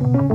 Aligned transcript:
En 0.00 0.29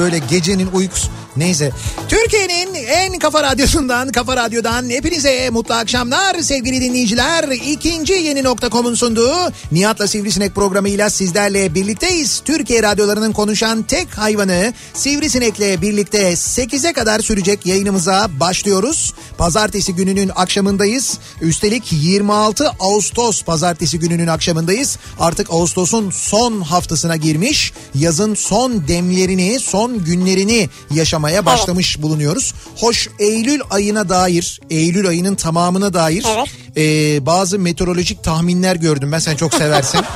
böyle 0.00 0.18
gecenin 0.18 0.68
uykusu. 0.72 1.08
Neyse. 1.36 1.70
Türkiye'nin 2.08 2.74
en 2.74 3.18
kafa 3.18 3.42
radyosundan, 3.42 4.12
kafa 4.12 4.36
radyodan 4.36 4.90
hepinize 4.90 5.50
mutlu 5.50 5.74
akşamlar 5.74 6.34
sevgili 6.40 6.80
dinleyiciler. 6.80 7.44
İkinci 7.48 8.12
yeni 8.12 8.44
nokta.com'un 8.44 8.94
sunduğu 8.94 9.36
Nihat'la 9.72 10.08
Sivrisinek 10.08 10.54
programıyla 10.54 11.10
sizlerle 11.10 11.74
birlikteyiz. 11.74 12.42
Türkiye 12.44 12.82
radyolarının 12.82 13.32
konuşan 13.32 13.82
tek 13.82 14.18
hayvanı 14.18 14.72
Sivrisinek'le 14.94 15.82
birlikte 15.82 16.32
8'e 16.32 16.92
kadar 16.92 17.20
sürecek 17.20 17.66
yayınımıza 17.66 18.28
başlıyoruz. 18.40 19.14
Pazartesi 19.40 19.94
gününün 19.94 20.30
akşamındayız. 20.36 21.18
Üstelik 21.40 21.92
26 21.92 22.70
Ağustos 22.80 23.42
pazartesi 23.42 23.98
gününün 23.98 24.26
akşamındayız. 24.26 24.98
Artık 25.20 25.50
Ağustos'un 25.50 26.10
son 26.10 26.60
haftasına 26.60 27.16
girmiş. 27.16 27.72
Yazın 27.94 28.34
son 28.34 28.88
demlerini, 28.88 29.60
son 29.60 30.04
günlerini 30.04 30.68
yaşamaya 30.90 31.46
başlamış 31.46 32.02
bulunuyoruz. 32.02 32.54
Hoş 32.76 33.08
Eylül 33.18 33.60
ayına 33.70 34.08
dair, 34.08 34.60
Eylül 34.70 35.08
ayının 35.08 35.34
tamamına 35.34 35.94
dair 35.94 36.26
Evet. 36.28 36.48
e, 36.76 37.26
bazı 37.26 37.58
meteorolojik 37.58 38.24
tahminler 38.24 38.76
gördüm. 38.76 39.12
Ben 39.12 39.18
sen 39.18 39.36
çok 39.36 39.54
seversin. 39.54 40.00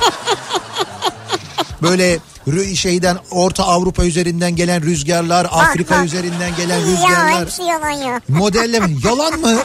Böyle 1.81 2.19
şeyden 2.75 3.17
Orta 3.31 3.63
Avrupa 3.63 4.05
üzerinden 4.05 4.55
gelen 4.55 4.81
rüzgarlar, 4.83 5.47
Afrika 5.51 5.95
bak. 5.97 6.05
üzerinden 6.05 6.55
gelen 6.57 6.79
Ya 6.79 6.85
rüzgarlar. 6.85 7.41
hepsi 7.41 7.63
yalan 7.63 7.91
ya. 7.91 8.21
Modelleme. 8.29 8.89
Yalan 9.03 9.39
mı? 9.39 9.57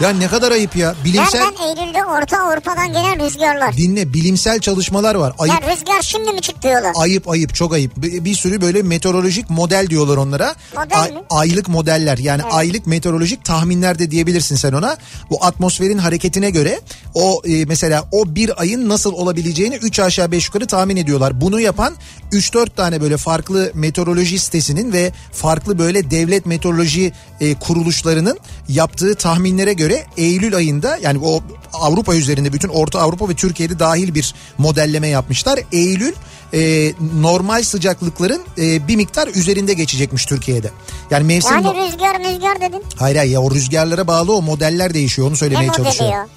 Ya 0.00 0.10
ne 0.10 0.28
kadar 0.28 0.52
ayıp 0.52 0.76
ya. 0.76 0.94
Bilimsel 1.04 1.40
Nereden 1.40 1.62
Eylül'de 1.82 2.04
Orta 2.04 2.38
Avrupa'dan 2.38 2.88
gelen 2.92 3.26
rüzgarlar. 3.26 3.76
dinle 3.76 4.12
bilimsel 4.12 4.58
çalışmalar 4.58 5.14
var. 5.14 5.32
Ayıp 5.38 5.54
Ya 5.62 5.72
rüzgar 5.72 6.02
şimdi 6.02 6.32
mi 6.32 6.40
çıktı 6.40 6.68
yola? 6.68 6.92
ayıp 6.94 7.28
ayıp 7.28 7.54
çok 7.54 7.72
ayıp. 7.72 7.96
Bir, 7.96 8.24
bir 8.24 8.34
sürü 8.34 8.60
böyle 8.60 8.82
meteorolojik 8.82 9.50
model 9.50 9.86
diyorlar 9.90 10.16
onlara. 10.16 10.54
Model 10.76 11.12
mi? 11.12 11.18
Aylık 11.30 11.68
modeller 11.68 12.18
yani 12.18 12.42
aylık 12.42 12.86
meteorolojik 12.86 13.44
tahminler 13.44 13.98
de 13.98 14.10
diyebilirsin 14.10 14.56
sen 14.56 14.72
ona. 14.72 14.96
Bu 15.30 15.44
atmosferin 15.44 15.98
hareketine 15.98 16.50
göre 16.50 16.80
o 17.14 17.42
e, 17.44 17.64
mesela 17.64 18.08
o 18.12 18.34
bir 18.34 18.60
ayın 18.60 18.88
nasıl 18.88 19.12
olabileceğini 19.12 19.74
3 19.76 20.00
aşağı 20.00 20.30
5 20.32 20.46
yukarı 20.46 20.66
tahmin 20.66 20.96
ediyorlar. 20.96 21.40
Bunu 21.40 21.60
yapan 21.60 21.94
3-4 22.32 22.70
tane 22.76 23.00
böyle 23.00 23.16
farklı 23.16 23.70
meteoroloji 23.74 24.38
sitesinin 24.38 24.92
ve 24.92 25.12
farklı 25.32 25.78
böyle 25.78 26.10
devlet 26.10 26.46
meteoroloji 26.46 27.12
e, 27.40 27.54
kuruluşlarının 27.54 28.38
yaptığı 28.68 29.14
tahminlere 29.14 29.72
göre 29.72 29.93
Eylül 30.16 30.56
ayında 30.56 30.98
yani 31.02 31.18
o 31.24 31.42
Avrupa 31.72 32.14
üzerinde 32.14 32.52
bütün 32.52 32.68
Orta 32.68 33.00
Avrupa 33.00 33.28
ve 33.28 33.34
Türkiye'de 33.34 33.78
dahil 33.78 34.14
bir 34.14 34.34
modelleme 34.58 35.08
yapmışlar. 35.08 35.60
Eylül 35.72 36.12
e, 36.54 36.92
normal 37.20 37.62
sıcaklıkların 37.62 38.42
e, 38.58 38.88
bir 38.88 38.96
miktar 38.96 39.28
üzerinde 39.28 39.74
geçecekmiş 39.74 40.26
Türkiye'de. 40.26 40.70
Yani 41.10 41.24
mevsim... 41.24 41.52
Yani 41.54 41.66
rüzgar 41.66 42.18
rüzgar 42.18 42.60
dedin. 42.60 42.82
Hayır 42.96 43.16
hayır 43.16 43.32
ya 43.32 43.40
o 43.40 43.50
rüzgarlara 43.50 44.06
bağlı 44.06 44.36
o 44.36 44.42
modeller 44.42 44.94
değişiyor 44.94 45.28
onu 45.28 45.32
Ne 45.32 45.38
söylemeye 45.38 45.68
modeli 45.68 45.84
çalışıyorum. 45.84 46.14
ya? 46.16 46.28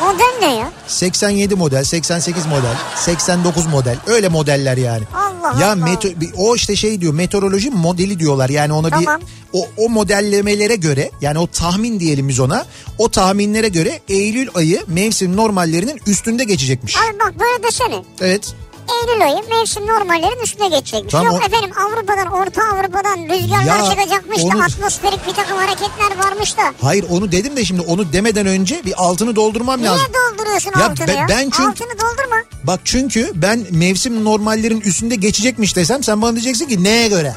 Model 0.00 0.38
ne 0.48 0.54
ya? 0.56 0.72
87 0.86 1.54
model, 1.54 1.84
88 1.84 2.46
model, 2.46 2.76
89 2.96 3.66
model 3.66 3.96
öyle 4.06 4.28
modeller 4.28 4.76
yani. 4.76 5.04
Allah 5.14 5.60
ya 5.60 5.72
Allah. 5.72 5.84
meto- 5.90 6.32
o 6.36 6.56
işte 6.56 6.76
şey 6.76 7.00
diyor 7.00 7.14
meteoroloji 7.14 7.70
modeli 7.70 8.18
diyorlar 8.18 8.48
yani 8.48 8.72
ona 8.72 8.90
Tamam. 8.90 9.20
bir 9.20 9.26
o, 9.52 9.66
o 9.76 9.88
modellemelere 9.88 10.76
göre 10.76 11.10
yani 11.20 11.38
o 11.38 11.46
tahmin 11.46 12.00
diyelim 12.00 12.28
biz 12.28 12.40
ona 12.40 12.66
o 12.98 13.08
tahminlere 13.08 13.68
göre 13.68 14.00
Eylül 14.08 14.48
ayı 14.54 14.82
mevsim 14.86 15.36
normallerinin 15.36 16.00
üstünde 16.06 16.44
geçecekmiş. 16.44 16.96
Abi 16.96 17.18
bak 17.18 17.34
böyle 17.40 17.62
desene. 17.62 18.02
Evet. 18.20 18.54
Eylül 18.90 19.24
ayı 19.24 19.48
mevsim 19.48 19.86
normallerin 19.86 20.42
üstüne 20.42 20.68
geçecekmiş. 20.68 21.12
Tamam, 21.12 21.26
Yok 21.32 21.42
o- 21.42 21.46
efendim 21.46 21.70
Avrupa'dan 21.86 22.26
Orta 22.26 22.62
Avrupa'dan 22.62 23.16
rüzgarlar 23.18 23.78
Ya, 23.78 23.90
çıkacakmış 23.90 24.38
onu- 24.44 24.58
da 24.60 24.64
atmosferik 24.64 25.26
bir 25.26 25.32
takım 25.34 25.56
hareketler 25.58 26.24
varmış 26.24 26.56
da. 26.56 26.62
Hayır 26.82 27.04
onu 27.10 27.32
dedim 27.32 27.56
de 27.56 27.64
şimdi 27.64 27.80
onu 27.80 28.12
demeden 28.12 28.46
önce 28.46 28.84
bir 28.84 28.94
altını 28.96 29.36
doldurmam 29.36 29.80
Niye 29.80 29.90
lazım. 29.90 30.06
dolduruyorsun 30.32 30.72
Ya 30.80 30.86
altını 30.86 31.06
ben- 31.06 31.14
ya? 31.16 31.26
ben 31.28 31.42
çünkü- 31.50 31.62
Altını 31.62 31.88
doldurma. 31.92 32.36
Bak 32.64 32.80
çünkü 32.84 33.30
ben 33.34 33.66
mevsim 33.70 34.24
normallerin 34.24 34.80
üstünde 34.80 35.14
geçecekmiş 35.14 35.76
desem 35.76 36.02
sen 36.04 36.22
bana 36.22 36.32
diyeceksin 36.32 36.66
ki 36.66 36.84
neye 36.84 37.08
göre? 37.08 37.34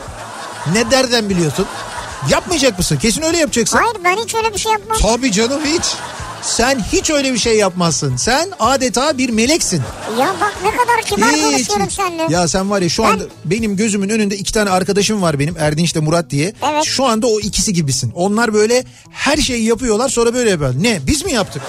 Ne 0.73 0.91
derden 0.91 1.29
biliyorsun? 1.29 1.65
Yapmayacak 2.29 2.77
mısın? 2.77 2.97
Kesin 3.01 3.21
öyle 3.21 3.37
yapacaksın. 3.37 3.77
Hayır 3.77 3.95
ben 4.03 4.23
hiç 4.23 4.35
öyle 4.35 4.53
bir 4.53 4.59
şey 4.59 4.71
yapmam. 4.71 4.97
Tabii 5.01 5.31
canım 5.31 5.61
hiç. 5.65 5.83
Sen 6.43 6.79
hiç 6.91 7.09
öyle 7.09 7.33
bir 7.33 7.37
şey 7.37 7.57
yapmazsın. 7.57 8.15
Sen 8.15 8.51
adeta 8.59 9.17
bir 9.17 9.29
meleksin. 9.29 9.81
Ya 10.19 10.35
bak 10.41 10.53
ne 10.63 10.71
kadar 10.71 11.01
kibar 11.05 11.29
Hiç. 11.31 11.41
konuşuyorum 11.43 11.89
seninle. 11.91 12.27
Ya 12.29 12.47
sen 12.47 12.69
var 12.69 12.81
ya 12.81 12.89
şu 12.89 13.05
anda 13.05 13.23
benim 13.45 13.77
gözümün 13.77 14.09
önünde 14.09 14.37
iki 14.37 14.53
tane 14.53 14.69
arkadaşım 14.69 15.21
var 15.21 15.39
benim 15.39 15.55
Erdinç 15.59 15.95
de 15.95 15.99
Murat 15.99 16.29
diye. 16.29 16.53
Evet. 16.71 16.83
Şu 16.83 17.05
anda 17.05 17.27
o 17.27 17.39
ikisi 17.39 17.73
gibisin. 17.73 18.11
Onlar 18.15 18.53
böyle 18.53 18.83
her 19.11 19.37
şeyi 19.37 19.65
yapıyorlar 19.65 20.09
sonra 20.09 20.33
böyle 20.33 20.49
yapıyorlar. 20.49 20.83
Ne 20.83 20.99
biz 21.07 21.25
mi 21.25 21.31
yaptık? 21.33 21.61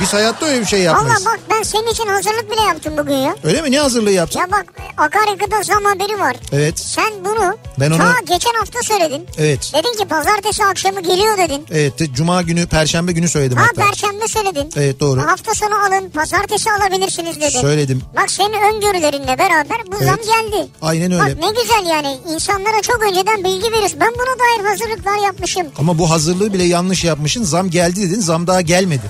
Biz 0.00 0.12
hayatta 0.14 0.46
öyle 0.46 0.60
bir 0.60 0.66
şey 0.66 0.80
Valla 0.80 0.86
yapmayız. 0.86 1.26
bak 1.26 1.40
ben 1.50 1.62
senin 1.62 1.86
için 1.92 2.06
hazırlık 2.06 2.50
bile 2.52 2.60
yaptım 2.60 2.94
bugün 2.98 3.14
ya. 3.16 3.36
Öyle 3.44 3.62
mi? 3.62 3.70
Ne 3.72 3.78
hazırlığı 3.80 4.10
yaptın? 4.10 4.40
Ya 4.40 4.46
bak 4.52 4.66
akaryakıta 4.96 5.62
zam 5.62 5.84
haberi 5.84 6.20
var. 6.20 6.36
Evet. 6.52 6.78
Sen 6.78 7.12
bunu 7.24 7.56
Ben 7.80 7.90
onu- 7.90 7.98
ta 7.98 8.14
geçen 8.28 8.54
hafta 8.58 8.78
söyledin. 8.82 9.26
Evet. 9.38 9.72
Dedin 9.74 9.96
ki 9.98 10.08
pazartesi 10.08 10.64
akşamı 10.64 11.00
geliyor 11.02 11.38
dedin. 11.38 11.66
Evet 11.70 11.92
Cuma 12.14 12.42
günü 12.42 12.66
Perşembe 12.66 13.12
günü 13.12 13.28
söyledim 13.28 13.56
Ha 13.58 13.64
hatta. 13.68 13.82
perşembe 13.88 14.11
söyledin. 14.28 14.70
Evet, 14.76 15.00
doğru. 15.00 15.22
Hafta 15.22 15.54
sonu 15.54 15.74
alın 15.74 16.10
pazartesi 16.10 16.70
alabilirsiniz 16.72 17.36
dedin. 17.36 17.60
Söyledim. 17.60 18.02
Bak 18.16 18.30
senin 18.30 18.74
öngörülerinle 18.74 19.38
beraber 19.38 19.78
bu 19.92 19.96
zam 20.04 20.08
Evet. 20.18 20.26
geldi. 20.26 20.68
Aynen 20.82 21.12
öyle. 21.12 21.22
Bak 21.36 21.44
ne 21.44 21.62
güzel 21.62 21.86
yani 21.90 22.18
insanlara 22.34 22.82
çok 22.82 23.02
önceden 23.02 23.44
bilgi 23.44 23.72
veriyorsun. 23.72 24.00
Ben 24.00 24.12
buna 24.14 24.38
dair 24.38 24.68
hazırlıklar 24.70 25.24
yapmışım. 25.24 25.66
Ama 25.78 25.98
bu 25.98 26.10
hazırlığı 26.10 26.52
bile 26.52 26.64
yanlış 26.64 27.04
yapmışsın. 27.04 27.44
Zam 27.44 27.70
geldi 27.70 28.10
dedin 28.10 28.20
zam 28.20 28.46
daha 28.46 28.60
gelmedi. 28.60 29.06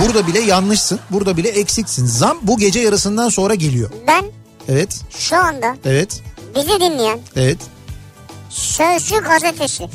Burada 0.00 0.26
bile 0.26 0.40
yanlışsın. 0.40 1.00
Burada 1.10 1.36
bile 1.36 1.48
eksiksin. 1.48 2.06
Zam 2.06 2.38
bu 2.42 2.58
gece 2.58 2.80
yarısından 2.80 3.28
sonra 3.28 3.54
geliyor. 3.54 3.90
Ben 4.06 4.24
Evet. 4.68 5.00
şu 5.18 5.36
anda 5.36 5.76
Evet. 5.84 6.22
bizi 6.56 6.80
dinleyen 6.80 7.18
Evet. 7.36 7.58
Sözcü 8.50 9.16
gazetesi 9.20 9.88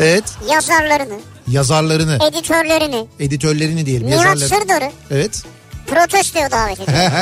Evet. 0.00 0.24
yazarlarını, 0.50 1.14
Yazarlarını, 1.48 2.18
editörlerini, 2.28 3.06
editörlerini 3.20 3.86
diyelim. 3.86 4.06
Nihat 4.06 4.24
Yazarları. 4.40 4.48
Sırdor'u 4.62 4.92
Evet. 5.10 5.42
protestoya 5.86 6.50
davet 6.50 6.80
ediyorum. 6.80 7.12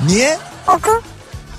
Niye? 0.06 0.38
Oku, 0.68 1.02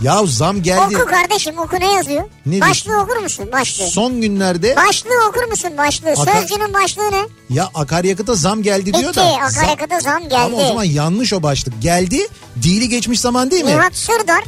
Ya 0.02 0.22
zam 0.26 0.62
geldi. 0.64 0.98
oku 0.98 1.06
kardeşim 1.06 1.58
oku 1.60 1.80
ne 1.80 1.94
yazıyor? 1.94 2.24
Ne 2.46 2.62
başlığı 2.62 3.00
okur 3.02 3.18
musun? 3.18 3.50
Başlığı. 3.52 3.88
Son 3.88 4.22
günlerde 4.22 4.76
Başlığı 4.76 5.28
okur 5.30 5.44
musun 5.44 5.72
başlığı? 5.78 6.10
Aka- 6.10 6.40
Sözcünün 6.40 6.74
başlığı 6.74 7.12
ne? 7.12 7.22
ya 7.56 7.70
akaryakıta 7.74 8.36
zam 8.36 8.64
geldi 8.64 8.86
diyor 8.94 9.10
Bitti 9.10 9.16
da. 9.16 9.24
zam- 9.24 9.42
akaryakıta 9.44 10.00
zam 10.00 10.22
geldi. 10.22 10.36
Ama 10.38 10.58
o 10.58 10.68
zaman 10.68 10.84
yanlış 10.84 11.34
o 11.34 11.44
başlık. 11.44 11.82
Geldi. 11.82 12.28
Dili 12.62 12.90
geçmiş 12.90 13.20
zaman 13.20 13.52
değil 13.52 13.64
mi? 13.66 13.72
Nihat 13.72 13.96
Sırdar 13.96 14.44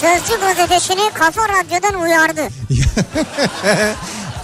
Sözcü 0.00 0.40
gazetesini 0.40 1.10
Kafa 1.14 1.48
Radyo'dan 1.48 2.00
uyardı. 2.02 2.40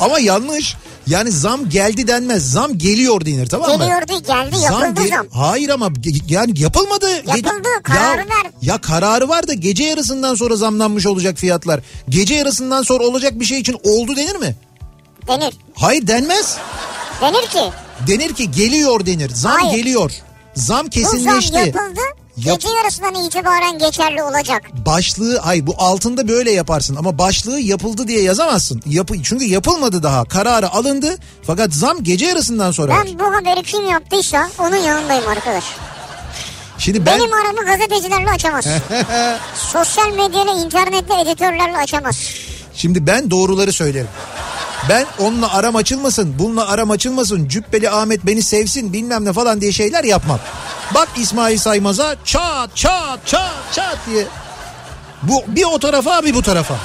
Ama 0.01 0.19
yanlış. 0.19 0.77
Yani 1.07 1.31
zam 1.31 1.69
geldi 1.71 2.07
denmez. 2.09 2.51
Zam 2.53 2.79
geliyor 2.79 3.25
denir 3.27 3.47
tamam 3.47 3.71
mı? 3.71 3.77
Geliyordu 3.79 4.13
geldi 4.27 4.57
yapıldı 4.63 5.01
ge- 5.01 5.09
zam. 5.09 5.27
Hayır 5.33 5.69
ama 5.69 5.87
ge- 5.87 6.33
yani 6.33 6.61
yapılmadı. 6.61 7.07
Ge- 7.11 7.29
Yapıldı, 7.29 7.69
kararı 7.83 8.21
ya, 8.21 8.27
ver. 8.27 8.51
Ya 8.63 8.79
kararı 8.79 9.29
var 9.29 9.49
da 9.49 9.55
gece 9.55 9.85
yarısından 9.85 10.35
sonra 10.35 10.57
zamlanmış 10.57 11.07
olacak 11.07 11.39
fiyatlar. 11.39 11.81
Gece 12.09 12.35
yarısından 12.35 12.83
sonra 12.83 13.05
olacak 13.05 13.41
bir 13.41 13.45
şey 13.45 13.59
için 13.61 13.77
oldu 13.85 14.17
denir 14.17 14.37
mi? 14.37 14.57
Denir. 15.29 15.55
Hayır 15.75 16.07
denmez. 16.07 16.57
Denir 17.21 17.47
ki 17.47 17.71
Denir 18.07 18.35
ki 18.35 18.51
geliyor 18.51 19.07
denir. 19.07 19.31
Zam 19.35 19.53
Hayır. 19.53 19.77
geliyor. 19.77 20.13
Zam 20.55 20.87
bu 20.87 20.91
kesinleşti. 20.91 21.53
zam 21.53 21.67
yapıldı. 21.67 22.01
Yap- 22.37 22.61
Gece 22.61 22.69
yarısından 22.77 23.15
itibaren 23.15 23.79
geçerli 23.79 24.23
olacak. 24.23 24.63
Başlığı 24.87 25.41
ay 25.41 25.67
bu 25.67 25.75
altında 25.79 26.29
böyle 26.29 26.51
yaparsın 26.51 26.97
ama 26.97 27.19
başlığı 27.19 27.61
yapıldı 27.61 28.09
diye 28.09 28.23
yazamazsın. 28.23 28.83
Yapı, 28.87 29.23
çünkü 29.23 29.45
yapılmadı 29.45 30.03
daha. 30.03 30.25
Kararı 30.25 30.71
alındı 30.71 31.17
fakat 31.47 31.73
zam 31.73 32.03
gece 32.03 32.27
yarısından 32.27 32.71
sonra. 32.71 32.93
Ben 33.05 33.19
bu 33.19 33.25
haberi 33.25 33.63
kim 33.63 33.89
yaptıysa 33.89 34.49
onun 34.59 34.77
yanındayım 34.77 35.29
arkadaş. 35.29 35.65
Şimdi 36.79 37.07
ben 37.07 37.19
Benim 37.21 37.33
aramı 37.35 37.65
gazetecilerle 37.65 38.31
açamaz. 38.31 38.67
Sosyal 39.73 40.09
medyayla, 40.09 40.53
internetle, 40.53 41.21
editörlerle 41.21 41.77
açamaz. 41.77 42.21
şimdi 42.75 43.07
ben 43.07 43.31
doğruları 43.31 43.73
söylerim. 43.73 44.09
Ben 44.89 45.07
onunla 45.19 45.53
aram 45.55 45.77
açılmasın, 45.77 46.35
bununla 46.39 46.69
aram 46.69 46.91
açılmasın, 46.91 47.49
Cübbeli 47.49 47.91
Ahmet 47.91 48.27
beni 48.27 48.43
sevsin 48.43 48.93
bilmem 48.93 49.25
ne 49.25 49.33
falan 49.33 49.61
diye 49.61 49.73
şeyler 49.73 50.05
yapmam. 50.05 50.41
Bak 50.95 51.09
İsmail 51.17 51.59
Saymaz'a 51.59 52.17
çat 52.25 52.77
çat 52.77 53.27
çat 53.27 53.53
çat 53.73 53.99
diye. 54.11 54.27
Bu 55.23 55.43
bir 55.49 55.65
o 55.65 55.79
tarafa 55.79 56.23
bir 56.25 56.35
bu 56.35 56.43
tarafa. 56.43 56.77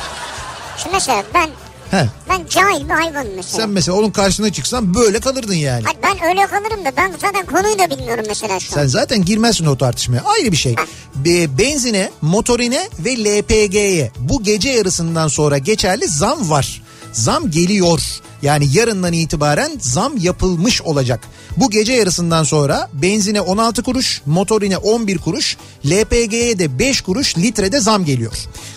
Şimdi 0.77 0.93
mesela 0.95 1.23
ben 1.33 1.49
He. 1.91 2.05
ben 2.29 2.41
cahil 2.49 2.85
bir 2.85 2.93
hayvanım 2.93 3.31
mesela. 3.35 3.61
Sen 3.61 3.69
mesela 3.69 3.97
onun 3.97 4.11
karşısına 4.11 4.53
çıksan 4.53 4.95
böyle 4.95 5.19
kalırdın 5.19 5.53
yani. 5.53 5.83
Hayır, 5.83 5.97
ben 6.03 6.29
öyle 6.29 6.47
kalırım 6.47 6.85
da 6.85 6.91
ben 6.97 7.13
zaten 7.21 7.45
konuyu 7.45 7.79
da 7.79 7.89
bilmiyorum 7.89 8.25
mesela 8.27 8.59
şu 8.59 8.71
an. 8.73 8.75
Sen 8.75 8.87
zaten 8.87 9.25
girmezsin 9.25 9.65
o 9.65 9.77
tartışmaya. 9.77 10.21
Ayrı 10.25 10.51
bir 10.51 10.57
şey. 10.57 10.75
Be- 11.15 11.57
Benzine, 11.57 12.11
motorine 12.21 12.89
ve 12.99 13.17
LPG'ye 13.23 14.11
bu 14.19 14.43
gece 14.43 14.69
yarısından 14.69 15.27
sonra 15.27 15.57
geçerli 15.57 16.07
zam 16.07 16.49
var. 16.49 16.81
Zam 17.13 17.51
geliyor. 17.51 18.01
Yani 18.41 18.67
yarından 18.73 19.13
itibaren 19.13 19.71
zam 19.79 20.17
yapılmış 20.17 20.81
olacak. 20.81 21.19
Bu 21.57 21.69
gece 21.69 21.93
yarısından 21.93 22.43
sonra 22.43 22.89
benzine 22.93 23.41
16 23.41 23.83
kuruş, 23.83 24.21
motorine 24.25 24.77
11 24.77 25.17
kuruş, 25.17 25.57
LPG'ye 25.85 26.59
de 26.59 26.79
5 26.79 27.01
kuruş 27.01 27.37
litrede 27.37 27.79
zam 27.79 28.05
geliyor. 28.05 28.33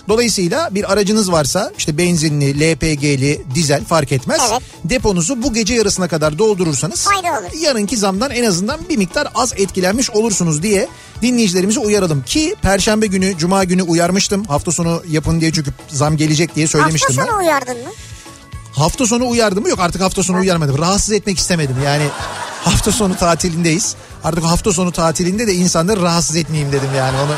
Dolayısıyla 0.07 0.75
bir 0.75 0.93
aracınız 0.93 1.31
varsa 1.31 1.71
işte 1.77 1.97
benzinli, 1.97 2.59
LPG'li, 2.59 3.41
dizel 3.55 3.85
fark 3.85 4.11
etmez. 4.11 4.41
Evet. 4.51 4.61
Deponuzu 4.83 5.43
bu 5.43 5.53
gece 5.53 5.73
yarısına 5.73 6.07
kadar 6.07 6.37
doldurursanız 6.37 7.07
olur. 7.07 7.61
yarınki 7.61 7.97
zamdan 7.97 8.31
en 8.31 8.43
azından 8.43 8.79
bir 8.89 8.97
miktar 8.97 9.27
az 9.35 9.53
etkilenmiş 9.57 10.09
olursunuz 10.09 10.63
diye 10.63 10.87
dinleyicilerimizi 11.21 11.79
uyaralım. 11.79 12.23
Ki 12.23 12.55
perşembe 12.61 13.07
günü, 13.07 13.37
cuma 13.37 13.63
günü 13.63 13.83
uyarmıştım. 13.83 14.43
Hafta 14.45 14.71
sonu 14.71 15.03
yapın 15.09 15.41
diye 15.41 15.51
çünkü 15.51 15.71
zam 15.89 16.17
gelecek 16.17 16.55
diye 16.55 16.67
söylemiştim 16.67 17.17
Hafta 17.17 17.23
ben. 17.23 17.37
sonu 17.37 17.43
uyardın 17.43 17.77
mı? 17.77 17.89
Hafta 18.75 19.05
sonu 19.05 19.29
uyardım 19.29 19.63
mı? 19.63 19.69
Yok 19.69 19.79
artık 19.79 20.01
hafta 20.01 20.23
sonu 20.23 20.37
uyarmadım. 20.37 20.77
Rahatsız 20.77 21.11
etmek 21.11 21.37
istemedim. 21.37 21.75
Yani 21.85 22.03
hafta 22.63 22.91
sonu 22.91 23.15
tatilindeyiz. 23.15 23.95
Artık 24.23 24.43
hafta 24.43 24.73
sonu 24.73 24.91
tatilinde 24.91 25.47
de 25.47 25.53
insanları 25.53 26.01
rahatsız 26.01 26.35
etmeyeyim 26.35 26.71
dedim 26.71 26.89
yani 26.97 27.17
onu. 27.17 27.31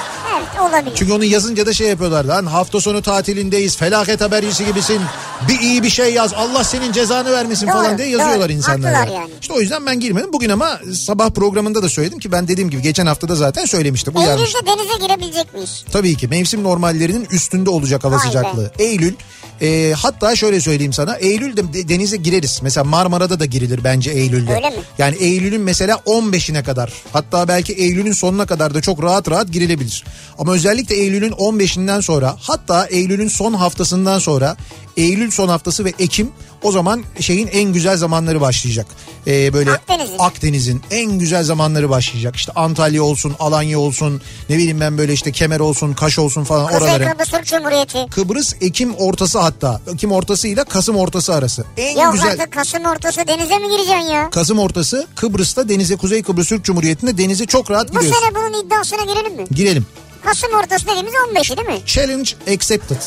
Olabilir. 0.69 0.95
Çünkü 0.95 1.13
onu 1.13 1.23
yazınca 1.23 1.65
da 1.65 1.73
şey 1.73 1.87
yapıyorlar. 1.87 2.25
Lan 2.25 2.45
hafta 2.45 2.81
sonu 2.81 3.01
tatilindeyiz. 3.01 3.77
Felaket 3.77 4.21
habercisi 4.21 4.65
gibisin. 4.65 5.01
Bir 5.49 5.59
iyi 5.59 5.83
bir 5.83 5.89
şey 5.89 6.13
yaz. 6.13 6.33
Allah 6.33 6.63
senin 6.63 6.91
cezanı 6.91 7.31
vermesin 7.31 7.67
Doğru, 7.67 7.75
falan 7.75 7.97
diye 7.97 8.07
yazıyorlar 8.07 8.49
doğru. 8.49 8.61
Haklılar 8.67 9.07
yani. 9.07 9.29
İşte 9.41 9.53
o 9.53 9.61
yüzden 9.61 9.85
ben 9.85 9.99
girmedim. 9.99 10.33
Bugün 10.33 10.49
ama 10.49 10.79
sabah 10.93 11.29
programında 11.29 11.83
da 11.83 11.89
söyledim 11.89 12.19
ki 12.19 12.31
ben 12.31 12.47
dediğim 12.47 12.69
gibi 12.69 12.81
geçen 12.81 13.05
hafta 13.05 13.29
da 13.29 13.35
zaten 13.35 13.65
söylemiştim. 13.65 14.13
Eylül'de 14.17 14.65
denize 14.65 15.05
girebilecek 15.07 15.53
miyiz? 15.53 15.85
Tabii 15.91 16.17
ki 16.17 16.27
mevsim 16.27 16.63
normallerinin 16.63 17.27
üstünde 17.31 17.69
olacak 17.69 18.03
hava 18.03 18.15
Vay 18.15 18.23
be. 18.23 18.27
sıcaklığı. 18.27 18.71
Eylül 18.79 19.13
e, 19.61 19.93
hatta 19.97 20.35
şöyle 20.35 20.61
söyleyeyim 20.61 20.93
sana 20.93 21.15
Eylül'de 21.15 21.73
de- 21.73 21.89
denize 21.89 22.17
gireriz. 22.17 22.59
Mesela 22.63 22.83
Marmara'da 22.83 23.39
da 23.39 23.45
girilir 23.45 23.83
bence 23.83 24.11
Eylül'de. 24.11 24.53
Öyle 24.55 24.69
mi? 24.69 24.75
Yani 24.97 25.15
Eylül'ün 25.15 25.61
mesela 25.61 25.95
15'ine 26.05 26.63
kadar 26.63 26.93
hatta 27.13 27.47
belki 27.47 27.73
Eylül'ün 27.73 28.11
sonuna 28.11 28.45
kadar 28.45 28.73
da 28.73 28.81
çok 28.81 29.03
rahat 29.03 29.29
rahat 29.29 29.51
girilebilir. 29.51 30.03
Ama 30.37 30.53
özellikle 30.53 30.95
Eylül'ün 30.95 31.31
15'inden 31.31 32.01
sonra 32.01 32.35
hatta 32.41 32.85
Eylül'ün 32.85 33.27
son 33.27 33.53
haftasından 33.53 34.19
sonra 34.19 34.57
Eylül 34.97 35.31
son 35.31 35.47
haftası 35.47 35.85
ve 35.85 35.93
Ekim 35.99 36.31
o 36.63 36.71
zaman 36.71 37.03
şeyin 37.19 37.47
en 37.47 37.73
güzel 37.73 37.97
zamanları 37.97 38.41
başlayacak. 38.41 38.85
Ee, 39.27 39.53
böyle 39.53 39.71
Akdeniz'in. 39.71 40.15
Akdeniz'in 40.19 40.81
en 40.91 41.11
güzel 41.19 41.43
zamanları 41.43 41.89
başlayacak. 41.89 42.35
İşte 42.35 42.51
Antalya 42.55 43.03
olsun, 43.03 43.35
Alanya 43.39 43.79
olsun, 43.79 44.21
ne 44.49 44.57
bileyim 44.57 44.79
ben 44.79 44.97
böyle 44.97 45.13
işte 45.13 45.31
Kemer 45.31 45.59
olsun, 45.59 45.93
Kaş 45.93 46.19
olsun 46.19 46.43
falan 46.43 46.67
Kuzey 46.67 46.77
oralara. 46.81 47.11
Kıbrıs 47.11 47.29
Türk 47.29 47.45
Cumhuriyeti. 47.45 48.05
Kıbrıs 48.11 48.53
Ekim 48.61 48.95
ortası 48.95 49.39
hatta. 49.39 49.81
Ekim 49.93 50.11
ortası 50.11 50.47
ile 50.47 50.63
Kasım 50.63 50.95
ortası 50.95 51.33
arası. 51.33 51.65
En 51.77 51.97
Yok 52.03 52.13
güzel 52.13 52.31
artık 52.31 52.51
Kasım 52.53 52.85
ortası 52.85 53.27
denize 53.27 53.59
mi 53.59 53.69
gireceksin 53.69 54.11
ya? 54.13 54.29
Kasım 54.29 54.59
ortası 54.59 55.07
Kıbrıs'ta 55.15 55.69
denize 55.69 55.95
Kuzey 55.95 56.23
Kıbrıs 56.23 56.49
Türk 56.49 56.63
Cumhuriyeti'nde 56.63 57.17
denize 57.17 57.45
çok 57.45 57.71
rahat 57.71 57.89
Bu 57.95 57.99
giriyorsun. 57.99 58.21
sene 58.21 58.35
bunun 58.35 58.65
iddiasına 58.65 59.13
girelim 59.13 59.35
mi? 59.35 59.45
Girelim. 59.51 59.85
Kasım 60.25 60.53
ortası 60.53 60.87
dediğimiz 60.87 61.13
15'i 61.13 61.57
değil 61.57 61.67
mi? 61.67 61.85
Challenge 61.85 62.29
accepted. 62.53 62.97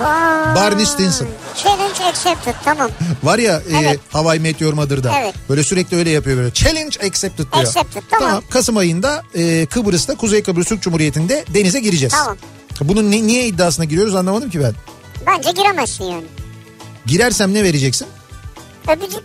Vay. 0.00 0.54
Barney 0.56 0.86
Stinson. 0.86 1.28
Challenge 1.62 2.04
accepted 2.04 2.54
tamam. 2.64 2.90
Var 3.22 3.38
ya 3.38 3.62
e, 3.70 3.76
Evet. 3.82 4.00
Hawaii 4.12 4.40
Meteor 4.40 4.72
Mother'da. 4.72 5.12
Evet. 5.20 5.34
Böyle 5.48 5.64
sürekli 5.64 5.96
öyle 5.96 6.10
yapıyor 6.10 6.36
böyle. 6.36 6.52
Challenge 6.54 6.98
accepted 7.06 7.52
diyor. 7.52 7.64
Accepted, 7.66 8.02
tamam. 8.10 8.42
Kasım 8.50 8.76
ayında 8.76 9.22
e, 9.34 9.66
Kıbrıs'ta 9.66 10.14
Kuzey 10.16 10.42
Kıbrıs 10.42 10.68
Türk 10.68 10.82
Cumhuriyeti'nde 10.82 11.44
denize 11.54 11.80
gireceğiz. 11.80 12.12
Tamam. 12.12 12.36
Bunun 12.80 13.10
ni- 13.10 13.26
niye 13.26 13.46
iddiasına 13.46 13.84
giriyoruz 13.84 14.14
anlamadım 14.14 14.50
ki 14.50 14.60
ben. 14.60 14.74
Bence 15.26 15.50
giremezsin 15.50 16.04
yani. 16.04 16.24
Girersem 17.06 17.54
ne 17.54 17.62
vereceksin? 17.64 18.06
Öpücük. 18.88 19.22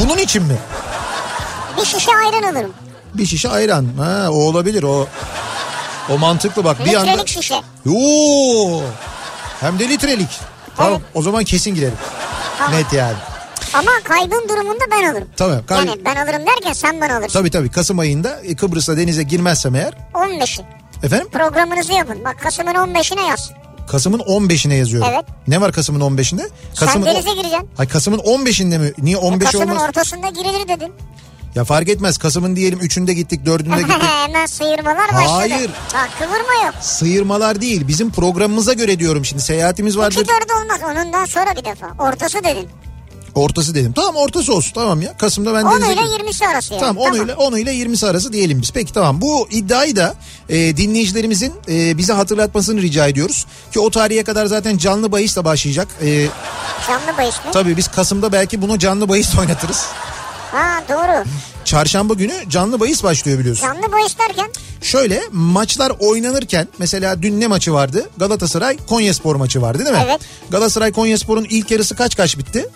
Bunun 0.00 0.18
için 0.18 0.42
mi? 0.42 0.56
Bir 1.80 1.84
şişe 1.84 2.10
ayran 2.16 2.52
alırım. 2.52 2.72
Bir 3.14 3.26
şişe 3.26 3.48
ayran. 3.48 3.86
Ha, 3.98 4.26
o 4.30 4.34
olabilir 4.34 4.82
o. 4.82 5.06
O 6.10 6.18
mantıklı 6.18 6.64
bak. 6.64 6.80
Bir 6.80 6.84
Litrelik 6.84 7.08
anda... 7.10 7.26
şişe. 7.26 7.54
Oo! 7.90 8.82
Hem 9.60 9.78
de 9.78 9.88
litrelik. 9.88 10.28
Tamam 10.76 10.92
Evet. 10.92 11.02
o 11.14 11.22
zaman 11.22 11.44
kesin 11.44 11.74
girelim. 11.74 11.94
Tamam. 12.58 12.72
Net 12.80 12.92
yani. 12.92 13.16
Ama 13.74 13.90
kaybın 14.04 14.48
durumunda 14.48 14.84
ben 14.90 15.10
alırım. 15.12 15.28
Tamam. 15.36 15.66
Kay- 15.66 15.78
Yani 15.86 16.00
ben 16.04 16.16
alırım 16.16 16.46
derken 16.46 16.72
sen 16.72 17.00
bana 17.00 17.16
alırsın. 17.16 17.38
Tabii 17.38 17.50
tabii 17.50 17.70
Kasım 17.70 17.98
ayında 17.98 18.40
e, 18.40 18.56
Kıbrıs'ta 18.56 18.96
denize 18.96 19.22
girmezsem 19.22 19.74
eğer. 19.74 19.92
15'i. 20.14 20.64
Efendim? 21.02 21.28
Programınızı 21.32 21.92
yapın. 21.92 22.24
Bak 22.24 22.40
Kasım'ın 22.42 22.74
15'ine 22.74 23.28
yaz. 23.28 23.50
Kasım'ın 23.88 24.18
15'ine 24.18 24.74
yazıyorum. 24.74 25.08
Evet. 25.12 25.24
Ne 25.48 25.60
var 25.60 25.72
Kasım'ın 25.72 26.00
15'inde? 26.00 26.48
Kasım'ın 26.80 27.04
Sen 27.06 27.14
denize 27.14 27.30
gireceksin. 27.30 27.68
Hay 27.76 27.88
Kasım'ın 27.88 28.18
15'inde 28.18 28.78
mi? 28.78 28.92
Niye 28.98 29.16
15 29.16 29.44
Kasım'ın 29.44 29.68
olmaz? 29.68 29.82
ortasında 29.88 30.28
girilir 30.28 30.68
dedin. 30.68 30.92
Ya 31.54 31.64
fark 31.64 31.88
etmez. 31.88 32.18
Kasım'ın 32.18 32.56
diyelim 32.56 32.78
3'ünde 32.78 33.12
gittik, 33.12 33.40
4'ünde 33.46 33.78
gittik. 33.78 34.02
Hemen 34.02 34.46
sıyırmalar 34.46 35.08
başladı. 35.08 35.28
Hayır. 35.28 35.70
Bak 35.94 36.10
kıvırma 36.18 36.64
yok. 36.66 36.74
Sıyırmalar 36.80 37.60
değil. 37.60 37.88
Bizim 37.88 38.10
programımıza 38.12 38.72
göre 38.72 38.98
diyorum 38.98 39.24
şimdi. 39.24 39.42
Seyahatimiz 39.42 39.98
vardır. 39.98 40.20
2 40.20 40.28
4 40.28 40.30
olmaz. 40.62 40.80
Onundan 40.96 41.24
sonra 41.24 41.56
bir 41.56 41.64
defa. 41.64 41.86
Ortası 41.98 42.44
dedin. 42.44 42.68
Ortası 43.34 43.74
dedim. 43.74 43.92
Tamam 43.92 44.16
ortası 44.16 44.54
olsun. 44.54 44.72
Tamam 44.74 45.02
ya. 45.02 45.16
Kasım'da 45.16 45.54
ben 45.54 45.62
10 45.64 45.70
denize 45.80 45.92
ile 45.92 46.02
girdim. 46.02 46.26
20'si 46.26 46.46
arası 46.46 46.74
yani. 46.74 46.80
Tamam 46.80 46.96
10 46.96 47.12
ile 47.24 47.34
10 47.34 47.56
ile 47.56 47.74
20'si 47.74 48.06
arası 48.10 48.32
diyelim 48.32 48.62
biz. 48.62 48.70
Peki 48.70 48.92
tamam. 48.92 49.20
Bu 49.20 49.48
iddiayı 49.50 49.96
da 49.96 50.14
e, 50.48 50.76
dinleyicilerimizin 50.76 51.52
e, 51.68 51.98
bize 51.98 52.12
hatırlatmasını 52.12 52.82
rica 52.82 53.06
ediyoruz. 53.06 53.46
Ki 53.72 53.80
o 53.80 53.90
tarihe 53.90 54.24
kadar 54.24 54.46
zaten 54.46 54.76
canlı 54.78 55.12
bahisle 55.12 55.44
başlayacak. 55.44 55.88
E, 56.02 56.26
Canlı 56.88 57.18
bahis 57.18 57.34
mi? 57.44 57.50
tabii 57.52 57.76
biz 57.76 57.88
Kasım'da 57.88 58.32
belki 58.32 58.62
bunu 58.62 58.78
canlı 58.78 59.08
bahis 59.08 59.38
oynatırız. 59.38 59.86
Ha 60.52 60.84
doğru. 60.88 61.24
Çarşamba 61.64 62.14
günü 62.14 62.32
canlı 62.48 62.80
bahis 62.80 63.02
başlıyor 63.02 63.38
biliyorsun. 63.38 63.62
Canlı 63.66 63.92
bahis 63.92 64.18
derken 64.18 64.50
Şöyle 64.82 65.22
maçlar 65.32 65.92
oynanırken 65.98 66.68
mesela 66.78 67.22
dün 67.22 67.40
ne 67.40 67.46
maçı 67.46 67.72
vardı? 67.72 68.10
Galatasaray 68.16 68.76
Konyaspor 68.88 69.36
maçı 69.36 69.62
vardı 69.62 69.78
değil 69.84 69.96
mi? 69.96 70.02
Evet. 70.06 70.20
Galatasaray 70.50 70.92
Konyaspor'un 70.92 71.46
ilk 71.50 71.70
yarısı 71.70 71.96
kaç 71.96 72.16
kaç 72.16 72.38
bitti? 72.38 72.68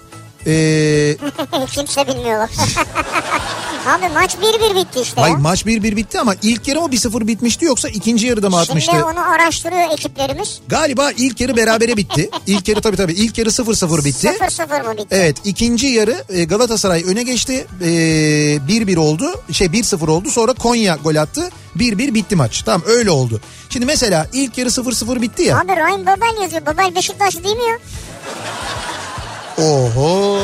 Ee, 0.47 1.17
kimse 1.73 2.07
bilmiyor 2.07 2.41
bak. 2.41 2.51
Abi 3.87 4.09
maç 4.15 4.35
1-1 4.35 4.75
bitti 4.75 5.01
işte 5.01 5.21
Hayır 5.21 5.35
ya. 5.35 5.41
maç 5.41 5.63
1-1 5.67 5.97
bitti 5.97 6.21
ama 6.21 6.35
ilk 6.43 6.69
yarı 6.69 6.81
mı 6.81 6.89
1-0 6.89 7.27
bitmişti 7.27 7.65
yoksa 7.65 7.89
ikinci 7.89 8.27
yarıda 8.27 8.51
mı 8.51 8.59
atmıştı? 8.59 8.91
Şimdi 8.91 9.05
onu 9.05 9.31
araştırıyor 9.31 9.91
ekiplerimiz. 9.93 10.61
Galiba 10.69 11.11
ilk 11.11 11.41
yarı 11.41 11.57
berabere 11.57 11.97
bitti. 11.97 12.31
İlk 12.47 12.69
yarı 12.69 12.81
tabii 12.81 12.97
tabii 12.97 13.13
ilk 13.13 13.39
yarı 13.39 13.49
0-0 13.49 14.05
bitti. 14.05 14.27
0-0 14.41 14.85
mı 14.87 14.93
bitti? 14.93 15.07
Evet 15.11 15.37
ikinci 15.45 15.87
yarı 15.87 16.25
e, 16.29 16.45
Galatasaray 16.45 17.05
öne 17.07 17.23
geçti. 17.23 17.67
E, 17.81 17.87
1-1 17.87 18.97
oldu. 18.99 19.43
Şey 19.53 19.67
1-0 19.67 20.11
oldu. 20.11 20.31
Sonra 20.31 20.53
Konya 20.53 20.97
gol 21.05 21.17
attı. 21.17 21.51
1-1 21.77 22.15
bitti 22.15 22.37
maç. 22.37 22.63
Tamam 22.63 22.83
öyle 22.87 23.11
oldu. 23.11 23.41
Şimdi 23.71 23.87
mesela 23.87 24.27
ilk 24.33 24.59
yarı 24.59 24.69
0-0 24.69 25.23
bitti 25.23 25.43
ya. 25.43 25.59
Abi 25.61 25.77
Ryan 25.77 26.07
Babel 26.07 26.43
yazıyor. 26.43 26.67
Babel 26.67 26.95
Beşiktaşlı 26.95 27.45
değil 27.45 27.57
mi 27.57 27.63
ya? 27.63 27.79
Oho. 29.59 30.39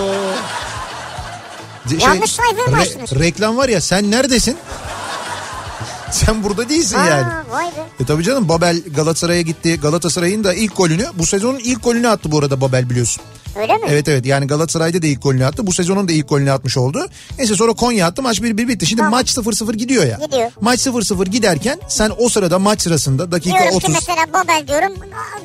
Yanlış 2.01 2.31
sayfaya 2.31 2.67
mı 2.67 2.77
açtınız? 2.77 3.13
reklam 3.21 3.57
var 3.57 3.69
ya 3.69 3.81
sen 3.81 4.11
neredesin? 4.11 4.57
Sen 6.11 6.43
burada 6.45 6.69
değilsin 6.69 6.99
Aa, 6.99 7.07
yani. 7.07 7.27
vay 7.51 7.67
be. 7.67 7.71
E 8.01 8.07
tabii 8.07 8.25
canım 8.25 8.49
Babel 8.49 8.83
Galatasaray'a 8.95 9.41
gitti. 9.41 9.81
Galatasaray'ın 9.81 10.45
da 10.45 10.55
ilk 10.55 10.77
golünü 10.77 11.07
bu 11.15 11.27
sezonun 11.27 11.59
ilk 11.59 11.85
golünü 11.85 12.09
attı 12.09 12.33
bu 12.33 12.39
arada 12.39 12.61
Babel 12.61 12.91
biliyorsun. 12.91 13.23
Öyle 13.57 13.75
mi? 13.77 13.81
Evet 13.89 14.09
evet 14.09 14.27
yani 14.27 14.47
Galatasaray'da 14.47 15.03
da 15.03 15.07
ilk 15.07 15.23
golünü 15.23 15.45
attı. 15.47 15.67
Bu 15.67 15.73
sezonun 15.73 16.09
da 16.09 16.13
ilk 16.13 16.29
golünü 16.29 16.53
atmış 16.53 16.77
oldu. 16.77 17.07
Neyse 17.39 17.55
sonra 17.55 17.73
Konya 17.73 18.07
attı 18.07 18.23
maç 18.23 18.39
1-1 18.41 18.69
bitti. 18.69 18.87
Şimdi 18.87 19.03
Tamam. 19.03 19.11
maç 19.13 19.31
0-0 19.37 19.77
gidiyor 19.77 20.05
ya. 20.07 20.19
Gidiyor. 20.27 20.51
Maç 20.61 20.87
0-0 20.87 21.29
giderken 21.29 21.81
sen 21.89 22.13
o 22.19 22.29
sırada 22.29 22.59
maç 22.59 22.83
sırasında 22.83 23.33
dakika 23.33 23.59
Diyorum 23.59 23.77
30. 23.77 23.89
ki 23.95 24.01
mesela 24.01 24.27
Babel 24.33 24.69
diyorum 24.69 24.93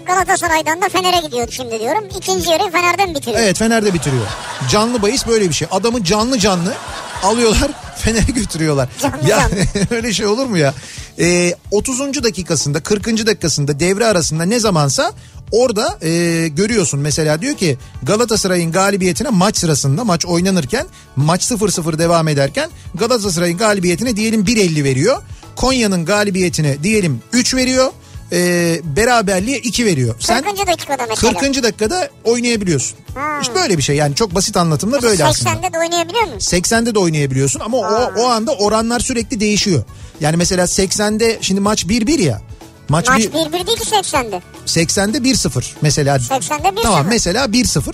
Galatasaray'dan 0.06 0.82
da 0.82 0.90
Fener'e 0.90 1.22
gidiyor 1.26 1.48
şimdi 1.52 1.80
diyorum. 1.80 2.04
İkinci 2.18 2.50
yarı 2.50 2.72
Fener'den 2.72 3.16
bitiriyor. 3.16 3.40
Evet 3.40 3.58
Fener'de 3.58 3.94
bitiriyor. 3.94 4.26
Canlı 4.70 5.02
bahis 5.02 5.28
böyle 5.28 5.50
bir 5.50 5.54
şey. 5.54 5.68
Adamı 5.72 6.04
canlı 6.04 6.40
canlı 6.40 6.74
alıyorlar 7.26 7.72
Fener'e 7.98 8.32
götürüyorlar. 8.32 8.90
Ya 9.28 9.50
öyle 9.92 10.14
şey 10.14 10.26
olur 10.26 10.46
mu 10.46 10.58
ya? 10.58 10.74
Ee, 11.20 11.54
30. 11.72 12.24
dakikasında 12.24 12.84
40. 12.84 13.06
dakikasında 13.06 13.80
devre 13.80 14.06
arasında 14.06 14.44
ne 14.44 14.60
zamansa 14.60 15.12
orada 15.52 15.98
e, 16.02 16.48
görüyorsun 16.48 17.00
mesela 17.00 17.42
diyor 17.42 17.56
ki 17.56 17.78
Galatasaray'ın 18.04 18.72
galibiyetine 18.72 19.30
maç 19.30 19.58
sırasında 19.58 20.04
maç 20.04 20.26
oynanırken 20.26 20.86
maç 21.16 21.52
0-0 21.52 21.98
devam 22.00 22.28
ederken 22.28 22.70
Galatasaray'ın 22.96 23.58
galibiyetine 23.58 24.16
diyelim 24.16 24.46
1.50 24.46 24.84
veriyor. 24.84 25.22
Konya'nın 25.56 26.06
galibiyetine 26.06 26.84
diyelim 26.84 27.22
3 27.34 27.56
veriyor. 27.56 27.92
E, 28.36 28.82
beraberliğe 28.84 29.58
2 29.60 29.86
veriyor. 29.86 30.16
Sen 30.20 30.44
40. 30.44 30.68
dakikada 30.68 31.06
mesela. 31.10 31.34
40. 31.40 31.64
dakikada 31.64 32.10
oynayabiliyorsun. 32.24 32.98
Ha. 33.16 33.40
İşte 33.42 33.56
böyle 33.56 33.78
bir 33.78 33.84
şey 33.84 33.96
yani 33.96 34.16
çok 34.16 34.36
basit 34.36 34.58
anlatımda 34.58 35.02
böyle 35.02 35.24
aslında. 35.26 35.50
80'de 35.50 35.74
de 35.74 35.80
oynayabiliyor 35.80 36.24
musun? 36.24 36.58
80'de 36.58 36.96
de 36.96 37.00
oynayabiliyorsun 37.00 37.60
ama 37.60 37.78
o, 37.78 38.12
o 38.18 38.26
anda 38.28 38.52
oranlar 38.52 39.00
sürekli 39.00 39.40
değişiyor. 39.40 39.84
Yani 40.22 40.38
mesela 40.38 40.64
80'de 40.64 41.38
şimdi 41.42 41.62
maç 41.62 41.84
1-1 41.86 42.22
ya. 42.22 42.42
Maç, 42.90 43.08
Maç 43.10 43.20
bir, 43.22 43.32
1-1 43.32 43.68
değil 43.68 43.78
ki 43.78 43.90
80'de. 43.96 44.42
80'de 44.66 45.18
1-0 45.18 45.64
mesela. 45.82 46.16
80'de 46.18 46.68
1-0. 46.68 46.84
Tamam 46.84 47.06
mesela 47.10 47.46
1-0. 47.46 47.94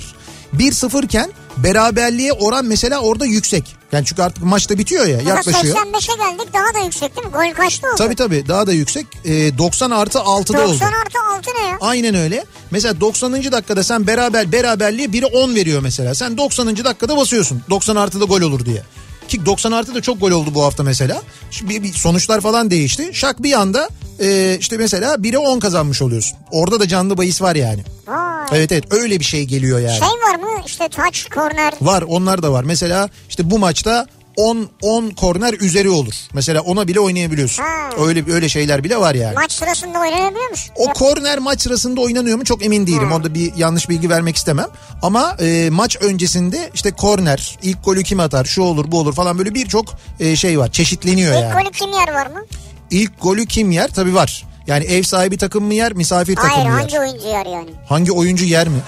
1-0 0.53 1.05
iken 1.05 1.31
beraberliğe 1.57 2.33
oran 2.33 2.65
mesela 2.65 3.00
orada 3.00 3.25
yüksek. 3.25 3.75
Yani 3.91 4.05
çünkü 4.05 4.21
artık 4.21 4.43
maç 4.43 4.69
da 4.69 4.77
bitiyor 4.77 5.05
ya 5.05 5.19
Ama 5.19 5.29
yaklaşıyor. 5.29 5.75
85'e 5.75 6.15
geldik 6.15 6.53
daha 6.53 6.81
da 6.81 6.86
yüksek 6.86 7.15
değil 7.15 7.27
mi? 7.27 7.33
Gol 7.33 7.63
kaçta 7.63 7.88
oldu? 7.88 7.95
Tabii 7.98 8.15
tabii 8.15 8.48
daha 8.48 8.67
da 8.67 8.74
yüksek. 8.74 9.07
Ee, 9.25 9.57
90 9.57 9.91
artı 9.91 10.19
6'da 10.19 10.62
oldu. 10.62 10.71
90 10.74 10.91
artı 10.91 11.17
6 11.38 11.50
ne 11.62 11.67
ya? 11.67 11.77
Aynen 11.81 12.15
öyle. 12.15 12.45
Mesela 12.71 13.01
90. 13.01 13.33
dakikada 13.51 13.83
sen 13.83 14.07
beraber 14.07 14.51
beraberliğe 14.51 15.13
biri 15.13 15.25
10 15.25 15.55
veriyor 15.55 15.81
mesela. 15.81 16.15
Sen 16.15 16.38
90. 16.38 16.67
dakikada 16.67 17.17
basıyorsun. 17.17 17.62
90 17.69 17.95
artıda 17.95 18.25
gol 18.25 18.41
olur 18.41 18.65
diye. 18.65 18.83
Ki 19.31 19.45
90 19.45 19.71
artı 19.71 19.95
da 19.95 20.01
çok 20.01 20.19
gol 20.19 20.31
oldu 20.31 20.50
bu 20.53 20.63
hafta 20.63 20.83
mesela. 20.83 21.21
Şimdi 21.51 21.83
bir, 21.83 21.93
sonuçlar 21.93 22.41
falan 22.41 22.71
değişti. 22.71 23.09
Şak 23.13 23.43
bir 23.43 23.53
anda 23.53 23.89
e, 24.19 24.57
işte 24.59 24.77
mesela 24.77 25.15
1'e 25.15 25.38
10 25.38 25.59
kazanmış 25.59 26.01
oluyorsun. 26.01 26.38
Orada 26.51 26.79
da 26.79 26.88
canlı 26.88 27.17
bahis 27.17 27.41
var 27.41 27.55
yani. 27.55 27.83
Vay. 28.07 28.47
Evet 28.51 28.71
evet 28.71 28.93
öyle 28.93 29.19
bir 29.19 29.25
şey 29.25 29.43
geliyor 29.43 29.79
yani. 29.79 30.00
Şey 30.00 30.07
var 30.07 30.35
mı 30.35 30.61
işte 30.65 30.89
touch 30.89 31.29
corner. 31.35 31.73
Var 31.81 32.01
onlar 32.01 32.43
da 32.43 32.51
var. 32.51 32.63
Mesela 32.63 33.09
işte 33.29 33.51
bu 33.51 33.59
maçta 33.59 34.07
10 34.38 34.69
10 34.81 35.09
korner 35.09 35.53
üzeri 35.53 35.89
olur. 35.89 36.13
Mesela 36.33 36.61
ona 36.61 36.88
bile 36.88 37.00
oynayabiliyorsun. 37.00 37.63
Ha. 37.63 37.89
Öyle 38.00 38.33
öyle 38.33 38.50
şeyler 38.50 38.83
bile 38.83 38.97
var 38.97 39.15
yani. 39.15 39.35
Maç 39.35 39.51
sırasında 39.51 40.00
oynanabiliyor 40.00 40.50
musun? 40.50 40.73
O 40.75 40.93
korner 40.93 41.39
maç 41.39 41.61
sırasında 41.61 42.01
oynanıyor 42.01 42.38
mu 42.38 42.43
çok 42.43 42.65
emin 42.65 42.88
değilim. 42.88 43.11
Orada 43.11 43.33
bir 43.33 43.55
yanlış 43.55 43.89
bilgi 43.89 44.09
vermek 44.09 44.35
istemem. 44.35 44.67
Ama 45.01 45.35
e, 45.39 45.69
maç 45.71 45.97
öncesinde 46.01 46.69
işte 46.73 46.91
korner, 46.91 47.57
ilk 47.63 47.85
golü 47.85 48.03
kim 48.03 48.19
atar, 48.19 48.45
şu 48.45 48.61
olur 48.61 48.91
bu 48.91 49.00
olur 49.00 49.13
falan 49.15 49.38
böyle 49.38 49.53
birçok 49.55 49.85
e, 50.19 50.35
şey 50.35 50.59
var. 50.59 50.71
Çeşitleniyor 50.71 51.33
İlk 51.33 51.41
yani. 51.43 51.53
golü 51.63 51.71
kim 51.71 51.91
yer 51.91 52.13
var 52.13 52.27
mı? 52.27 52.45
İlk 52.91 53.21
golü 53.21 53.45
kim 53.45 53.71
yer? 53.71 53.88
Tabii 53.93 54.15
var. 54.15 54.43
Yani 54.67 54.85
ev 54.85 55.03
sahibi 55.03 55.38
takım 55.38 55.63
mı 55.63 55.73
yer, 55.73 55.93
misafir 55.93 56.35
takım 56.35 56.50
Hayır 56.51 56.65
mı 56.65 56.71
yer? 56.73 56.79
hangi 56.79 57.00
oyuncu 57.00 57.27
yer 57.27 57.45
yani? 57.45 57.69
Hangi 57.89 58.11
oyuncu 58.11 58.45
yer 58.45 58.67
mi? 58.67 58.79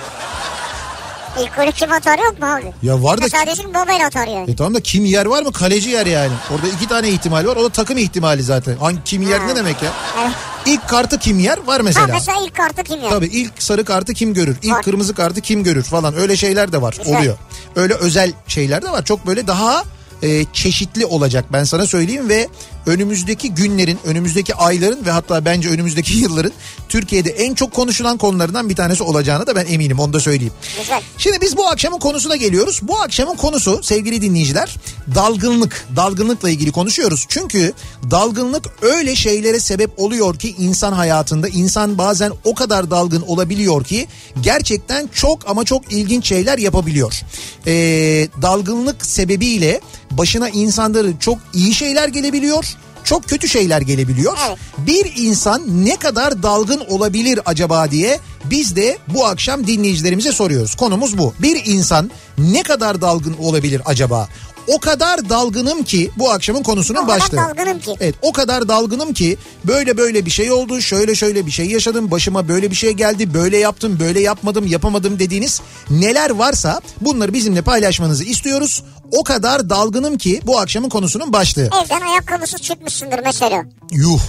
İlk 1.41 1.55
golü 1.55 1.71
kim 1.71 1.91
atar 1.91 2.19
yok 2.19 2.39
mu 2.39 2.45
abi? 2.45 2.73
Ya 2.83 3.03
var 3.03 3.17
da 3.17 3.25
desin 3.47 3.73
Babel 3.73 4.05
atar 4.05 4.27
yani. 4.27 4.51
E 4.51 4.55
tamam 4.55 4.73
da 4.73 4.79
kim 4.79 5.05
yer 5.05 5.25
var 5.25 5.43
mı? 5.43 5.51
Kaleci 5.51 5.89
yer 5.89 6.05
yani. 6.05 6.31
Orada 6.55 6.67
iki 6.67 6.87
tane 6.87 7.09
ihtimal 7.09 7.45
var. 7.45 7.55
O 7.55 7.63
da 7.63 7.69
takım 7.69 7.97
ihtimali 7.97 8.43
zaten. 8.43 8.77
Hangi 8.77 9.03
kim 9.05 9.21
yer 9.29 9.47
ne 9.47 9.55
demek 9.55 9.81
ya? 9.83 9.89
Evet. 10.21 10.31
İlk 10.65 10.89
kartı 10.89 11.19
kim 11.19 11.39
yer 11.39 11.57
var 11.57 11.77
Ha 11.77 11.83
mesela. 11.83 12.07
mesela 12.07 12.37
ilk 12.45 12.55
kartı 12.55 12.83
kim 12.83 13.01
yer? 13.01 13.09
Tabii 13.09 13.25
ilk 13.27 13.63
sarı 13.63 13.85
kartı 13.85 14.13
kim 14.13 14.33
görür? 14.33 14.57
İlk 14.61 14.73
Var. 14.73 14.83
kırmızı 14.83 15.13
kartı 15.13 15.41
kim 15.41 15.63
görür 15.63 15.83
falan 15.83 16.15
öyle 16.17 16.37
şeyler 16.37 16.71
de 16.71 16.81
var 16.81 16.95
Güzel. 16.97 17.17
oluyor. 17.17 17.37
Öyle 17.75 17.93
özel 17.93 18.31
şeyler 18.47 18.81
de 18.81 18.91
var. 18.91 19.05
Çok 19.05 19.27
böyle 19.27 19.47
daha 19.47 19.83
e, 20.23 20.45
çeşitli 20.53 21.05
olacak 21.05 21.45
ben 21.53 21.63
sana 21.63 21.87
söyleyeyim 21.87 22.29
ve 22.29 22.47
önümüzdeki 22.85 23.53
günlerin, 23.53 23.99
önümüzdeki 24.05 24.55
ayların 24.55 25.05
ve 25.05 25.11
hatta 25.11 25.45
bence 25.45 25.69
önümüzdeki 25.69 26.13
yılların 26.17 26.51
Türkiye'de 26.89 27.29
en 27.29 27.53
çok 27.53 27.73
konuşulan 27.73 28.17
konularından 28.17 28.69
bir 28.69 28.75
tanesi 28.75 29.03
olacağını 29.03 29.47
da 29.47 29.55
ben 29.55 29.65
eminim 29.65 29.99
onu 29.99 30.13
da 30.13 30.19
söyleyeyim. 30.19 30.53
Güzel. 30.79 31.01
Şimdi 31.17 31.41
biz 31.41 31.57
bu 31.57 31.67
akşamın 31.67 31.99
konusuna 31.99 32.35
geliyoruz. 32.35 32.79
Bu 32.81 32.99
akşamın 32.99 33.35
konusu 33.35 33.83
sevgili 33.83 34.21
dinleyiciler 34.21 34.75
dalgınlık. 35.15 35.87
Dalgınlıkla 35.95 36.49
ilgili 36.49 36.71
konuşuyoruz. 36.71 37.25
Çünkü 37.29 37.73
dalgınlık 38.11 38.65
öyle 38.81 39.15
şeylere 39.15 39.59
sebep 39.59 39.99
oluyor 39.99 40.39
ki 40.39 40.55
insan 40.59 40.93
hayatında 40.93 41.47
insan 41.47 41.97
bazen 41.97 42.31
o 42.43 42.55
kadar 42.55 42.91
dalgın 42.91 43.21
olabiliyor 43.21 43.83
ki 43.83 44.07
gerçekten 44.41 45.09
çok 45.13 45.49
ama 45.49 45.63
çok 45.63 45.91
ilginç 45.93 46.27
şeyler 46.27 46.57
yapabiliyor. 46.57 47.21
Ee, 47.67 48.27
dalgınlık 48.41 49.05
sebebiyle 49.05 49.81
başına 50.11 50.49
insanların 50.49 51.17
çok 51.17 51.37
iyi 51.53 51.73
şeyler 51.73 52.07
gelebiliyor. 52.07 52.65
Çok 53.03 53.23
kötü 53.29 53.49
şeyler 53.49 53.81
gelebiliyor. 53.81 54.37
Evet. 54.47 54.57
Bir 54.77 55.13
insan 55.15 55.85
ne 55.85 55.95
kadar 55.95 56.43
dalgın 56.43 56.81
olabilir 56.89 57.39
acaba 57.45 57.91
diye 57.91 58.19
biz 58.45 58.75
de 58.75 58.97
bu 59.13 59.25
akşam 59.25 59.67
dinleyicilerimize 59.67 60.31
soruyoruz. 60.31 60.75
Konumuz 60.75 61.17
bu. 61.17 61.33
Bir 61.39 61.61
insan 61.65 62.11
ne 62.37 62.63
kadar 62.63 63.01
dalgın 63.01 63.35
olabilir 63.39 63.81
acaba? 63.85 64.27
O 64.67 64.79
kadar 64.79 65.29
dalgınım 65.29 65.83
ki 65.83 66.11
bu 66.17 66.31
akşamın 66.31 66.63
konusunun 66.63 66.99
O 66.99 67.07
kadar 67.07 67.19
başlığı. 67.19 67.37
dalgınım 67.37 67.79
ki. 67.79 67.95
Evet 67.99 68.15
o 68.21 68.31
kadar 68.31 68.67
dalgınım 68.67 69.13
ki 69.13 69.37
böyle 69.65 69.97
böyle 69.97 70.25
bir 70.25 70.31
şey 70.31 70.51
oldu 70.51 70.81
şöyle 70.81 71.15
şöyle 71.15 71.45
bir 71.45 71.51
şey 71.51 71.65
yaşadım 71.65 72.11
başıma 72.11 72.47
böyle 72.47 72.71
bir 72.71 72.75
şey 72.75 72.91
geldi 72.91 73.33
böyle 73.33 73.57
yaptım 73.57 73.99
böyle 73.99 74.19
yapmadım 74.19 74.67
yapamadım 74.67 75.19
dediğiniz 75.19 75.61
neler 75.89 76.29
varsa 76.29 76.81
bunları 77.01 77.33
bizimle 77.33 77.61
paylaşmanızı 77.61 78.23
istiyoruz. 78.23 78.83
O 79.19 79.23
kadar 79.23 79.69
dalgınım 79.69 80.17
ki 80.17 80.41
bu 80.43 80.59
akşamın 80.59 80.89
konusunun 80.89 81.33
başlığı. 81.33 81.69
Evden 81.85 82.01
ayakkabısız 82.01 82.61
çıkmışsındır 82.61 83.19
mesela. 83.23 83.63
Yuh. 83.91 84.19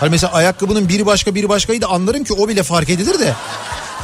Hani 0.00 0.10
mesela 0.10 0.32
ayakkabının 0.32 0.88
biri 0.88 1.06
başka 1.06 1.34
biri 1.34 1.48
başkaydı 1.48 1.86
anlarım 1.86 2.24
ki 2.24 2.32
o 2.32 2.48
bile 2.48 2.62
fark 2.62 2.90
edilir 2.90 3.18
de. 3.18 3.34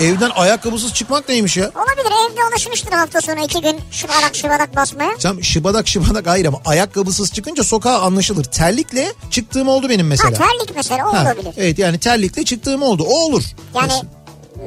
Evden 0.00 0.30
ayakkabısız 0.34 0.94
çıkmak 0.94 1.28
neymiş 1.28 1.56
ya? 1.56 1.64
Olabilir 1.74 2.12
evde 2.30 2.40
alışmıştır 2.52 2.92
hafta 2.92 3.20
sonu 3.20 3.44
iki 3.44 3.60
gün 3.60 3.80
şıbadak 3.90 4.34
şıbadak 4.36 4.76
basmaya. 4.76 5.10
Sen 5.18 5.40
şıbadak 5.40 5.88
şıbadak 5.88 6.26
hayır 6.26 6.46
ama 6.46 6.60
ayakkabısız 6.64 7.32
çıkınca 7.32 7.64
sokağa 7.64 7.98
anlaşılır. 8.00 8.44
Terlikle 8.44 9.12
çıktığım 9.30 9.68
oldu 9.68 9.88
benim 9.88 10.06
Ha 10.06 10.08
mesela. 10.08 10.32
terlik 10.32 10.76
mesela 10.76 11.08
o 11.08 11.14
Ha, 11.14 11.22
olabilir. 11.22 11.54
Evet 11.56 11.78
yani 11.78 11.98
terlikle 11.98 12.44
çıktığım 12.44 12.82
oldu. 12.82 13.04
O 13.08 13.14
olur. 13.24 13.42
Yani 13.74 13.92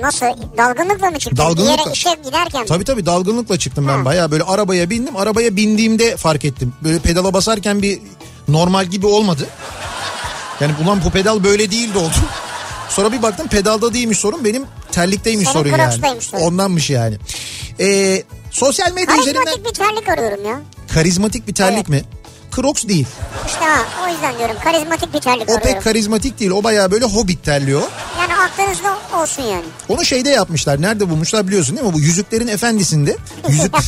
nasıl 0.01 0.25
dalgınlıkla 0.58 1.10
mı 1.12 1.20
çıktın? 1.20 1.38
Bir 1.38 1.44
Dalgınlıkla. 1.44 1.72
yere 1.82 1.92
işe 1.94 2.10
giderken 2.25 2.62
mi? 2.62 2.68
Tabii 2.68 2.84
tabii 2.84 3.06
dalgınlıkla 3.06 3.60
çıktım 3.60 3.88
ben 3.88 3.98
Ha. 3.98 4.06
bayağı 4.06 4.32
böyle 4.32 4.44
arabaya 4.44 4.89
bindim. 4.89 5.16
Arabaya 5.18 5.56
bindiğimde 5.56 6.18
fark 6.18 6.46
ettim. 6.46 6.74
Böyle 6.84 7.00
pedala 7.00 7.34
basarken 7.34 7.82
bir 7.82 8.00
normal 8.48 8.86
gibi 8.86 9.06
olmadı. 9.08 9.48
Yani 10.60 10.74
ulan 10.86 11.01
bu 11.06 11.10
pedal 11.10 11.44
böyle 11.44 11.72
değildi 11.72 11.98
oldu. 11.98 12.13
Sonra 12.89 13.12
bir 13.12 13.22
baktım 13.22 13.48
pedalda 13.48 13.94
değilmiş 13.94 14.18
sorun 14.18 14.46
benim 14.46 14.66
terlikteymiş 14.92 15.50
Senin 15.50 15.63
sorun 15.63 15.77
yani. 15.77 16.22
Sorun. 16.22 16.44
Ondanmış 16.44 16.89
yani. 16.89 17.18
Ee, 17.80 18.24
sosyal 18.51 18.92
medya 18.94 19.18
üzerinden 19.18 19.44
Karizmatik 19.46 19.66
bir 19.66 19.74
terlik 19.74 20.10
arıyorum 20.10 20.46
ya. 20.46 20.60
karizmatik 20.94 21.48
bir 21.48 21.54
terlik 21.54 21.77
Evet. 21.77 21.89
mi? 21.89 22.01
Crocs 22.62 22.88
değil. 22.88 23.08
İşte 23.48 23.60
ha 23.66 24.06
o 24.06 24.12
yüzden 24.14 24.38
diyorum 24.38 24.56
karizmatik 24.64 25.14
bir 25.14 25.20
terlik 25.20 25.50
O 25.50 25.54
arıyorum. 25.54 25.74
pek 25.74 25.84
karizmatik 25.84 26.40
değil. 26.40 26.52
O 26.52 26.64
bayağı 26.64 26.92
böyle 26.92 27.06
hobbit 27.06 27.44
terliği 27.44 27.76
o. 27.78 27.90
Yani 28.20 28.36
aklınızda 28.36 28.98
olsun 29.22 29.44
yani. 29.44 29.64
Onu 29.90 30.06
şeyde 30.06 30.30
yapmışlar. 30.30 30.82
Nerede 30.82 31.10
bulmuşlar 31.10 31.48
biliyorsun 31.48 31.78
değil 31.78 31.88
mi? 31.88 31.94
Bu 31.94 32.00
Yüzüklerin 32.00 32.48
Efendisi'nde. 32.48 33.18
Yüzük... 33.50 33.76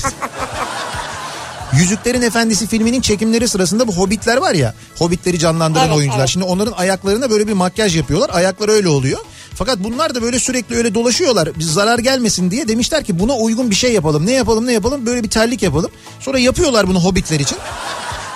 Yüzüklerin 1.73 2.21
Efendisi 2.21 2.67
filminin 2.67 3.01
çekimleri 3.01 3.47
sırasında 3.47 3.87
bu 3.87 3.93
hobbitler 3.93 4.37
var 4.37 4.53
ya. 4.53 4.73
Hobbitleri 4.97 5.39
canlandıran 5.39 5.85
Evet, 5.87 5.97
oyuncular. 5.97 6.19
evet. 6.19 6.29
Şimdi 6.29 6.45
onların 6.45 6.71
ayaklarına 6.71 7.29
böyle 7.29 7.47
bir 7.47 7.53
makyaj 7.53 7.97
yapıyorlar. 7.97 8.29
Ayakları 8.33 8.71
öyle 8.71 8.89
oluyor. 8.89 9.19
Fakat 9.55 9.77
bunlar 9.79 10.15
da 10.15 10.21
böyle 10.21 10.39
sürekli 10.39 10.75
öyle 10.75 10.93
dolaşıyorlar. 10.93 11.49
Biz 11.59 11.73
zarar 11.73 11.99
gelmesin 11.99 12.51
diye 12.51 12.67
demişler 12.67 13.03
ki 13.03 13.19
buna 13.19 13.33
uygun 13.35 13.69
bir 13.69 13.75
şey 13.75 13.93
yapalım. 13.93 14.25
Ne 14.25 14.31
yapalım 14.31 14.65
ne 14.67 14.73
yapalım 14.73 15.05
böyle 15.05 15.23
bir 15.23 15.29
terlik 15.29 15.63
yapalım. 15.63 15.91
Sonra 16.19 16.39
yapıyorlar 16.39 16.87
bunu 16.87 17.03
hobbitler 17.03 17.39
için. 17.39 17.57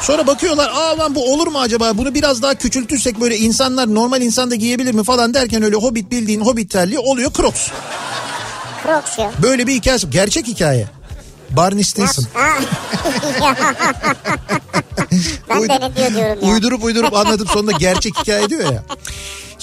Sonra 0.03 0.27
bakıyorlar 0.27 0.69
aa 0.69 0.97
lan 0.97 1.15
bu 1.15 1.33
olur 1.33 1.47
mu 1.47 1.59
acaba 1.59 1.97
bunu 1.97 2.13
biraz 2.13 2.41
daha 2.41 2.55
küçültürsek 2.55 3.19
böyle 3.19 3.37
insanlar 3.37 3.95
normal 3.95 4.21
insan 4.21 4.51
da 4.51 4.55
giyebilir 4.55 4.93
mi 4.93 5.03
falan 5.03 5.33
derken 5.33 5.63
öyle 5.63 5.75
hobbit 5.75 6.11
bildiğin 6.11 6.41
hobbit 6.41 6.71
terliği 6.71 6.99
oluyor 6.99 7.31
Crocs. 7.33 7.67
Crocs 8.83 9.19
ya. 9.19 9.31
Böyle 9.43 9.67
bir 9.67 9.73
hikayesi 9.73 10.09
gerçek 10.09 10.47
hikaye. 10.47 10.87
Barney 11.49 11.83
Stinson. 11.83 12.25
Ben 15.49 15.95
diyor 15.95 16.13
diyorum 16.15 16.39
ya. 16.41 16.53
Uydurup 16.53 16.83
uydurup 16.83 17.13
anlatıp 17.13 17.49
sonunda 17.49 17.71
gerçek 17.71 18.17
hikaye 18.19 18.49
diyor 18.49 18.73
ya. 18.73 18.83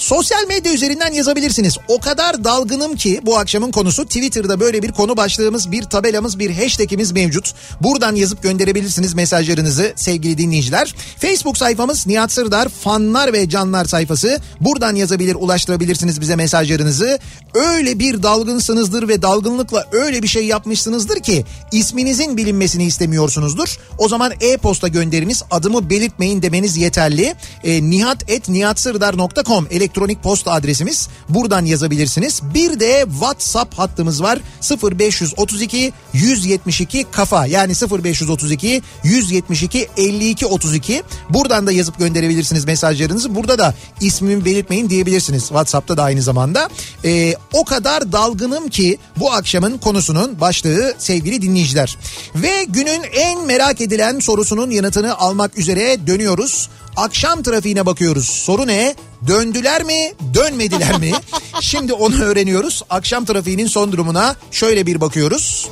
Sosyal 0.01 0.47
medya 0.47 0.73
üzerinden 0.73 1.13
yazabilirsiniz. 1.13 1.77
O 1.87 1.99
kadar 1.99 2.43
dalgınım 2.43 2.95
ki 2.95 3.21
bu 3.23 3.37
akşamın 3.37 3.71
konusu 3.71 4.05
Twitter'da 4.05 4.59
böyle 4.59 4.83
bir 4.83 4.91
konu 4.91 5.17
başlığımız, 5.17 5.71
bir 5.71 5.83
tabelamız, 5.83 6.39
bir 6.39 6.51
hashtagimiz 6.51 7.11
mevcut. 7.11 7.53
Buradan 7.81 8.15
yazıp 8.15 8.43
gönderebilirsiniz 8.43 9.13
mesajlarınızı 9.13 9.93
sevgili 9.95 10.37
dinleyiciler. 10.37 10.95
Facebook 11.17 11.57
sayfamız 11.57 12.07
Nihat 12.07 12.31
Sırdar 12.31 12.69
fanlar 12.69 13.33
ve 13.33 13.49
canlar 13.49 13.85
sayfası. 13.85 14.39
Buradan 14.59 14.95
yazabilir, 14.95 15.35
ulaştırabilirsiniz 15.35 16.21
bize 16.21 16.35
mesajlarınızı. 16.35 17.19
Öyle 17.53 17.99
bir 17.99 18.23
dalgınsınızdır 18.23 19.07
ve 19.07 19.21
dalgınlıkla 19.21 19.87
öyle 19.91 20.23
bir 20.23 20.27
şey 20.27 20.45
yapmışsınızdır 20.45 21.19
ki 21.19 21.45
isminizin 21.71 22.37
bilinmesini 22.37 22.83
istemiyorsunuzdur. 22.83 23.77
O 23.97 24.07
zaman 24.07 24.33
e-posta 24.41 24.87
gönderiniz 24.87 25.43
adımı 25.51 25.89
belirtmeyin 25.89 26.41
demeniz 26.41 26.77
yeterli. 26.77 27.35
E, 27.63 27.89
nihat.nihatsırdar.com 27.89 29.67
elektronik 29.71 29.90
posta 30.23 30.51
adresimiz. 30.51 31.07
Buradan 31.29 31.65
yazabilirsiniz. 31.65 32.41
Bir 32.53 32.79
de 32.79 33.05
WhatsApp 33.11 33.79
hattımız 33.79 34.23
var. 34.23 34.39
0532 34.83 35.93
172 36.13 37.05
kafa 37.11 37.45
yani 37.45 37.73
0532 37.73 38.81
172 39.03 39.87
52 39.97 40.45
32. 40.45 41.03
Buradan 41.29 41.67
da 41.67 41.71
yazıp 41.71 41.99
gönderebilirsiniz 41.99 42.65
mesajlarınızı. 42.65 43.35
Burada 43.35 43.59
da 43.59 43.75
ismimi 44.01 44.45
belirtmeyin 44.45 44.89
diyebilirsiniz. 44.89 45.41
WhatsApp'ta 45.41 45.97
da 45.97 46.03
aynı 46.03 46.21
zamanda. 46.21 46.69
E, 47.05 47.35
o 47.53 47.65
kadar 47.65 48.11
dalgınım 48.11 48.69
ki 48.69 48.97
bu 49.17 49.31
akşamın 49.31 49.77
konusunun 49.77 50.39
başlığı 50.39 50.93
sevgili 50.97 51.41
dinleyiciler. 51.41 51.97
Ve 52.35 52.63
günün 52.63 53.03
en 53.13 53.45
merak 53.45 53.81
edilen 53.81 54.19
sorusunun 54.19 54.71
yanıtını 54.71 55.17
almak 55.17 55.57
üzere 55.57 56.07
dönüyoruz. 56.07 56.69
Akşam 56.95 57.43
trafiğine 57.43 57.85
bakıyoruz. 57.85 58.29
Soru 58.29 58.67
ne? 58.67 58.95
Döndüler 59.27 59.83
mi, 59.83 60.13
dönmediler 60.33 60.99
mi? 60.99 61.11
Şimdi 61.61 61.93
onu 61.93 62.23
öğreniyoruz. 62.23 62.81
Akşam 62.89 63.25
trafiğinin 63.25 63.67
son 63.67 63.91
durumuna 63.91 64.35
şöyle 64.51 64.85
bir 64.85 65.01
bakıyoruz. 65.01 65.69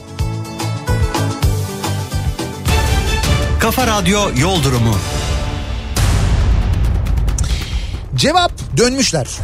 Kafa 3.59 3.87
Radyo 3.87 4.29
Yol 4.37 4.63
Durumu. 4.63 4.95
Cevap 8.15 8.51
dönmüşler. 8.77 9.27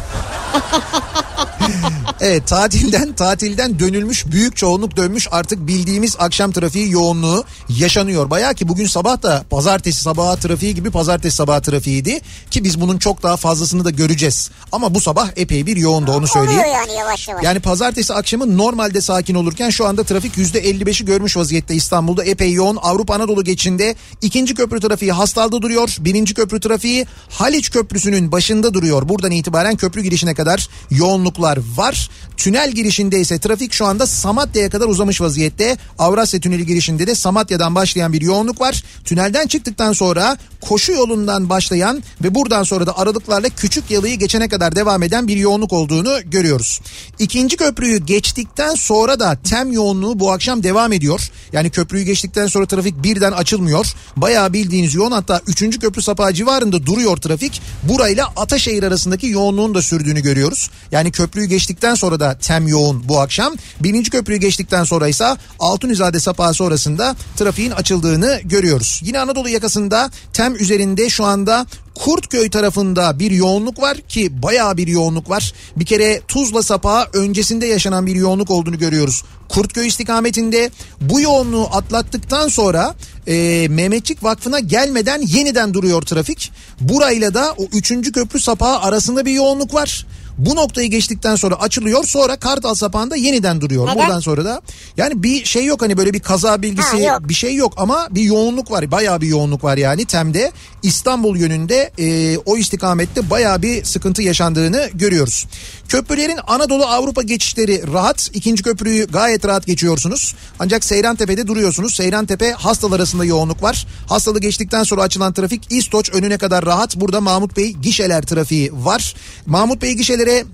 evet 2.20 2.46
tatilden 2.46 3.12
tatilden 3.12 3.78
dönülmüş 3.78 4.26
büyük 4.26 4.56
çoğunluk 4.56 4.96
dönmüş 4.96 5.28
artık 5.30 5.66
bildiğimiz 5.66 6.16
akşam 6.18 6.52
trafiği 6.52 6.90
yoğunluğu 6.90 7.44
yaşanıyor. 7.68 8.30
Baya 8.30 8.54
ki 8.54 8.68
bugün 8.68 8.86
sabah 8.86 9.22
da 9.22 9.44
pazartesi 9.50 10.02
sabahı 10.02 10.40
trafiği 10.40 10.74
gibi 10.74 10.90
pazartesi 10.90 11.36
sabahı 11.36 11.62
trafiğiydi 11.62 12.20
ki 12.50 12.64
biz 12.64 12.80
bunun 12.80 12.98
çok 12.98 13.22
daha 13.22 13.36
fazlasını 13.36 13.84
da 13.84 13.90
göreceğiz. 13.90 14.50
Ama 14.72 14.94
bu 14.94 15.00
sabah 15.00 15.28
epey 15.36 15.66
bir 15.66 15.76
yoğundu 15.76 16.12
onu 16.12 16.26
söyleyeyim. 16.26 16.60
Oluyor 16.60 16.74
yani 16.74 16.92
yavaş 16.98 17.28
yavaş. 17.28 17.44
Yani 17.44 17.60
pazartesi 17.60 18.14
akşamı 18.14 18.58
normalde 18.58 19.00
sakin 19.00 19.34
olurken 19.34 19.70
şu 19.70 19.86
anda 19.86 20.04
trafik 20.04 20.34
%55'i 20.34 21.04
görmüş 21.04 21.36
vaziyette 21.36 21.74
İstanbul'da 21.74 22.24
epey 22.24 22.52
yoğun. 22.52 22.76
Avrupa 22.82 23.14
Anadolu 23.14 23.44
geçinde 23.44 23.94
ikinci 24.22 24.54
köprü 24.54 24.80
trafiği 24.80 25.12
Hastal'da 25.12 25.62
duruyor. 25.62 25.96
Birinci 25.98 26.34
köprü 26.34 26.60
trafiği 26.60 27.06
Haliç 27.28 27.70
Köprüsü'nün 27.70 28.32
başında 28.32 28.74
duruyor. 28.74 29.08
Buradan 29.08 29.30
itibaren 29.30 29.76
köprü 29.76 30.02
girişine 30.02 30.34
kadar 30.34 30.68
yoğunluklar 30.90 31.58
var. 31.76 32.05
Tünel 32.36 32.72
girişinde 32.72 33.20
ise 33.20 33.38
trafik 33.38 33.72
şu 33.72 33.86
anda 33.86 34.06
Samatya'ya 34.06 34.70
kadar 34.70 34.88
uzamış 34.88 35.20
vaziyette. 35.20 35.76
Avrasya 35.98 36.40
Tüneli 36.40 36.66
girişinde 36.66 37.06
de 37.06 37.14
Samatya'dan 37.14 37.74
başlayan 37.74 38.12
bir 38.12 38.20
yoğunluk 38.20 38.60
var. 38.60 38.84
Tünelden 39.04 39.46
çıktıktan 39.46 39.92
sonra 39.92 40.36
koşu 40.60 40.92
yolundan 40.92 41.50
başlayan 41.50 42.02
ve 42.24 42.34
buradan 42.34 42.62
sonra 42.62 42.86
da 42.86 42.98
aralıklarla 42.98 43.48
küçük 43.48 43.90
yalıyı 43.90 44.18
geçene 44.18 44.48
kadar 44.48 44.76
devam 44.76 45.02
eden 45.02 45.28
bir 45.28 45.36
yoğunluk 45.36 45.72
olduğunu 45.72 46.18
görüyoruz. 46.24 46.80
İkinci 47.18 47.56
köprüyü 47.56 47.98
geçtikten 47.98 48.74
sonra 48.74 49.20
da 49.20 49.38
tem 49.50 49.72
yoğunluğu 49.72 50.18
bu 50.18 50.32
akşam 50.32 50.62
devam 50.62 50.92
ediyor. 50.92 51.30
Yani 51.52 51.70
köprüyü 51.70 52.04
geçtikten 52.04 52.46
sonra 52.46 52.66
trafik 52.66 53.02
birden 53.02 53.32
açılmıyor. 53.32 53.94
Bayağı 54.16 54.52
bildiğiniz 54.52 54.94
yoğun 54.94 55.12
hatta 55.12 55.40
üçüncü 55.46 55.78
köprü 55.78 56.02
sapağı 56.02 56.32
civarında 56.32 56.86
duruyor 56.86 57.16
trafik. 57.16 57.62
Burayla 57.82 58.32
Ataşehir 58.36 58.82
arasındaki 58.82 59.26
yoğunluğun 59.26 59.74
da 59.74 59.82
sürdüğünü 59.82 60.20
görüyoruz. 60.20 60.70
Yani 60.92 61.12
köprüyü 61.12 61.46
geçtikten 61.46 61.94
sonra 61.96 62.20
da 62.20 62.38
tem 62.38 62.68
yoğun 62.68 63.08
bu 63.08 63.20
akşam. 63.20 63.54
Birinci 63.80 64.10
köprüyü 64.10 64.40
geçtikten 64.40 64.84
sonra 64.84 65.08
ise 65.08 65.36
Altunizade 65.58 66.20
sapağı 66.20 66.54
sonrasında 66.54 67.16
trafiğin 67.36 67.70
açıldığını 67.70 68.40
görüyoruz. 68.44 69.00
Yine 69.04 69.20
Anadolu 69.20 69.48
yakasında 69.48 70.10
tem 70.32 70.56
üzerinde 70.56 71.10
şu 71.10 71.24
anda 71.24 71.66
Kurtköy 71.94 72.50
tarafında 72.50 73.18
bir 73.18 73.30
yoğunluk 73.30 73.82
var 73.82 73.96
ki 73.96 74.42
bayağı 74.42 74.76
bir 74.76 74.86
yoğunluk 74.86 75.30
var. 75.30 75.52
Bir 75.76 75.86
kere 75.86 76.20
Tuzla 76.28 76.62
Sapağı 76.62 77.06
öncesinde 77.12 77.66
yaşanan 77.66 78.06
bir 78.06 78.14
yoğunluk 78.14 78.50
olduğunu 78.50 78.78
görüyoruz. 78.78 79.22
Kurtköy 79.48 79.86
istikametinde 79.86 80.70
bu 81.00 81.20
yoğunluğu 81.20 81.68
atlattıktan 81.72 82.48
sonra 82.48 82.94
e, 83.26 83.66
Mehmetçik 83.70 84.24
Vakfı'na 84.24 84.58
gelmeden 84.58 85.22
yeniden 85.22 85.74
duruyor 85.74 86.02
trafik. 86.02 86.52
Burayla 86.80 87.34
da 87.34 87.54
o 87.58 87.64
3. 87.72 88.12
köprü 88.12 88.40
sapağı 88.40 88.78
arasında 88.78 89.24
bir 89.24 89.32
yoğunluk 89.32 89.74
var. 89.74 90.06
Bu 90.38 90.56
noktayı 90.56 90.90
geçtikten 90.90 91.36
sonra 91.36 91.54
açılıyor 91.54 92.04
sonra 92.04 92.36
Kartal 92.36 92.74
sapağında 92.74 93.16
yeniden 93.16 93.60
duruyor. 93.60 93.86
Neden? 93.86 93.98
Buradan 93.98 94.20
sonra 94.20 94.44
da 94.44 94.60
yani 94.96 95.22
bir 95.22 95.44
şey 95.44 95.64
yok 95.64 95.82
hani 95.82 95.96
böyle 95.96 96.12
bir 96.12 96.20
kaza 96.20 96.62
bilgisi 96.62 97.08
Ha, 97.08 97.28
bir 97.28 97.34
şey 97.34 97.54
yok 97.54 97.72
ama 97.76 98.08
bir 98.10 98.22
yoğunluk 98.22 98.70
var. 98.70 98.90
Bayağı 98.90 99.20
bir 99.20 99.26
yoğunluk 99.26 99.64
var 99.64 99.76
yani 99.76 100.04
Tem'de 100.04 100.52
İstanbul 100.82 101.36
yönünde 101.36 101.92
e, 101.98 102.38
o 102.38 102.56
istikamette 102.56 103.30
bayağı 103.30 103.62
bir 103.62 103.84
sıkıntı 103.84 104.22
yaşandığını 104.22 104.90
görüyoruz. 104.94 105.46
Köprülerin 105.88 106.38
Anadolu 106.46 106.84
Avrupa 106.84 107.22
geçişleri 107.22 107.92
rahat. 107.92 108.30
İkinci 108.34 108.62
köprüyü 108.62 109.06
gayet 109.06 109.44
rahat 109.44 109.66
geçiyorsunuz. 109.66 110.34
Ancak 110.58 110.84
Seyrantepe'de 110.84 111.46
duruyorsunuz. 111.46 111.94
Seyrantepe 111.94 112.52
Hastal 112.52 112.92
arasında 112.92 113.24
yoğunluk 113.24 113.62
var. 113.62 113.86
Hastalı 114.08 114.40
geçtikten 114.40 114.82
sonra 114.82 115.02
açılan 115.02 115.32
trafik 115.32 115.72
İstoç 115.72 116.10
önüne 116.14 116.38
kadar 116.38 116.66
rahat. 116.66 116.96
Burada 116.96 117.20
Mahmut 117.20 117.56
Bey 117.56 117.72
gişeler 117.72 118.22
trafiği 118.22 118.72
var. 118.72 119.14
Mahmut 119.46 119.82
Bey 119.82 119.92
gişelere 119.92 120.44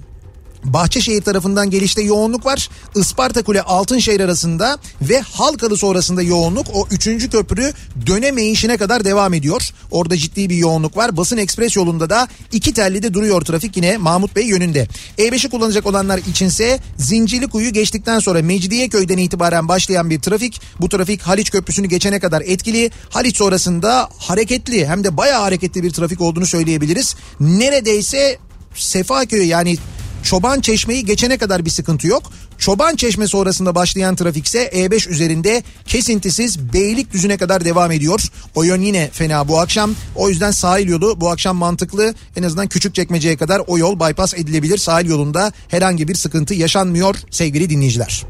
Bahçeşehir 0.65 1.23
tarafından 1.23 1.71
gelişte 1.71 2.03
yoğunluk 2.03 2.47
var. 2.47 2.69
Isparta 2.97 3.43
Kule 3.43 3.63
Altınşehir 3.63 4.21
arasında 4.21 4.79
ve 5.03 5.21
Halkalı 5.21 5.77
sonrasında 5.77 6.23
yoğunluk 6.23 6.67
o 6.75 6.87
3. 6.91 7.31
köprü 7.31 7.73
dönemeyişine 8.07 8.77
kadar 8.77 9.05
devam 9.05 9.35
ediyor. 9.35 9.71
Orada 9.91 10.17
ciddi 10.17 10.51
bir 10.51 10.57
yoğunluk 10.57 10.97
var. 10.97 11.17
Basın 11.17 11.37
Ekspres 11.37 11.77
yolunda 11.77 12.11
da 12.11 12.29
iki 12.53 12.75
telli 12.75 13.03
de 13.03 13.15
duruyor 13.15 13.43
trafik 13.43 13.77
yine 13.77 13.97
Mahmut 13.97 14.37
Bey 14.37 14.47
yönünde. 14.47 14.89
E5'i 15.19 15.51
kullanacak 15.51 15.87
olanlar 15.87 16.19
içinse 16.31 16.79
Zincirlikuyu 16.97 17.73
geçtikten 17.73 18.19
sonra 18.19 18.43
Mecidiyeköy'den 18.43 19.19
itibaren 19.19 19.69
başlayan 19.69 20.11
bir 20.11 20.21
trafik. 20.21 20.61
Bu 20.81 20.89
trafik 20.89 21.23
Haliç 21.23 21.51
Köprüsü'nü 21.51 21.87
geçene 21.87 22.21
kadar 22.21 22.43
etkili. 22.47 22.91
Haliç 23.11 23.37
sonrasında 23.37 24.09
hareketli 24.19 24.87
hem 24.87 25.05
de 25.05 25.17
bayağı 25.17 25.41
hareketli 25.41 25.83
bir 25.83 25.91
trafik 25.91 26.21
olduğunu 26.21 26.47
söyleyebiliriz. 26.47 27.17
Neredeyse 27.41 28.39
Sefaköy 28.75 29.47
yani 29.47 29.77
Çoban 30.23 30.61
Çeşme'yi 30.61 31.05
geçene 31.05 31.39
kadar 31.39 31.65
bir 31.65 31.71
sıkıntı 31.71 32.07
yok. 32.07 32.23
Çoban 32.59 32.97
Çeşme 32.97 33.27
sonrasında 33.27 33.75
başlayan 33.75 34.17
trafikse 34.17 34.69
E5 34.69 35.09
üzerinde 35.09 35.63
kesintisiz 35.87 36.73
Beylikdüzü'ne 36.73 37.37
kadar 37.37 37.65
devam 37.65 37.91
ediyor. 37.91 38.21
O 38.55 38.63
yön 38.63 38.81
yine 38.81 39.11
fena 39.13 39.49
bu 39.49 39.59
akşam. 39.59 39.95
O 40.17 40.29
yüzden 40.29 40.51
sahil 40.51 40.89
yolu 40.89 41.21
bu 41.21 41.31
akşam 41.31 41.57
mantıklı. 41.57 42.15
En 42.37 42.43
azından 42.43 42.67
Küçükçekmece'ye 42.67 43.37
kadar 43.37 43.63
o 43.67 43.79
yol 43.79 44.01
bypass 44.01 44.35
edilebilir. 44.35 44.79
Sahil 44.79 45.09
yolunda 45.09 45.53
herhangi 45.69 46.09
bir 46.09 46.15
sıkıntı 46.15 46.55
yaşanmıyor 46.55 47.15
sevgili 47.31 47.71
dinleyiciler. 47.71 48.25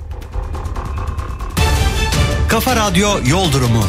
Kafa 2.48 2.76
Radyo 2.76 3.08
Yol 3.26 3.52
Durumu. 3.52 3.84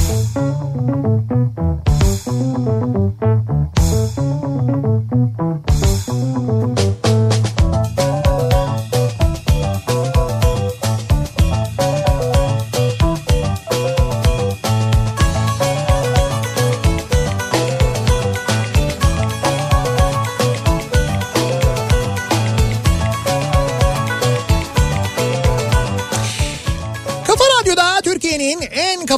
Kafa 0.00 0.40
Radyo'da 0.40 1.10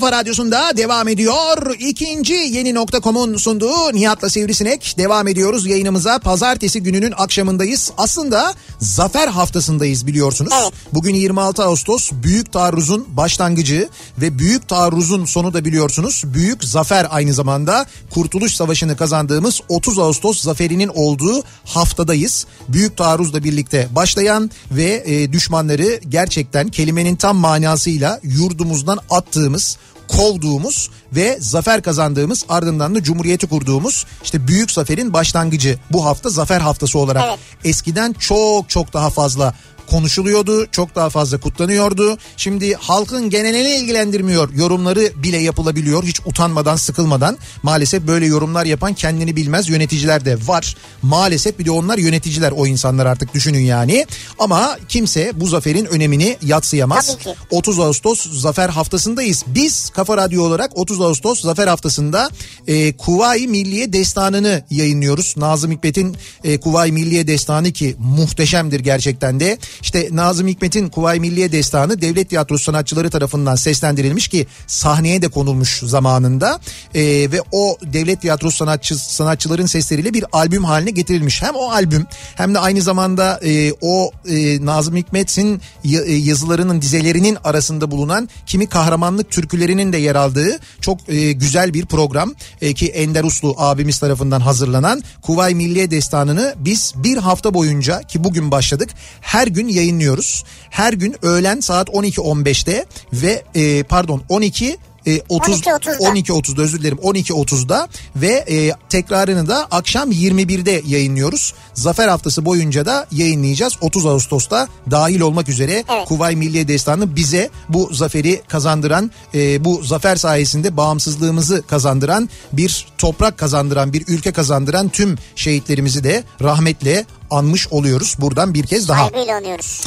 kafa 0.03 0.17
radyosunda 0.17 0.77
devam 0.77 1.09
ediyor. 1.09 1.75
İkinci 1.79 2.35
yeni 2.35 2.75
nokta.com'un 2.75 3.37
sunduğu 3.37 3.93
Nihat'la 3.93 4.31
Sivrisinek 4.31 4.95
devam 4.99 5.29
ediyoruz 5.29 5.67
yayınımıza. 5.67 6.19
Pazartesi 6.19 6.83
gününün 6.83 7.15
akşamındayız. 7.17 7.91
Aslında 7.99 8.55
zafer 8.79 9.29
haftasındayız 9.29 10.07
biliyorsunuz. 10.07 10.53
Evet. 10.63 10.73
Bugün 10.93 11.15
26 11.15 11.65
Ağustos 11.65 12.11
Büyük 12.13 12.53
Taarruz'un 12.53 13.07
başlangıcı 13.09 13.89
ve 14.19 14.39
Büyük 14.39 14.69
Taarruz'un 14.69 15.25
sonu 15.25 15.55
da 15.55 15.65
biliyorsunuz. 15.65 16.23
Büyük 16.27 16.65
zafer 16.65 17.07
aynı 17.11 17.35
zamanda 17.35 17.87
Kurtuluş 18.11 18.55
Savaşı'nı 18.55 18.97
kazandığımız 18.97 19.61
30 19.69 19.99
Ağustos 19.99 20.41
zaferinin 20.41 20.91
olduğu 20.95 21.43
haftadayız. 21.65 22.47
Büyük 22.69 22.97
Taarruz'la 22.97 23.45
birlikte 23.45 23.89
başlayan 23.91 24.51
ve 24.71 25.03
e, 25.07 25.33
düşmanları 25.33 26.01
gerçekten 26.09 26.69
kelimenin 26.69 27.17
tam 27.17 27.37
manasıyla 27.37 28.21
yurdumuzdan 28.23 28.99
attığımız 29.11 29.79
kovduğumuz 30.17 30.91
ve 31.13 31.37
zafer 31.41 31.83
kazandığımız 31.83 32.45
ardından 32.49 32.95
da 32.95 33.03
cumhuriyeti 33.03 33.47
kurduğumuz 33.47 34.07
işte 34.25 34.49
büyük 34.49 34.71
zaferin 34.71 35.13
başlangıcı 35.13 35.79
bu 35.91 36.05
hafta 36.05 36.31
zafer 36.31 36.61
haftası 36.61 36.99
olarak 36.99 37.25
Evet. 37.29 37.39
eskiden 37.65 38.13
çok 38.13 38.71
çok 38.71 38.93
daha 38.93 39.11
fazla 39.11 39.55
konuşuluyordu. 39.93 40.67
Çok 40.73 40.95
daha 40.95 41.11
fazla 41.11 41.41
kutlanıyordu. 41.41 42.19
Şimdi 42.37 42.75
halkın 42.75 43.31
genelini 43.31 43.69
ilgilendirmiyor. 43.69 44.55
Yorumları 44.55 45.23
bile 45.23 45.37
yapılabiliyor. 45.37 46.05
Hiç 46.05 46.21
utanmadan, 46.27 46.77
sıkılmadan. 46.77 47.39
Maalesef 47.63 48.07
böyle 48.07 48.27
yorumlar 48.27 48.65
yapan 48.65 48.95
kendini 48.95 49.37
bilmez 49.37 49.69
yöneticiler 49.69 50.25
de 50.25 50.37
var. 50.47 50.77
Maalesef 51.03 51.59
bir 51.59 51.65
de 51.65 51.71
onlar 51.71 51.99
yöneticiler 51.99 52.53
o 52.57 52.67
insanlar 52.67 53.07
artık 53.07 53.35
düşünün 53.35 53.61
yani. 53.61 54.07
Ama 54.39 54.79
kimse 54.89 55.33
bu 55.35 55.47
zaferin 55.47 55.85
önemini 55.85 56.37
yatsıyamaz. 56.43 57.07
Tabii 57.07 57.23
ki. 57.23 57.35
30 57.51 57.79
Ağustos 57.79 58.41
Zafer 58.41 58.69
Haftası'ndayız. 58.69 59.45
Biz 59.47 59.91
Kafa 59.91 60.17
Radyo 60.17 60.43
olarak 60.43 60.79
30 60.79 61.01
Ağustos 61.01 61.41
Zafer 61.41 61.67
Haftası'nda 61.67 62.31
e, 62.67 62.97
Kuvayi 62.97 63.49
Milliye 63.49 63.93
Destanı'nı 63.93 64.65
yayınlıyoruz. 64.71 65.35
Nazım 65.37 65.73
Hikmet'in 65.73 66.17
e, 66.45 66.61
Kuvayi 66.61 66.93
Milliye 66.93 67.27
Destanı 67.27 67.73
ki 67.73 67.97
muhteşemdir 67.99 68.81
gerçekten 68.81 69.41
de. 69.41 69.59
İşte 69.83 70.09
Nazım 70.13 70.49
Hikmet'in 70.49 70.89
Kuvayi 70.89 71.21
Milliye 71.21 71.53
Destanı 71.53 72.01
devlet 72.01 72.31
tiyatrosu 72.31 72.65
sanatçıları 72.65 73.11
tarafından 73.11 73.55
seslendirilmiş 73.55 74.29
ki 74.29 74.47
sahneye 74.67 75.23
de 75.23 75.29
konulmuş 75.29 75.81
zamanında. 75.85 76.61
E, 76.95 77.03
ve 77.05 77.43
o 77.53 77.77
devlet 77.83 78.21
tiyatrosu 78.21 78.57
sanatçı, 78.57 78.97
sanatçıların 78.97 79.67
sesleriyle 79.67 80.15
bir 80.15 80.25
albüm 80.33 80.65
haline 80.65 80.91
getirilmiş. 80.91 81.43
Hem 81.43 81.55
o 81.55 81.71
albüm 81.71 82.07
hem 82.35 82.55
de 82.55 82.59
aynı 82.59 82.83
zamanda 82.83 83.41
e, 83.45 83.73
o 83.81 84.11
e, 84.29 84.67
Nazım 84.67 84.97
Hikmet'in 84.97 85.61
e, 85.85 86.13
yazılarının 86.13 86.83
dizelerinin 86.83 87.39
arasında 87.45 87.91
bulunan 87.91 88.29
kimi 88.47 88.67
kahramanlık 88.67 89.31
türkülerinin 89.31 89.93
de 89.93 89.97
yer 89.97 90.15
aldığı 90.15 90.59
çok 90.81 91.09
e, 91.09 91.33
güzel 91.33 91.75
bir 91.75 91.87
program 91.87 92.35
E, 92.61 92.75
ki 92.75 92.87
Ender 92.87 93.25
Uslu 93.25 93.55
abimiz 93.59 93.99
tarafından 93.99 94.41
hazırlanan 94.41 95.03
Kuvay 95.23 95.55
Milliye 95.55 95.91
Destanı'nı 95.91 96.55
biz 96.59 96.95
bir 96.97 97.17
hafta 97.17 97.55
boyunca 97.55 98.03
ki 98.03 98.25
bugün 98.25 98.51
başladık 98.51 98.91
her 99.21 99.47
gün 99.47 99.62
yayınlıyoruz. 99.69 100.45
Her 100.71 100.93
gün 100.93 101.17
öğlen 101.23 101.61
saat 101.61 101.89
12.15'te 101.89 102.87
ve 103.13 103.43
e, 103.55 103.83
pardon 103.83 104.23
12 104.29 104.79
e, 105.07 105.21
30 105.29 105.61
12.30'da. 105.61 106.09
12.30'da 106.09 106.63
özür 106.63 106.81
dilerim 106.81 106.99
12.30'da 106.99 107.89
ve 108.17 108.45
e, 108.49 108.73
tekrarını 108.89 109.49
da 109.49 109.67
akşam 109.71 110.13
21'de 110.13 110.83
yayınlıyoruz. 110.87 111.55
Zafer 111.75 112.09
haftası 112.09 112.45
boyunca 112.45 112.87
da 112.87 113.07
yayınlayacağız. 113.13 113.77
30 113.81 114.07
Ağustos'ta 114.07 114.69
dahil 114.91 115.21
olmak 115.21 115.49
üzere 115.49 115.73
Evet. 115.73 116.09
Kuvay 116.09 116.37
Milliye 116.37 116.69
Destanı 116.69 117.17
bize 117.17 117.51
bu 117.69 117.91
zaferi 117.93 118.43
kazandıran 118.49 119.11
e, 119.35 119.65
bu 119.65 119.83
zafer 119.83 120.17
sayesinde 120.17 120.77
bağımsızlığımızı 120.77 121.63
kazandıran 121.67 122.29
bir 122.53 122.87
toprak 122.99 123.39
kazandıran 123.39 123.93
bir 123.93 124.05
ülke 124.09 124.33
kazandıran 124.33 124.89
tüm 124.89 125.19
şehitlerimizi 125.37 126.05
de 126.05 126.25
rahmetle 126.43 127.05
anmış 127.33 127.69
oluyoruz 127.69 128.15
buradan 128.19 128.55
bir 128.55 128.67
kez 128.67 128.89
daha. 128.89 129.09
Saygıyla 129.09 129.37
anıyoruz. 129.37 129.85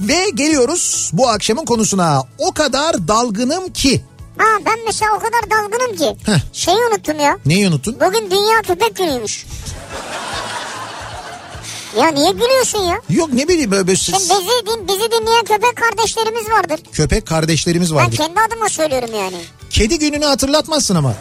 Ve 0.00 0.30
geliyoruz 0.34 1.10
bu 1.12 1.28
akşamın 1.28 1.64
konusuna. 1.64 2.22
O 2.38 2.52
kadar 2.52 3.08
dalgınım 3.08 3.72
ki. 3.72 4.02
Ha 4.38 4.44
ben 4.66 4.78
mesela 4.86 5.10
o 5.16 5.18
kadar 5.18 5.50
dalgınım 5.50 5.96
ki. 5.96 6.16
Heh. 6.30 6.38
Şeyi 6.52 6.76
unuttum 6.76 7.20
ya. 7.20 7.38
Neyi 7.46 7.68
unuttun? 7.68 7.96
Bugün 8.06 8.30
Dünya 8.30 8.62
Köpek 8.62 8.96
Günü'ymüş. 8.96 9.46
Ya 11.98 12.08
niye 12.10 12.32
gülüyorsun 12.32 12.78
ya? 12.78 13.00
Yok 13.10 13.32
ne 13.32 13.48
bileyim 13.48 13.70
böyle 13.70 13.96
Şimdi 13.96 14.18
bizi, 14.18 14.66
din, 14.66 14.88
bizi 14.88 15.10
dinleyen 15.10 15.44
köpek 15.44 15.76
kardeşlerimiz 15.76 16.50
vardır. 16.50 16.80
köpek 16.92 17.26
kardeşlerimiz 17.26 17.90
Ben 17.90 17.96
vardır. 17.96 18.16
kendi 18.16 18.40
adıma 18.40 18.68
söylüyorum 18.68 19.10
yani. 19.14 19.40
Kedi 19.72 19.98
gününü 19.98 20.24
hatırlatmazsın 20.24 20.94
ama. 20.94 21.14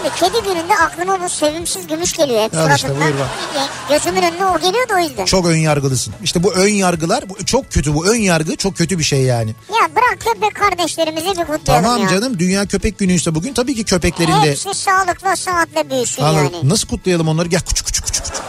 Abi 0.00 0.08
kedi 0.20 0.44
gününde 0.44 0.76
aklıma 0.76 1.20
bu 1.24 1.28
sevimsiz 1.28 1.86
gümüş 1.86 2.12
geliyor 2.12 2.42
hep 2.42 2.54
Al 2.56 2.76
işte, 2.76 2.88
buyur 2.88 3.00
bak. 3.20 3.28
Ya, 3.56 3.68
Gözümün 3.98 4.22
önüne 4.22 4.46
o 4.46 4.58
geliyor 4.58 4.88
da 4.88 4.94
o 4.94 4.98
yüzden. 4.98 5.24
Çok 5.24 5.46
ön 5.46 5.56
yargılısın. 5.56 6.14
İşte 6.22 6.42
bu 6.42 6.52
ön 6.52 6.68
yargılar 6.68 7.28
bu 7.28 7.44
çok 7.44 7.70
kötü 7.72 7.94
bu 7.94 8.06
ön 8.06 8.16
yargı 8.16 8.56
çok 8.56 8.76
kötü 8.76 8.98
bir 8.98 9.04
şey 9.04 9.22
yani. 9.22 9.54
Ya 9.68 9.88
bırak 9.96 10.18
köpek 10.20 10.54
kardeşlerimizi 10.54 11.26
bir 11.26 11.34
kutlayalım 11.44 11.84
Tamam 11.84 12.02
ya. 12.02 12.08
canım 12.08 12.38
Dünya 12.38 12.66
Köpek 12.66 12.98
Günü 12.98 13.12
ise 13.12 13.34
bugün 13.34 13.54
tabii 13.54 13.74
ki 13.74 13.84
köpeklerin 13.84 14.32
de 14.42 14.50
Hepsi 14.50 14.74
sağlıkla 14.74 15.36
saatle 15.36 15.90
büyüsün 15.90 16.22
Anladım. 16.22 16.50
yani. 16.54 16.68
Nasıl 16.68 16.88
kutlayalım 16.88 17.28
onları? 17.28 17.48
Gel 17.48 17.60
küçük 17.60 17.86
küçük 17.86 18.04
küçük 18.06 18.24
küçük 18.24 18.42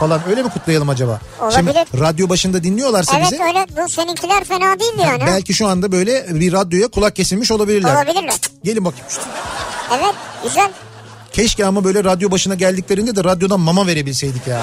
falan 0.00 0.20
öyle 0.28 0.42
mi 0.42 0.50
kutlayalım 0.50 0.88
acaba? 0.88 1.20
Olabilir. 1.40 1.56
Şimdi 1.90 2.00
radyo 2.04 2.28
başında 2.28 2.64
dinliyorlarsa 2.64 3.16
Evet 3.18 3.32
bizi 3.32 3.42
öyle 3.42 3.66
bu 3.84 3.88
seninkiler 3.88 4.44
fena 4.44 4.80
değildi 4.80 5.02
yani. 5.06 5.22
belki 5.26 5.54
şu 5.54 5.66
anda 5.66 5.92
böyle 5.92 6.26
bir 6.40 6.52
radyoya 6.52 6.88
kulak 6.88 7.16
kesilmiş 7.16 7.50
olabilirler. 7.50 7.94
Olabilirler. 7.96 8.34
Gelin 8.64 8.84
bakayım. 8.84 9.06
Evet 9.98 10.14
güzel. 10.44 10.70
Keşke 11.32 11.66
ama 11.66 11.84
böyle 11.84 12.04
radyo 12.04 12.30
başına 12.30 12.54
geldiklerinde 12.54 13.16
de 13.16 13.24
radyodan 13.24 13.60
mama 13.60 13.86
verebilseydik 13.86 14.46
ya. 14.46 14.62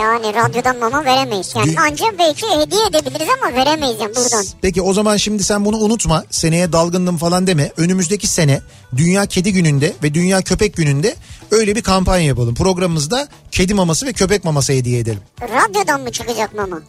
Yani 0.00 0.34
radyodan 0.34 0.78
mama 0.78 1.04
veremeyiz. 1.04 1.52
Yani 1.56 1.74
ancak 1.78 2.18
belki 2.18 2.46
hediye 2.46 2.86
edebiliriz 2.86 3.28
ama 3.42 3.56
veremeyiz 3.56 4.00
yani 4.00 4.14
buradan. 4.16 4.44
Peki 4.62 4.82
o 4.82 4.92
zaman 4.92 5.16
şimdi 5.16 5.44
sen 5.44 5.64
bunu 5.64 5.76
unutma. 5.76 6.24
Seneye 6.30 6.72
dalgındım 6.72 7.18
falan 7.18 7.46
deme. 7.46 7.72
Önümüzdeki 7.76 8.26
sene 8.26 8.60
Dünya 8.96 9.26
Kedi 9.26 9.52
Günü'nde 9.52 9.92
ve 10.02 10.14
Dünya 10.14 10.42
Köpek 10.42 10.76
Günü'nde 10.76 11.16
öyle 11.50 11.76
bir 11.76 11.82
kampanya 11.82 12.26
yapalım. 12.26 12.54
Programımızda 12.54 13.28
kedi 13.50 13.74
maması 13.74 14.06
ve 14.06 14.12
köpek 14.12 14.44
maması 14.44 14.72
hediye 14.72 14.98
edelim. 14.98 15.20
Radyodan 15.42 16.00
mı 16.00 16.12
çıkacak 16.12 16.54
mama? 16.54 16.80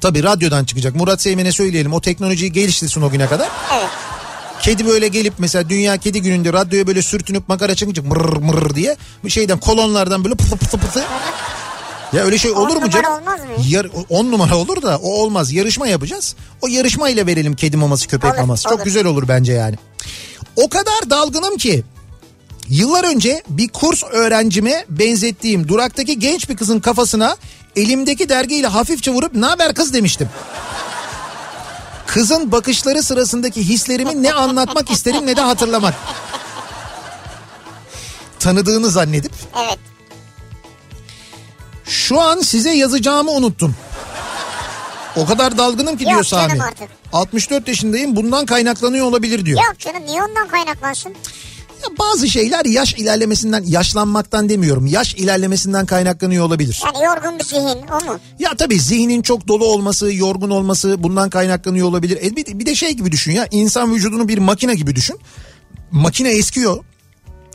Tabii 0.00 0.22
radyodan 0.22 0.64
çıkacak. 0.64 0.94
Murat 0.94 1.22
Seymen'e 1.22 1.52
söyleyelim. 1.52 1.92
O 1.92 2.00
teknolojiyi 2.00 2.52
geliştirsin 2.52 3.02
o 3.02 3.10
güne 3.10 3.26
kadar. 3.26 3.48
Evet. 3.74 3.88
Kedi 4.62 4.86
böyle 4.86 5.08
gelip 5.08 5.34
mesela 5.38 5.68
Dünya 5.68 5.96
Kedi 5.96 6.22
Günü'nde 6.22 6.52
radyoya 6.52 6.86
böyle 6.86 7.02
sürtünüp 7.02 7.48
makara 7.48 7.74
çıkınca 7.74 8.02
mırr 8.02 8.36
mırr 8.36 8.74
diye 8.74 8.96
bir 9.24 9.30
şeyden 9.30 9.60
kolonlardan 9.60 10.24
böyle 10.24 10.34
pıtı 10.34 10.56
pıtı 10.56 10.78
pıtı. 10.78 11.04
Ya 12.12 12.24
öyle 12.24 12.38
şey 12.38 12.50
On 12.50 12.54
olur 12.56 12.68
mu 12.68 12.74
numara 12.74 12.90
canım? 12.90 13.12
olmaz 13.12 13.40
mı? 13.40 13.46
Yar, 13.68 13.86
on 14.08 14.30
numara 14.32 14.56
olur 14.56 14.82
da 14.82 14.98
o 14.98 15.08
olmaz. 15.12 15.52
Yarışma 15.52 15.86
yapacağız. 15.86 16.36
O 16.62 16.66
yarışmayla 16.68 17.26
verelim 17.26 17.56
kedi 17.56 17.76
maması 17.76 18.08
köpek 18.08 18.30
Olur, 18.30 18.38
maması. 18.40 18.62
Çok 18.62 18.72
olur. 18.72 18.84
güzel 18.84 19.06
olur 19.06 19.28
bence 19.28 19.52
yani. 19.52 19.76
O 20.56 20.68
kadar 20.68 21.10
dalgınım 21.10 21.56
ki 21.56 21.84
yıllar 22.68 23.04
önce 23.04 23.42
bir 23.48 23.68
kurs 23.68 24.04
öğrencime 24.04 24.84
benzettiğim 24.88 25.68
duraktaki 25.68 26.18
genç 26.18 26.48
bir 26.48 26.56
kızın 26.56 26.80
kafasına 26.80 27.36
elimdeki 27.76 28.28
dergiyle 28.28 28.66
hafifçe 28.66 29.10
vurup 29.10 29.34
ne 29.34 29.46
haber 29.46 29.74
kız 29.74 29.92
demiştim. 29.94 30.28
Kızın 32.06 32.52
bakışları 32.52 33.02
sırasındaki 33.02 33.68
hislerimi 33.68 34.22
ne 34.22 34.32
anlatmak 34.32 34.90
isterim 34.90 35.26
ne 35.26 35.36
de 35.36 35.40
hatırlamak. 35.40 35.94
Tanıdığını 38.38 38.90
zannedip 38.90 39.32
Evet. 39.66 39.78
Şu 41.90 42.20
an 42.20 42.40
size 42.40 42.70
yazacağımı 42.70 43.30
unuttum. 43.30 43.74
O 45.16 45.26
kadar 45.26 45.58
dalgınım 45.58 45.96
ki 45.96 46.04
Yok 46.04 46.12
diyor 46.12 46.24
canım 46.24 46.48
Sami. 46.50 46.62
artık. 46.62 46.88
64 47.12 47.68
yaşındayım 47.68 48.16
bundan 48.16 48.46
kaynaklanıyor 48.46 49.06
olabilir 49.06 49.46
diyor. 49.46 49.60
Yok 49.66 49.78
canım 49.78 50.06
niye 50.06 50.22
ondan 50.22 50.48
kaynaklansın? 50.48 51.14
Ya 51.82 51.88
bazı 51.98 52.28
şeyler 52.28 52.64
yaş 52.64 52.94
ilerlemesinden 52.94 53.64
yaşlanmaktan 53.66 54.48
demiyorum. 54.48 54.86
Yaş 54.86 55.14
ilerlemesinden 55.14 55.86
kaynaklanıyor 55.86 56.44
olabilir. 56.44 56.82
Yani 56.84 57.04
yorgun 57.04 57.38
bir 57.38 57.44
zihin 57.44 57.78
o 57.92 58.04
mu? 58.04 58.18
Ya 58.38 58.56
tabii 58.56 58.80
zihnin 58.80 59.22
çok 59.22 59.48
dolu 59.48 59.64
olması, 59.64 60.12
yorgun 60.14 60.50
olması 60.50 61.02
bundan 61.02 61.30
kaynaklanıyor 61.30 61.88
olabilir. 61.88 62.18
E 62.22 62.36
bir, 62.36 62.58
bir 62.58 62.66
de 62.66 62.74
şey 62.74 62.92
gibi 62.92 63.12
düşün 63.12 63.32
ya 63.32 63.48
insan 63.50 63.94
vücudunu 63.94 64.28
bir 64.28 64.38
makine 64.38 64.74
gibi 64.74 64.96
düşün. 64.96 65.18
Makine 65.90 66.28
eskiyor. 66.30 66.84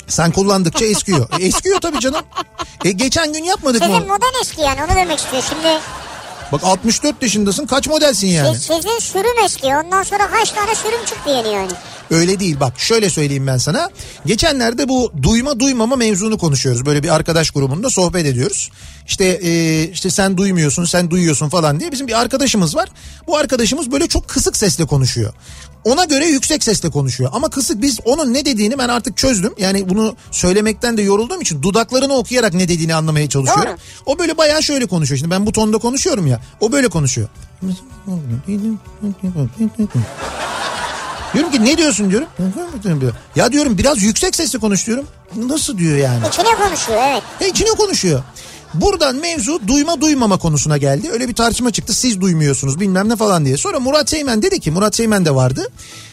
Sen 0.07 0.31
kullandıkça 0.31 0.85
eskiyor. 0.85 1.27
E, 1.39 1.45
eskiyor 1.45 1.81
tabii 1.81 1.99
canım. 1.99 2.21
E 2.85 2.91
geçen 2.91 3.33
gün 3.33 3.43
yapmadık 3.43 3.81
mı? 3.81 3.87
Sizin 3.87 4.07
model 4.07 4.31
eski 4.41 4.61
yani 4.61 4.83
onu 4.83 4.95
demek 4.95 5.19
istiyor. 5.19 5.43
Şimdi 5.49 5.67
Bak 6.51 6.63
64 6.63 7.21
yaşındasın 7.23 7.65
kaç 7.65 7.87
modelsin 7.87 8.27
yani? 8.27 8.55
siz- 8.55 8.63
sizin 8.63 8.99
sürüm 8.99 9.43
eski 9.45 9.67
ondan 9.67 10.03
sonra 10.03 10.27
kaç 10.31 10.51
tane 10.51 10.75
sürüm 10.75 11.05
çıktı 11.05 11.29
yeni 11.29 11.47
yani. 11.53 11.71
Öyle 12.11 12.39
değil 12.39 12.59
bak 12.59 12.79
şöyle 12.79 13.09
söyleyeyim 13.09 13.47
ben 13.47 13.57
sana. 13.57 13.89
Geçenlerde 14.25 14.89
bu 14.89 15.11
duyma 15.21 15.59
duymama 15.59 15.95
mevzunu 15.95 16.37
konuşuyoruz. 16.37 16.85
Böyle 16.85 17.03
bir 17.03 17.15
arkadaş 17.15 17.51
grubunda 17.51 17.89
sohbet 17.89 18.25
ediyoruz. 18.25 18.71
İşte 19.07 19.25
e, 19.25 19.83
işte 19.83 20.09
sen 20.09 20.37
duymuyorsun 20.37 20.85
sen 20.85 21.11
duyuyorsun 21.11 21.49
falan 21.49 21.79
diye 21.79 21.91
bizim 21.91 22.07
bir 22.07 22.19
arkadaşımız 22.21 22.75
var. 22.75 22.89
Bu 23.27 23.37
arkadaşımız 23.37 23.91
böyle 23.91 24.07
çok 24.07 24.27
kısık 24.27 24.57
sesle 24.57 24.85
konuşuyor. 24.85 25.33
Ona 25.83 26.05
göre 26.05 26.25
yüksek 26.25 26.63
sesle 26.63 26.89
konuşuyor. 26.89 27.29
Ama 27.33 27.49
kısık 27.49 27.81
biz 27.81 27.99
onun 28.05 28.33
ne 28.33 28.45
dediğini 28.45 28.77
ben 28.77 28.89
artık 28.89 29.17
çözdüm. 29.17 29.53
Yani 29.57 29.89
bunu 29.89 30.15
söylemekten 30.31 30.97
de 30.97 31.01
yorulduğum 31.01 31.41
için 31.41 31.63
dudaklarını 31.63 32.13
okuyarak 32.13 32.53
ne 32.53 32.67
dediğini 32.67 32.95
anlamaya 32.95 33.29
çalışıyorum. 33.29 33.71
Doğru. 33.71 33.77
O 34.05 34.19
böyle 34.19 34.37
bayağı 34.37 34.63
şöyle 34.63 34.85
konuşuyor. 34.85 35.19
Şimdi 35.19 35.31
ben 35.31 35.45
bu 35.45 35.51
tonda 35.51 35.77
konuşuyorum 35.77 36.27
ya. 36.27 36.41
O 36.59 36.71
böyle 36.71 36.87
konuşuyor. 36.87 37.29
Diyorum 41.35 41.51
ki 41.51 41.65
ne 41.65 41.77
diyorsun 41.77 42.11
diyorum. 42.11 42.27
Ya 43.35 43.51
diyorum 43.51 43.77
biraz 43.77 44.03
yüksek 44.03 44.35
sesle 44.35 44.59
konuş 44.59 44.87
diyorum. 44.87 45.05
Nasıl 45.35 45.77
diyor 45.77 45.97
yani? 45.97 46.27
İçine 46.27 46.55
konuşuyor 46.63 46.99
evet. 47.11 47.23
Ya 47.41 47.47
içine 47.47 47.69
konuşuyor. 47.69 48.23
Buradan 48.73 49.15
mevzu 49.15 49.59
duyma 49.67 50.01
duymama 50.01 50.37
konusuna 50.37 50.77
geldi. 50.77 51.09
Öyle 51.11 51.27
bir 51.29 51.33
tartışma 51.33 51.71
çıktı. 51.71 51.93
Siz 51.93 52.21
duymuyorsunuz 52.21 52.79
bilmem 52.79 53.09
ne 53.09 53.15
falan 53.15 53.45
diye. 53.45 53.57
Sonra 53.57 53.79
Murat 53.79 54.09
Seymen 54.09 54.41
dedi 54.41 54.59
ki 54.59 54.71
Murat 54.71 54.95
Seymen 54.95 55.25
de 55.25 55.35
vardı. 55.35 55.67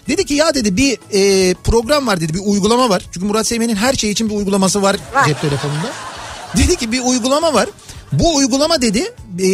Dedi 0.09 0.25
ki 0.25 0.35
ya 0.35 0.55
dedi 0.55 0.77
bir 0.77 0.99
e, 1.13 1.55
program 1.55 2.07
var 2.07 2.21
dedi 2.21 2.35
bir 2.35 2.41
uygulama 2.45 2.89
var. 2.89 3.03
Çünkü 3.15 3.27
Murat 3.27 3.47
Seymen'in 3.47 3.77
her 3.77 3.95
şey 3.95 4.11
için 4.11 4.31
bir 4.31 4.35
uygulaması 4.35 4.83
var, 4.83 4.97
Var. 5.15 5.27
cep 5.27 5.41
telefonunda. 5.41 5.91
Dedi 6.57 6.77
ki 6.77 6.93
bir 6.93 7.01
uygulama 7.01 7.55
var. 7.55 7.69
Bu 8.13 8.37
uygulama 8.37 8.83
dedi 8.83 8.99
e, 9.39 9.47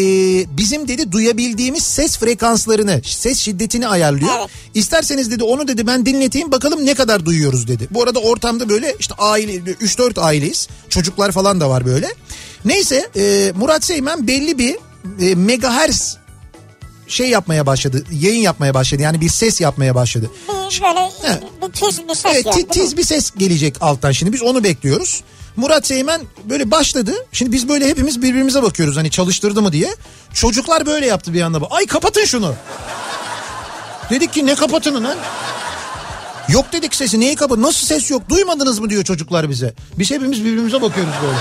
bizim 0.57 0.89
dedi 0.89 1.13
duyabildiğimiz 1.13 1.83
ses 1.83 2.19
frekanslarını, 2.19 3.01
ses 3.05 3.39
şiddetini 3.39 3.89
ayarlıyor. 3.89 4.33
Evet. 4.39 4.49
İsterseniz 4.75 5.31
dedi 5.31 5.45
onu 5.45 5.69
dedi 5.69 5.87
ben 5.87 6.07
dinleteyim 6.07 6.53
bakalım 6.53 6.87
ne 6.87 6.95
kadar 6.95 7.25
duyuyoruz 7.27 7.69
dedi. 7.69 7.89
Bu 7.91 8.03
arada 8.03 8.19
ortamda 8.19 8.69
böyle 8.69 8.97
işte 9.01 9.15
aile 9.19 9.55
3-4 9.57 10.21
aileyiz. 10.21 10.69
Çocuklar 10.89 11.33
falan 11.33 11.61
da 11.61 11.71
var 11.71 11.87
böyle. 11.87 12.09
Neyse 12.65 13.09
e, 13.17 13.53
Murat 13.57 13.85
Seymen 13.85 14.27
belli 14.27 14.59
bir 14.59 14.77
e, 15.21 15.35
megahertz 15.35 16.17
şey 17.09 17.29
yapmaya 17.31 17.67
başladı. 17.67 18.05
Yayın 18.21 18.41
yapmaya 18.41 18.75
başladı. 18.75 19.03
Yani 19.03 19.21
bir 19.21 19.29
ses 19.29 19.61
yapmaya 19.61 19.95
başladı. 19.95 20.31
Bir 20.49 20.83
böyle 20.83 21.41
bir 21.63 21.73
tiz 21.73 22.09
bir 22.09 22.15
ses 22.15 22.33
Evet 22.35 22.47
yani. 22.47 22.55
ti- 22.55 22.57
değil 22.57 22.67
mi? 22.67 22.73
tiz 22.89 22.97
bir 22.97 23.03
ses 23.05 23.31
gelecek 23.39 23.75
alttan 23.81 24.13
şimdi 24.13 24.33
biz 24.33 24.43
onu 24.43 24.65
bekliyoruz. 24.65 25.23
Murat 25.59 25.87
Seymen 25.87 26.21
böyle 26.45 26.71
başladı. 26.71 27.13
Şimdi 27.33 27.53
biz 27.53 27.69
böyle 27.69 27.89
hepimiz 27.89 28.23
birbirimize 28.23 28.63
bakıyoruz 28.63 28.97
hani 28.97 29.11
çalıştırdı 29.11 29.63
mı 29.63 29.73
diye. 29.73 29.95
Çocuklar 30.35 30.87
böyle 30.87 31.07
yaptı 31.07 31.35
bir 31.35 31.43
anda. 31.43 31.59
Ay 31.71 31.87
kapatın 31.87 32.25
şunu. 32.25 32.55
Dedik 34.11 34.33
ki 34.33 34.47
ne 34.47 34.55
kapatını 34.55 35.05
lan? 35.05 35.17
Yok 36.49 36.73
dedik 36.73 36.95
sesi 36.95 37.21
neyi 37.21 37.37
kapat? 37.37 37.59
Nasıl 37.59 37.87
ses 37.87 38.11
yok? 38.11 38.23
Duymadınız 38.29 38.79
mı 38.79 38.91
diyor 38.91 39.05
çocuklar 39.05 39.51
bize. 39.51 39.75
Biz 39.99 40.11
hepimiz 40.11 40.45
birbirimize 40.45 40.83
bakıyoruz 40.83 41.13
böyle. 41.23 41.39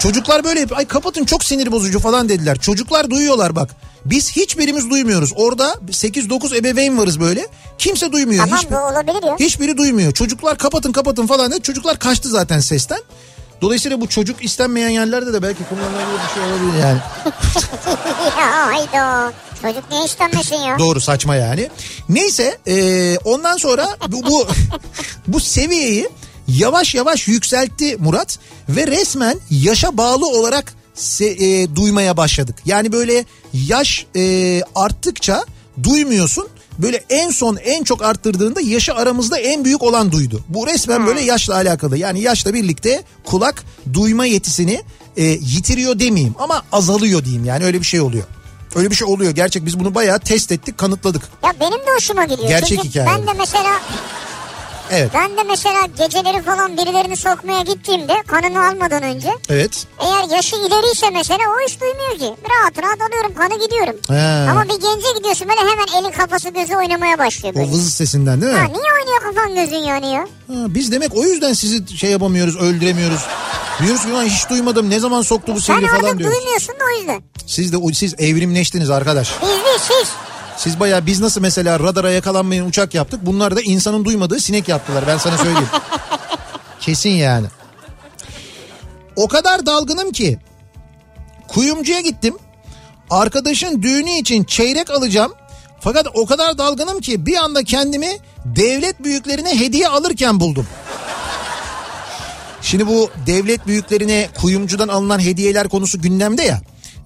Çocuklar 0.00 0.44
böyle 0.44 0.60
yapıyor. 0.60 0.78
Ay 0.78 0.86
kapatın 0.86 1.24
çok 1.24 1.44
sinir 1.44 1.72
bozucu 1.72 2.00
falan 2.00 2.28
dediler. 2.28 2.58
Çocuklar 2.58 3.10
duyuyorlar 3.10 3.56
bak. 3.56 3.70
Biz 4.04 4.32
hiçbirimiz 4.32 4.90
duymuyoruz. 4.90 5.32
Orada 5.36 5.74
8-9 5.90 6.56
ebeveyn 6.56 6.98
varız 6.98 7.20
böyle. 7.20 7.46
Kimse 7.78 8.12
duymuyor. 8.12 8.44
Tamam 8.44 8.58
Hiçbir- 8.58 8.74
bu 8.74 8.78
olabilir 8.78 9.26
ya. 9.26 9.36
Hiçbiri 9.40 9.76
duymuyor. 9.76 10.12
Çocuklar 10.12 10.58
kapatın 10.58 10.92
kapatın 10.92 11.26
falan 11.26 11.52
dedi. 11.52 11.62
Çocuklar 11.62 11.98
kaçtı 11.98 12.28
zaten 12.28 12.60
sesten. 12.60 12.98
Dolayısıyla 13.60 14.00
bu 14.00 14.08
çocuk 14.08 14.44
istenmeyen 14.44 14.88
yerlerde 14.88 15.32
de 15.32 15.42
belki 15.42 15.64
kullanılabilir 15.64 16.18
bir 16.28 16.34
şey 16.34 16.52
olabilir 16.52 16.82
yani. 16.82 16.98
ya 18.40 18.66
hayda. 18.66 19.32
Çocuk 19.62 19.84
ne 19.90 20.04
istenmesin 20.04 20.56
ya. 20.56 20.78
Doğru 20.78 21.00
saçma 21.00 21.36
yani. 21.36 21.70
Neyse 22.08 22.58
e, 22.66 23.16
ondan 23.24 23.56
sonra 23.56 23.88
bu, 24.08 24.22
bu, 24.26 24.46
bu 25.26 25.40
seviyeyi 25.40 26.08
yavaş 26.58 26.94
yavaş 26.94 27.28
yükseltti 27.28 27.96
Murat. 27.96 28.38
Ve 28.68 28.86
resmen 28.86 29.38
yaşa 29.50 29.96
bağlı 29.96 30.26
olarak 30.26 30.74
se- 30.96 31.62
e, 31.62 31.76
duymaya 31.76 32.16
başladık. 32.16 32.56
Yani 32.64 32.92
böyle 32.92 33.24
yaş 33.52 34.06
e, 34.16 34.62
arttıkça 34.74 35.44
duymuyorsun. 35.82 36.48
Böyle 36.78 37.04
en 37.10 37.30
son 37.30 37.56
en 37.56 37.84
çok 37.84 38.02
arttırdığında 38.02 38.60
yaşı 38.60 38.94
aramızda 38.94 39.38
en 39.38 39.64
büyük 39.64 39.82
olan 39.82 40.12
duydu. 40.12 40.44
Bu 40.48 40.66
resmen 40.66 41.06
böyle 41.06 41.20
yaşla 41.20 41.54
alakalı. 41.54 41.98
Yani 41.98 42.20
yaşla 42.20 42.54
birlikte 42.54 43.02
kulak 43.24 43.64
duyma 43.92 44.26
yetisini 44.26 44.82
e, 45.16 45.24
yitiriyor 45.24 45.98
demeyeyim 45.98 46.34
ama 46.38 46.62
azalıyor 46.72 47.24
diyeyim. 47.24 47.44
Yani 47.44 47.64
öyle 47.64 47.80
bir 47.80 47.86
şey 47.86 48.00
oluyor. 48.00 48.24
Öyle 48.74 48.90
bir 48.90 48.94
şey 48.94 49.08
oluyor. 49.08 49.30
Gerçek 49.32 49.66
biz 49.66 49.80
bunu 49.80 49.94
bayağı 49.94 50.20
test 50.20 50.52
ettik, 50.52 50.78
kanıtladık. 50.78 51.22
Ya 51.44 51.54
benim 51.60 51.78
de 51.78 51.90
hoşuma 51.96 52.24
gidiyor. 52.24 52.48
Gerçek 52.48 52.68
Çünkü 52.68 52.88
hikaye. 52.88 53.06
Ben 53.06 53.26
de 53.26 53.32
mesela 53.38 53.80
Evet. 54.90 55.10
ben 55.14 55.36
de 55.36 55.42
mesela 55.42 55.80
geceleri 55.98 56.42
falan 56.42 56.76
birilerini 56.76 57.16
sokmaya 57.16 57.60
gittiğimde 57.62 58.14
kanını 58.26 58.68
almadan 58.68 59.02
önce 59.02 59.28
Evet. 59.48 59.86
eğer 59.98 60.36
yaşı 60.36 60.56
ileriyse 60.56 61.10
mesela 61.10 61.38
o 61.38 61.66
hiç 61.68 61.80
duymuyor 61.80 62.10
ki. 62.18 62.42
Rahat 62.50 62.78
rahat 62.84 63.10
alıyorum 63.10 63.34
kanı 63.34 63.60
gidiyorum. 63.60 63.96
He. 64.08 64.50
Ama 64.50 64.64
bir 64.64 64.68
gence 64.80 65.18
gidiyorsun 65.18 65.48
böyle 65.48 65.60
hemen 65.60 66.04
eli 66.04 66.12
kafası 66.12 66.48
gözü 66.48 66.76
oynamaya 66.76 67.18
başlıyor 67.18 67.54
O 67.54 67.58
böyle. 67.58 67.70
vız 67.70 67.94
sesinden 67.94 68.40
değil 68.42 68.52
mi? 68.52 68.58
Ha, 68.58 68.64
niye 68.64 68.92
oynuyor 69.00 69.20
kafan 69.22 69.54
gözün 69.54 69.76
yani 69.84 70.12
ya? 70.12 70.20
Ha, 70.20 70.54
biz 70.68 70.92
demek 70.92 71.14
o 71.16 71.22
yüzden 71.24 71.52
sizi 71.52 71.96
şey 71.98 72.10
yapamıyoruz, 72.10 72.56
öldüremiyoruz. 72.56 73.20
Diyoruz 73.82 74.02
ki 74.02 74.08
"Ulan 74.12 74.24
hiç 74.24 74.50
duymadım. 74.50 74.90
Ne 74.90 75.00
zaman 75.00 75.22
soktu 75.22 75.54
bu 75.54 75.60
Sen 75.60 75.74
sivri 75.74 75.86
orada 75.90 76.00
falan 76.00 76.18
diyoruz. 76.18 76.36
duymuyorsun 76.36 76.74
da 76.74 76.84
o 76.94 76.98
yüzden. 76.98 77.22
Siz 77.46 77.72
de 77.72 77.76
o- 77.76 77.92
siz 77.92 78.14
evrimleştiniz 78.18 78.90
arkadaş. 78.90 79.30
Biz 79.42 79.48
değil 79.48 79.78
siz. 79.78 80.08
Siz 80.60 80.80
bayağı 80.80 81.06
biz 81.06 81.20
nasıl 81.20 81.40
mesela 81.40 81.80
radara 81.80 82.10
yakalanmayan 82.10 82.66
uçak 82.66 82.94
yaptık. 82.94 83.20
Bunlar 83.26 83.56
da 83.56 83.60
insanın 83.60 84.04
duymadığı 84.04 84.40
sinek 84.40 84.68
yaptılar. 84.68 85.04
Ben 85.06 85.18
sana 85.18 85.38
söyleyeyim. 85.38 85.68
Kesin 86.80 87.10
yani. 87.10 87.46
O 89.16 89.28
kadar 89.28 89.66
dalgınım 89.66 90.12
ki 90.12 90.38
kuyumcuya 91.48 92.00
gittim. 92.00 92.36
Arkadaşın 93.10 93.82
düğünü 93.82 94.10
için 94.10 94.44
çeyrek 94.44 94.90
alacağım. 94.90 95.32
Fakat 95.80 96.06
o 96.14 96.26
kadar 96.26 96.58
dalgınım 96.58 97.00
ki 97.00 97.26
bir 97.26 97.36
anda 97.36 97.64
kendimi 97.64 98.18
devlet 98.44 99.04
büyüklerine 99.04 99.60
hediye 99.60 99.88
alırken 99.88 100.40
buldum. 100.40 100.66
Şimdi 102.62 102.86
bu 102.86 103.10
devlet 103.26 103.66
büyüklerine 103.66 104.28
kuyumcudan 104.40 104.88
alınan 104.88 105.18
hediyeler 105.18 105.68
konusu 105.68 106.00
gündemde 106.00 106.42
ya. 106.42 106.60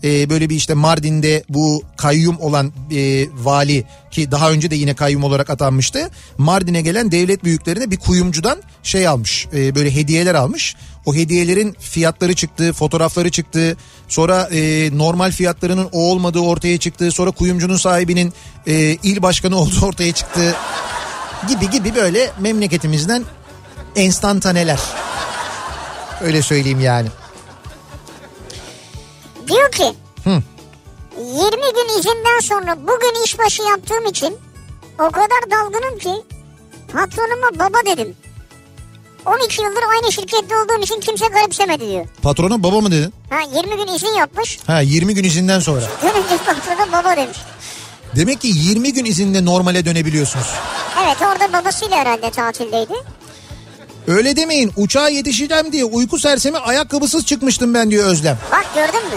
Ee, 0.05 0.31
böyle 0.31 0.51
bir 0.51 0.57
işte 0.57 0.75
Mardin'de 0.75 1.45
bu 1.49 1.83
kayyum 1.97 2.40
olan 2.40 2.73
e, 2.90 3.27
vali 3.35 3.85
ki 4.11 4.31
daha 4.31 4.51
önce 4.51 4.71
de 4.71 4.75
yine 4.77 4.95
kayyum 4.95 5.25
olarak 5.25 5.51
atanmıştı. 5.51 6.11
Mardin'e 6.38 6.81
gelen 6.81 7.12
devlet 7.12 7.45
büyüklerine 7.45 7.90
bir 7.90 7.97
kuyumcudan 7.97 8.62
şey 8.83 9.09
almış 9.09 9.47
e, 9.55 9.75
böyle 9.75 9.95
hediyeler 9.95 10.35
almış. 10.35 10.77
O 11.07 11.14
hediyelerin 11.14 11.77
fiyatları 11.81 12.35
çıktı 12.35 12.73
fotoğrafları 12.73 13.31
çıktı 13.31 13.77
sonra 14.09 14.49
e, 14.53 14.90
normal 14.99 15.33
fiyatlarının 15.33 15.88
o 15.93 16.11
olmadığı 16.11 16.38
ortaya 16.38 16.79
çıktı. 16.79 17.11
Sonra 17.11 17.31
kuyumcunun 17.31 17.77
sahibinin 17.77 18.33
e, 18.67 18.75
il 19.03 19.23
başkanı 19.23 19.57
olduğu 19.61 19.87
ortaya 19.87 20.12
çıktı 20.12 20.55
gibi 21.49 21.71
gibi 21.71 21.95
böyle 21.95 22.31
memleketimizden 22.40 23.25
enstantaneler. 23.97 24.81
Öyle 26.21 26.43
söyleyeyim 26.43 26.81
yani. 26.81 27.09
Diyor 29.48 29.72
ki 29.72 29.94
Hı. 30.24 30.30
20 30.30 31.50
gün 31.50 31.98
izinden 31.98 32.40
sonra 32.42 32.76
bugün 32.83 33.24
işbaşı 33.24 33.62
yaptığım 33.62 34.07
için 34.07 34.37
o 34.98 35.11
kadar 35.11 35.50
dalgınım 35.50 35.98
ki 35.98 36.22
patronuma 36.92 37.50
baba 37.59 37.78
dedim. 37.87 38.16
12 39.26 39.62
yıldır 39.62 39.83
aynı 39.94 40.12
şirkette 40.12 40.54
olduğum 40.57 40.83
için 40.83 41.00
kimse 41.00 41.26
garipsemedi 41.26 41.88
diyor. 41.88 42.07
Patrona 42.22 42.62
baba 42.62 42.80
mı 42.80 42.90
dedin? 42.90 43.14
Ha 43.30 43.40
20 43.54 43.76
gün 43.76 43.94
izin 43.94 44.14
yapmış. 44.14 44.59
Ha 44.66 44.80
20 44.80 45.14
gün 45.14 45.24
izinden 45.24 45.61
sonra. 45.61 45.80
Dönünce 46.02 46.37
patrona 46.46 46.92
baba 46.92 47.16
demiş. 47.16 47.38
Demek 48.16 48.40
ki 48.40 48.48
20 48.52 48.92
gün 48.92 49.04
izinde 49.04 49.44
normale 49.44 49.85
dönebiliyorsunuz. 49.85 50.46
Evet 51.04 51.16
orada 51.22 51.52
babasıyla 51.52 51.96
herhalde 51.96 52.30
tatildeydi. 52.30 52.92
Öyle 54.09 54.37
demeyin 54.37 54.73
uçağa 54.77 55.09
yetişeceğim 55.09 55.73
diye 55.73 55.85
uyku 55.85 56.19
sersemi 56.19 56.59
ayakkabısız 56.59 57.27
çıkmıştım 57.27 57.75
ben 57.75 57.90
diyor 57.90 58.07
Özlem. 58.07 58.38
Bak 58.53 58.67
gördün 58.75 59.07
mü? 59.09 59.14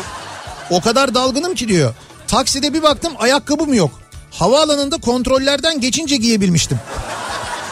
O 0.69 0.81
kadar 0.81 1.13
dalgınım 1.15 1.55
ki 1.55 1.67
diyor. 1.67 1.93
Takside 2.27 2.73
bir 2.73 2.83
baktım 2.83 3.13
ayakkabım 3.19 3.73
yok. 3.73 3.91
Havaalanında 4.31 4.97
kontrollerden 4.97 5.81
geçince 5.81 6.15
giyebilmiştim. 6.17 6.79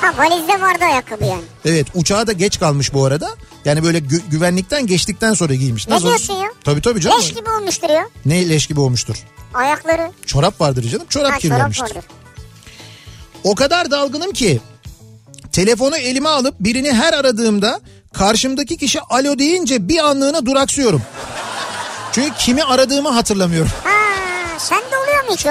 Ha 0.01 0.13
valizde 0.17 0.61
vardı 0.61 0.85
ayakkabı 0.85 1.25
yani. 1.25 1.41
Evet 1.65 1.87
uçağa 1.95 2.27
da 2.27 2.31
geç 2.31 2.59
kalmış 2.59 2.93
bu 2.93 3.05
arada. 3.05 3.29
Yani 3.65 3.83
böyle 3.83 3.97
gü- 3.97 4.29
güvenlikten 4.29 4.87
geçtikten 4.87 5.33
sonra 5.33 5.53
giymiş. 5.53 5.87
Ne 5.87 6.01
diyorsun 6.01 6.33
ya? 6.33 6.47
Tabii 6.63 6.81
tabii 6.81 7.01
canım. 7.01 7.17
Leş 7.19 7.33
gibi 7.33 7.49
olmuştur 7.49 7.89
ya. 7.89 8.05
Ne 8.25 8.49
leş 8.49 8.67
gibi 8.67 8.79
olmuştur. 8.79 9.15
Ayakları. 9.53 10.11
Çorap 10.25 10.61
vardır 10.61 10.83
canım. 10.89 11.05
Çorap 11.09 11.25
Ha 11.25 11.29
çorap 11.39 11.41
kirlenmiştir. 11.41 11.83
vardır. 11.83 12.03
O 13.43 13.55
kadar 13.55 13.91
dalgınım 13.91 14.31
ki 14.31 14.61
telefonu 15.55 15.97
elime 15.97 16.29
alıp 16.29 16.55
birini 16.59 16.93
her 16.93 17.13
aradığımda 17.13 17.79
karşımdaki 18.13 18.77
kişi 18.77 19.01
alo 19.01 19.39
deyince 19.39 19.87
bir 19.89 19.97
anlığına 19.99 20.45
duraksıyorum. 20.45 21.01
Çünkü 22.11 22.31
kimi 22.39 22.63
aradığımı 22.63 23.09
hatırlamıyorum. 23.09 23.71
Ha 23.83 23.89
sende 24.57 24.97
oluyor 24.97 25.23
mu 25.23 25.35
hiç 25.35 25.45
o? 25.45 25.49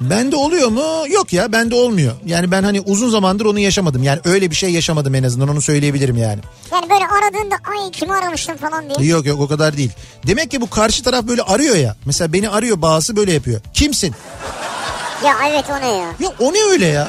Bende 0.00 0.36
oluyor 0.36 0.68
mu? 0.68 1.04
Yok 1.10 1.32
ya 1.32 1.52
bende 1.52 1.74
olmuyor. 1.74 2.12
Yani 2.26 2.50
ben 2.50 2.62
hani 2.62 2.80
uzun 2.80 3.10
zamandır 3.10 3.44
onu 3.44 3.58
yaşamadım. 3.58 4.02
Yani 4.02 4.20
öyle 4.24 4.50
bir 4.50 4.56
şey 4.56 4.70
yaşamadım 4.70 5.14
en 5.14 5.22
azından 5.22 5.48
onu 5.48 5.60
söyleyebilirim 5.62 6.16
yani. 6.16 6.40
Yani 6.72 6.90
böyle 6.90 7.04
aradığında 7.06 7.54
ay 7.54 7.90
kimi 7.90 8.14
aramıştım 8.14 8.56
falan 8.56 8.84
diye. 8.90 9.08
Yok 9.08 9.26
yok 9.26 9.40
o 9.40 9.48
kadar 9.48 9.76
değil. 9.76 9.90
Demek 10.26 10.50
ki 10.50 10.60
bu 10.60 10.70
karşı 10.70 11.02
taraf 11.02 11.24
böyle 11.24 11.42
arıyor 11.42 11.76
ya. 11.76 11.96
Mesela 12.04 12.32
beni 12.32 12.48
arıyor 12.48 12.82
bazısı 12.82 13.16
böyle 13.16 13.32
yapıyor. 13.32 13.60
Kimsin? 13.74 14.14
Ya 15.24 15.34
evet 15.50 15.64
o 15.70 15.80
ne 15.80 15.96
ya? 15.96 16.06
Ya 16.20 16.32
o 16.40 16.52
ne 16.52 16.64
öyle 16.72 16.86
ya? 16.86 17.08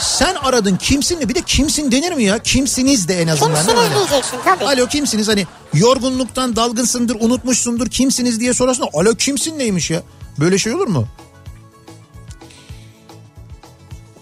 Sen 0.00 0.34
aradın 0.34 0.76
kimsin 0.76 1.18
mi? 1.18 1.28
Bir 1.28 1.34
de 1.34 1.42
kimsin 1.42 1.92
denir 1.92 2.12
mi 2.12 2.24
ya? 2.24 2.38
Kimsiniz 2.38 3.08
de 3.08 3.22
en 3.22 3.28
azından. 3.28 3.54
Kimsiniz 3.54 3.78
Hani, 3.78 3.94
diyeceksin 3.94 4.38
tabii. 4.44 4.64
Alo 4.64 4.86
kimsiniz? 4.86 5.28
Hani 5.28 5.46
yorgunluktan 5.74 6.56
dalgınsındır, 6.56 7.16
unutmuşsundur. 7.20 7.86
Kimsiniz 7.86 8.40
diye 8.40 8.54
sorarsın. 8.54 8.88
Alo 8.94 9.14
kimsin 9.14 9.58
neymiş 9.58 9.90
ya? 9.90 10.02
Böyle 10.40 10.58
şey 10.58 10.74
olur 10.74 10.86
mu? 10.86 11.06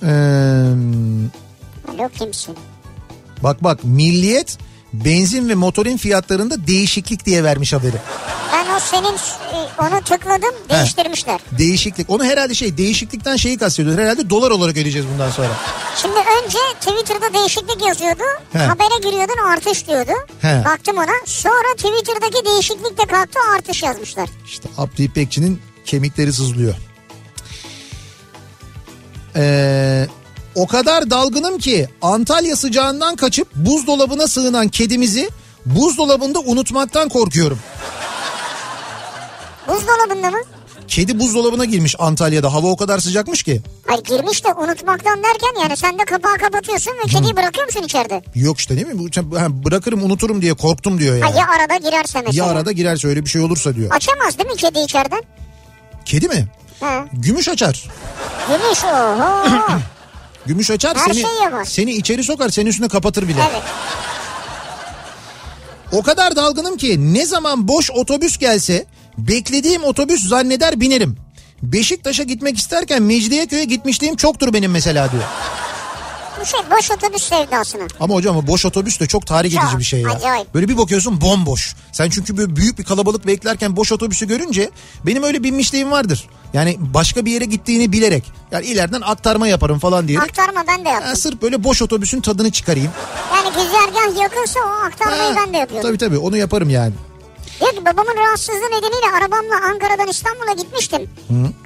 Ee, 0.03 0.07
Alo 1.89 2.09
kimsin? 2.19 2.57
bak 3.43 3.65
bak 3.65 3.85
milliyet 3.85 4.59
benzin 5.05 5.49
ve 5.49 5.55
motorin 5.55 5.97
fiyatlarında 5.97 6.67
değişiklik 6.67 7.27
diye 7.27 7.45
vermiş 7.45 7.73
haberi. 7.73 7.97
Ben 8.53 8.67
o 8.77 8.79
senin 8.81 9.15
e, 9.15 9.69
onu 9.79 10.01
tıkladım 10.05 10.55
değiştirmişler. 10.71 11.41
Değişiklik. 11.59 12.11
Onu 12.11 12.25
herhalde 12.25 12.55
şey 12.55 12.77
değişiklikten 12.77 13.37
şeyi 13.37 13.59
kastediyor. 13.59 13.99
Herhalde 13.99 14.31
dolar 14.31 14.51
olarak 14.51 14.77
ödeyeceğiz 14.77 15.07
bundan 15.13 15.31
sonra. 15.31 15.49
Şimdi 16.03 16.15
önce 16.17 16.59
Twitter'da 16.81 17.35
değişiklik 17.39 17.87
yazıyordu. 17.87 18.23
He. 18.53 18.59
Habere 18.59 18.99
giriyordun 19.11 19.47
artış 19.53 19.87
diyordu. 19.89 20.13
He. 20.41 20.63
Baktım 20.65 20.97
ona. 20.97 21.17
Sonra 21.27 21.75
Twitter'daki 21.77 22.47
değişiklik 22.47 22.99
de 22.99 23.07
kalktı 23.07 23.39
artış 23.57 23.83
yazmışlar. 23.83 24.29
İşte 24.47 24.69
Abdü 24.79 25.03
İpekçi'nin 25.03 25.63
kemikleri 25.85 26.33
sızlıyor. 26.33 26.75
Ee, 29.37 30.07
o 30.57 30.67
kadar 30.67 31.11
dalgınım 31.11 31.59
ki 31.59 31.89
Antalya 32.03 32.57
sıcağından 32.57 33.17
kaçıp 33.17 33.55
buzdolabına 33.55 34.27
sığınan 34.29 34.69
kedimizi 34.69 35.31
buzdolabında 35.67 36.39
unutmaktan 36.41 37.09
korkuyorum. 37.09 37.59
Buzdolabında 39.69 40.31
mı? 40.31 40.39
Kedi 40.89 41.19
buzdolabına 41.19 41.65
girmiş 41.65 41.97
Antalya'da 41.99 42.53
hava 42.55 42.67
o 42.67 42.77
kadar 42.77 42.99
sıcakmış 42.99 43.43
ki. 43.43 43.63
Hayır 43.87 44.05
girmiş 44.05 44.45
de 44.45 44.49
unutmaktan 44.53 45.23
derken 45.23 45.63
yani 45.63 45.77
sen 45.77 45.99
de 45.99 46.05
kapağı 46.05 46.37
kapatıyorsun 46.39 46.93
ve 47.05 47.09
kediyi 47.09 47.37
bırakıyor 47.37 47.67
musun 47.67 47.83
içeride? 47.83 48.23
Yok 48.35 48.59
işte 48.59 48.77
değil 48.77 48.87
mi? 48.87 49.11
Ha, 49.39 49.47
Bırakırım 49.65 50.03
unuturum 50.05 50.43
diye 50.43 50.55
korktum 50.55 50.99
diyor 50.99 51.21
Ha, 51.23 51.27
yani. 51.29 51.39
ya 51.39 51.47
arada 51.49 51.77
girerse 51.77 52.23
mesela. 52.27 52.45
Ya 52.47 52.53
arada 52.53 52.73
girerse 52.73 53.09
öyle 53.09 53.25
bir 53.25 53.31
şey 53.31 53.43
olursa 53.43 53.75
diyor. 53.75 53.91
Açamaz 53.91 54.39
değil 54.39 54.51
mi 54.51 54.57
kedi 54.57 54.79
içeriden? 54.79 55.23
Kedi 56.05 56.29
mi? 56.29 56.47
Ha. 56.81 57.05
Gümüş 57.13 57.49
açar. 57.49 57.85
Gümüş 58.49 58.85
oho. 58.85 59.59
Gümüş 60.47 60.71
açar 60.71 60.97
Her 60.97 61.13
seni 61.13 61.21
yapar. 61.21 61.65
seni 61.65 61.93
içeri 61.93 62.25
sokar 62.25 62.49
senin 62.49 62.67
üstüne 62.71 62.89
kapatır 62.89 63.29
bile. 63.29 63.41
evet. 63.51 63.63
O 65.93 66.03
kadar 66.03 66.37
dalgınım 66.37 66.77
ki 66.77 67.15
ne 67.15 67.27
zaman 67.27 67.69
boş 67.69 67.91
otobüs 67.91 68.39
gelse 68.39 68.85
beklediğim 69.19 69.85
otobüs 69.85 70.29
zanneder 70.29 70.81
binerim. 70.81 71.17
Beşiktaş'a 71.63 72.23
gitmek 72.23 72.59
isterken 72.59 73.03
Mecidiyeköy'e 73.03 73.65
gitmişliğim 73.65 74.17
çoktur 74.17 74.53
benim 74.53 74.71
mesela 74.71 75.13
diyor. 75.13 75.23
Şey 76.47 76.61
boş 76.71 76.91
otobüs 76.91 77.23
sevdasına. 77.23 77.83
Ama 78.01 78.15
hocam 78.15 78.47
boş 78.47 78.67
otobüs 78.67 79.01
de 79.01 79.07
çok 79.07 79.27
tarih 79.27 79.49
edici 79.63 79.79
bir 79.79 79.85
şey 79.85 80.01
ya. 80.01 80.11
acayip. 80.11 80.55
Böyle 80.55 80.69
bir 80.69 80.79
bakıyorsun 80.79 81.21
bomboş. 81.21 81.75
Sen 81.93 82.11
çünkü 82.11 82.37
böyle 82.37 82.57
büyük 82.57 82.79
bir 82.79 82.85
kalabalık 82.85 83.27
beklerken 83.27 83.77
boş 83.77 83.93
otobüsü 83.93 84.27
görünce 84.29 84.71
benim 85.07 85.23
öyle 85.23 85.43
binmişliğim 85.43 85.91
vardır. 85.91 86.29
Yani 86.53 86.77
başka 86.81 87.25
bir 87.25 87.33
yere 87.33 87.45
gittiğini 87.45 87.93
bilerek. 87.93 88.25
Yani 88.51 88.67
ileriden 88.67 89.01
aktarma 89.01 89.49
yaparım 89.49 89.79
falan 89.79 90.09
diyerek. 90.09 90.29
Aktarma 90.29 90.65
ben 90.69 90.85
de 90.85 90.89
yaptım. 90.89 91.09
Ha, 91.09 91.17
sırf 91.17 91.43
böyle 91.43 91.65
boş 91.65 91.83
otobüsün 91.83 92.21
tadını 92.21 92.51
çıkarayım. 92.51 92.91
Yani 93.35 93.49
güzergah 93.49 94.23
yakınsa 94.23 94.61
o 94.61 94.87
aktarmayı 94.87 95.23
Ha, 95.23 95.35
ben 95.47 95.53
de 95.55 95.57
yapıyorum. 95.57 95.89
Tabii 95.89 95.99
tabii 95.99 96.19
onu 96.19 96.37
yaparım 96.37 96.71
yani. 96.71 96.93
Diyor 97.61 97.73
ki 97.73 97.85
babamın 97.85 98.17
rahatsızlığı 98.17 98.67
nedeniyle 98.71 99.07
arabamla 99.19 99.55
Ankara'dan 99.65 100.09
İstanbul'a 100.09 100.53
gitmiştim. 100.53 101.11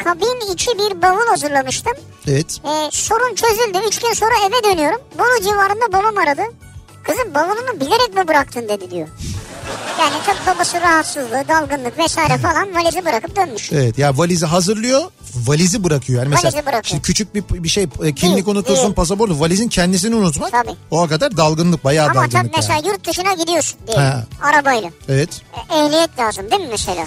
Kabin 0.05 0.53
içi 0.53 0.71
bir 0.79 1.03
bavul 1.03 1.27
hazırlamıştım. 1.27 1.93
Evet. 2.29 2.61
Ee, 2.65 2.89
sorun 2.93 3.35
çözüldü. 3.35 3.79
Üç 3.89 3.99
gün 3.99 4.13
sonra 4.13 4.35
eve 4.49 4.65
dönüyorum. 4.75 5.01
Bolu 5.19 5.43
civarında 5.45 5.93
babam 5.93 6.19
aradı. 6.19 6.43
Kızım 7.07 7.35
bavulunu 7.35 7.81
bilerek 7.81 8.15
mi 8.17 8.29
bıraktın 8.29 8.69
dedi 8.69 8.91
diyor. 8.91 9.09
Yani 10.01 10.13
tabii 10.27 10.55
babası 10.57 10.81
rahatsızlığı, 10.81 11.45
dalgınlık 11.49 11.99
vesaire 11.99 12.39
falan 12.39 12.75
valizi 12.75 13.05
bırakıp 13.05 13.37
dönmüş. 13.37 13.73
Evet 13.73 13.99
ya 13.99 14.19
valizi 14.19 14.47
hazırlıyor 14.47 15.03
valizi 15.35 15.85
bırakıyor. 15.85 16.19
Yani 16.23 16.29
mesela 16.29 16.45
Valizi 16.53 16.63
bırakıyor. 16.67 16.85
şimdi 16.85 17.03
küçük 17.03 17.35
bir, 17.35 17.45
bir 17.65 17.69
şey 17.69 17.87
e, 18.05 18.15
kimlik 18.15 18.49
unutursun 18.49 18.85
değil. 18.85 18.95
pasaportu 18.95 19.41
valizin 19.41 19.69
kendisini 19.69 20.15
unutmak 20.15 20.53
Tabii. 20.53 20.71
o 20.91 21.07
kadar 21.09 21.37
dalgınlık 21.37 21.85
bayağı 21.85 22.07
Ama 22.07 22.15
dalgınlık. 22.15 22.33
tabii 22.33 22.51
mesela 22.57 22.75
yani. 22.75 22.89
yurt 22.89 23.07
dışına 23.09 23.33
gidiyorsun 23.33 23.79
diye 23.87 24.13
arabayla. 24.43 24.91
Evet 25.09 25.31
E, 25.71 25.79
ehliyet 25.79 26.19
lazım 26.19 26.51
değil 26.51 26.63
mi 26.63 26.69
mesela? 26.71 27.05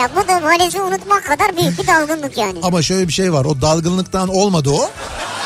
Ya 0.00 0.08
bu 0.16 0.28
da 0.28 0.42
valizi 0.42 0.80
unutmak 0.82 1.24
kadar 1.26 1.56
büyük 1.56 1.78
bir 1.78 1.86
dalgınlık 1.86 2.38
yani. 2.38 2.58
ama 2.62 2.82
şöyle 2.82 3.08
bir 3.08 3.12
şey 3.12 3.32
var 3.32 3.44
o 3.44 3.60
dalgınlıktan 3.60 4.28
olmadı 4.28 4.70
o 4.70 4.90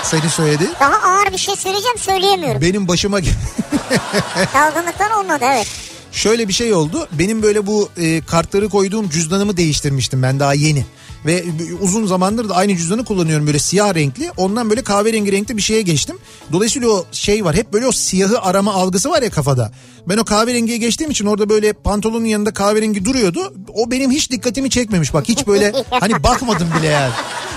seni 0.03 0.31
söyledi. 0.31 0.69
Daha 0.81 1.11
ağır 1.11 1.33
bir 1.33 1.39
şey 1.39 1.57
söyleyeceğim 1.57 1.99
söyleyemiyorum. 1.99 2.63
Benim 2.63 2.89
başıma 2.89 3.21
Dalgınlıktan 4.55 5.13
olmadı 5.13 5.45
evet. 5.45 5.67
şöyle 6.13 6.49
bir 6.49 6.53
şey 6.53 6.75
oldu. 6.75 7.09
Benim 7.13 7.43
böyle 7.43 7.67
bu 7.67 7.89
e, 7.97 8.21
kartları 8.21 8.69
koyduğum 8.69 9.09
cüzdanımı 9.09 9.57
değiştirmiştim 9.57 10.23
ben 10.23 10.41
daha 10.41 10.55
yeni. 10.55 10.85
Ve 11.27 11.45
uzun 11.81 12.07
zamandır 12.07 12.49
da 12.49 12.57
aynı 12.57 12.77
cüzdanı 12.77 13.05
kullanıyorum 13.05 13.47
böyle 13.47 13.59
siyah 13.59 13.95
renkli. 13.95 14.31
Ondan 14.37 14.71
böyle 14.71 14.83
kahverengi 14.83 15.33
renkli 15.33 15.57
bir 15.57 15.63
şeye 15.63 15.83
geçtim. 15.83 16.19
Dolayısıyla 16.53 16.89
o 16.89 17.05
şey 17.13 17.45
var 17.45 17.57
hep 17.57 17.73
böyle 17.73 17.87
o 17.87 17.93
siyahı 17.93 18.41
arama 18.41 18.73
algısı 18.75 19.11
var 19.11 19.23
ya 19.23 19.31
kafada. 19.31 19.73
Ben 20.09 20.19
o 20.19 20.25
kahverengiye 20.25 20.79
geçtiğim 20.79 21.11
için 21.11 21.27
orada 21.27 21.49
böyle 21.49 21.73
pantolonun 21.73 22.25
yanında 22.25 22.53
kahverengi 22.53 23.05
duruyordu. 23.05 23.55
O 23.75 23.91
benim 23.91 24.11
hiç 24.11 24.31
dikkatimi 24.31 24.71
çekmemiş 24.71 25.15
bak 25.15 25.29
hiç 25.29 25.47
böyle 25.47 25.73
hani 25.91 26.23
bakmadım 26.23 26.69
bile 26.79 26.87
yani. 26.87 27.13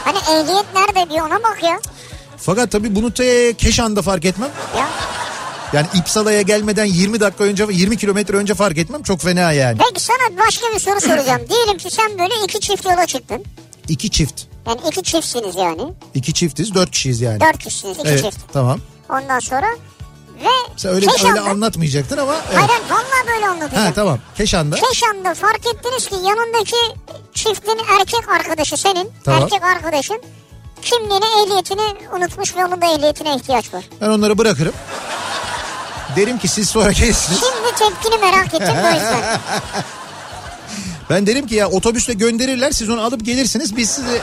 Hani 0.06 0.18
ehliyet 0.18 0.66
nerede 0.76 1.14
bir 1.14 1.20
ona 1.20 1.44
bak 1.44 1.60
ya. 1.64 1.80
Fakat 2.42 2.72
tabii 2.72 2.96
bunu 2.96 3.14
te 3.14 3.54
Keşan'da 3.54 4.02
fark 4.02 4.26
etmem. 4.26 4.50
Ya 4.78 4.90
Yani 5.74 5.88
İpsala'ya 5.94 6.42
gelmeden 6.42 6.86
20 6.86 7.20
dakika 7.20 7.44
önce 7.44 7.66
20 7.72 7.98
kilometre 7.98 8.38
önce 8.38 8.54
fark 8.54 8.78
etmem 8.78 9.04
çok 9.04 9.22
fena 9.22 9.52
yani. 9.52 9.78
Peki 9.90 10.04
sana 10.04 10.38
başka 10.48 10.68
bir 10.76 10.80
soru 10.80 11.02
soracağım. 11.02 11.42
Diyelim 11.50 11.78
ki 11.78 11.90
sen 11.92 12.20
böyle 12.20 12.34
iki 12.46 12.60
çift 12.60 12.86
yola 12.86 13.06
çıktın. 13.06 13.46
İki 13.88 14.10
çift. 14.10 14.42
Yani 14.68 14.80
iki 14.88 15.04
çiftsiniz 15.04 15.56
yani. 15.56 15.82
İki 16.14 16.34
çiftiz 16.34 16.76
dört 16.76 16.92
kişiyiz 16.92 17.22
yani. 17.22 17.40
Dört 17.40 17.58
kişisiniz 17.58 18.00
iki 18.00 18.08
evet 18.08 18.24
çift. 18.24 18.38
tamam. 18.54 18.80
Ondan 19.10 19.40
sonra 19.40 19.68
ve 20.44 20.50
Sen 20.78 20.92
öyle, 20.94 21.06
Keşan'da... 21.06 21.40
öyle 21.40 21.50
anlatmayacaktın 21.50 22.18
ama. 22.18 22.36
Evet. 22.52 22.58
Hayır 22.70 22.82
vallahi 22.90 23.28
böyle 23.36 23.48
anlatacağım. 23.48 23.86
Ha 23.86 23.94
tamam. 23.94 24.20
Keşan'da. 24.38 24.76
Keşan'da 24.76 25.34
fark 25.34 25.68
ettiniz 25.76 26.08
ki 26.08 26.16
yanındaki 26.16 26.76
çiftin 27.34 27.80
erkek 28.00 28.30
arkadaşı 28.30 28.78
senin. 28.78 29.10
Tamam. 29.24 29.44
Erkek 29.44 29.64
arkadaşın 29.64 30.22
kimliğini 30.82 31.26
ehliyetini 31.26 31.96
unutmuş 32.18 32.56
ve 32.56 32.66
onun 32.66 32.82
da 32.82 32.86
ehliyetine 32.86 33.36
ihtiyaç 33.36 33.74
var. 33.74 33.84
Ben 34.02 34.10
onları 34.10 34.38
bırakırım. 34.38 34.74
Derim 36.16 36.38
ki 36.38 36.48
siz 36.48 36.70
sonra 36.70 36.92
gelirsiniz. 36.92 37.40
Şimdi 37.40 37.76
tepkini 37.76 38.18
merak 38.22 38.46
ettim 38.54 38.76
o 38.86 38.94
yüzden. 38.94 39.24
Ben 41.10 41.28
derim 41.28 41.48
ki 41.48 41.56
ya 41.56 41.70
otobüsle 41.70 42.14
gönderirler 42.14 42.72
siz 42.72 42.90
onu 42.90 43.02
alıp 43.02 43.26
gelirsiniz 43.26 43.78
biz 43.78 43.90
sizi... 43.90 44.22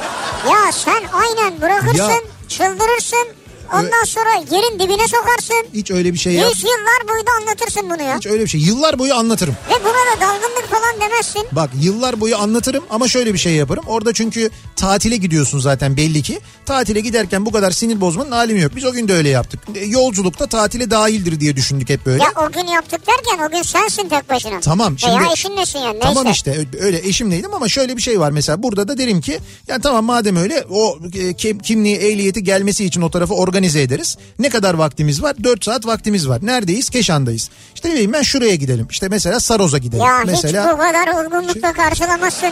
Ya 0.50 0.72
sen 0.72 1.02
aynen 1.12 1.60
bırakırsın, 1.60 1.98
Ya. 1.98 2.20
çıldırırsın. 2.48 3.28
Ondan 3.74 4.04
sonra 4.04 4.28
yerin 4.50 4.78
dibine 4.78 5.08
sokarsın. 5.08 5.66
Hiç 5.74 5.90
öyle 5.90 6.12
bir 6.12 6.18
şey 6.18 6.32
yap. 6.32 6.50
Yüz 6.50 6.62
yıllar 6.64 7.08
boyu 7.08 7.26
da 7.26 7.30
anlatırsın 7.40 7.90
bunu 7.90 8.02
ya. 8.02 8.16
Hiç 8.16 8.26
öyle 8.26 8.42
bir 8.44 8.48
şey. 8.48 8.60
Yıllar 8.60 8.98
boyu 8.98 9.14
anlatırım. 9.14 9.56
Ve 9.70 9.84
buna 9.84 9.92
da 9.92 10.20
dalgınlık 10.20 10.70
falan 10.70 10.87
demezsin. 11.10 11.46
Bak 11.52 11.70
yıllar 11.80 12.20
boyu 12.20 12.36
anlatırım 12.36 12.84
ama 12.90 13.08
şöyle 13.08 13.32
bir 13.34 13.38
şey 13.38 13.52
yaparım. 13.52 13.84
Orada 13.86 14.12
çünkü 14.12 14.50
tatile 14.76 15.16
gidiyorsun 15.16 15.58
zaten 15.58 15.96
belli 15.96 16.22
ki. 16.22 16.40
Tatile 16.66 17.00
giderken 17.00 17.46
bu 17.46 17.52
kadar 17.52 17.70
sinir 17.70 18.00
bozmanın 18.00 18.30
alemi 18.30 18.60
yok. 18.60 18.72
Biz 18.76 18.84
o 18.84 18.92
gün 18.92 19.08
de 19.08 19.14
öyle 19.14 19.28
yaptık. 19.28 19.60
E, 19.74 19.84
Yolculukta 19.84 20.46
tatile 20.46 20.90
dahildir 20.90 21.40
diye 21.40 21.56
düşündük 21.56 21.88
hep 21.90 22.06
böyle. 22.06 22.22
Ya 22.22 22.28
o 22.48 22.52
gün 22.52 22.66
yaptık 22.66 23.00
derken 23.06 23.46
o 23.46 23.50
gün 23.50 23.62
sensin 23.62 24.08
tek 24.08 24.28
başına. 24.30 24.60
Tamam, 24.60 24.98
şimdi- 24.98 25.12
Veya 25.12 25.32
eşinlesin 25.32 25.78
yani 25.78 25.92
neyse. 25.92 26.00
Tamam 26.14 26.32
işte 26.32 26.66
öyle 26.80 26.98
eşimleydim 27.08 27.54
ama 27.54 27.68
şöyle 27.68 27.96
bir 27.96 28.02
şey 28.02 28.20
var 28.20 28.30
mesela 28.30 28.62
burada 28.62 28.88
da 28.88 28.98
derim 28.98 29.20
ki 29.20 29.38
yani 29.68 29.82
tamam 29.82 30.04
madem 30.04 30.36
öyle 30.36 30.64
o 30.70 30.98
e, 31.18 31.32
kim- 31.32 31.58
kimliği 31.58 31.96
ehliyeti 31.96 32.44
gelmesi 32.44 32.84
için 32.84 33.00
o 33.02 33.10
tarafı 33.10 33.34
organize 33.34 33.82
ederiz. 33.82 34.16
Ne 34.38 34.48
kadar 34.48 34.74
vaktimiz 34.74 35.22
var? 35.22 35.36
4 35.44 35.64
saat 35.64 35.86
vaktimiz 35.86 36.28
var. 36.28 36.38
Neredeyiz? 36.42 36.90
Keşan'dayız. 36.90 37.50
İşte 37.74 37.88
ne 37.88 37.92
bileyim 37.92 38.12
ben 38.12 38.22
şuraya 38.22 38.54
gidelim. 38.54 38.86
İşte 38.90 39.08
mesela 39.08 39.40
Saroz'a 39.40 39.78
gidelim. 39.78 40.04
Ya 40.04 40.22
mesela 40.26 40.64
hiç 40.66 40.72
bu 40.74 40.78
kadar 40.78 40.97
olgunlukla 41.06 41.72
karşılamazsın. 41.72 42.50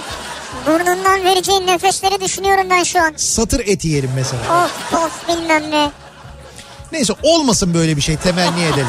Burnundan 0.67 1.25
vereceğin 1.25 1.67
nefesleri 1.67 2.21
düşünüyorum 2.21 2.67
ben 2.71 2.83
şu 2.83 3.03
an. 3.03 3.13
satır 3.17 3.61
eti 3.61 3.89
yiyelim 3.89 4.11
mesela. 4.15 4.65
Of 4.65 4.95
of 4.95 5.29
bilmem 5.29 5.71
ne. 5.71 5.91
Neyse 6.93 7.13
olmasın 7.23 7.75
böyle 7.75 7.97
bir 7.97 8.01
şey 8.03 8.17
temenni 8.17 8.63
edelim. 8.65 8.87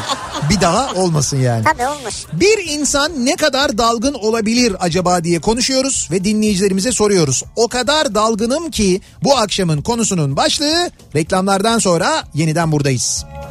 Bir 0.50 0.60
daha 0.60 0.92
olmasın 0.94 1.36
yani. 1.36 1.64
Tabii 1.64 1.86
olmuş. 1.86 2.14
Bir 2.32 2.66
insan 2.68 3.26
ne 3.26 3.36
kadar 3.36 3.78
dalgın 3.78 4.14
olabilir 4.14 4.76
acaba 4.80 5.24
diye 5.24 5.40
konuşuyoruz 5.40 6.08
ve 6.10 6.24
dinleyicilerimize 6.24 6.92
soruyoruz. 6.92 7.44
O 7.56 7.68
kadar 7.68 8.14
dalgınım 8.14 8.70
ki 8.70 9.00
bu 9.22 9.36
akşamın 9.36 9.82
konusunun 9.82 10.36
başlığı 10.36 10.90
reklamlardan 11.16 11.78
sonra 11.78 12.24
yeniden 12.34 12.72
buradayız. 12.72 13.24
Kafa 13.32 13.47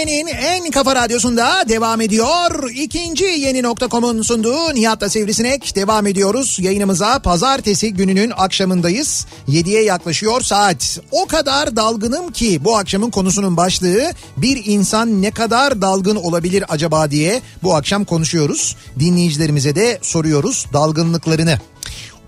Türkiye'nin 0.00 0.26
en 0.26 0.70
kafa 0.70 0.96
radyosunda 0.96 1.64
devam 1.68 2.00
ediyor. 2.00 2.70
İkinci 2.74 3.24
yeni 3.24 3.62
nokta.com'un 3.62 4.22
sunduğu 4.22 4.74
Nihat'la 4.74 5.08
Sivrisinek 5.08 5.76
devam 5.76 6.06
ediyoruz. 6.06 6.58
Yayınımıza 6.60 7.18
pazartesi 7.18 7.94
gününün 7.94 8.32
akşamındayız. 8.36 9.26
7'ye 9.48 9.82
yaklaşıyor 9.82 10.40
saat. 10.40 11.00
O 11.10 11.26
kadar 11.26 11.76
dalgınım 11.76 12.32
ki 12.32 12.64
bu 12.64 12.76
akşamın 12.76 13.10
konusunun 13.10 13.56
başlığı 13.56 14.12
bir 14.36 14.62
insan 14.64 15.22
ne 15.22 15.30
kadar 15.30 15.82
dalgın 15.82 16.16
olabilir 16.16 16.64
acaba 16.68 17.10
diye 17.10 17.42
bu 17.62 17.74
akşam 17.74 18.04
konuşuyoruz. 18.04 18.76
Dinleyicilerimize 18.98 19.74
de 19.74 19.98
soruyoruz 20.02 20.66
dalgınlıklarını. 20.72 21.58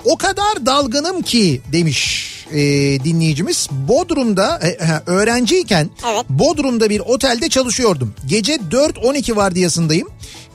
O 0.04 0.16
kadar 0.16 0.66
dalgınım 0.66 1.22
ki 1.22 1.60
demiş 1.72 2.32
e, 2.50 2.58
dinleyicimiz. 3.04 3.68
Bodrum'da 3.70 4.60
e, 4.62 4.68
e, 4.68 5.00
öğrenciyken 5.06 5.90
Evet. 6.12 6.24
Bodrum'da 6.28 6.90
bir 6.90 7.00
otelde 7.00 7.48
çalışıyordum. 7.48 8.14
Gece 8.26 8.54
4-12 8.54 9.36
vardiyasındayım. 9.36 10.08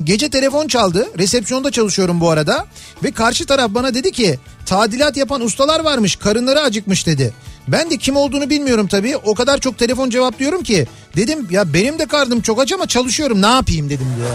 Gece 0.04 0.30
telefon 0.30 0.68
çaldı. 0.68 1.08
Resepsiyonda 1.18 1.72
çalışıyorum 1.72 2.22
bu 2.22 2.30
arada. 2.30 2.66
Ve 3.04 3.12
karşı 3.12 3.46
taraf 3.46 3.72
bana 3.74 3.94
dedi 3.94 4.12
ki 4.12 4.40
tadilat 4.66 5.18
yapan 5.18 5.42
ustalar 5.42 5.80
varmış 5.80 6.16
karınları 6.16 6.62
acıkmış 6.62 7.08
dedi. 7.08 7.34
Ben 7.68 7.90
de 7.90 7.98
kim 7.98 8.16
olduğunu 8.16 8.50
bilmiyorum 8.50 8.88
tabii. 8.88 9.18
O 9.18 9.36
kadar 9.36 9.58
çok 9.58 9.78
telefon 9.78 10.10
cevaplıyorum 10.10 10.64
ki. 10.64 10.88
Dedim 11.16 11.48
ya 11.52 11.74
benim 11.74 12.00
de 12.00 12.06
karnım 12.06 12.42
çok 12.42 12.62
aç 12.62 12.74
ama 12.74 12.88
çalışıyorum 12.88 13.42
ne 13.42 13.48
yapayım 13.48 13.90
dedim 13.90 14.08
diyor. 14.18 14.30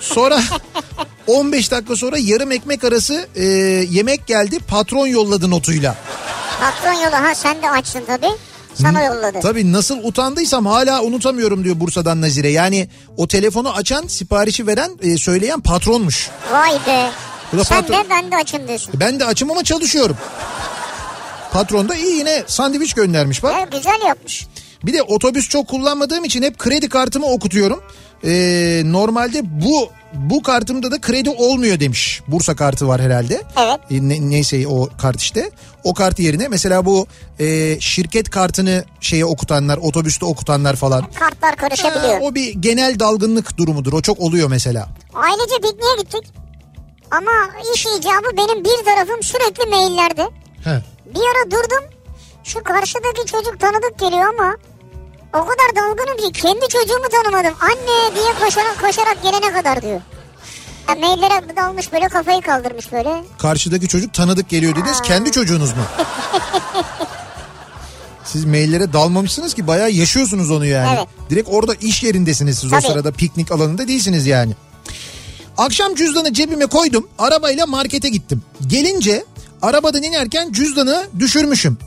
Sonra 0.00 0.40
15 1.26 1.70
dakika 1.70 1.96
sonra 1.96 2.16
yarım 2.18 2.52
ekmek 2.52 2.84
arası 2.84 3.26
e, 3.36 3.44
yemek 3.90 4.26
geldi 4.26 4.58
patron 4.58 5.06
yolladı 5.06 5.50
notuyla. 5.50 5.96
Patron 6.60 6.92
yolu 7.04 7.14
ha 7.14 7.34
sen 7.34 7.62
de 7.62 7.70
açsın 7.70 8.02
tabii. 8.06 8.30
Sana 8.74 9.02
yolladı. 9.02 9.40
Tabii 9.42 9.72
nasıl 9.72 9.98
utandıysam 10.04 10.66
hala 10.66 11.02
unutamıyorum 11.02 11.64
diyor 11.64 11.80
Bursa'dan 11.80 12.20
Nazire. 12.20 12.48
Yani 12.50 12.88
o 13.16 13.28
telefonu 13.28 13.72
açan 13.72 14.06
siparişi 14.06 14.66
veren 14.66 14.90
e, 15.02 15.16
söyleyen 15.18 15.60
patronmuş. 15.60 16.30
Vay 16.52 16.72
be. 16.86 17.10
Sen 17.50 17.58
patron- 17.82 18.04
de 18.04 18.10
ben 18.10 18.30
de 18.32 18.36
açım 18.36 18.68
diyorsun. 18.68 18.94
Ben 19.00 19.20
de 19.20 19.24
açım 19.24 19.50
ama 19.50 19.64
çalışıyorum. 19.64 20.16
Patron 21.52 21.88
da 21.88 21.94
iyi 21.94 22.16
yine 22.18 22.42
sandviç 22.46 22.94
göndermiş 22.94 23.42
bak. 23.42 23.54
Evet, 23.58 23.72
güzel 23.72 24.06
yapmış. 24.08 24.46
Bir 24.84 24.92
de 24.92 25.02
otobüs 25.02 25.48
çok 25.48 25.68
kullanmadığım 25.68 26.24
için 26.24 26.42
hep 26.42 26.58
kredi 26.58 26.88
kartımı 26.88 27.26
okutuyorum. 27.26 27.82
Ee, 28.24 28.82
normalde 28.84 29.40
bu 29.44 29.90
bu 30.14 30.42
kartımda 30.42 30.90
da 30.90 31.00
kredi 31.00 31.30
olmuyor 31.30 31.80
demiş. 31.80 32.22
Bursa 32.28 32.56
kartı 32.56 32.88
var 32.88 33.00
herhalde. 33.00 33.42
Evet. 33.60 33.80
E, 33.90 34.08
ne- 34.08 34.30
neyse 34.30 34.68
o 34.68 34.88
kart 34.98 35.20
işte. 35.20 35.50
O 35.84 35.94
kart 35.94 36.18
yerine 36.18 36.48
mesela 36.48 36.84
bu 36.86 37.06
e, 37.38 37.80
şirket 37.80 38.30
kartını 38.30 38.84
şeye 39.00 39.24
okutanlar, 39.24 39.76
otobüste 39.78 40.24
okutanlar 40.24 40.76
falan. 40.76 41.00
Kartlar 41.18 41.50
Ha, 41.50 41.56
karışabiliyor. 41.56 42.18
o 42.20 42.34
bir 42.34 42.54
genel 42.54 42.98
dalgınlık 42.98 43.56
durumudur. 43.56 43.92
O 43.92 44.00
çok 44.02 44.20
oluyor 44.20 44.48
mesela. 44.48 44.88
Ailece 45.14 45.54
pikniğe 45.56 45.96
gittik. 46.00 46.32
Ama 47.10 47.30
iş 47.74 47.86
icabı 47.86 48.36
benim 48.36 48.64
bir 48.64 48.84
tarafım 48.84 49.22
sürekli 49.22 49.70
maillerde. 49.70 50.22
He. 50.64 50.82
Bir 51.14 51.20
ara 51.20 51.50
durdum. 51.50 51.84
Şu 52.44 52.62
karşıdaki 52.64 53.26
çocuk 53.26 53.60
tanıdık 53.60 53.98
geliyor 53.98 54.24
ama 54.38 54.56
o 55.32 55.38
kadar 55.40 55.76
dalgınım 55.76 56.16
ki 56.16 56.32
kendi 56.40 56.68
çocuğumu 56.68 57.08
tanımadım. 57.08 57.54
Anne 57.60 58.14
diye 58.14 58.32
koşarak 58.44 58.80
koşarak 58.80 59.22
gelene 59.22 59.52
kadar 59.52 59.82
diyor. 59.82 60.00
Ya 60.88 60.94
maillere 60.94 61.56
dalmış 61.56 61.92
böyle 61.92 62.08
kafayı 62.08 62.40
kaldırmış 62.42 62.92
böyle. 62.92 63.24
Karşıdaki 63.38 63.88
çocuk 63.88 64.14
tanıdık 64.14 64.48
geliyor 64.48 64.76
dediniz. 64.76 65.00
Kendi 65.02 65.32
çocuğunuz 65.32 65.70
mu? 65.70 65.82
Siz 68.24 68.44
maillere 68.44 68.92
dalmamışsınız 68.92 69.54
ki 69.54 69.66
bayağı 69.66 69.90
yaşıyorsunuz 69.90 70.50
onu 70.50 70.66
yani. 70.66 70.96
Evet. 70.98 71.08
Direkt 71.30 71.48
orada 71.52 71.74
iş 71.74 72.02
yerindesiniz 72.02 72.58
siz 72.58 72.72
o 72.72 72.76
Tabii. 72.76 72.86
sırada 72.86 73.12
piknik 73.12 73.52
alanında 73.52 73.88
değilsiniz 73.88 74.26
yani. 74.26 74.52
Akşam 75.58 75.94
cüzdanı 75.94 76.32
cebime 76.32 76.66
koydum. 76.66 77.08
Arabayla 77.18 77.66
markete 77.66 78.08
gittim. 78.08 78.42
Gelince 78.66 79.24
arabadan 79.62 80.02
inerken 80.02 80.52
cüzdanı 80.52 81.06
düşürmüşüm. 81.18 81.78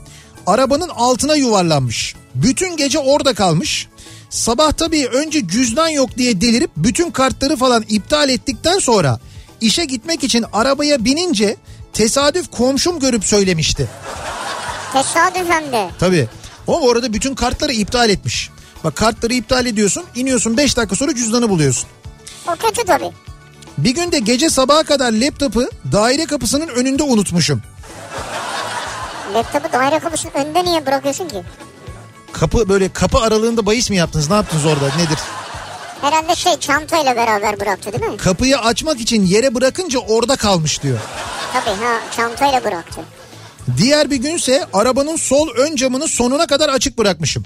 Arabanın 0.46 0.88
altına 0.88 1.36
yuvarlanmış. 1.36 2.14
Bütün 2.42 2.76
gece 2.76 2.98
orada 2.98 3.34
kalmış. 3.34 3.88
Sabah 4.30 4.72
tabii 4.72 5.06
önce 5.06 5.48
cüzdan 5.48 5.88
yok 5.88 6.16
diye 6.16 6.40
delirip 6.40 6.70
bütün 6.76 7.10
kartları 7.10 7.56
falan 7.56 7.84
iptal 7.88 8.28
ettikten 8.28 8.78
sonra 8.78 9.18
işe 9.60 9.84
gitmek 9.84 10.24
için 10.24 10.44
arabaya 10.52 11.04
binince 11.04 11.56
tesadüf 11.92 12.50
komşum 12.50 12.98
görüp 13.00 13.24
söylemişti. 13.24 13.88
Tesadüfen 14.92 15.72
de. 15.72 15.90
Tabii. 15.98 16.28
O 16.66 16.80
orada 16.80 17.12
bütün 17.12 17.34
kartları 17.34 17.72
iptal 17.72 18.10
etmiş. 18.10 18.50
Bak 18.84 18.96
kartları 18.96 19.34
iptal 19.34 19.66
ediyorsun, 19.66 20.04
iniyorsun 20.14 20.56
5 20.56 20.76
dakika 20.76 20.96
sonra 20.96 21.14
cüzdanı 21.14 21.48
buluyorsun. 21.48 21.88
O 22.48 22.56
kötü 22.56 22.84
tabii. 22.86 23.10
Bir 23.78 23.94
gün 23.94 24.12
de 24.12 24.18
gece 24.18 24.50
sabaha 24.50 24.82
kadar 24.82 25.12
laptopu 25.12 25.68
daire 25.92 26.24
kapısının 26.26 26.68
önünde 26.68 27.02
unutmuşum. 27.02 27.62
Laptopu 29.34 29.72
daire 29.72 29.98
kapısının 29.98 30.32
önünde 30.34 30.64
niye 30.64 30.86
bırakıyorsun 30.86 31.28
ki? 31.28 31.42
Kapı 32.40 32.68
böyle 32.68 32.92
kapı 32.92 33.18
aralığında 33.18 33.66
bahis 33.66 33.90
mi 33.90 33.96
yaptınız? 33.96 34.30
Ne 34.30 34.36
yaptınız 34.36 34.66
orada? 34.66 34.86
Nedir? 34.96 35.18
Herhalde 36.00 36.36
şey 36.36 36.56
çantayla 36.56 37.16
beraber 37.16 37.60
bıraktı 37.60 37.92
değil 37.92 38.12
mi? 38.12 38.16
Kapıyı 38.16 38.58
açmak 38.58 39.00
için 39.00 39.26
yere 39.26 39.54
bırakınca 39.54 39.98
orada 39.98 40.36
kalmış 40.36 40.82
diyor. 40.82 40.98
Tabii 41.52 41.84
ha 41.84 42.00
çantayla 42.16 42.64
bıraktı. 42.64 43.00
Diğer 43.76 44.10
bir 44.10 44.16
günse 44.16 44.66
arabanın 44.72 45.16
sol 45.16 45.48
ön 45.56 45.76
camını 45.76 46.08
sonuna 46.08 46.46
kadar 46.46 46.68
açık 46.68 46.98
bırakmışım. 46.98 47.44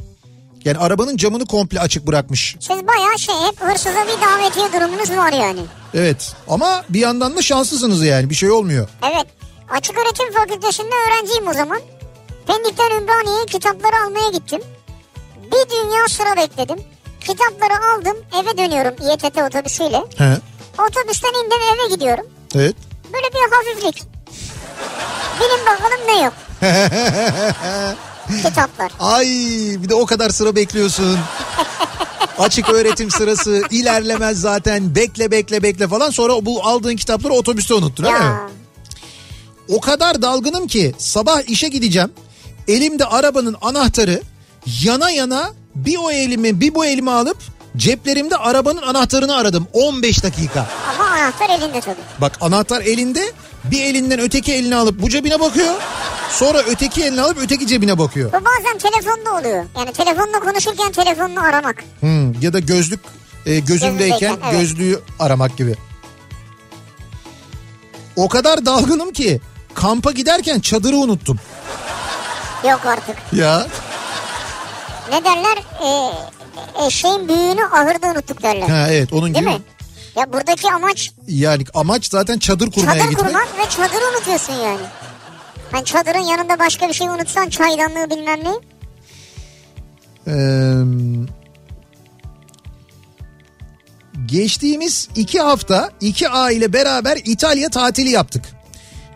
Yani 0.65 0.79
arabanın 0.79 1.17
camını 1.17 1.47
komple 1.47 1.81
açık 1.81 2.07
bırakmış. 2.07 2.57
Siz 2.61 2.87
bayağı 2.87 3.19
şey 3.19 3.35
hep 3.35 3.61
hırsıza 3.61 4.05
bir 4.07 4.27
davetiye 4.27 4.73
durumunuz 4.73 5.11
var 5.11 5.33
yani. 5.33 5.61
Evet 5.95 6.35
ama 6.49 6.85
bir 6.89 7.01
yandan 7.01 7.37
da 7.37 7.43
şanslısınız 7.43 8.03
yani 8.05 8.31
bir 8.31 8.35
şey 8.35 8.51
olmuyor. 8.51 8.89
Evet. 9.13 9.27
Açık 9.71 9.99
öğretim 9.99 10.33
fakültesinde 10.33 10.95
öğrenciyim 11.09 11.49
o 11.49 11.53
zaman. 11.53 11.81
Pendik'ten 12.47 13.01
Ümraniye'ye 13.01 13.47
kitapları 13.47 13.97
almaya 14.07 14.31
gittim. 14.31 14.61
Bir 15.53 15.71
dünya 15.71 16.09
sıra 16.09 16.37
bekledim. 16.37 16.79
Kitapları 17.21 17.75
aldım 17.95 18.17
eve 18.43 18.59
dönüyorum 18.59 18.95
İETT 19.09 19.39
otobüsüyle. 19.39 19.97
He. 20.17 20.37
Otobüsten 20.89 21.29
indim 21.45 21.59
eve 21.75 21.95
gidiyorum. 21.95 22.27
Evet. 22.55 22.77
Böyle 23.13 23.27
bir 23.35 23.53
hafiflik. 23.57 24.03
Bilin 25.41 25.67
bakalım 25.67 26.07
ne 26.07 26.23
yok. 26.25 26.33
Kitaplar. 28.43 28.93
Ay 29.01 29.27
bir 29.83 29.89
de 29.89 29.95
o 29.95 30.07
kadar 30.07 30.31
sıra 30.31 30.57
bekliyorsun. 30.57 31.19
Açık 32.39 32.71
öğretim 32.71 33.11
sırası 33.11 33.63
ilerlemez 33.71 34.41
zaten 34.41 34.95
bekle 34.95 35.31
bekle 35.31 35.63
bekle 35.63 35.89
falan 35.89 36.11
sonra 36.11 36.47
bu 36.47 36.65
aldığın 36.67 36.97
kitapları 36.97 37.33
otobüste 37.33 37.75
unuttun 37.75 38.05
öyle 38.05 38.19
mi? 38.19 38.25
Ya. 38.25 38.51
O 39.69 39.81
kadar 39.81 40.23
dalgınım 40.23 40.67
ki 40.67 40.95
sabah 40.99 41.49
işe 41.49 41.69
gideceğim. 41.69 42.13
Elimde 42.69 43.05
arabanın 43.05 43.57
anahtarı 43.63 44.23
yana 44.83 45.11
yana 45.11 45.51
bir 45.75 45.97
o 45.99 46.11
elimi 46.11 46.61
bir 46.61 46.75
bu 46.75 46.85
elimi 46.85 47.11
alıp 47.11 47.37
ceplerimde 47.77 48.37
arabanın 48.37 48.83
anahtarını 48.83 49.37
aradım 49.37 49.69
15 49.73 50.23
dakika. 50.23 50.67
Ama 50.95 51.05
anahtar 51.05 51.51
elinde 51.51 51.81
tabii. 51.81 51.97
Bak 52.21 52.33
anahtar 52.41 52.81
elinde 52.81 53.33
bir 53.65 53.83
elinden 53.85 54.21
öteki 54.21 54.53
elini 54.53 54.77
alıp 54.77 55.03
bu 55.03 55.09
cebine 55.09 55.41
bakıyor. 55.41 55.75
Sonra 56.31 56.59
öteki 56.59 57.05
elini 57.05 57.21
alıp 57.21 57.39
öteki 57.43 57.67
cebine 57.67 57.99
bakıyor. 57.99 58.33
Bu 58.33 58.45
bazen 58.45 58.79
telefonda 58.79 59.35
oluyor. 59.41 59.65
Yani 59.79 59.93
telefonla 59.93 60.41
konuşurken 60.41 60.93
telefonunu 60.93 61.41
aramak. 61.41 61.85
Hmm, 62.01 62.41
ya 62.43 62.53
da 62.53 62.59
gözlük 62.59 63.01
e, 63.47 63.59
Gözündeyken, 63.59 64.37
evet. 64.43 64.53
gözlüğü 64.53 65.01
aramak 65.19 65.57
gibi. 65.57 65.75
O 68.17 68.29
kadar 68.29 68.67
dalgınım 68.67 69.13
ki 69.13 69.41
kampa 69.75 70.11
giderken 70.13 70.61
çadırı 70.61 70.97
unuttum. 70.97 71.41
Yok 72.65 72.81
artık. 72.87 73.17
Ya 73.33 73.67
ne 75.11 75.25
derler 75.25 75.59
e, 75.85 76.87
eşeğin 76.87 77.29
büyüğünü 77.29 77.65
ahırda 77.65 78.07
unuttuk 78.07 78.43
derler. 78.43 78.69
Ha 78.69 78.87
evet 78.91 79.13
onun 79.13 79.35
Değil 79.35 79.45
gibi. 79.45 79.55
mi? 79.55 79.61
Ya 80.17 80.33
buradaki 80.33 80.73
amaç 80.73 81.13
Yani 81.29 81.65
amaç 81.75 82.07
zaten 82.11 82.39
çadır 82.39 82.71
kurmaya 82.71 82.99
çadır 83.01 83.11
gitmek. 83.11 83.27
kurmak 83.27 83.49
ve 83.59 83.71
çadırı 83.71 84.11
unutuyorsun 84.17 84.53
yani. 84.53 84.81
Hani 85.73 85.85
çadırın 85.85 86.19
yanında 86.19 86.59
başka 86.59 86.89
bir 86.89 86.93
şey 86.95 87.07
unutsan 87.09 87.49
çaydanlığı 87.49 88.11
bilmem 88.11 88.41
ne. 88.45 88.55
Ee, 90.27 90.35
geçtiğimiz 94.27 95.09
iki 95.17 95.41
hafta 95.41 95.91
iki 96.01 96.29
aile 96.29 96.73
beraber 96.73 97.19
İtalya 97.25 97.69
tatili 97.69 98.11
yaptık. 98.11 98.45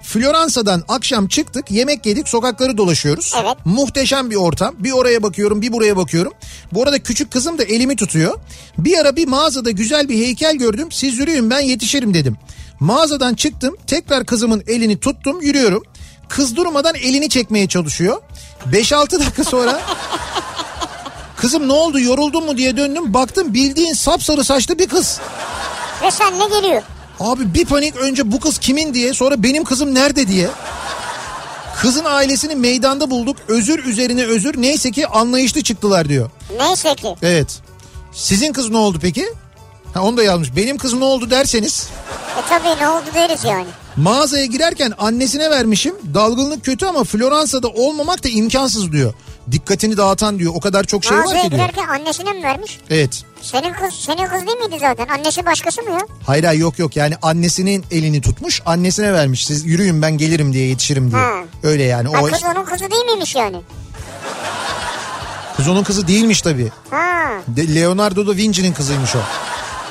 Floransa'dan 0.05 0.82
akşam 0.88 1.28
çıktık 1.28 1.70
yemek 1.70 2.07
yedik 2.07 2.28
sokakları 2.28 2.78
dolaşıyoruz. 2.78 3.32
Evet. 3.42 3.57
Muhteşem 3.64 4.30
bir 4.30 4.36
ortam. 4.36 4.74
Bir 4.78 4.92
oraya 4.92 5.22
bakıyorum 5.22 5.62
bir 5.62 5.72
buraya 5.72 5.96
bakıyorum. 5.96 6.32
Bu 6.72 6.82
arada 6.82 6.98
küçük 6.98 7.30
kızım 7.32 7.59
da 7.59 7.62
elimi 7.64 7.96
tutuyor. 7.96 8.38
Bir 8.78 8.98
ara 8.98 9.16
bir 9.16 9.28
mağazada 9.28 9.70
güzel 9.70 10.09
bir 10.09 10.14
heykel 10.14 10.57
gördüm. 10.57 10.92
Siz 10.92 11.18
yürüyün 11.18 11.50
ben 11.50 11.61
yetişirim 11.61 12.14
dedim. 12.14 12.36
Mağazadan 12.80 13.34
çıktım 13.34 13.76
tekrar 13.86 14.26
kızımın 14.26 14.64
elini 14.66 15.00
tuttum 15.00 15.40
yürüyorum. 15.40 15.82
Kız 16.28 16.57
durmadan 16.57 16.94
elini 16.94 17.28
çekmeye 17.28 17.68
çalışıyor. 17.68 18.22
5-6 18.72 19.20
dakika 19.20 19.44
sonra 19.44 19.80
Kızım 21.36 21.68
ne 21.68 21.72
oldu 21.72 22.00
yoruldun 22.00 22.44
mu 22.44 22.57
diye 22.57 22.76
döndüm 22.76 23.14
baktım 23.14 23.55
bildiğin 23.55 23.92
sapsarı 23.92 24.44
saçlı 24.44 24.78
bir 24.78 24.88
kız. 24.88 25.20
Ve 26.02 26.11
senle 26.11 26.61
geliyor. 26.61 26.82
Abi 27.20 27.54
bir 27.54 27.64
panik 27.64 27.96
önce 27.96 28.32
bu 28.32 28.40
kız 28.40 28.58
kimin 28.58 28.94
diye 28.94 29.14
sonra 29.14 29.42
benim 29.42 29.64
kızım 29.64 29.94
nerede 29.94 30.28
diye. 30.28 30.48
Kızın 31.80 32.04
ailesini 32.04 32.54
meydanda 32.54 33.10
bulduk 33.10 33.36
özür 33.48 33.84
üzerine 33.84 34.24
özür 34.24 34.62
neyse 34.62 34.90
ki 34.90 35.06
anlayışlı 35.08 35.62
çıktılar 35.62 36.08
diyor. 36.08 36.30
Neyse 36.58 36.94
ki. 36.94 37.14
Evet. 37.22 37.60
Sizin 38.12 38.52
kız 38.52 38.70
ne 38.70 38.76
oldu 38.76 38.98
peki? 39.02 39.28
Ha 39.94 40.02
onu 40.02 40.16
da 40.16 40.22
yazmış. 40.22 40.56
Benim 40.56 40.78
kız 40.78 40.92
ne 40.92 41.04
oldu 41.04 41.30
derseniz 41.30 41.88
E 42.38 42.48
tabii 42.48 42.80
ne 42.80 42.88
oldu 42.88 43.04
deriz 43.14 43.44
yani. 43.44 43.66
mağazaya 43.96 44.44
girerken 44.44 44.92
annesine 44.98 45.50
vermişim. 45.50 45.94
Dalgınlık 46.14 46.64
kötü 46.64 46.86
ama 46.86 47.04
Floransa'da 47.04 47.68
olmamak 47.68 48.24
da 48.24 48.28
imkansız 48.28 48.92
diyor. 48.92 49.14
Dikkatini 49.53 49.97
dağıtan 49.97 50.38
diyor. 50.38 50.53
O 50.57 50.61
kadar 50.61 50.84
çok 50.84 51.05
şey 51.05 51.16
var 51.16 51.24
Mağazaya 51.24 51.42
ki 51.42 51.51
diyor. 51.51 51.62
girerken 51.62 51.88
annesine 51.88 52.32
mi 52.32 52.42
vermiş? 52.42 52.80
Evet. 52.90 53.22
Senin 53.42 53.72
kız 53.72 53.95
senin 53.95 54.26
kız 54.26 54.47
değil 54.47 54.59
miydi 54.59 54.76
zaten? 54.80 55.07
Annesi 55.09 55.47
başkası 55.47 55.82
mı 55.82 55.90
ya? 55.90 55.99
Hayır 56.26 56.45
hayır 56.45 56.61
yok 56.61 56.78
yok 56.78 56.97
yani 56.97 57.14
annesinin 57.22 57.84
elini 57.90 58.20
tutmuş 58.20 58.62
annesine 58.66 59.12
vermiş 59.12 59.47
siz 59.47 59.66
yürüyün 59.66 60.03
ben 60.03 60.18
gelirim 60.18 60.53
diye 60.53 60.66
yetişirim 60.68 61.11
diye. 61.11 61.22
Ha. 61.22 61.30
Öyle 61.62 61.82
yani 61.82 62.09
Ha, 62.16 62.20
o 62.22 62.26
kız 62.26 62.42
onun 62.45 62.64
kızı 62.64 62.90
değil 62.90 63.05
miymiş 63.05 63.34
yani? 63.34 63.61
kız 65.57 65.68
onun 65.68 65.82
kızı 65.84 66.09
değilmiş 66.09 66.42
tabii. 66.42 66.70
Ha. 66.90 67.30
De, 67.49 67.74
Leonardo 67.74 68.26
da 68.26 68.36
Vinci'nin 68.36 68.72
kızıymış 68.72 69.16
o. 69.16 69.20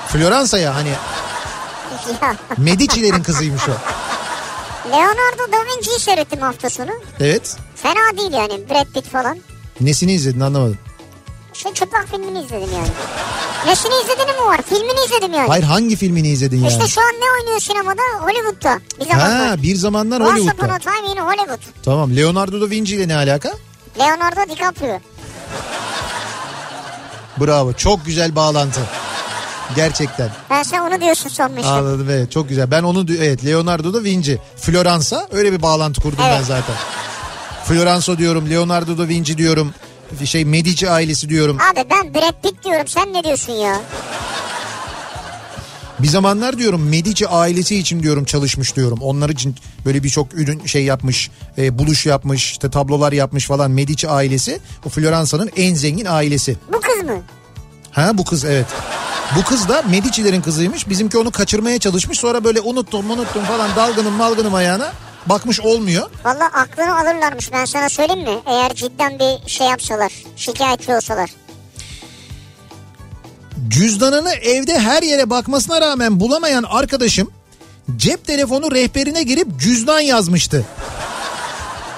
Floransa 0.08 0.58
ya 0.58 0.76
hani. 0.76 0.92
Medici'lerin 2.58 3.24
kızıymış 3.24 3.64
o. 3.70 3.72
Leonardo 4.94 5.52
da 5.52 5.58
Vinci'yi 5.66 6.00
seyrettim 6.00 6.40
hafta 6.42 6.70
sonu. 6.70 6.92
Evet. 7.20 7.58
Fena 7.76 8.18
değil 8.18 8.32
yani 8.34 8.70
Brad 8.70 8.86
Pitt 8.94 9.10
falan. 9.12 9.38
Nesini 9.82 10.14
izledin 10.14 10.40
anlamadım. 10.40 10.78
Şey 11.54 11.74
çıplak 11.74 12.08
filmini 12.12 12.40
izledim 12.44 12.70
yani. 12.74 12.88
Nesini 13.68 13.94
izledin 14.04 14.26
mi 14.42 14.46
var? 14.48 14.62
Filmini 14.70 15.06
izledim 15.06 15.34
yani. 15.34 15.48
Hayır 15.48 15.64
hangi 15.64 15.96
filmini 15.96 16.28
izledin 16.28 16.58
yani? 16.58 16.68
İşte 16.68 16.88
şu 16.88 17.02
an 17.02 17.08
ne 17.08 17.42
oynuyor 17.42 17.60
sinemada? 17.60 18.02
Hollywood'da. 18.22 18.80
Bir 19.00 19.06
zamanlar. 19.06 19.48
Ha 19.50 19.62
bir 19.64 19.76
zamanlar 19.76 20.22
Once 20.22 20.32
Upon 20.42 20.42
Hollywood'da. 20.42 20.74
a 20.74 20.80
Time 20.80 21.08
in 21.12 21.18
Hollywood. 21.26 21.60
Tamam 21.86 22.16
Leonardo 22.16 22.62
da 22.62 22.70
Vinci 22.70 22.96
ile 22.96 23.08
ne 23.08 23.16
alaka? 23.16 23.54
Leonardo 24.00 24.50
DiCaprio. 24.56 25.00
Bravo 27.40 27.74
çok 27.74 28.06
güzel 28.06 28.36
bağlantı. 28.36 28.80
Gerçekten. 29.76 30.30
Ben 30.50 30.64
sen 30.64 30.80
onu 30.80 31.02
diyorsun 31.02 31.30
sanmıştım. 31.30 31.74
Anladım 31.74 32.10
evet 32.10 32.32
çok 32.32 32.50
güzel. 32.50 32.72
Ben 32.72 32.84
onu 32.84 33.06
evet 33.20 33.46
Leonardo 33.46 33.94
da 33.94 34.04
Vinci. 34.04 34.40
Floransa 34.56 35.28
öyle 35.32 35.52
bir 35.52 35.62
bağlantı 35.62 36.02
kurdum 36.02 36.20
Evet. 36.24 36.36
ben 36.38 36.44
zaten. 36.44 36.76
Floransa 37.66 38.18
diyorum, 38.18 38.50
Leonardo 38.50 38.98
da 38.98 39.08
Vinci 39.08 39.38
diyorum. 39.38 39.74
Şey 40.26 40.46
Medici 40.46 40.90
ailesi 40.90 41.30
diyorum. 41.30 41.58
Abi 41.72 41.86
ben 41.90 42.14
Brad 42.14 42.42
Pitt 42.44 42.64
diyorum 42.64 42.88
sen 42.88 43.14
ne 43.14 43.24
diyorsun 43.24 43.54
ya? 43.54 43.82
Bir 46.00 46.08
zamanlar 46.08 46.58
diyorum 46.58 46.90
Medici 46.90 47.28
ailesi 47.28 47.76
için 47.76 48.04
diyorum 48.04 48.26
çalışmış 48.26 48.76
diyorum. 48.76 49.00
Onlar 49.02 49.30
için 49.30 49.56
böyle 49.86 50.04
birçok 50.04 50.34
ürün 50.34 50.66
şey 50.66 50.84
yapmış, 50.84 51.30
e, 51.58 51.80
buluş 51.80 52.06
yapmış, 52.06 52.52
işte 52.52 52.70
tablolar 52.70 53.12
yapmış 53.12 53.48
falan. 53.48 53.72
Medici 53.72 54.10
ailesi 54.10 54.60
o 54.86 54.90
Floransa'nın 54.90 55.50
en 55.58 55.76
zengin 55.76 56.06
ailesi. 56.06 56.58
Bu 56.74 56.82
kız 56.82 57.04
mı? 57.10 57.22
Ha 57.94 58.18
bu 58.18 58.26
kız 58.26 58.46
evet. 58.46 58.66
Bu 59.38 59.44
kız 59.44 59.70
da 59.70 59.82
Medici'lerin 59.82 60.42
kızıymış. 60.42 60.90
Bizimki 60.90 61.18
onu 61.18 61.32
kaçırmaya 61.32 61.80
çalışmış. 61.80 62.20
Sonra 62.20 62.44
böyle 62.44 62.62
unuttum 62.62 63.10
unuttum 63.10 63.44
falan 63.44 63.76
dalgınım 63.76 64.14
malgınım 64.14 64.56
ayağına. 64.56 64.92
Bakmış 65.26 65.60
olmuyor. 65.60 66.10
Valla 66.26 66.46
aklını 66.46 67.00
alırlarmış 67.00 67.52
ben 67.52 67.66
sana 67.66 67.90
söyleyeyim 67.90 68.30
mi? 68.30 68.38
Eğer 68.46 68.74
cidden 68.74 69.20
bir 69.20 69.50
şey 69.50 69.68
yapsalar, 69.68 70.12
şikayetçi 70.36 70.96
olsalar. 70.96 71.30
Cüzdanını 73.68 74.32
evde 74.32 74.80
her 74.80 75.04
yere 75.04 75.30
bakmasına 75.30 75.82
rağmen 75.82 76.20
bulamayan 76.20 76.64
arkadaşım 76.64 77.32
cep 77.96 78.28
telefonu 78.28 78.72
rehberine 78.72 79.24
girip 79.24 79.60
cüzdan 79.60 80.00
yazmıştı. 80.00 80.66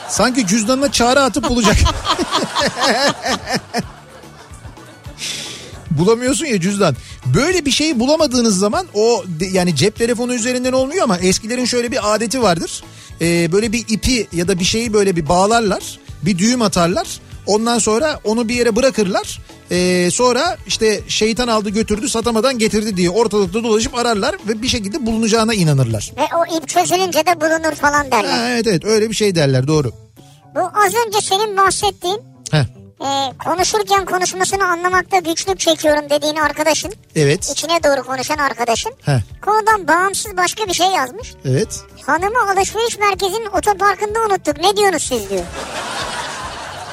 Sanki 0.09 0.47
cüzdanına 0.47 0.91
çağrı 0.91 1.21
atıp 1.21 1.49
bulacak. 1.49 1.75
Bulamıyorsun 5.97 6.45
ya 6.45 6.61
cüzdan. 6.61 6.95
Böyle 7.35 7.65
bir 7.65 7.71
şeyi 7.71 7.99
bulamadığınız 7.99 8.59
zaman 8.59 8.87
o 8.93 9.23
yani 9.51 9.75
cep 9.75 9.95
telefonu 9.95 10.33
üzerinden 10.33 10.73
olmuyor 10.73 11.03
ama 11.03 11.17
eskilerin 11.17 11.65
şöyle 11.65 11.91
bir 11.91 12.15
adeti 12.15 12.41
vardır. 12.41 12.83
Ee, 13.21 13.51
böyle 13.51 13.71
bir 13.71 13.85
ipi 13.89 14.27
ya 14.31 14.47
da 14.47 14.59
bir 14.59 14.65
şeyi 14.65 14.93
böyle 14.93 15.15
bir 15.15 15.29
bağlarlar. 15.29 15.99
Bir 16.21 16.37
düğüm 16.37 16.61
atarlar. 16.61 17.07
Ondan 17.47 17.79
sonra 17.79 18.19
onu 18.23 18.47
bir 18.49 18.55
yere 18.55 18.75
bırakırlar. 18.75 19.39
Ee, 19.71 20.09
sonra 20.11 20.57
işte 20.67 21.01
şeytan 21.07 21.47
aldı 21.47 21.69
götürdü 21.69 22.09
satamadan 22.09 22.57
getirdi 22.57 22.97
diye 22.97 23.09
ortalıkta 23.09 23.63
dolaşıp 23.63 23.95
ararlar 23.95 24.35
ve 24.47 24.61
bir 24.61 24.67
şekilde 24.67 25.05
bulunacağına 25.05 25.53
inanırlar. 25.53 26.11
Ve 26.17 26.21
o 26.35 26.57
ip 26.57 26.67
çözülünce 26.67 27.19
de 27.25 27.41
bulunur 27.41 27.75
falan 27.75 28.11
derler. 28.11 28.29
Ha, 28.29 28.49
evet 28.49 28.67
evet 28.67 28.85
öyle 28.85 29.09
bir 29.09 29.15
şey 29.15 29.35
derler 29.35 29.67
doğru. 29.67 29.91
Bu 30.55 30.59
az 30.59 30.93
önce 31.07 31.21
senin 31.21 31.57
bahsettiğin 31.57 32.19
Heh, 32.51 32.63
e, 33.01 33.33
konuşurken 33.45 34.05
konuşmasını 34.05 34.63
anlamakta 34.67 35.17
güçlük 35.19 35.59
çekiyorum 35.59 36.09
dediğin 36.09 36.35
arkadaşın. 36.35 36.93
evet 37.15 37.49
içine 37.51 37.83
doğru 37.83 38.03
konuşan 38.03 38.37
arkadaşın. 38.37 38.91
Heh. 39.05 39.19
Konudan 39.41 39.87
bağımsız 39.87 40.37
başka 40.37 40.67
bir 40.67 40.73
şey 40.73 40.87
yazmış. 40.87 41.33
evet 41.45 41.79
Hanımı 42.05 42.51
alışveriş 42.51 42.97
merkezinin 42.99 43.45
otoparkında 43.45 44.19
unuttuk. 44.19 44.57
Ne 44.57 44.77
diyorsunuz 44.77 45.03
siz 45.03 45.29
diyor. 45.29 45.43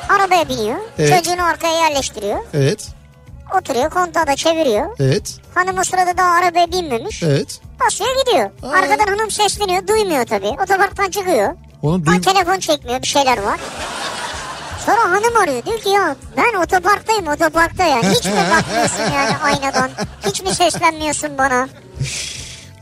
Arabaya 0.09 0.49
biniyor. 0.49 0.79
Evet. 0.99 1.17
Çocuğunu 1.25 1.45
arkaya 1.45 1.79
yerleştiriyor. 1.79 2.39
evet 2.55 2.89
Oturuyor 3.61 3.91
kontağı 3.91 4.27
da 4.27 4.37
çeviriyor. 4.37 4.97
evet 5.01 5.37
Hanım 5.55 5.79
o 5.79 5.85
sırada 5.85 6.17
daha 6.17 6.31
arabaya 6.35 6.73
binmemiş. 6.73 7.23
evet. 7.23 7.61
Basıyor 7.87 8.11
gidiyor. 8.25 8.51
Aa. 8.63 8.69
Arkadan 8.71 9.07
hanım 9.17 9.31
sesleniyor. 9.31 9.87
Duymuyor 9.87 10.27
tabii. 10.27 10.49
Otoparktan 10.63 11.11
çıkıyor. 11.11 11.55
Onu 11.83 12.01
Ha, 12.03 12.07
duy 12.07 12.21
telefon 12.21 12.59
çekmiyor 12.59 13.03
bir 13.03 13.07
şeyler 13.07 13.43
var. 13.43 13.61
Sonra 14.87 15.03
hanım 15.11 15.37
arıyor 15.43 15.65
diyor 15.67 15.81
ki 15.81 15.89
ya 15.89 16.17
ben 16.37 16.63
otoparktayım 16.63 17.27
otoparkta 17.29 17.85
ya. 17.85 18.03
Hiç 18.03 18.25
mi 18.25 18.33
bakmıyorsun 18.57 19.15
yani 19.15 19.37
aynadan? 19.45 19.91
Hiç 20.27 20.43
mi 20.43 20.55
seslenmiyorsun 20.55 21.39
bana? 21.39 21.69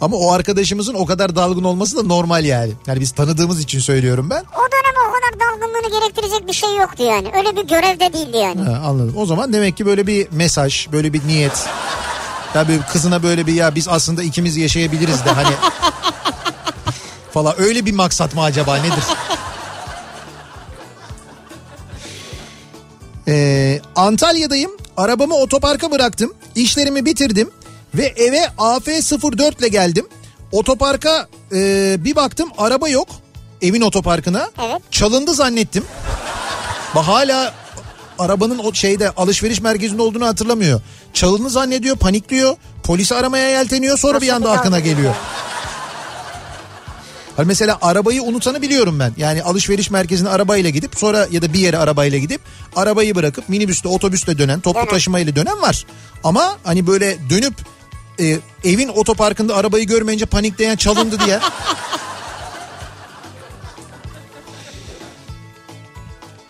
Ama 0.01 0.16
o 0.16 0.32
arkadaşımızın 0.32 0.94
o 0.94 1.07
kadar 1.07 1.36
dalgın 1.36 1.64
olması 1.64 1.96
da 1.96 2.03
normal 2.03 2.44
yani. 2.44 2.72
Yani 2.86 3.01
biz 3.01 3.11
tanıdığımız 3.11 3.61
için 3.61 3.78
söylüyorum 3.78 4.30
ben. 4.30 4.40
O 4.40 4.62
dönem 4.72 5.09
o 5.09 5.12
kadar 5.12 5.51
dalgınlığını 5.51 6.01
gerektirecek 6.01 6.48
bir 6.48 6.53
şey 6.53 6.76
yoktu 6.76 7.03
yani. 7.03 7.30
Öyle 7.36 7.57
bir 7.57 7.68
görevde 7.68 8.12
değildi 8.12 8.36
yani. 8.36 8.62
Ha, 8.62 8.82
anladım. 8.86 9.14
O 9.16 9.26
zaman 9.26 9.53
demek 9.53 9.76
ki 9.76 9.86
böyle 9.86 10.07
bir 10.07 10.28
mesaj, 10.32 10.92
böyle 10.92 11.12
bir 11.12 11.26
niyet. 11.26 11.66
Ya 12.55 12.66
kızına 12.92 13.22
böyle 13.22 13.46
bir 13.46 13.55
ya 13.55 13.74
biz 13.74 13.88
aslında 13.88 14.22
ikimiz 14.22 14.57
yaşayabiliriz 14.57 15.24
de 15.24 15.30
hani 15.30 15.55
falan 17.34 17.55
öyle 17.61 17.86
bir 17.86 17.92
maksat 17.92 18.34
mı 18.34 18.42
acaba 18.42 18.76
nedir? 18.76 19.05
Ee, 23.31 23.81
Antalya'dayım. 23.97 24.70
Arabamı 24.97 25.35
otoparka 25.35 25.91
bıraktım. 25.91 26.35
İşlerimi 26.55 27.05
bitirdim 27.05 27.51
ve 27.95 28.07
eve 28.07 28.45
AF04 28.59 29.59
ile 29.59 29.68
geldim. 29.68 30.09
Otoparka 30.53 31.28
e, 31.53 31.97
bir 32.05 32.16
baktım 32.16 32.49
araba 32.59 32.89
yok. 32.89 33.09
Evin 33.62 33.81
otoparkına. 33.81 34.51
Evet. 34.62 34.83
Çalındı 34.91 35.35
zannettim. 35.35 35.85
Bak 36.95 37.05
hala 37.05 37.55
arabanın 38.18 38.59
o 38.59 38.72
şeyde 38.72 39.11
alışveriş 39.11 39.61
merkezinde 39.61 40.03
olduğunu 40.03 40.26
hatırlamıyor. 40.26 40.81
Çalını 41.14 41.51
zannediyor, 41.51 41.97
panikliyor. 41.97 42.57
Polisi 42.83 43.14
aramaya 43.14 43.49
yelteniyor 43.49 43.99
sonra 43.99 44.20
bir 44.20 44.28
Nasıl 44.28 44.37
anda 44.37 44.49
bir 44.49 44.59
aklına 44.59 44.76
dalgınlık 44.76 44.97
geliyor. 44.97 45.14
Hani 47.41 47.47
mesela 47.47 47.78
arabayı 47.82 48.22
unutanı 48.22 48.62
biliyorum 48.62 48.99
ben. 49.01 49.12
Yani 49.16 49.43
alışveriş 49.43 49.91
merkezine 49.91 50.28
arabayla 50.28 50.70
gidip 50.70 50.97
sonra 50.97 51.26
ya 51.30 51.43
da 51.43 51.53
bir 51.53 51.59
yere 51.59 51.78
arabayla 51.78 52.18
gidip 52.18 52.41
arabayı 52.76 53.14
bırakıp 53.14 53.49
minibüste 53.49 53.88
otobüste 53.88 54.38
dönen 54.38 54.61
toplu 54.61 54.80
Dönen. 54.80 54.91
taşımayla 54.91 55.36
dönen 55.36 55.62
var. 55.62 55.86
Ama 56.24 56.59
hani 56.64 56.86
böyle 56.86 57.30
dönüp 57.30 57.55
e, 58.20 58.38
evin 58.64 58.88
otoparkında 58.88 59.57
arabayı 59.57 59.86
görmeyince 59.86 60.26
panikleyen 60.26 60.76
çalındı 60.76 61.18
diye. 61.26 61.41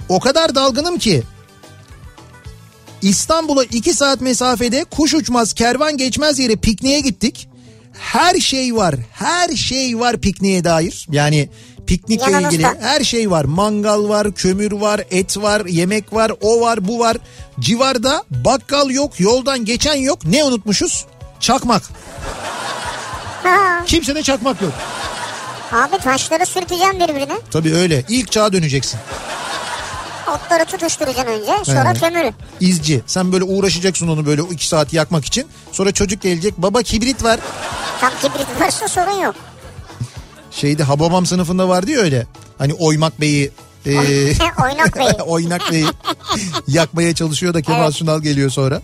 O 0.08 0.20
kadar 0.20 0.54
dalgınım 0.54 0.98
ki 0.98 1.22
İstanbul'a 3.02 3.64
iki 3.64 3.94
saat 3.94 4.20
mesafede 4.20 4.84
kuş 4.84 5.14
uçmaz 5.14 5.52
kervan 5.52 5.96
geçmez 5.96 6.38
yere 6.38 6.56
pikniğe 6.56 7.00
gittik. 7.00 7.49
Her 8.00 8.34
şey 8.34 8.76
var. 8.76 8.94
Her 9.12 9.48
şey 9.56 9.98
var 10.00 10.16
pikniğe 10.20 10.64
dair. 10.64 11.06
Yani 11.10 11.48
piknikle 11.86 12.32
Yanınızda. 12.32 12.48
ilgili 12.56 12.66
her 12.80 13.04
şey 13.04 13.30
var. 13.30 13.44
Mangal 13.44 14.08
var, 14.08 14.32
kömür 14.32 14.72
var, 14.72 15.00
et 15.10 15.36
var, 15.36 15.66
yemek 15.66 16.12
var, 16.12 16.32
o 16.40 16.60
var, 16.60 16.88
bu 16.88 16.98
var. 16.98 17.16
Civarda 17.60 18.24
bakkal 18.30 18.90
yok, 18.90 19.20
yoldan 19.20 19.64
geçen 19.64 19.94
yok. 19.94 20.24
Ne 20.24 20.44
unutmuşuz? 20.44 21.06
Çakmak. 21.40 21.82
Ha, 23.42 23.84
Kimsede 23.86 24.22
çakmak 24.22 24.62
yok. 24.62 24.72
abi 25.72 25.98
taşları 25.98 26.46
sürteceğim 26.46 27.00
birbirine. 27.00 27.34
Tabii 27.50 27.74
öyle. 27.74 28.04
İlk 28.08 28.32
çağa 28.32 28.52
döneceksin. 28.52 29.00
Otları 30.30 30.64
tutuşturacaksın 30.64 31.32
önce 31.32 31.64
sonra 31.64 31.90
He. 31.90 31.94
kömürü. 31.94 32.32
İzci. 32.60 33.02
Sen 33.06 33.32
böyle 33.32 33.44
uğraşacaksın 33.44 34.08
onu 34.08 34.26
böyle 34.26 34.42
iki 34.50 34.68
saat 34.68 34.92
yakmak 34.92 35.24
için. 35.24 35.46
Sonra 35.72 35.92
çocuk 35.92 36.22
gelecek. 36.22 36.58
Baba 36.58 36.82
kibrit 36.82 37.24
var. 37.24 37.40
Tam 38.00 38.12
kibrit 38.22 38.60
varsa 38.60 38.88
sorun 38.88 39.22
yok. 39.22 39.34
Şeyde 40.50 40.82
Hababam 40.82 41.26
sınıfında 41.26 41.68
vardı 41.68 41.90
ya 41.90 42.00
öyle. 42.00 42.26
Hani 42.58 42.74
Oymak 42.74 43.20
Bey'i 43.20 43.50
e, 43.86 43.92
Oynak 44.64 44.96
Bey. 44.98 45.06
Oynak 45.26 45.72
Bey'i 45.72 45.86
yakmaya 46.68 47.14
çalışıyor 47.14 47.54
da 47.54 47.62
Kemal 47.62 47.84
Evet. 47.84 47.94
Sunal 47.94 48.22
geliyor 48.22 48.50
sonra. 48.50 48.82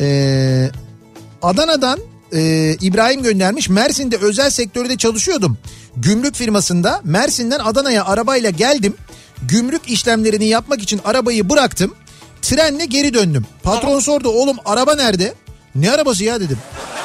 Ee, 0.00 0.70
Adana'dan 1.42 2.00
e, 2.32 2.72
İbrahim 2.80 3.22
göndermiş. 3.22 3.68
Mersin'de 3.68 4.16
özel 4.16 4.50
sektörde 4.50 4.96
çalışıyordum. 4.96 5.58
Gümrük 5.96 6.34
firmasında 6.34 7.00
Mersin'den 7.04 7.58
Adana'ya 7.58 8.04
arabayla 8.04 8.50
geldim. 8.50 8.96
Gümrük 9.42 9.88
işlemlerini 9.88 10.46
yapmak 10.46 10.82
için 10.82 11.00
arabayı 11.04 11.50
bıraktım. 11.50 11.94
Trenle 12.42 12.84
geri 12.84 13.14
döndüm. 13.14 13.46
Patron 13.62 14.00
sordu 14.00 14.28
oğlum 14.28 14.56
araba 14.64 14.94
nerede? 14.94 15.34
Ne 15.74 15.92
arabası 15.92 16.24
ya 16.24 16.40
dedim. 16.40 16.58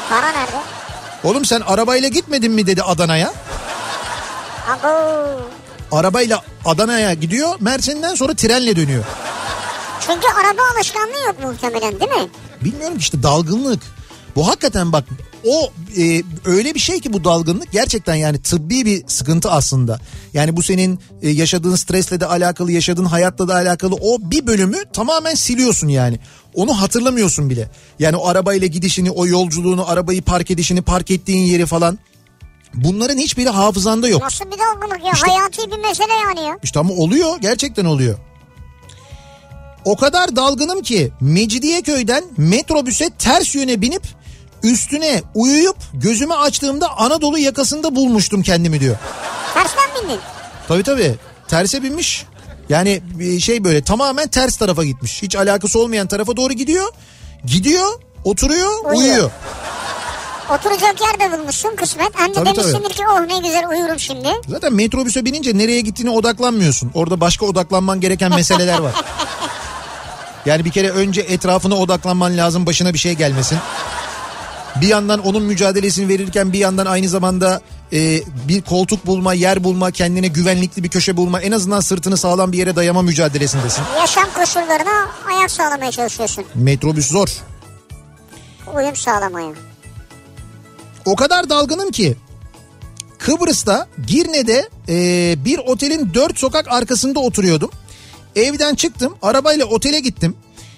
Para 0.10 0.32
nerede? 0.32 0.58
Oğlum 1.24 1.46
sen 1.46 1.62
arabayla 1.62 2.10
gitmedin 2.10 2.52
mi 2.52 2.68
dedi 2.68 2.84
Adana'ya. 2.84 3.34
Abo. 4.70 4.88
Arabayla 5.92 6.42
Adana'ya 6.66 7.14
gidiyor. 7.14 7.56
Mersin'den 7.60 8.16
sonra 8.16 8.34
trenle 8.34 8.76
dönüyor. 8.76 9.04
Çünkü 10.08 10.28
araba 10.28 10.62
alışkanlığı 10.76 11.26
yok 11.28 11.36
muhtemelen 11.44 12.00
değil 12.00 12.12
mi? 12.12 12.30
Bilmiyorum 12.64 12.98
işte 12.98 13.24
dalgınlık. 13.24 13.84
Bu 14.36 14.48
hakikaten 14.48 14.94
bak 14.94 15.04
o 15.48 15.72
e, 15.98 16.22
öyle 16.46 16.76
bir 16.76 16.80
şey 16.80 17.00
ki 17.00 17.14
bu 17.14 17.24
dalgınlık 17.24 17.72
gerçekten 17.72 18.16
yani 18.16 18.42
tıbbi 18.42 18.86
bir 18.86 19.04
sıkıntı 19.08 19.52
aslında. 19.52 20.00
Yani 20.34 20.58
bu 20.58 20.64
senin 20.64 21.00
e, 21.22 21.30
yaşadığın 21.30 21.76
stresle 21.76 22.20
de 22.20 22.26
alakalı, 22.26 22.72
yaşadığın 22.72 23.06
hayatla 23.06 23.48
da 23.48 23.54
alakalı 23.56 23.96
o 23.96 24.18
bir 24.22 24.48
bölümü 24.48 24.78
tamamen 24.94 25.36
siliyorsun 25.36 25.88
yani. 25.88 26.20
Onu 26.54 26.82
hatırlamıyorsun 26.82 27.50
bile. 27.50 27.70
Yani 28.00 28.18
o 28.18 28.28
arabayla 28.28 28.68
gidişini, 28.68 29.12
o 29.12 29.28
yolculuğunu, 29.28 29.90
arabayı 29.90 30.22
park 30.22 30.52
edişini, 30.52 30.82
park 30.82 31.12
ettiğin 31.12 31.46
yeri 31.46 31.66
falan. 31.66 32.00
Bunların 32.74 33.18
hiçbiri 33.18 33.50
hafızanda 33.50 34.08
yok. 34.08 34.22
Nasıl 34.22 34.46
bir 34.46 34.52
dalgınlık 34.60 35.06
ya? 35.06 35.12
İşte- 35.14 35.28
Hayati 35.32 35.72
bir 35.72 35.78
mesele 35.88 36.14
yani 36.24 36.48
ya. 36.48 36.58
İşte 36.64 36.80
ama 36.80 36.94
oluyor 36.94 37.38
gerçekten 37.42 37.86
oluyor. 37.86 38.18
O 39.86 39.96
kadar 39.96 40.36
dalgınım 40.36 40.82
ki 40.82 41.12
Mecidiyeköy'den 41.22 42.24
metrobüse 42.38 43.10
ters 43.20 43.56
yöne 43.56 43.82
binip 43.82 44.04
üstüne 44.66 45.22
uyuyup 45.36 45.78
gözümü 45.94 46.34
açtığımda 46.34 46.98
Anadolu 46.98 47.38
yakasında 47.38 47.96
bulmuştum 47.96 48.42
kendimi 48.44 48.80
diyor. 48.80 48.96
Tersten 49.54 50.04
bindin. 50.04 50.20
Tabii 50.68 50.84
tabii 50.84 51.16
terse 51.48 51.84
binmiş. 51.84 52.26
Yani 52.70 53.02
şey 53.42 53.64
böyle 53.64 53.84
tamamen 53.84 54.28
ters 54.28 54.58
tarafa 54.58 54.84
gitmiş. 54.84 55.22
Hiç 55.22 55.36
alakası 55.36 55.80
olmayan 55.80 56.08
tarafa 56.08 56.38
doğru 56.38 56.54
gidiyor. 56.54 56.86
Gidiyor, 57.46 58.00
oturuyor, 58.24 58.72
Uyuyor. 58.86 58.96
uyuyor. 58.96 59.32
Oturacak 60.60 60.96
yer 61.02 61.20
de 61.20 61.38
bulmuşsun 61.38 61.76
kısmet. 61.76 62.10
Hem 62.16 62.30
de 62.30 62.34
Tabii, 62.34 62.46
demişsindir 62.46 62.90
ki 62.90 63.04
oh 63.12 63.20
ne 63.20 63.38
güzel 63.38 63.70
uyurum 63.70 64.00
şimdi. 64.00 64.28
Zaten 64.48 64.74
metrobüse 64.74 65.26
binince 65.26 65.58
nereye 65.58 65.82
gittiğine 65.82 66.12
odaklanmıyorsun. 66.12 66.92
Orada 66.94 67.22
başka 67.22 67.46
odaklanman 67.46 68.02
gereken 68.02 68.36
meseleler 68.36 68.80
var. 68.80 68.94
Yani 70.46 70.66
bir 70.66 70.72
kere 70.72 70.90
önce 70.90 71.22
etrafına 71.22 71.76
odaklanman 71.76 72.38
lazım 72.38 72.66
başına 72.66 72.94
bir 72.94 73.00
şey 73.00 73.14
gelmesin. 73.14 73.58
Bir 74.82 74.88
yandan 74.88 75.20
onun 75.20 75.44
mücadelesini 75.44 76.08
verirken 76.08 76.54
bir 76.54 76.60
yandan 76.60 76.86
aynı 76.86 77.10
zamanda 77.10 77.62
e, 77.94 78.22
bir 78.48 78.62
koltuk 78.62 79.06
bulma, 79.06 79.34
yer 79.34 79.64
bulma, 79.64 79.92
kendine 79.92 80.28
güvenlikli 80.28 80.84
bir 80.84 80.90
köşe 80.90 81.18
bulma, 81.18 81.42
en 81.42 81.52
azından 81.52 81.80
sırtını 81.80 82.18
sağlam 82.18 82.52
bir 82.52 82.58
yere 82.58 82.76
dayama 82.76 83.02
mücadelesindesin. 83.02 83.84
Yaşam 84.00 84.26
koşullarına 84.36 85.12
ayak 85.30 85.52
sağlamaya 85.52 85.92
çalışıyorsun. 85.92 86.46
Metrobüs 86.56 87.08
zor. 87.12 87.28
Uyum 88.76 88.96
sağlamaya. 88.96 89.54
O 91.06 91.16
kadar 91.16 91.50
dalgınım 91.50 91.92
ki 91.92 92.16
Kıbrıs'ta 93.18 93.88
Girne'de 94.08 94.70
e, 94.90 94.96
bir 95.46 95.58
otelin 95.58 96.12
dört 96.14 96.40
sokak 96.40 96.68
arkasında 96.68 97.20
oturuyordum. 97.20 97.70
Evden 98.36 98.76
çıktım 98.76 99.16
arabayla 99.22 99.66
otele 99.66 100.00
gittim. 100.00 100.36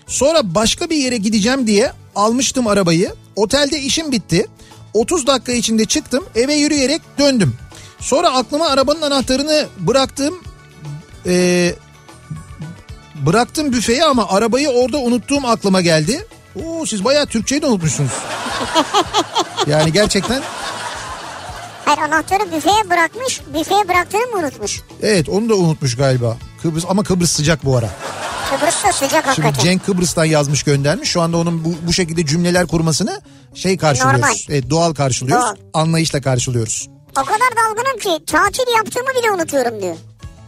Sonra 0.07 0.55
başka 0.55 0.89
bir 0.89 0.95
yere 0.95 1.17
gideceğim 1.17 1.67
diye 1.67 1.91
almıştım 2.17 2.67
arabayı. 2.67 3.13
Otelde 3.35 3.79
işim 3.79 4.11
bitti. 4.11 4.47
30 4.93 5.27
dakika 5.27 5.51
içinde 5.51 5.85
çıktım 5.85 6.25
eve 6.35 6.53
yürüyerek 6.53 7.01
döndüm. 7.19 7.55
Sonra 7.99 8.29
aklıma 8.29 8.67
arabanın 8.67 9.01
anahtarını 9.01 9.67
bıraktım. 9.79 10.43
E, 11.25 11.75
bıraktım 13.15 13.73
büfeye 13.73 14.05
ama 14.05 14.29
arabayı 14.29 14.69
orada 14.69 14.97
unuttuğum 14.97 15.47
aklıma 15.47 15.81
geldi. 15.81 16.27
Oo 16.55 16.85
siz 16.85 17.03
bayağı 17.03 17.25
Türkçeyi 17.25 17.61
de 17.61 17.65
unutmuşsunuz. 17.65 18.11
Yani 19.67 19.91
gerçekten 19.93 20.41
Hayır 21.87 21.99
anahtarı 21.99 22.51
büfeye 22.51 22.89
bırakmış. 22.89 23.41
Büfeye 23.53 23.87
bıraktığını 23.87 24.21
mı 24.21 24.37
unutmuş? 24.39 24.81
evet 25.03 25.29
onu 25.29 25.49
da 25.49 25.55
unutmuş 25.55 25.95
galiba. 25.95 26.37
Kıbrıs 26.61 26.85
ama 26.89 27.03
Kıbrıs 27.03 27.31
sıcak 27.31 27.65
bu 27.65 27.77
ara. 27.77 27.89
Kıbrıs'ta 28.49 28.91
sıcak 28.91 29.11
Şimdi 29.11 29.25
hakikaten. 29.47 29.63
Cenk 29.63 29.85
Kıbrıs'tan 29.85 30.25
yazmış 30.25 30.63
göndermiş. 30.63 31.09
Şu 31.09 31.21
anda 31.21 31.37
onun 31.37 31.65
bu, 31.65 31.73
bu 31.87 31.93
şekilde 31.93 32.25
cümleler 32.25 32.67
kurmasını 32.67 33.21
şey 33.53 33.77
karşılıyoruz. 33.77 34.21
Normal. 34.21 34.35
Evet 34.49 34.69
doğal 34.69 34.93
karşılıyoruz. 34.93 35.45
Doğal. 35.45 35.55
Anlayışla 35.73 36.21
karşılıyoruz. 36.21 36.87
O 37.11 37.23
kadar 37.25 37.49
dalgınım 37.57 37.99
ki 37.99 38.25
tatil 38.25 38.75
yaptığımı 38.75 39.09
bile 39.21 39.31
unutuyorum 39.31 39.81
diyor. 39.81 39.95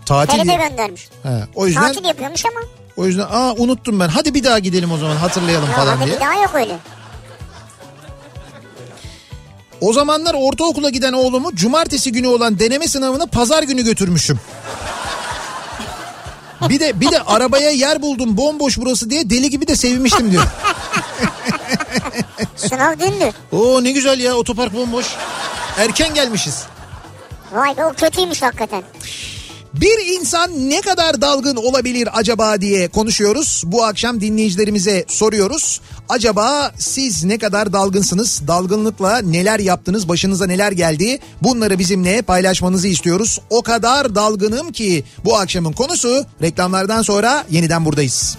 Tatil 0.06 0.38
Feride 0.38 0.56
göndermiş. 0.70 1.10
He, 1.24 1.30
o 1.56 1.68
yüzden 1.68 1.82
Tatil 1.82 2.06
yapıyormuş 2.06 2.46
ama. 2.46 2.66
o 2.98 3.06
yüzden 3.06 3.28
aa 3.32 3.54
unuttum 3.58 4.00
ben. 4.00 4.08
Hadi 4.08 4.34
bir 4.34 4.44
daha 4.44 4.60
gidelim 4.60 4.92
o 4.92 4.98
zaman 4.98 5.16
hatırlayalım 5.16 5.70
Ya 5.70 5.76
falan 5.76 5.98
hadi 5.98 6.06
diye. 6.06 6.16
bir 6.16 6.22
daha 6.22 6.34
yok 6.34 6.52
öyle. 6.56 6.76
O 9.82 9.94
zamanlar 9.94 10.36
ortaokula 10.38 10.90
giden 10.90 11.14
oğlumu 11.14 11.56
cumartesi 11.56 12.12
günü 12.12 12.28
olan 12.28 12.60
deneme 12.60 12.88
sınavına 12.88 13.26
pazar 13.26 13.64
günü 13.64 13.84
götürmüşüm. 13.84 14.40
Bir 16.70 16.80
de 16.80 17.02
bir 17.02 17.12
de 17.12 17.22
arabaya 17.22 17.72
yer 17.72 18.02
buldum 18.02 18.38
bomboş 18.38 18.78
burası 18.78 19.10
diye 19.10 19.30
deli 19.30 19.50
gibi 19.50 19.68
de 19.68 19.76
sevinmiştim 19.76 20.32
diyor. 20.32 20.44
Sınav 22.56 23.00
dündü. 23.00 23.32
Oo 23.52 23.84
ne 23.84 23.92
güzel 23.92 24.20
ya 24.20 24.36
otopark 24.36 24.74
bomboş. 24.74 25.06
Erken 25.78 26.14
gelmişiz. 26.14 26.64
Vay 27.52 27.78
be 27.78 27.86
o 27.86 27.94
kötüymüş 27.94 28.42
hakikaten. 28.42 28.84
Bir 29.74 30.20
insan 30.20 30.70
ne 30.70 30.82
kadar 30.82 31.22
dalgın 31.22 31.56
olabilir 31.56 32.10
acaba 32.14 32.62
diye 32.62 32.88
konuşuyoruz. 32.88 33.64
Bu 33.66 33.84
akşam 33.84 34.22
dinleyicilerimize 34.22 35.06
soruyoruz. 35.08 35.82
Acaba 36.10 36.72
siz 36.78 37.24
ne 37.24 37.38
kadar 37.38 37.74
dalgınsınız? 37.74 38.42
Dalgınlıkla 38.48 39.18
neler 39.18 39.60
yaptınız? 39.60 40.10
Başınıza 40.10 40.46
neler 40.46 40.72
geldi? 40.72 41.20
Bunları 41.42 41.80
bizimle 41.80 42.22
paylaşmanızı 42.22 42.88
istiyoruz. 42.88 43.40
O 43.50 43.62
kadar 43.62 44.16
dalgınım 44.16 44.72
ki 44.72 45.04
bu 45.26 45.38
akşamın 45.38 45.72
konusu 45.72 46.26
reklamlardan 46.42 47.02
sonra 47.02 47.46
yeniden 47.50 47.86
buradayız. 47.86 48.38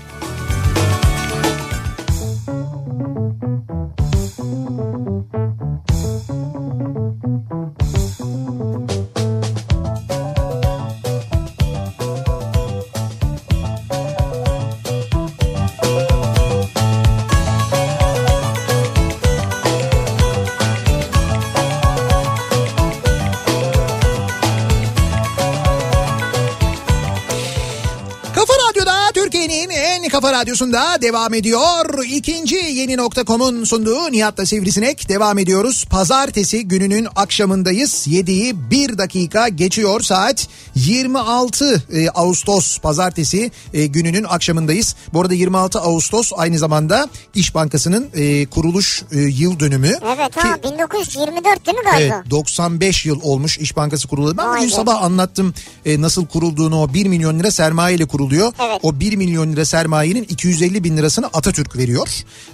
Radyosu'nda 30.40 31.02
devam 31.02 31.34
ediyor. 31.34 32.04
İkinci 32.04 32.56
yeni 32.56 32.96
nokta.com'un 32.96 33.64
sunduğu 33.64 34.12
Nihat'la 34.12 34.46
Sivrisinek 34.46 35.08
devam 35.08 35.38
ediyoruz. 35.38 35.84
Pazartesi 35.90 36.68
gününün 36.68 37.06
akşamındayız. 37.16 38.06
7'yi 38.06 38.70
1 38.70 38.98
dakika 38.98 39.48
geçiyor 39.48 40.00
saat 40.00 40.48
26 40.74 41.82
e, 41.92 42.08
Ağustos 42.08 42.78
pazartesi 42.78 43.50
e, 43.74 43.86
gününün 43.86 44.24
akşamındayız. 44.24 44.96
Bu 45.12 45.20
arada 45.20 45.34
26 45.34 45.80
Ağustos 45.80 46.32
aynı 46.36 46.58
zamanda 46.58 47.08
İş 47.34 47.54
Bankası'nın 47.54 48.08
e, 48.14 48.46
kuruluş 48.46 49.02
e, 49.12 49.18
yıl 49.18 49.60
dönümü. 49.60 49.92
Evet 50.16 50.36
ha 50.36 50.56
Ki- 50.56 50.62
1924 50.72 51.66
değil 51.66 51.78
mi 51.78 51.84
galiba? 51.84 52.14
Evet 52.16 52.30
95 52.30 53.06
yıl 53.06 53.20
olmuş 53.22 53.58
İş 53.58 53.76
Bankası 53.76 54.08
kurulalı. 54.08 54.36
Ben 54.38 54.56
bugün 54.56 54.68
sabah 54.68 55.02
anlattım 55.02 55.54
e, 55.86 56.00
nasıl 56.00 56.26
kurulduğunu 56.26 56.82
o 56.82 56.94
1 56.94 57.06
milyon 57.06 57.38
lira 57.38 57.50
sermaye 57.50 57.96
ile 57.96 58.04
kuruluyor. 58.04 58.52
Evet. 58.68 58.80
O 58.82 59.00
1 59.00 59.16
milyon 59.16 59.52
lira 59.52 59.64
sermayenin 59.64 60.26
250 60.30 60.84
bin 60.84 60.96
lirasını 60.96 61.26
Atatürk 61.26 61.76
veriyor. 61.76 62.08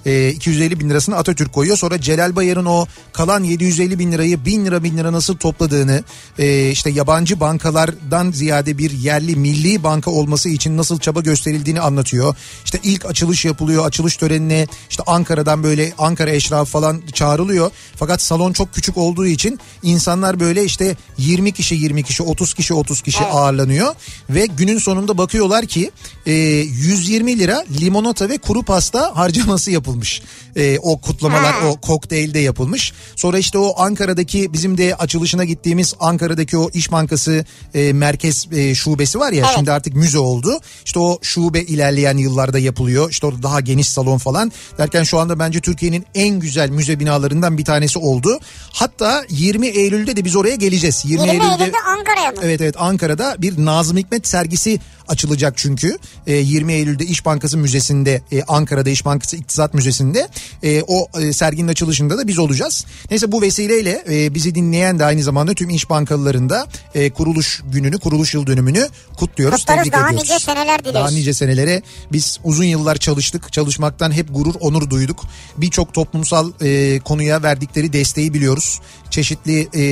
E, 0.07 0.29
250 0.31 0.81
bin 0.81 0.91
lirasını 0.91 1.17
Atatürk 1.17 1.53
koyuyor. 1.53 1.77
Sonra 1.77 2.01
Celal 2.01 2.37
Bayar'ın 2.37 2.65
o 2.65 2.87
kalan 3.13 3.45
750 3.45 3.99
bin 3.99 4.13
lirayı 4.13 4.45
1000 4.45 4.67
lira 4.67 4.83
1000 4.83 4.97
lira 4.99 5.13
nasıl 5.13 5.37
topladığını 5.37 6.03
e, 6.39 6.71
işte 6.71 6.91
yabancı 6.91 7.41
bankalardan 7.41 8.31
ziyade 8.33 8.79
bir 8.79 8.91
yerli 8.91 9.37
milli 9.37 9.83
banka 9.83 10.11
olması 10.11 10.49
için 10.49 10.77
nasıl 10.77 10.99
çaba 10.99 11.21
gösterildiğini 11.21 11.81
anlatıyor. 11.81 12.37
İşte 12.65 12.81
ilk 12.83 13.07
açılış 13.07 13.45
yapılıyor. 13.45 13.87
Açılış 13.87 14.17
törenine 14.17 14.67
işte 14.91 15.03
Ankara'dan 15.07 15.63
böyle 15.63 15.93
Ankara 15.99 16.31
eşrafı 16.31 16.71
falan 16.71 17.03
çağrılıyor. 17.15 17.71
Fakat 17.97 18.23
salon 18.23 18.53
çok 18.53 18.75
küçük 18.75 18.97
olduğu 18.97 19.27
için 19.27 19.59
insanlar 19.83 20.41
böyle 20.41 20.65
işte 20.65 20.97
20 21.19 21.53
kişi 21.53 21.75
20 21.75 22.03
kişi 22.03 22.23
30 22.23 22.55
kişi 22.55 22.75
30 22.75 23.03
kişi 23.03 23.23
Evet. 23.23 23.35
ağırlanıyor. 23.35 23.95
Ve 24.31 24.47
günün 24.47 24.79
sonunda 24.79 25.19
bakıyorlar 25.19 25.67
ki 25.67 25.91
e, 26.27 26.33
120 26.33 27.39
lira 27.39 27.65
limonata 27.81 28.29
ve 28.29 28.39
kuru 28.39 28.63
pasta 28.63 29.17
harcaması 29.17 29.71
yapılmış. 29.71 30.23
E, 30.57 30.79
o 30.79 31.01
kutlamalar 31.01 31.55
Ha. 31.55 31.67
o 31.69 31.81
kokteylde 31.81 32.39
yapılmış. 32.39 32.93
Sonra 33.17 33.39
işte 33.39 33.59
o 33.59 33.75
Ankara'daki 33.81 34.53
bizim 34.53 34.79
de 34.79 34.95
açılışına 34.97 35.45
gittiğimiz 35.45 35.95
Ankara'daki 36.01 36.59
o 36.59 36.71
İş 36.75 36.93
Bankası 36.93 37.45
e, 37.75 37.93
merkez 37.93 38.47
e, 38.53 38.75
şubesi 38.75 39.19
var 39.21 39.33
ya 39.33 39.45
Evet. 39.47 39.55
şimdi 39.57 39.73
artık 39.73 39.95
müze 39.95 40.19
oldu. 40.19 40.61
İşte 40.85 40.99
o 40.99 41.19
şube 41.23 41.63
ilerleyen 41.63 42.17
yıllarda 42.17 42.59
yapılıyor. 42.59 43.11
İşte 43.11 43.27
orada 43.27 43.43
daha 43.43 43.61
geniş 43.61 43.89
salon 43.89 44.19
falan 44.19 44.53
derken 44.79 45.03
şu 45.03 45.19
anda 45.19 45.39
bence 45.39 45.61
Türkiye'nin 45.61 46.07
en 46.15 46.41
güzel 46.41 46.71
müze 46.71 47.01
binalarından 47.01 47.59
bir 47.59 47.65
tanesi 47.65 47.99
oldu. 47.99 48.39
Hatta 48.73 49.25
20 49.31 49.67
Eylül'de 49.67 50.17
de 50.17 50.25
biz 50.25 50.37
oraya 50.37 50.55
geleceğiz. 50.57 51.03
20, 51.05 51.23
20 51.23 51.31
Eylül'de 51.33 51.63
Eylül'de 51.63 51.77
Ankara'ya 51.99 52.31
mı? 52.31 52.37
Evet 52.43 52.61
evet 52.61 52.75
Ankara'da 52.79 53.37
bir 53.39 53.65
Nazım 53.65 53.97
Hikmet 53.97 54.27
sergisi 54.27 54.81
açılacak 55.09 55.55
çünkü. 55.57 55.99
E, 56.27 56.37
20 56.37 56.73
Eylül'de 56.73 57.05
İş 57.05 57.25
Bankası 57.25 57.59
Müzesi'nde 57.59 58.23
e, 58.33 58.43
Ankara'da 58.43 58.91
İş 58.91 59.05
Bankası 59.05 59.37
İktisat 59.37 59.75
Müzesi'nde 59.75 60.29
e, 60.63 60.83
o 60.83 61.09
e, 61.21 61.33
serginin 61.33 61.69
açılışında 61.69 62.19
da 62.19 62.29
biz 62.29 62.39
olacağız. 62.39 62.87
Neyse 63.11 63.33
bu 63.33 63.43
vesileyle 63.43 64.05
e, 64.11 64.35
bizi 64.35 64.55
dinleyen 64.55 64.99
de 64.99 65.05
aynı 65.05 65.23
zamanda 65.23 65.55
tüm 65.55 65.71
iş 65.71 65.91
bankalarının 65.91 66.49
da 66.51 66.67
e, 66.95 67.11
kuruluş 67.11 67.63
gününü, 67.73 67.99
kuruluş 67.99 68.35
yıl 68.35 68.47
dönümünü 68.47 68.89
kutluyoruz. 69.17 69.61
Kutlarız, 69.61 69.83
tebrik 69.83 69.93
daha 69.93 70.09
ediyoruz. 70.09 70.31
nice 70.31 70.39
seneler 70.39 70.81
dileriz. 70.81 70.95
Daha 70.95 71.11
nice 71.11 71.35
senelere 71.35 71.83
biz 72.13 72.41
uzun 72.45 72.65
yıllar 72.65 72.97
çalıştık. 72.97 73.53
Çalışmaktan 73.53 74.13
hep 74.13 74.35
gurur, 74.35 74.55
onur 74.61 74.91
duyduk. 74.91 75.25
Birçok 75.57 75.95
toplumsal 75.95 76.53
e, 76.63 77.01
konuya 77.01 77.43
verdikleri 77.43 77.93
desteği 77.93 78.35
biliyoruz. 78.35 78.81
Çeşitli 79.21 79.69
e, 79.75 79.83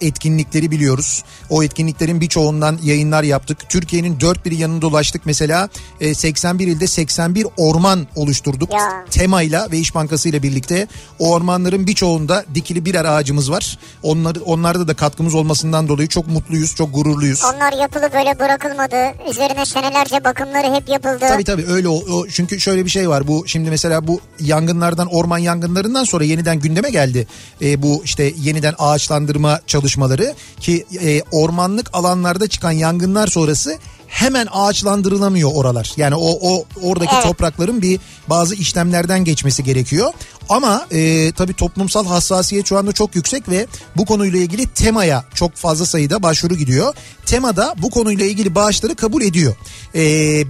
etkinlikleri 0.00 0.70
biliyoruz. 0.70 1.24
O 1.50 1.62
etkinliklerin 1.62 2.20
birçoğundan 2.20 2.78
yayınlar 2.82 3.22
yaptık. 3.22 3.58
Türkiye'nin 3.68 4.20
dört 4.20 4.44
bir 4.46 4.52
yanını 4.52 4.82
dolaştık. 4.82 5.22
Mesela 5.26 5.68
e, 6.00 6.14
81 6.14 6.66
ilde 6.66 6.86
81 6.86 7.46
orman 7.56 8.06
oluşturduk. 8.16 8.72
Ya. 8.72 9.04
Temayla 9.10 9.68
ve 9.72 9.78
İş 9.78 9.94
Bankası 9.94 10.28
ile 10.28 10.42
birlikte 10.42 10.86
o 11.18 11.32
ormanların 11.32 11.86
birçoğunda 11.86 12.44
dikili 12.54 12.84
birer 12.84 13.04
ağacımız 13.04 13.50
var. 13.50 13.78
Onları, 14.02 14.42
onlarda 14.42 14.88
da 14.88 14.94
katkımız 14.94 15.34
olmasından 15.34 15.88
dolayı 15.88 16.08
çok 16.08 16.26
mutluyuz, 16.28 16.74
çok 16.74 16.94
gururluyuz. 16.94 17.42
Onlar 17.54 17.72
yapılı 17.72 18.10
böyle 18.14 18.38
bırakılmadı. 18.38 18.96
Üzerine 19.30 19.66
senelerce 19.66 20.24
bakımları 20.24 20.74
hep 20.74 20.88
yapıldı. 20.88 21.18
Tabii 21.28 21.44
tabii 21.44 21.66
öyle 21.68 21.88
o, 21.88 21.94
o- 21.94 22.26
çünkü 22.28 22.60
şöyle 22.60 22.84
bir 22.84 22.90
şey 22.90 23.08
var 23.08 23.26
bu 23.28 23.44
şimdi 23.46 23.70
mesela 23.70 24.06
bu 24.06 24.20
yangınlardan 24.40 25.06
orman 25.14 25.38
yangınlarından 25.38 26.04
sonra 26.04 26.24
yeniden 26.24 26.60
gündeme 26.60 26.90
geldi 26.90 27.26
Ee, 27.62 27.82
bu 27.82 28.02
işte 28.04 28.32
yeniden 28.54 28.74
ağaçlandırma 28.78 29.60
çalışmaları 29.66 30.34
ki 30.60 30.84
e, 31.02 31.22
ormanlık 31.32 31.90
alanlarda 31.92 32.46
çıkan 32.46 32.70
yangınlar 32.70 33.26
sonrası 33.26 33.78
hemen 34.14 34.48
ağaçlandırılamıyor 34.52 35.50
oralar. 35.54 35.92
Yani 35.96 36.14
o 36.14 36.38
o 36.40 36.64
oradaki 36.82 37.14
Evet. 37.14 37.24
toprakların 37.24 37.82
bir 37.82 38.00
bazı 38.28 38.54
işlemlerden 38.54 39.24
geçmesi 39.24 39.64
gerekiyor. 39.64 40.12
Ama 40.48 40.86
e, 40.92 41.32
tabii 41.32 41.54
toplumsal 41.54 42.06
hassasiyet 42.06 42.66
şu 42.66 42.78
anda 42.78 42.92
çok 42.92 43.16
yüksek 43.16 43.48
ve 43.48 43.66
bu 43.96 44.04
konuyla 44.04 44.38
ilgili 44.38 44.66
temaya 44.66 45.24
çok 45.34 45.54
fazla 45.56 45.86
sayıda 45.86 46.22
başvuru 46.22 46.54
gidiyor. 46.54 46.94
Temada 47.26 47.74
bu 47.78 47.90
konuyla 47.90 48.26
ilgili 48.26 48.54
bağışları 48.54 48.94
kabul 48.94 49.22
ediyor. 49.22 49.56
E, 49.94 50.00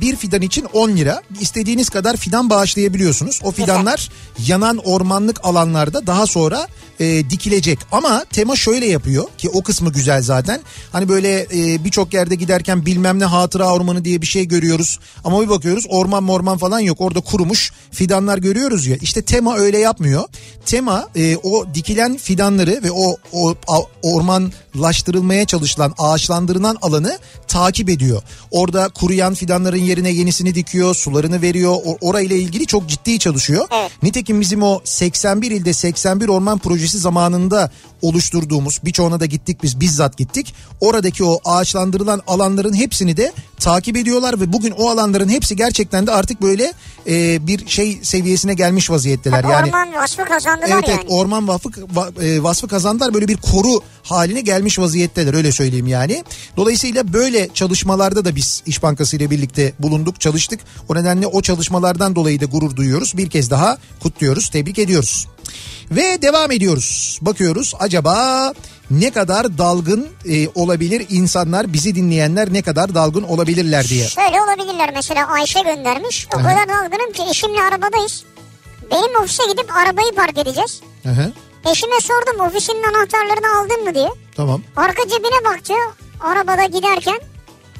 bir 0.01 0.17
fidan 0.17 0.43
için 0.43 0.65
10 0.73 0.91
lira. 0.91 1.23
İstediğiniz 1.41 1.89
kadar 1.89 2.17
fidan 2.17 2.51
bağışlayabiliyorsunuz. 2.51 3.41
O 3.43 3.51
fidanlar 3.53 4.11
yanan 4.47 4.79
ormanlık 4.79 5.41
alanlarda 5.45 6.07
daha 6.07 6.27
sonra 6.27 6.69
e, 7.01 7.31
dikilecek. 7.31 7.79
Ama 7.93 8.25
tema 8.33 8.57
şöyle 8.57 8.87
yapıyor 8.87 9.25
ki 9.39 9.49
o 9.49 9.62
kısmı 9.62 9.93
güzel 9.93 10.23
zaten. 10.23 10.61
Hani 10.93 11.09
böyle 11.09 11.41
e, 11.55 11.85
birçok 11.85 12.15
yerde 12.15 12.35
giderken 12.35 12.87
bilmem 12.87 13.19
ne 13.19 13.25
hatıra 13.55 13.72
ormanı 13.72 14.05
diye 14.05 14.20
bir 14.20 14.26
şey 14.26 14.48
görüyoruz. 14.48 14.98
Ama 15.24 15.42
bir 15.42 15.48
bakıyoruz 15.48 15.84
orman 15.88 16.22
morman 16.22 16.59
falan 16.59 16.78
yok. 16.80 17.00
Orada 17.00 17.20
kurumuş 17.20 17.72
fidanlar 17.90 18.38
görüyoruz 18.38 18.86
ya. 18.86 18.96
İşte 18.96 19.22
tema 19.22 19.57
öyle 19.57 19.78
yapmıyor. 19.78 20.24
Tema 20.66 21.09
e, 21.16 21.36
o 21.36 21.66
dikilen 21.74 22.16
fidanları 22.16 22.80
ve 22.82 22.90
o, 22.90 23.16
o 23.32 23.55
a- 23.68 23.80
ormanlaştırılmaya 24.02 25.44
çalışılan 25.46 25.94
ağaçlandırılan 25.98 26.76
alanı 26.82 27.18
takip 27.48 27.88
ediyor. 27.88 28.22
Orada 28.50 28.88
kuruyan 28.88 29.34
fidanların 29.34 29.76
yerine 29.76 30.11
yenisini 30.11 30.55
dikiyor, 30.55 30.94
sularını 30.94 31.42
veriyor. 31.42 31.76
O, 31.84 31.96
orayla 32.00 32.36
ilgili 32.36 32.66
çok 32.66 32.88
ciddi 32.88 33.18
çalışıyor. 33.18 33.66
Evet. 33.80 33.90
Nitekim 34.02 34.40
bizim 34.40 34.62
o 34.62 34.80
81 34.84 35.50
ilde 35.50 35.72
81 35.72 36.28
orman 36.28 36.59
projesi 36.59 36.98
zamanında 36.98 37.70
oluşturduğumuz 38.02 38.80
birçoğuna 38.84 39.20
da 39.20 39.26
gittik 39.26 39.62
biz 39.62 39.80
bizzat 39.80 40.16
gittik. 40.16 40.55
Oradaki 40.80 41.24
o 41.24 41.40
ağaçlandırılan 41.44 42.22
alanların 42.26 42.74
hepsini 42.74 43.16
de 43.16 43.32
takip 43.61 43.97
ediyorlar 43.97 44.41
ve 44.41 44.53
bugün 44.53 44.70
o 44.70 44.89
alanların 44.91 45.28
hepsi 45.28 45.57
gerçekten 45.57 46.07
de 46.07 46.11
artık 46.12 46.43
böyle 46.43 46.72
e, 47.07 47.47
bir 47.47 47.66
şey 47.66 47.99
seviyesine 48.03 48.55
gelmiş 48.55 48.91
vaziyetteler. 48.91 49.45
Yani 49.45 49.66
Orman 49.66 49.95
vasfı 49.95 50.24
kazandılar 50.24 50.68
Evet 50.68 50.89
yani. 50.89 50.99
evet 51.01 51.05
orman 51.09 51.49
vasfı, 51.49 51.68
va- 51.68 52.24
e, 52.24 52.43
vasfı 52.43 52.68
kazandılar 52.68 53.14
böyle 53.14 53.28
bir 53.28 53.37
koru 53.37 53.80
haline 54.03 54.41
gelmiş 54.41 54.78
vaziyetteler 54.78 55.35
öyle 55.35 55.53
söyleyeyim 55.53 55.87
yani. 55.87 56.24
Dolayısıyla 56.57 57.12
böyle 57.12 57.49
çalışmalarda 57.55 58.24
da 58.24 58.37
biz 58.37 58.62
İş 58.66 58.82
Bankası 58.82 59.16
ile 59.16 59.30
birlikte 59.30 59.72
bulunduk 59.78 60.20
çalıştık. 60.20 60.61
O 60.89 60.95
nedenle 60.95 61.26
o 61.26 61.43
çalışmalardan 61.43 62.14
dolayı 62.16 62.41
da 62.41 62.45
gurur 62.45 62.76
duyuyoruz. 62.76 63.16
Bir 63.16 63.30
kez 63.30 63.51
daha 63.51 63.78
kutluyoruz 64.03 64.49
tebrik 64.49 64.78
ediyoruz. 64.78 65.26
Ve 65.91 66.22
devam 66.22 66.51
ediyoruz. 66.53 67.18
Bakıyoruz 67.22 67.74
acaba 67.80 68.53
ne 68.91 69.11
kadar 69.11 69.59
dalgın 69.59 70.09
e, 70.28 70.49
olabilir 70.55 71.07
insanlar 71.11 71.72
bizi 71.72 71.95
dinleyenler 71.95 72.53
ne 72.53 72.62
kadar 72.62 72.95
dalgın 72.95 73.22
olabilirler 73.22 73.85
diye. 73.89 74.09
Şöyle 74.09 74.43
olabilirler 74.43 74.91
mesela 74.95 75.26
Ayşe 75.28 75.61
göndermiş. 75.61 76.28
O 76.35 76.39
Aha. 76.39 76.43
kadar 76.49 76.68
dalgınım 76.68 77.12
ki 77.12 77.22
eşimle 77.30 77.62
arabadayız. 77.62 78.24
Benim 78.91 79.22
ofise 79.22 79.43
gidip 79.53 79.76
arabayı 79.76 80.12
park 80.14 80.39
edeceğiz. 80.39 80.80
Hı, 81.03 81.32
Eşime 81.72 82.01
sordum 82.01 82.47
ofisinin 82.47 82.82
anahtarlarını 82.82 83.59
aldın 83.59 83.85
mı 83.85 83.95
diye. 83.95 84.09
tamam. 84.37 84.62
Arka 84.76 85.03
cebine 85.09 85.45
baktı 85.55 85.74
arabada 86.20 86.64
giderken. 86.64 87.18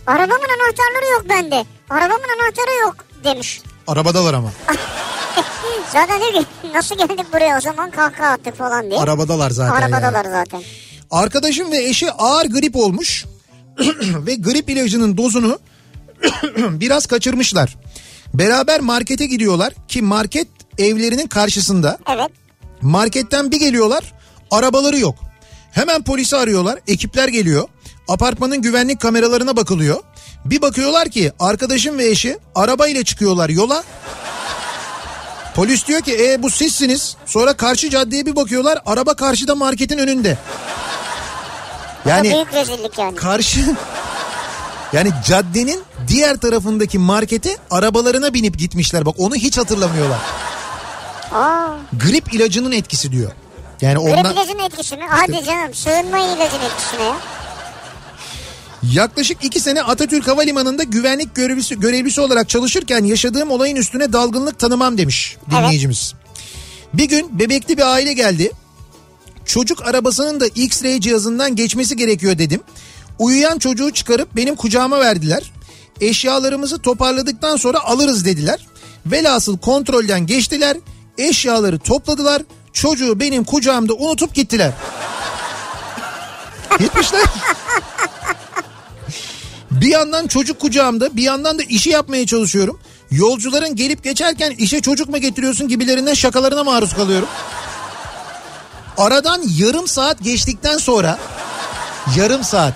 Arabamın 0.07 0.49
anahtarları 0.61 1.13
yok 1.13 1.25
bende. 1.29 1.65
Arabamın 1.91 2.29
anahtarı 2.41 2.81
yok 2.83 2.97
demiş. 3.25 3.63
Arabadalar 3.87 4.35
ama. 4.35 4.51
Zaten 5.93 6.21
diyor 6.21 6.33
ki 6.33 6.47
nasıl 6.75 6.97
geldik 6.99 7.27
buraya 7.33 7.59
o 7.59 7.61
zaman 7.61 7.91
kahkaha 7.91 8.31
attık 8.33 8.57
falan 8.59 8.91
diye. 8.91 9.01
Arabadalar 9.01 9.51
zaten. 9.51 9.81
yani. 9.81 9.95
Arabadalar 9.97 10.25
zaten. 10.25 10.63
Arkadaşım 11.15 11.73
ve 11.73 11.85
eşi 11.85 12.13
ağır 12.13 12.47
grip 12.47 12.77
olmuş 12.77 13.25
ve 14.01 14.35
grip 14.35 14.71
ilacının 14.71 15.17
dozunu 15.17 15.59
biraz 16.59 17.07
kaçırmışlar. 17.07 17.77
Beraber 18.35 18.81
markete 18.81 19.27
gidiyorlar 19.27 19.73
ki 19.89 20.03
market 20.03 20.49
evlerinin 20.79 21.27
karşısında. 21.27 21.99
Evet. 22.15 22.31
Marketten 22.81 23.51
bir 23.51 23.61
geliyorlar 23.61 24.13
arabaları 24.51 24.99
yok. 24.99 25.15
Hemen 25.73 26.03
polisi 26.03 26.37
arıyorlar 26.37 26.79
ekipler 26.89 27.29
geliyor. 27.29 27.69
Apartmanın 28.09 28.63
güvenlik 28.63 29.01
kameralarına 29.01 29.57
bakılıyor. 29.57 30.03
Bir 30.45 30.63
bakıyorlar 30.63 31.09
ki 31.09 31.33
arkadaşım 31.39 31.99
ve 31.99 32.09
eşi 32.09 32.39
arabayla 32.55 33.05
çıkıyorlar 33.05 33.49
yola. 33.49 33.85
Polis 35.55 35.87
diyor 35.87 36.01
ki 36.01 36.17
e 36.21 36.43
bu 36.43 36.51
sizsiniz. 36.51 37.17
Sonra 37.27 37.53
karşı 37.53 37.91
caddeye 37.91 38.27
bir 38.27 38.37
bakıyorlar 38.37 38.79
araba 38.87 39.15
karşıda 39.15 39.55
marketin 39.55 39.99
önünde. 39.99 40.39
Yani... 42.07 42.33
Büyük 42.33 42.55
rezillik 42.55 42.99
yani. 42.99 43.15
karşı 43.17 43.61
Yani 44.93 45.11
caddenin 45.27 45.83
diğer 46.09 46.37
tarafındaki 46.37 46.99
markete 46.99 47.57
arabalarına 47.71 48.35
binip 48.35 48.59
gitmişler. 48.59 49.07
Bak 49.07 49.15
onu 49.19 49.35
hiç 49.35 49.59
hatırlamıyorlar. 49.59 50.19
Aa, 51.33 51.69
Grip 51.93 52.35
ilacının 52.35 52.73
etkisi 52.73 53.13
diyor. 53.13 53.33
Yani 53.81 54.05
grip 54.05 54.19
ondan 54.19 54.33
ilacının 54.33 54.63
etkisi 54.63 54.97
mi? 54.97 55.05
Hadi 55.09 55.45
canım 55.45 55.75
sığınma 55.75 56.19
ilacın 56.19 56.61
etkisine 56.61 57.03
ya. 57.03 57.17
yaklaşık 58.93 59.45
iki 59.45 59.61
sene 59.61 59.83
Atatürk 59.83 60.29
Havalimanı'nda 60.29 60.83
güvenlik 60.83 61.35
görevlisi, 61.35 61.81
görevlisi 61.81 62.21
olarak 62.21 62.49
çalışırken 62.49 63.05
yaşadığım 63.05 63.51
olayın 63.51 63.77
üstüne 63.77 64.13
dalgınlık 64.13 64.59
tanımam 64.59 64.99
demiş 64.99 65.37
dinleyicimiz. 65.51 66.15
Bir 66.95 67.05
gün 67.05 67.39
bebekli 67.39 67.77
bir 67.77 67.93
aile 67.93 68.13
geldi. 68.13 68.51
Çocuk 69.47 69.87
arabasının 69.87 70.41
da 70.41 70.47
X-ray 70.47 71.01
cihazından 71.01 71.57
geçmesi 71.57 71.97
gerekiyor 71.97 72.39
dedim. 72.39 72.61
Uyuyan 73.19 73.59
çocuğu 73.59 73.91
çıkarıp 73.91 74.37
benim 74.37 74.57
kucağıma 74.57 75.01
verdiler. 75.01 75.53
Eşyalarımızı 76.01 76.79
toparladıktan 76.79 77.57
sonra 77.57 77.81
alırız 77.81 78.25
dediler. 78.25 78.67
Velhasıl 79.07 79.59
kontrolden 79.59 80.27
geçtiler. 80.27 80.77
Eşyaları 81.19 81.79
topladılar. 81.79 82.43
Çocuğu 82.73 83.21
benim 83.21 83.45
kucağımda 83.45 83.95
unutup 83.95 84.35
gittiler. 84.35 84.73
Gitmişler. 86.79 87.23
Bir 89.71 89.89
yandan 89.89 90.27
çocuk 90.27 90.61
kucağımda 90.61 91.17
bir 91.17 91.23
yandan 91.23 91.59
da 91.59 91.63
işi 91.63 91.91
yapmaya 91.91 92.27
çalışıyorum. 92.27 92.81
Yolcuların 93.11 93.77
gelip 93.77 94.05
geçerken 94.05 94.51
işe 94.51 94.81
çocuk 94.81 95.09
mu 95.09 95.19
getiriyorsun 95.19 95.69
gibilerinden 95.69 96.15
şakalarına 96.15 96.65
maruz 96.65 96.95
kalıyorum. 96.95 97.29
Aradan 98.99 99.43
yarım 99.59 99.89
saat 99.89 100.23
geçtikten 100.23 100.79
sonra 100.79 101.19
yarım 102.17 102.45
saat 102.45 102.75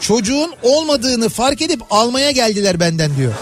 çocuğun 0.00 0.54
olmadığını 0.62 1.28
fark 1.28 1.62
edip 1.62 1.80
almaya 1.90 2.30
geldiler 2.30 2.80
benden 2.80 3.16
diyor. 3.16 3.32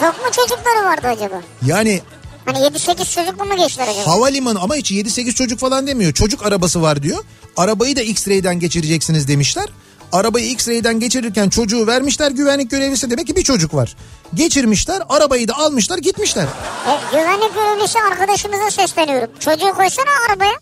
Çok 0.00 0.24
mu 0.26 0.32
çocukları 0.32 0.84
vardı 0.84 1.06
acaba? 1.06 1.40
Yani 1.66 2.00
Hani 2.44 2.58
7-8 2.58 3.14
çocuklu 3.14 3.44
mu 3.44 3.56
geçtiler 3.56 3.88
acaba? 3.88 4.06
havalimanı 4.06 4.60
ama 4.60 4.74
hiç 4.74 4.90
7-8 4.90 5.32
çocuk 5.34 5.58
falan 5.60 5.86
demiyor. 5.86 6.12
Çocuk 6.12 6.46
arabası 6.46 6.82
var 6.82 7.02
diyor. 7.02 7.24
Arabayı 7.56 7.96
da 7.96 8.02
X-ray'den 8.02 8.60
geçireceksiniz 8.60 9.28
demişler. 9.28 9.66
Arabayı 10.12 10.46
X-ray'den 10.50 11.00
geçirirken 11.00 11.48
çocuğu 11.48 11.86
vermişler 11.86 12.30
güvenlik 12.30 12.70
görevlisi 12.70 13.10
demek 13.10 13.26
ki 13.26 13.36
bir 13.36 13.42
çocuk 13.44 13.74
var. 13.74 13.96
Geçirmişler 14.34 15.02
arabayı 15.08 15.48
da 15.48 15.54
almışlar 15.58 15.98
gitmişler. 15.98 16.44
E, 16.86 16.92
güvenlik 17.16 17.54
görevlisi 17.54 17.98
arkadaşımıza 18.12 18.70
sesleniyorum. 18.70 19.30
Çocuğu 19.40 19.72
koysana 19.76 20.10
arabaya. 20.30 20.52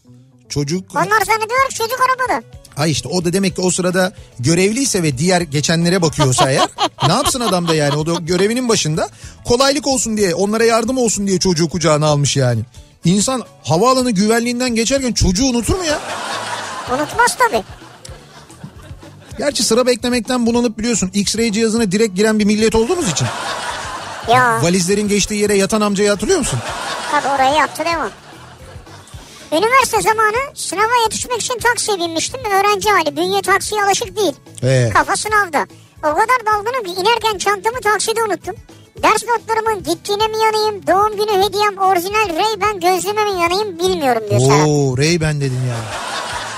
Çocuk 0.48 0.94
Onlar 0.94 1.24
zannediyorlar 1.26 1.68
ki 1.70 1.74
çocuk 1.74 1.98
arabada. 2.00 2.42
Ha 2.76 2.86
işte 2.86 3.08
o 3.08 3.24
da 3.24 3.32
demek 3.32 3.56
ki 3.56 3.62
o 3.62 3.70
sırada 3.70 4.12
görevliyse 4.40 5.02
ve 5.02 5.18
diğer 5.18 5.40
geçenlere 5.40 6.02
bakıyorsa 6.02 6.50
eğer 6.50 6.68
ne 7.06 7.12
yapsın 7.12 7.40
adam 7.40 7.68
da 7.68 7.74
yani 7.74 7.96
o 7.96 8.06
da 8.06 8.14
görevinin 8.14 8.68
başında 8.68 9.08
kolaylık 9.44 9.86
olsun 9.86 10.16
diye 10.16 10.34
onlara 10.34 10.64
yardım 10.64 10.98
olsun 10.98 11.26
diye 11.26 11.38
çocuğu 11.38 11.68
kucağına 11.68 12.06
almış 12.06 12.36
yani. 12.36 12.60
İnsan 13.04 13.42
havaalanı 13.64 14.10
güvenliğinden 14.10 14.74
geçerken 14.74 15.12
çocuğu 15.12 15.44
unutur 15.46 15.78
mu 15.78 15.84
ya? 15.84 15.98
Unutmaz 16.90 17.36
tabii. 17.38 17.62
Gerçi 19.38 19.62
sıra 19.62 19.86
beklemekten 19.86 20.46
bunalıp 20.46 20.78
biliyorsun 20.78 21.10
X-ray 21.14 21.52
cihazına 21.52 21.92
direkt 21.92 22.16
giren 22.16 22.38
bir 22.38 22.44
millet 22.44 22.74
olduğumuz 22.74 23.08
için. 23.10 23.26
Ya 24.28 24.62
Valizlerin 24.62 25.08
geçtiği 25.08 25.40
yere 25.42 25.54
yatan 25.56 25.80
amcayı 25.80 26.10
hatırlıyor 26.10 26.38
musun? 26.38 26.58
tabii 27.10 27.28
orayı 27.28 27.54
yaptı 27.54 27.84
değil 27.84 27.96
mi? 27.96 28.10
Üniversite 29.58 30.02
zamanı 30.02 30.36
sınava 30.54 30.92
yetişmek 31.04 31.40
için 31.42 31.58
taksiye 31.58 31.98
binmiştim. 31.98 32.40
Öğrenci 32.44 32.90
hali. 32.90 33.16
Bünye 33.16 33.42
taksiye 33.42 33.84
alışık 33.84 34.16
değil. 34.16 34.32
Ee. 34.62 34.90
Kafa 34.94 35.16
sınavda. 35.16 35.66
O 35.98 36.02
kadar 36.14 36.38
dalgınım 36.46 36.84
ki 36.84 37.00
inerken 37.00 37.38
çantamı 37.38 37.80
takside 37.80 38.22
unuttum. 38.22 38.54
Ders 39.02 39.22
notlarımın 39.24 39.82
gittiğine 39.82 40.26
mi 40.28 40.36
yanayım, 40.44 40.86
doğum 40.86 41.16
günü 41.16 41.44
hediyem 41.46 41.78
orijinal 41.78 42.28
Ray-Ban 42.28 42.80
gözlüğüme 42.80 43.24
mi 43.24 43.40
yanayım 43.40 43.78
bilmiyorum 43.78 44.22
diyor 44.30 44.40
Serhat. 44.40 44.66
Oo 44.68 44.96
Ray-Ban 44.96 45.40
dedin 45.40 45.60
ya. 45.68 45.76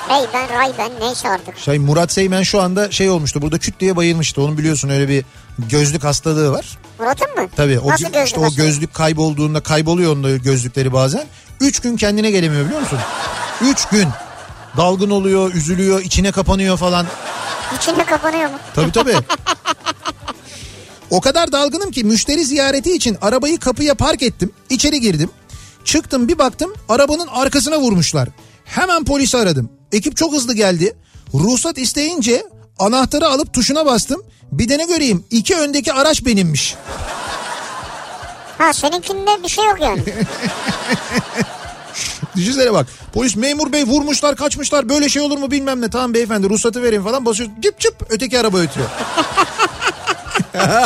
Ray-Ban, 0.08 0.48
Ray-Ban 0.48 0.90
neyse 1.00 1.28
artık. 1.28 1.58
Şey 1.58 1.78
Murat 1.78 2.12
Seymen 2.12 2.42
şu 2.42 2.60
anda 2.60 2.90
şey 2.90 3.10
olmuştu 3.10 3.42
burada 3.42 3.58
küt 3.58 3.80
diye 3.80 3.96
bayılmıştı. 3.96 4.42
Onun 4.42 4.58
biliyorsun 4.58 4.88
öyle 4.88 5.08
bir 5.08 5.24
gözlük 5.58 6.04
hastalığı 6.04 6.52
var. 6.52 6.78
Murat'ın 6.98 7.34
mı? 7.42 7.48
Tabii 7.56 7.78
o, 7.78 7.88
Nasıl 7.90 8.04
gö- 8.04 8.12
gözlük 8.12 8.26
işte 8.26 8.40
o 8.40 8.44
hastalığı? 8.44 8.66
gözlük 8.66 8.94
kaybolduğunda 8.94 9.60
kayboluyor 9.60 10.12
onun 10.12 10.24
da 10.24 10.36
gözlükleri 10.36 10.92
bazen. 10.92 11.24
Üç 11.60 11.80
gün 11.80 11.96
kendine 11.96 12.30
gelemiyor 12.30 12.64
biliyor 12.64 12.80
musun? 12.80 12.98
Üç 13.62 13.84
gün. 13.84 14.08
Dalgın 14.76 15.10
oluyor, 15.10 15.54
üzülüyor, 15.54 16.00
içine 16.00 16.32
kapanıyor 16.32 16.76
falan. 16.76 17.06
İçine 17.78 18.04
kapanıyor 18.04 18.50
mu? 18.50 18.56
Tabii 18.74 18.92
tabii. 18.92 19.16
O 21.10 21.20
kadar 21.20 21.52
dalgınım 21.52 21.90
ki 21.90 22.04
müşteri 22.04 22.44
ziyareti 22.44 22.92
için 22.92 23.18
arabayı 23.22 23.58
kapıya 23.58 23.94
park 23.94 24.22
ettim. 24.22 24.50
İçeri 24.70 25.00
girdim. 25.00 25.30
Çıktım 25.84 26.28
bir 26.28 26.38
baktım 26.38 26.74
arabanın 26.88 27.26
arkasına 27.26 27.78
vurmuşlar. 27.78 28.28
Hemen 28.64 29.04
polisi 29.04 29.38
aradım. 29.38 29.70
Ekip 29.92 30.16
çok 30.16 30.32
hızlı 30.32 30.54
geldi. 30.54 30.96
Ruhsat 31.34 31.78
isteyince 31.78 32.42
anahtarı 32.78 33.26
alıp 33.28 33.52
tuşuna 33.54 33.86
bastım. 33.86 34.22
Bir 34.52 34.68
de 34.68 34.78
ne 34.78 34.84
göreyim 34.84 35.24
iki 35.30 35.56
öndeki 35.56 35.92
araç 35.92 36.24
benimmiş. 36.24 36.74
Ha 38.58 38.72
seninkinde 38.72 39.42
bir 39.42 39.48
şey 39.48 39.64
yok 39.64 39.80
yani. 39.80 40.02
Düşünsene 42.36 42.72
bak 42.72 42.86
polis 43.12 43.36
memur 43.36 43.72
bey 43.72 43.84
vurmuşlar 43.84 44.36
kaçmışlar 44.36 44.88
böyle 44.88 45.08
şey 45.08 45.22
olur 45.22 45.38
mu 45.38 45.50
bilmem 45.50 45.80
ne. 45.80 45.90
Tamam 45.90 46.14
beyefendi 46.14 46.48
ruhsatı 46.48 46.82
vereyim 46.82 47.04
falan 47.04 47.26
basıyor 47.26 47.48
cıp 47.60 47.80
cıp 47.80 48.06
öteki 48.10 48.38
araba 48.40 48.58
ötüyor. 48.58 48.88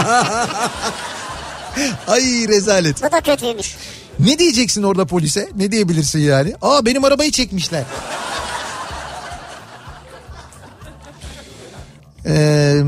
Ay 2.08 2.48
rezalet. 2.48 3.02
Bu 3.02 3.12
da 3.12 3.20
kötüymüş. 3.20 3.76
Ne 4.18 4.38
diyeceksin 4.38 4.82
orada 4.82 5.04
polise? 5.04 5.48
Ne 5.56 5.72
diyebilirsin 5.72 6.18
yani? 6.18 6.54
Aa 6.62 6.86
benim 6.86 7.04
arabayı 7.04 7.30
çekmişler. 7.30 7.84
Ee, 12.26 12.82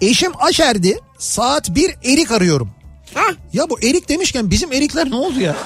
eşim 0.00 0.32
aşerdi. 0.40 0.98
Saat 1.18 1.74
bir 1.74 1.94
erik 2.04 2.30
arıyorum. 2.32 2.70
Ha? 3.14 3.22
Ya 3.52 3.70
bu 3.70 3.78
erik 3.82 4.08
demişken 4.08 4.50
bizim 4.50 4.72
erikler 4.72 5.10
ne 5.10 5.14
oldu 5.16 5.40
ya? 5.40 5.56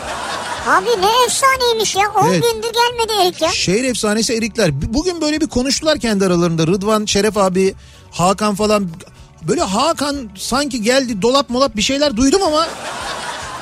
Abi 0.68 0.86
ne 0.86 1.24
efsaneymiş 1.26 1.94
ya. 1.96 2.02
10 2.16 2.28
Evet. 2.28 2.42
gündür 2.42 2.68
gelmedi 2.72 3.12
Erik 3.22 3.42
ya. 3.42 3.48
Şehir 3.48 3.84
efsanesi 3.84 4.34
erikler. 4.34 4.70
Bugün 4.94 5.20
böyle 5.20 5.40
bir 5.40 5.46
konuştular 5.46 5.98
kendi 5.98 6.26
aralarında. 6.26 6.66
Rıdvan, 6.66 7.04
Şeref 7.06 7.36
abi, 7.36 7.74
Hakan 8.10 8.54
falan. 8.54 8.88
Böyle 9.48 9.60
Hakan 9.60 10.30
sanki 10.38 10.82
geldi 10.82 11.22
dolap 11.22 11.50
molap 11.50 11.76
bir 11.76 11.82
şeyler 11.82 12.16
duydum 12.16 12.42
ama 12.42 12.66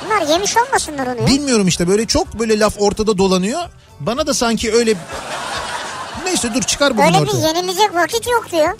Bunlar 0.05 0.27
yemiş 0.33 0.57
olmasınlar 0.57 1.07
onu 1.07 1.21
ya. 1.21 1.27
Bilmiyorum 1.27 1.67
işte 1.67 1.87
böyle 1.87 2.05
çok 2.05 2.39
böyle 2.39 2.59
laf 2.59 2.73
ortada 2.79 3.17
dolanıyor. 3.17 3.61
Bana 3.99 4.27
da 4.27 4.33
sanki 4.33 4.73
öyle... 4.73 4.93
Neyse 6.25 6.53
dur 6.53 6.61
çıkar 6.61 6.93
bugün 6.97 7.07
Öyle 7.07 7.17
bir 7.17 7.27
ortaya. 7.27 7.47
yenilecek 7.47 7.95
vakit 7.95 8.27
yok 8.27 8.51
diyor. 8.51 8.77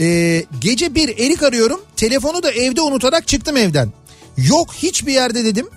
Ee, 0.00 0.44
gece 0.60 0.94
bir 0.94 1.08
erik 1.08 1.42
arıyorum. 1.42 1.80
Telefonu 1.96 2.42
da 2.42 2.50
evde 2.50 2.80
unutarak 2.80 3.28
çıktım 3.28 3.56
evden. 3.56 3.92
Yok 4.36 4.74
hiçbir 4.74 5.12
yerde 5.12 5.44
dedim. 5.44 5.68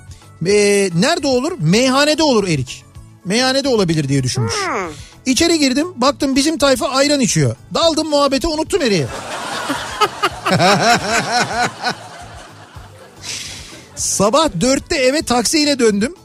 Ee, 0.47 0.89
nerede 0.95 1.27
olur? 1.27 1.51
Meyhanede 1.59 2.23
olur 2.23 2.47
erik. 2.47 2.83
Meyhanede 3.25 3.67
olabilir 3.69 4.09
diye 4.09 4.23
düşünmüş. 4.23 4.53
Ha. 4.53 4.87
İçeri 5.25 5.59
girdim 5.59 5.87
baktım 5.95 6.35
bizim 6.35 6.57
tayfa 6.57 6.87
ayran 6.89 7.19
içiyor. 7.19 7.55
Daldım 7.73 8.09
muhabbete 8.09 8.47
unuttum 8.47 8.81
eriği. 8.81 9.05
Sabah 13.95 14.49
dörtte 14.61 14.95
eve 14.95 15.21
taksiyle 15.21 15.79
döndüm. 15.79 16.15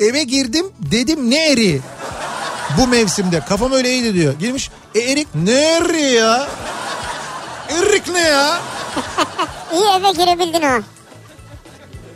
Eve 0.00 0.22
girdim 0.22 0.66
dedim 0.78 1.30
ne 1.30 1.52
eriği? 1.52 1.80
Bu 2.78 2.86
mevsimde 2.86 3.40
kafam 3.40 3.72
öyle 3.72 3.92
iyiydi 3.92 4.14
diyor. 4.14 4.34
Girmiş 4.38 4.70
e 4.94 5.00
erik 5.00 5.28
ne 5.34 5.52
eriği 5.52 6.14
ya? 6.14 6.48
Erik 7.68 8.08
ne 8.08 8.20
ya? 8.20 8.60
İyi 9.72 9.84
eve 9.84 10.10
girebildin 10.10 10.62
ha. 10.62 10.78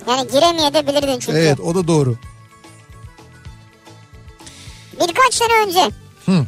Yani 0.08 0.28
giremeyebilirdin 0.30 1.18
çünkü. 1.18 1.38
Evet 1.38 1.60
o 1.60 1.74
da 1.74 1.88
doğru. 1.88 2.16
Birkaç 5.00 5.34
sene 5.34 5.52
önce 5.66 5.90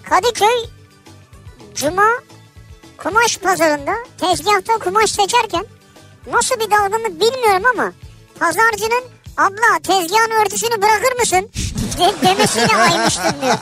Kadıköy 0.09 0.67
Cuma 1.75 2.07
kumaş 2.99 3.39
pazarında 3.39 3.93
tezgahta 4.19 4.79
kumaş 4.85 5.11
seçerken 5.11 5.67
nasıl 6.33 6.55
bir 6.61 6.71
dalgınlık 6.71 7.21
bilmiyorum 7.21 7.63
ama 7.75 7.93
pazarcının 8.41 9.05
abla 9.37 9.79
tezgahın 9.83 10.45
örtüsünü 10.45 10.83
bırakır 10.83 11.19
mısın 11.21 11.51
de- 11.99 12.27
demesiyle 12.27 12.77
aymıştım 12.77 13.35
diyor. 13.43 13.57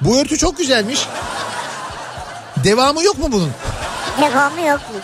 Bu 0.00 0.18
örtü 0.20 0.38
çok 0.38 0.58
güzelmiş. 0.58 1.06
Devamı 2.64 3.02
yok 3.02 3.18
mu 3.18 3.32
bunun? 3.32 3.50
Devamı 4.20 4.60
yok 4.60 4.80
mu? 4.80 5.00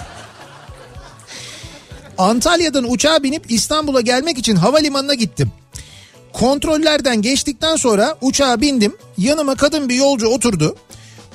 Antalya'dan 2.18 2.90
uçağa 2.90 3.22
binip 3.22 3.50
İstanbul'a 3.50 4.00
gelmek 4.00 4.38
için 4.38 4.56
havalimanına 4.56 5.14
gittim. 5.14 5.52
Kontrollerden 6.32 7.22
geçtikten 7.22 7.76
sonra 7.76 8.16
uçağa 8.20 8.60
bindim. 8.60 8.96
Yanıma 9.18 9.54
kadın 9.54 9.88
bir 9.88 9.94
yolcu 9.94 10.26
oturdu. 10.28 10.76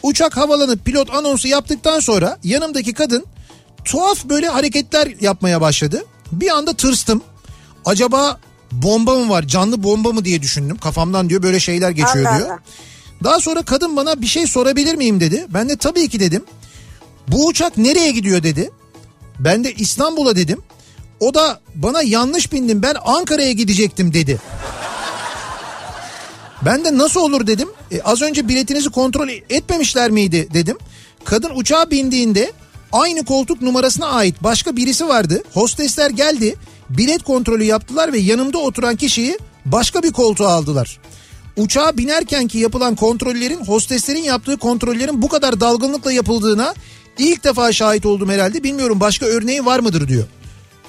Uçak 0.03 0.37
havalanıp 0.37 0.85
pilot 0.85 1.13
anonsu 1.13 1.47
yaptıktan 1.47 1.99
sonra 1.99 2.37
yanımdaki 2.43 2.93
kadın 2.93 3.25
tuhaf 3.85 4.25
böyle 4.25 4.47
hareketler 4.47 5.13
yapmaya 5.21 5.61
başladı. 5.61 6.05
Bir 6.31 6.49
anda 6.49 6.73
tırstım. 6.73 7.21
Acaba 7.85 8.39
bomba 8.71 9.15
mı 9.15 9.29
var 9.29 9.43
canlı 9.43 9.83
bomba 9.83 10.11
mı 10.11 10.25
diye 10.25 10.41
düşündüm. 10.41 10.77
Kafamdan 10.77 11.29
diyor 11.29 11.43
böyle 11.43 11.59
şeyler 11.59 11.89
geçiyor 11.89 12.25
Allah 12.25 12.37
diyor. 12.37 12.49
Allah. 12.49 12.59
Daha 13.23 13.39
sonra 13.39 13.61
kadın 13.61 13.95
bana 13.95 14.21
bir 14.21 14.27
şey 14.27 14.47
sorabilir 14.47 14.95
miyim 14.95 15.19
dedi. 15.19 15.47
Ben 15.49 15.69
de 15.69 15.77
tabii 15.77 16.09
ki 16.09 16.19
dedim. 16.19 16.43
Bu 17.27 17.47
uçak 17.47 17.77
nereye 17.77 18.11
gidiyor 18.11 18.43
dedi. 18.43 18.71
Ben 19.39 19.63
de 19.63 19.73
İstanbul'a 19.73 20.35
dedim. 20.35 20.61
O 21.19 21.33
da 21.33 21.59
bana 21.75 22.01
yanlış 22.01 22.51
bindim 22.51 22.81
ben 22.81 22.95
Ankara'ya 23.05 23.51
gidecektim 23.51 24.13
dedi. 24.13 24.39
Ben 26.65 26.85
de 26.85 26.97
nasıl 26.97 27.19
olur 27.19 27.47
dedim. 27.47 27.69
E, 27.91 28.01
az 28.01 28.21
önce 28.21 28.47
biletinizi 28.47 28.89
kontrol 28.89 29.29
etmemişler 29.29 30.11
miydi 30.11 30.47
dedim. 30.53 30.77
Kadın 31.23 31.51
uçağa 31.55 31.91
bindiğinde 31.91 32.51
aynı 32.91 33.25
koltuk 33.25 33.61
numarasına 33.61 34.05
ait 34.07 34.43
başka 34.43 34.75
birisi 34.75 35.07
vardı. 35.07 35.43
Hostesler 35.53 36.09
geldi 36.09 36.55
bilet 36.89 37.23
kontrolü 37.23 37.63
yaptılar 37.63 38.13
ve 38.13 38.19
yanımda 38.19 38.57
oturan 38.57 38.95
kişiyi 38.95 39.39
başka 39.65 40.03
bir 40.03 40.11
koltuğa 40.11 40.53
aldılar. 40.53 40.99
Uçağa 41.57 41.97
binerken 41.97 42.47
ki 42.47 42.57
yapılan 42.57 42.95
kontrollerin 42.95 43.65
hosteslerin 43.65 44.23
yaptığı 44.23 44.57
kontrollerin 44.57 45.21
bu 45.21 45.29
kadar 45.29 45.59
dalgınlıkla 45.59 46.11
yapıldığına 46.11 46.73
ilk 47.17 47.43
defa 47.43 47.71
şahit 47.73 48.05
oldum 48.05 48.29
herhalde. 48.29 48.63
Bilmiyorum 48.63 48.99
başka 48.99 49.25
örneği 49.25 49.65
var 49.65 49.79
mıdır 49.79 50.07
diyor. 50.07 50.23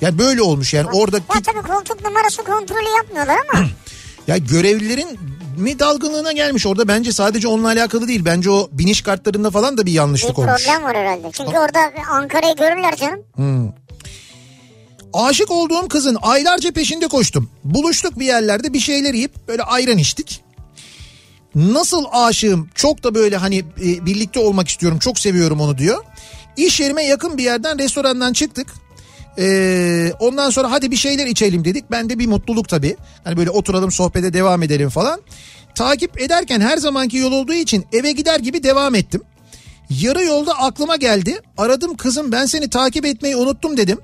Yani 0.00 0.18
böyle 0.18 0.42
olmuş 0.42 0.74
yani 0.74 0.88
orada 0.92 1.16
Ya 1.16 1.42
tabii 1.46 1.62
koltuk 1.72 2.04
numarası 2.04 2.42
kontrolü 2.44 2.88
yapmıyorlar 2.96 3.36
ama. 3.52 3.66
ya 4.26 4.36
görevlilerin 4.36 5.18
mi 5.58 5.78
dalgınlığına 5.78 6.32
gelmiş 6.32 6.66
orada 6.66 6.88
bence 6.88 7.12
sadece 7.12 7.48
onunla 7.48 7.68
alakalı 7.68 8.08
değil. 8.08 8.24
Bence 8.24 8.50
o 8.50 8.68
biniş 8.72 9.02
kartlarında 9.02 9.50
falan 9.50 9.78
da 9.78 9.80
bir 9.82 9.86
bir 9.86 9.92
yanlışlık 9.92 10.38
olmuş. 10.38 10.64
problem 10.64 10.82
var 10.82 10.96
herhalde. 10.96 11.30
Çünkü 11.32 11.50
orada 11.50 11.78
Ankara'yı 12.10 12.56
görürler 12.56 12.96
canım. 12.96 13.74
Aşık 15.12 15.50
olduğum 15.50 15.88
kızın 15.88 16.18
aylarca 16.22 16.72
peşinde 16.72 17.08
koştum. 17.08 17.50
Buluştuk 17.64 18.18
bir 18.18 18.26
yerlerde 18.26 18.72
bir 18.72 18.80
şeyler 18.80 19.14
yiyip 19.14 19.48
böyle 19.48 19.62
ayran 19.62 19.98
içtik. 19.98 20.43
Nasıl 21.54 22.04
aşığım 22.12 22.68
çok 22.74 23.04
da 23.04 23.14
böyle 23.14 23.36
hani 23.36 23.58
e, 23.58 24.06
birlikte 24.06 24.40
olmak 24.40 24.68
istiyorum 24.68 24.98
çok 24.98 25.18
seviyorum 25.18 25.60
onu 25.60 25.78
diyor. 25.78 26.04
İş 26.56 26.80
yerime 26.80 27.04
yakın 27.04 27.38
bir 27.38 27.42
yerden 27.42 27.78
restorandan 27.78 28.32
çıktık. 28.32 28.66
Ee, 29.38 30.12
ondan 30.20 30.50
sonra 30.50 30.70
hadi 30.70 30.90
bir 30.90 30.96
şeyler 30.96 31.26
içelim 31.26 31.64
dedik. 31.64 31.90
Ben 31.90 32.10
de 32.10 32.18
bir 32.18 32.26
mutluluk 32.26 32.68
tabii. 32.68 32.96
Hani 33.24 33.36
böyle 33.36 33.50
oturalım 33.50 33.92
sohbete 33.92 34.32
devam 34.32 34.62
edelim 34.62 34.88
falan. 34.88 35.20
Takip 35.74 36.20
ederken 36.20 36.60
her 36.60 36.76
zamanki 36.76 37.16
yol 37.16 37.32
olduğu 37.32 37.52
için 37.52 37.86
eve 37.92 38.12
gider 38.12 38.40
gibi 38.40 38.62
devam 38.62 38.94
ettim. 38.94 39.22
Yarı 39.90 40.24
yolda 40.24 40.58
aklıma 40.58 40.96
geldi. 40.96 41.40
Aradım 41.58 41.96
kızım 41.96 42.32
ben 42.32 42.46
seni 42.46 42.70
takip 42.70 43.06
etmeyi 43.06 43.36
unuttum 43.36 43.76
dedim. 43.76 43.98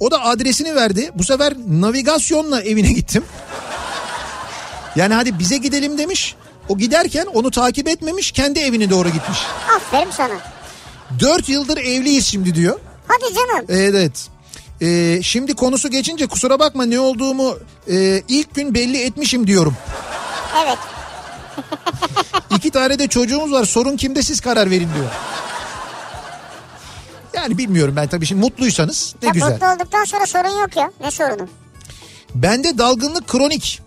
O 0.00 0.10
da 0.10 0.24
adresini 0.24 0.74
verdi. 0.74 1.10
Bu 1.14 1.24
sefer 1.24 1.54
navigasyonla 1.68 2.62
evine 2.62 2.92
gittim. 2.92 3.24
Yani 4.96 5.14
hadi 5.14 5.38
bize 5.38 5.56
gidelim 5.56 5.98
demiş. 5.98 6.34
O 6.68 6.78
giderken 6.78 7.26
onu 7.26 7.50
takip 7.50 7.88
etmemiş 7.88 8.32
kendi 8.32 8.58
evine 8.60 8.90
doğru 8.90 9.08
gitmiş. 9.08 9.38
Aferin 9.76 10.10
sana. 10.10 10.34
Dört 11.20 11.48
yıldır 11.48 11.76
evliyiz 11.76 12.26
şimdi 12.26 12.54
diyor. 12.54 12.80
Hadi 13.08 13.34
canım. 13.34 13.66
Evet. 13.68 14.28
Ee, 14.82 15.20
şimdi 15.22 15.54
konusu 15.54 15.90
geçince 15.90 16.26
kusura 16.26 16.58
bakma 16.58 16.84
ne 16.84 17.00
olduğumu 17.00 17.56
e, 17.90 18.22
ilk 18.28 18.54
gün 18.54 18.74
belli 18.74 19.02
etmişim 19.02 19.46
diyorum. 19.46 19.76
Evet. 20.64 20.78
İki 22.56 22.70
tane 22.70 22.98
de 22.98 23.08
çocuğumuz 23.08 23.52
var 23.52 23.64
sorun 23.64 23.96
kimde 23.96 24.22
siz 24.22 24.40
karar 24.40 24.70
verin 24.70 24.88
diyor. 24.94 25.10
Yani 27.34 27.58
bilmiyorum 27.58 27.96
ben 27.96 28.08
tabii 28.08 28.26
şimdi 28.26 28.40
mutluysanız 28.40 29.14
ne 29.22 29.26
ya 29.26 29.32
güzel. 29.32 29.50
mutlu 29.52 29.66
olduktan 29.66 30.04
sonra 30.04 30.26
sorun 30.26 30.60
yok 30.60 30.76
ya. 30.76 30.90
Ne 31.00 31.10
sorunu? 31.10 31.48
Bende 32.34 32.78
dalgınlık 32.78 33.28
kronik. 33.28 33.80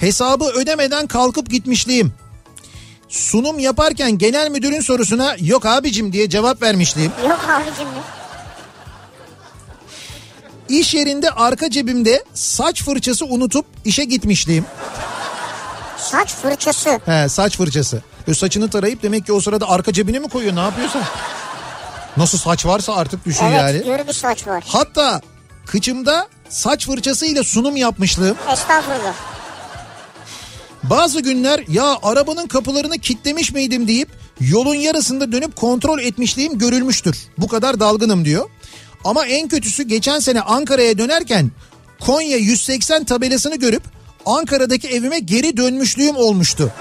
Hesabı 0.00 0.44
ödemeden 0.44 1.06
kalkıp 1.06 1.50
gitmişliğim. 1.50 2.12
Sunum 3.08 3.58
yaparken 3.58 4.18
genel 4.18 4.50
müdürün 4.50 4.80
sorusuna 4.80 5.36
yok 5.40 5.66
abicim 5.66 6.12
diye 6.12 6.28
cevap 6.30 6.62
vermişliğim. 6.62 7.12
Yok 7.28 7.40
abicim 7.48 7.88
mi? 7.88 7.94
İş 10.68 10.94
yerinde 10.94 11.30
arka 11.30 11.70
cebimde 11.70 12.24
saç 12.34 12.82
fırçası 12.84 13.26
unutup 13.26 13.66
işe 13.84 14.04
gitmişliğim. 14.04 14.64
Saç 15.98 16.34
fırçası. 16.34 17.00
He 17.06 17.28
saç 17.28 17.56
fırçası. 17.56 18.02
Böyle 18.26 18.38
saçını 18.38 18.70
tarayıp 18.70 19.02
demek 19.02 19.26
ki 19.26 19.32
o 19.32 19.40
sırada 19.40 19.68
arka 19.70 19.92
cebine 19.92 20.18
mi 20.18 20.28
koyuyor 20.28 20.56
ne 20.56 20.60
yapıyorsa. 20.60 20.98
Nasıl 22.16 22.38
saç 22.38 22.66
varsa 22.66 22.94
artık 22.94 23.26
düşün 23.26 23.44
Evet 23.44 23.58
yani. 23.58 23.76
yürü 23.92 24.08
bir 24.08 24.12
saç 24.12 24.46
var. 24.46 24.64
Hatta 24.66 25.20
kıçımda 25.66 26.28
saç 26.48 26.86
fırçasıyla 26.86 27.44
sunum 27.44 27.76
yapmışlığım. 27.76 28.36
Estağfurullah. 28.52 29.14
Bazı 30.82 31.20
günler 31.20 31.64
ya 31.68 31.98
arabanın 32.02 32.46
kapılarını 32.46 32.98
kitlemiş 32.98 33.52
miydim 33.52 33.88
deyip 33.88 34.08
yolun 34.40 34.74
yarısında 34.74 35.32
dönüp 35.32 35.56
kontrol 35.56 35.98
etmişliğim 35.98 36.58
görülmüştür. 36.58 37.16
Bu 37.38 37.48
kadar 37.48 37.80
dalgınım 37.80 38.24
diyor. 38.24 38.50
Ama 39.04 39.26
en 39.26 39.48
kötüsü 39.48 39.82
geçen 39.82 40.18
sene 40.18 40.40
Ankara'ya 40.40 40.98
dönerken 40.98 41.50
Konya 42.00 42.36
180 42.36 43.04
tabelasını 43.04 43.56
görüp 43.56 43.82
Ankara'daki 44.26 44.88
evime 44.88 45.18
geri 45.18 45.56
dönmüşlüğüm 45.56 46.16
olmuştu. 46.16 46.72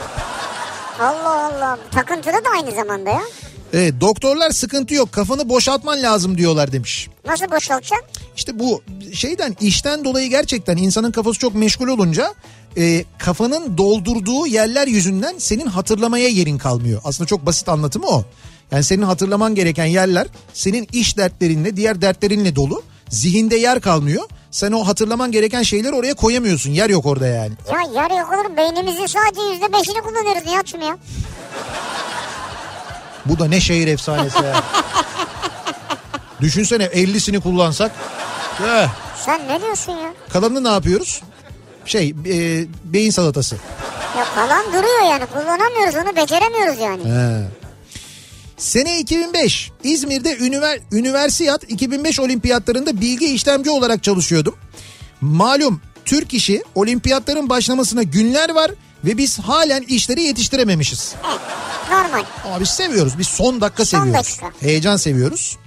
Allah 0.99 1.45
Allah. 1.45 1.77
Takıntılı 1.91 2.33
da 2.33 2.49
aynı 2.55 2.71
zamanda 2.71 3.09
ya. 3.09 3.21
Evet 3.73 3.93
doktorlar 4.01 4.51
sıkıntı 4.51 4.93
yok 4.93 5.11
kafanı 5.11 5.49
boşaltman 5.49 6.03
lazım 6.03 6.37
diyorlar 6.37 6.71
demiş. 6.71 7.09
Nasıl 7.25 7.51
boşaltacak? 7.51 8.03
İşte 8.35 8.59
bu 8.59 8.81
şeyden 9.13 9.55
işten 9.61 10.03
dolayı 10.03 10.29
gerçekten 10.29 10.77
insanın 10.77 11.11
kafası 11.11 11.39
çok 11.39 11.55
meşgul 11.55 11.87
olunca 11.87 12.33
e, 12.78 13.05
kafanın 13.17 13.78
doldurduğu 13.78 14.47
yerler 14.47 14.88
yüzünden 14.88 15.36
senin 15.38 15.65
hatırlamaya 15.65 16.28
yerin 16.28 16.57
kalmıyor. 16.57 17.01
Aslında 17.03 17.28
çok 17.28 17.45
basit 17.45 17.70
anlatımı 17.70 18.07
o. 18.07 18.24
Yani 18.72 18.84
senin 18.84 19.01
hatırlaman 19.01 19.55
gereken 19.55 19.86
yerler 19.86 20.28
senin 20.53 20.88
iş 20.91 21.17
dertlerinle 21.17 21.76
diğer 21.76 22.01
dertlerinle 22.01 22.55
dolu. 22.55 22.84
Zihinde 23.09 23.55
yer 23.55 23.82
kalmıyor. 23.82 24.24
Sen 24.51 24.72
o 24.72 24.88
hatırlaman 24.88 25.32
gereken 25.32 25.63
şeyleri 25.63 25.95
oraya 25.95 26.13
koyamıyorsun. 26.13 26.72
Yer 26.72 26.89
yok 26.89 27.05
orada 27.05 27.28
yani. 27.28 27.51
Ya 27.72 28.01
yarı 28.01 28.13
yok 28.13 28.34
olur. 28.34 28.57
Beynimizin 28.57 29.05
sadece 29.05 29.41
yüzde 29.53 29.74
beşini 29.74 30.01
kullanıyoruz 30.01 30.45
Nihat'cığım 30.45 30.82
ya. 30.82 30.97
Bu 33.26 33.39
da 33.39 33.45
ne 33.47 33.61
şehir 33.61 33.88
efsanesi 33.88 34.43
ya. 34.43 34.63
Düşünsene 36.41 36.84
50'sini 36.86 37.39
kullansak. 37.39 37.91
Eh, 38.67 38.88
Sen 39.26 39.47
ne 39.47 39.61
diyorsun 39.61 39.91
ya? 39.91 40.13
kalanını 40.34 40.63
ne 40.63 40.70
yapıyoruz? 40.70 41.22
Şey 41.89 42.15
e, 42.25 42.65
beyin 42.83 43.11
salatası. 43.11 43.55
Ya 44.17 44.25
kalan 44.35 44.65
duruyor 44.67 45.05
yani. 45.09 45.25
Kullanamıyoruz 45.25 45.95
onu 45.95 46.15
beceremiyoruz 46.15 46.79
yani. 46.79 47.03
He. 47.03 47.47
Sene 48.57 48.99
2005 48.99 49.71
İzmir'de 49.83 50.37
Üniver 50.37 50.79
Üniversiyat 50.91 51.63
2005 51.71 52.19
olimpiyatlarında 52.19 53.01
bilgi 53.01 53.25
işlemci 53.33 53.69
olarak 53.69 54.03
çalışıyordum. 54.03 54.55
Malum 55.21 55.81
Türk 56.05 56.33
işi 56.33 56.63
olimpiyatların 56.75 57.49
başlamasına 57.49 58.03
günler 58.03 58.49
var 58.49 58.71
ve 59.05 59.17
biz 59.17 59.39
halen 59.39 59.81
işleri 59.81 60.21
yetiştirememişiz. 60.21 61.15
Evet, 61.29 61.39
normal. 61.91 62.23
Ama 62.45 62.59
biz 62.59 62.69
seviyoruz. 62.69 63.17
Biz 63.19 63.27
son 63.27 63.61
dakika 63.61 63.85
Son 63.85 63.99
seviyoruz. 63.99 64.39
dakika. 64.41 64.51
Heyecan 64.67 64.97
seviyoruz. 64.97 65.57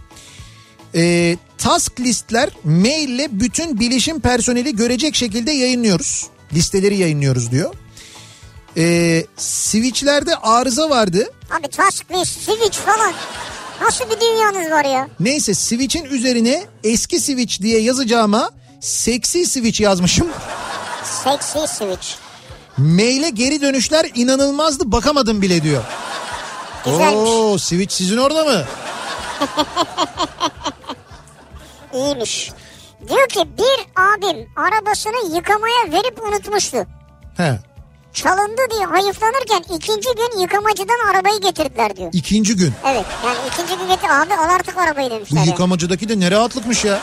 Ee, 0.94 1.36
task 1.62 2.00
listler 2.00 2.50
maille 2.64 3.28
bütün 3.40 3.80
bilişim 3.80 4.20
personeli 4.20 4.76
görecek 4.76 5.14
şekilde 5.14 5.52
yayınlıyoruz. 5.52 6.26
Listeleri 6.52 6.96
yayınlıyoruz 6.96 7.50
diyor. 7.50 7.74
Ee, 8.76 9.26
switchlerde 9.36 10.36
arıza 10.36 10.90
vardı. 10.90 11.30
Abi 11.50 11.68
task 11.68 12.10
list, 12.10 12.40
switch 12.40 12.78
falan. 12.78 13.12
Nasıl 13.82 14.04
bir 14.10 14.20
dünyanız 14.20 14.70
var 14.70 14.84
ya? 14.84 15.08
Neyse 15.20 15.54
switch'in 15.54 16.04
üzerine 16.04 16.64
eski 16.84 17.20
switch 17.20 17.62
diye 17.62 17.80
yazacağıma 17.80 18.50
seksi 18.80 19.46
switch 19.46 19.80
yazmışım. 19.80 20.28
Sexy 21.24 21.58
switch. 21.58 22.06
Maile 22.76 23.30
geri 23.30 23.60
dönüşler 23.60 24.10
inanılmazdı 24.14 24.92
bakamadım 24.92 25.42
bile 25.42 25.62
diyor. 25.62 25.82
Güzelmiş. 26.84 27.30
Oo 27.30 27.58
switch 27.58 27.94
sizin 27.94 28.16
orada 28.16 28.44
mı? 28.44 28.64
İyiymiş. 31.94 32.52
Diyor 33.08 33.28
ki 33.28 33.40
bir 33.58 34.02
abim 34.02 34.48
arabasını 34.56 35.36
yıkamaya 35.36 35.92
verip 35.92 36.22
unutmuştu. 36.28 36.76
He. 37.36 37.58
Çalındı 38.12 38.62
diye 38.70 38.84
hayıflanırken 38.84 39.76
ikinci 39.76 40.08
gün 40.16 40.40
yıkamacıdan 40.40 41.10
arabayı 41.12 41.40
getirdiler 41.40 41.96
diyor. 41.96 42.10
İkinci 42.12 42.56
gün. 42.56 42.72
Evet 42.86 43.04
yani 43.26 43.38
ikinci 43.52 43.76
gün 43.78 43.88
getir 43.88 44.08
abi 44.10 44.34
al 44.34 44.54
artık 44.54 44.78
arabayı 44.78 45.10
Bu 45.10 45.14
demişler. 45.14 45.36
yani. 45.36 45.48
yıkamacıdaki 45.48 46.08
de 46.08 46.20
ne 46.20 46.30
rahatlıkmış 46.30 46.84
ya. 46.84 47.00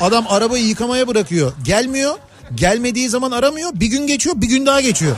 Adam 0.00 0.24
arabayı 0.28 0.64
yıkamaya 0.66 1.08
bırakıyor. 1.08 1.52
Gelmiyor. 1.64 2.18
Gelmediği 2.54 3.08
zaman 3.08 3.30
aramıyor. 3.30 3.70
Bir 3.74 3.86
gün 3.86 4.06
geçiyor 4.06 4.34
bir 4.38 4.46
gün 4.46 4.66
daha 4.66 4.80
geçiyor. 4.80 5.16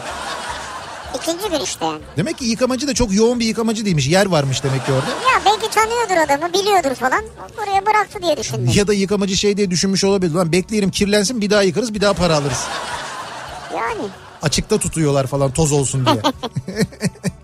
İkinci 1.14 1.48
gün 1.48 1.60
işte 1.60 1.84
yani. 1.84 2.00
Demek 2.16 2.38
ki 2.38 2.44
yıkamacı 2.44 2.88
da 2.88 2.94
çok 2.94 3.14
yoğun 3.14 3.40
bir 3.40 3.46
yıkamacı 3.46 3.84
değilmiş. 3.84 4.06
Yer 4.08 4.26
varmış 4.26 4.64
demek 4.64 4.86
ki 4.86 4.92
orada. 4.92 5.10
Ya 5.10 5.40
belki 5.46 5.70
tanıyordur 5.70 6.16
adamı 6.32 6.52
biliyordur 6.52 6.94
falan. 6.94 7.24
Buraya 7.56 7.86
bıraktı 7.86 8.22
diye 8.22 8.36
düşündüm. 8.36 8.72
Ya 8.74 8.86
da 8.86 8.92
yıkamacı 8.94 9.36
şey 9.36 9.56
diye 9.56 9.70
düşünmüş 9.70 10.04
olabilir. 10.04 10.34
Lan 10.34 10.52
bekleyelim 10.52 10.90
kirlensin 10.90 11.40
bir 11.40 11.50
daha 11.50 11.62
yıkarız 11.62 11.94
bir 11.94 12.00
daha 12.00 12.12
para 12.12 12.36
alırız. 12.36 12.64
Yani. 13.76 14.08
Açıkta 14.42 14.78
tutuyorlar 14.78 15.26
falan 15.26 15.50
toz 15.52 15.72
olsun 15.72 16.06
diye. 16.06 16.22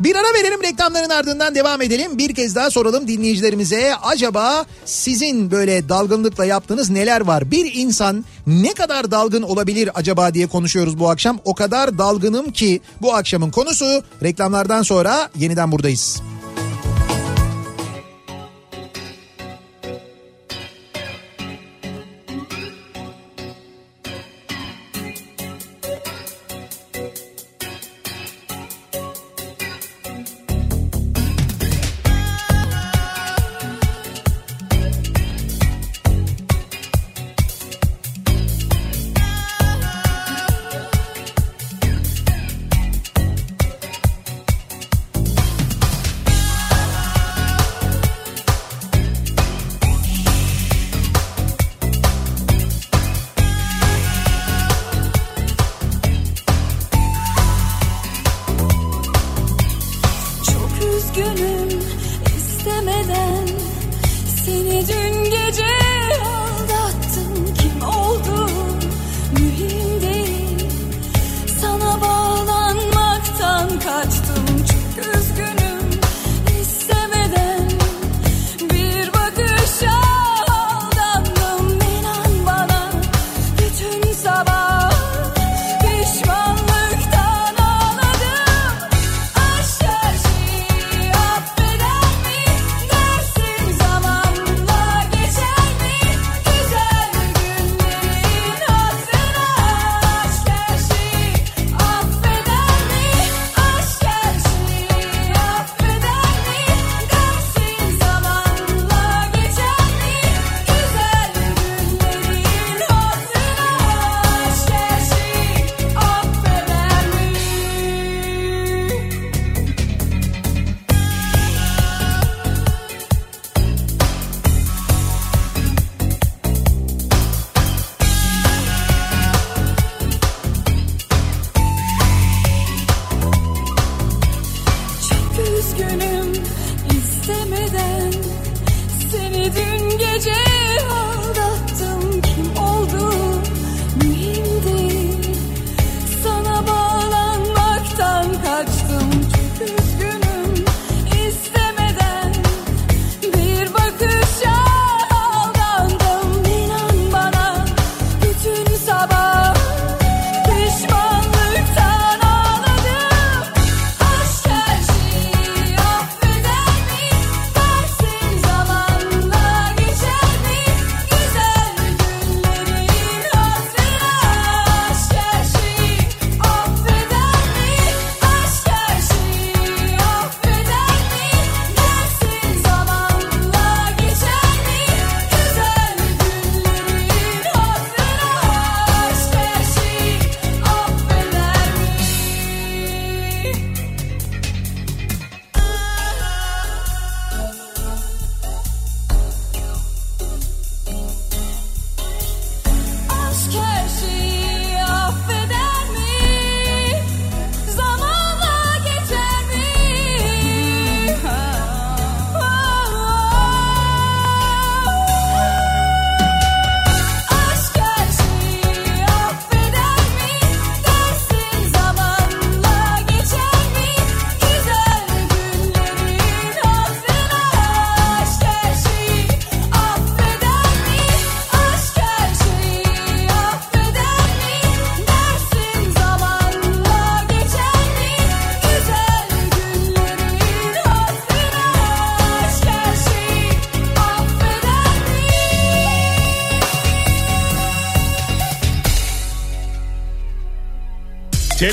Bir 0.00 0.16
ara 0.16 0.34
verelim 0.34 0.62
reklamların 0.62 1.10
ardından 1.10 1.54
devam 1.54 1.82
edelim. 1.82 2.18
Bir 2.18 2.34
kez 2.34 2.54
daha 2.54 2.70
soralım 2.70 3.08
dinleyicilerimize. 3.08 3.96
Acaba 4.02 4.66
sizin 4.84 5.50
böyle 5.50 5.88
dalgınlıkla 5.88 6.44
yaptığınız 6.44 6.90
neler 6.90 7.20
var? 7.20 7.50
Bir 7.50 7.74
insan 7.74 8.24
ne 8.46 8.74
kadar 8.74 9.10
dalgın 9.10 9.42
olabilir 9.42 9.90
acaba 9.94 10.34
diye 10.34 10.46
konuşuyoruz 10.46 10.98
bu 10.98 11.10
akşam. 11.10 11.38
O 11.44 11.54
kadar 11.54 11.98
dalgınım 11.98 12.50
ki 12.52 12.80
bu 13.02 13.14
akşamın 13.14 13.50
konusu 13.50 14.02
reklamlardan 14.22 14.82
sonra 14.82 15.30
yeniden 15.36 15.72
buradayız. 15.72 16.22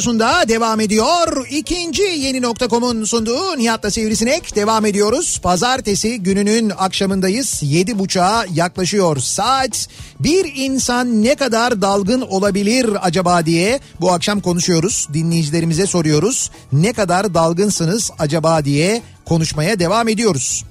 Radyosu'nda 0.00 0.48
devam 0.48 0.80
ediyor. 0.80 1.46
İkinci 1.50 2.02
yeni 2.02 2.42
nokta.com'un 2.42 3.04
sunduğu 3.04 3.58
Nihat'la 3.58 3.90
Sivrisinek 3.90 4.56
devam 4.56 4.86
ediyoruz. 4.86 5.38
Pazartesi 5.42 6.22
gününün 6.22 6.72
akşamındayız. 6.78 7.60
Yedi 7.62 7.98
buçuğa 7.98 8.44
yaklaşıyor 8.54 9.16
saat. 9.16 9.88
Bir 10.20 10.52
insan 10.54 11.22
ne 11.22 11.34
kadar 11.34 11.82
dalgın 11.82 12.20
olabilir 12.20 12.90
acaba 13.02 13.46
diye 13.46 13.80
bu 14.00 14.12
akşam 14.12 14.40
konuşuyoruz. 14.40 15.08
Dinleyicilerimize 15.12 15.86
soruyoruz. 15.86 16.50
Ne 16.72 16.92
kadar 16.92 17.34
dalgınsınız 17.34 18.10
acaba 18.18 18.64
diye 18.64 19.02
konuşmaya 19.24 19.78
devam 19.78 20.08
ediyoruz. 20.08 20.64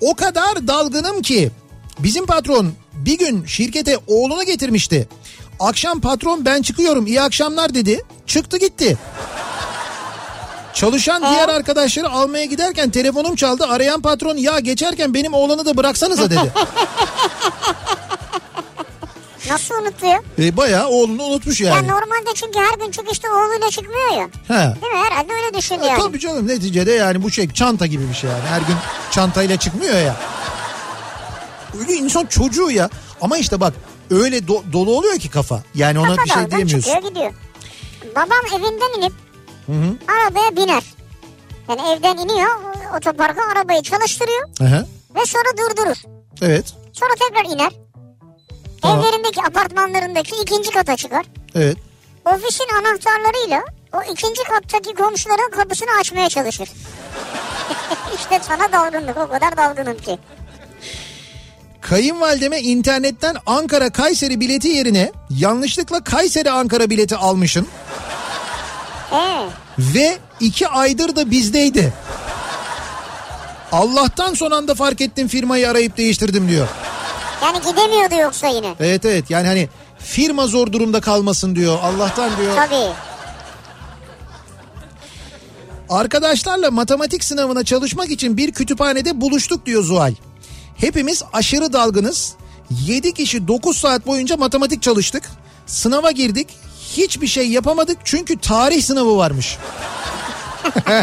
O 0.00 0.14
kadar 0.14 0.68
dalgınım 0.68 1.22
ki 1.22 1.50
bizim 1.98 2.26
patron 2.26 2.72
bir 2.94 3.18
gün 3.18 3.44
şirkete 3.44 3.98
oğlunu 4.06 4.44
getirmişti. 4.44 5.08
Akşam 5.60 6.00
patron 6.00 6.44
ben 6.44 6.62
çıkıyorum 6.62 7.06
iyi 7.06 7.22
akşamlar 7.22 7.74
dedi. 7.74 8.02
Çıktı 8.26 8.56
gitti. 8.58 8.98
Çalışan 10.74 11.22
diğer 11.30 11.48
arkadaşları 11.48 12.10
almaya 12.10 12.44
giderken 12.44 12.90
telefonum 12.90 13.36
çaldı. 13.36 13.66
Arayan 13.68 14.00
patron 14.02 14.36
ya 14.36 14.58
geçerken 14.58 15.14
benim 15.14 15.34
oğlanı 15.34 15.66
da 15.66 15.76
bıraksanıza 15.76 16.30
dedi. 16.30 16.52
Nasıl 19.50 19.74
unutuyor? 19.74 20.24
e, 20.38 20.56
bayağı 20.56 20.88
oğlunu 20.88 21.22
unutmuş 21.22 21.60
Ya 21.60 21.70
yani. 21.74 21.88
normalde 21.88 22.34
çünkü 22.34 22.58
her 22.58 22.78
gün 22.78 22.90
çıkışta 22.90 23.28
oğluyla 23.28 23.70
çıkmıyor 23.70 24.10
ya. 24.12 24.28
He. 24.48 24.54
Değil 24.82 24.92
mi? 24.92 24.98
Herhalde 24.98 25.32
öyle 25.32 25.58
düşünüyor 25.58 25.84
E, 25.84 25.88
yani. 25.88 26.00
Tabii 26.02 26.20
canım 26.20 26.48
neticede 26.48 26.92
yani 26.92 27.22
bu 27.22 27.30
şey 27.30 27.50
çanta 27.52 27.86
gibi 27.86 28.08
bir 28.08 28.14
şey 28.14 28.30
yani. 28.30 28.42
Her 28.48 28.60
gün 28.60 28.76
çantayla 29.10 29.56
çıkmıyor 29.56 29.94
ya. 29.98 30.16
Öyle 31.80 31.92
insan 31.92 32.26
çocuğu 32.26 32.70
ya. 32.70 32.90
Ama 33.20 33.36
işte 33.38 33.60
bak 33.60 33.74
öyle 34.10 34.38
do- 34.38 34.72
dolu 34.72 34.96
oluyor 34.96 35.18
ki 35.18 35.30
kafa. 35.30 35.62
Yani 35.74 35.98
ona 35.98 36.16
bir 36.24 36.30
şey 36.30 36.50
diyemiyorsun. 36.50 36.92
çıkıyor 36.92 37.10
gidiyor. 37.10 37.32
Babam 38.16 38.46
evinden 38.60 38.98
inip 38.98 39.12
arabaya 40.08 40.56
biner. 40.56 40.82
Yani 41.68 41.80
evden 41.92 42.16
iniyor 42.16 42.50
otoparka 42.96 43.42
arabayı 43.52 43.82
çalıştırıyor 43.82 44.48
Aha, 44.60 44.86
ve 45.14 45.26
sonra 45.26 45.56
durdurur. 45.58 45.96
Evet. 46.42 46.74
Sonra 46.92 47.10
tekrar 47.28 47.54
iner. 47.54 47.72
Tamam. 48.82 49.00
Evlerindeki 49.00 49.42
apartmanlarındaki 49.42 50.36
ikinci 50.42 50.70
kata 50.70 50.96
çıkar. 50.96 51.26
Evet. 51.54 51.76
Ofisin 52.26 52.66
anahtarlarıyla 52.78 53.64
o 53.92 54.02
ikinci 54.12 54.42
kattaki 54.44 54.94
komşuların 54.94 55.50
kapısını 55.50 55.90
açmaya 56.00 56.28
çalışır. 56.28 56.68
işte 58.16 58.40
sana 58.42 58.72
dalgınlık 58.72 59.16
o 59.16 59.28
kadar 59.28 59.56
dalgınım 59.56 59.98
ki. 59.98 60.18
Kayınvalideme 61.88 62.60
internetten 62.60 63.36
Ankara 63.46 63.90
Kayseri 63.90 64.40
bileti 64.40 64.68
yerine 64.68 65.12
yanlışlıkla 65.30 66.04
Kayseri 66.04 66.50
Ankara 66.50 66.90
bileti 66.90 67.16
almışım. 67.16 67.66
Ee, 69.12 69.46
Ve 69.78 70.18
iki 70.40 70.68
aydır 70.68 71.16
da 71.16 71.30
bizdeydi. 71.30 71.92
Allah'tan 73.72 74.34
son 74.34 74.50
anda 74.50 74.74
fark 74.74 75.00
ettim 75.00 75.28
firmayı 75.28 75.70
arayıp 75.70 75.96
değiştirdim 75.96 76.48
diyor. 76.48 76.68
yani 77.42 77.58
gidemiyordu 77.58 78.14
yoksa 78.14 78.48
yine. 78.48 78.74
Evet 78.80 79.04
evet 79.04 79.30
yani 79.30 79.46
hani 79.46 79.68
firma 79.98 80.46
zor 80.46 80.72
durumda 80.72 81.00
kalmasın 81.00 81.56
diyor. 81.56 81.78
Allah'tan 81.82 82.30
diyor. 82.36 82.56
Tabii. 82.56 82.92
Arkadaşlarla 85.88 86.70
matematik 86.70 87.24
sınavına 87.24 87.64
çalışmak 87.64 88.10
için 88.10 88.36
bir 88.36 88.52
kütüphanede 88.52 89.20
buluştuk 89.20 89.66
diyor 89.66 89.82
Zuhal. 89.82 90.14
Hepimiz 90.76 91.22
aşırı 91.32 91.72
dalgınız. 91.72 92.34
7 92.86 93.14
kişi 93.14 93.48
9 93.48 93.76
saat 93.76 94.06
boyunca 94.06 94.36
matematik 94.36 94.82
çalıştık. 94.82 95.30
Sınava 95.66 96.10
girdik. 96.10 96.48
Hiçbir 96.96 97.26
şey 97.26 97.48
yapamadık 97.48 97.98
çünkü 98.04 98.38
tarih 98.38 98.82
sınavı 98.82 99.16
varmış. 99.16 99.58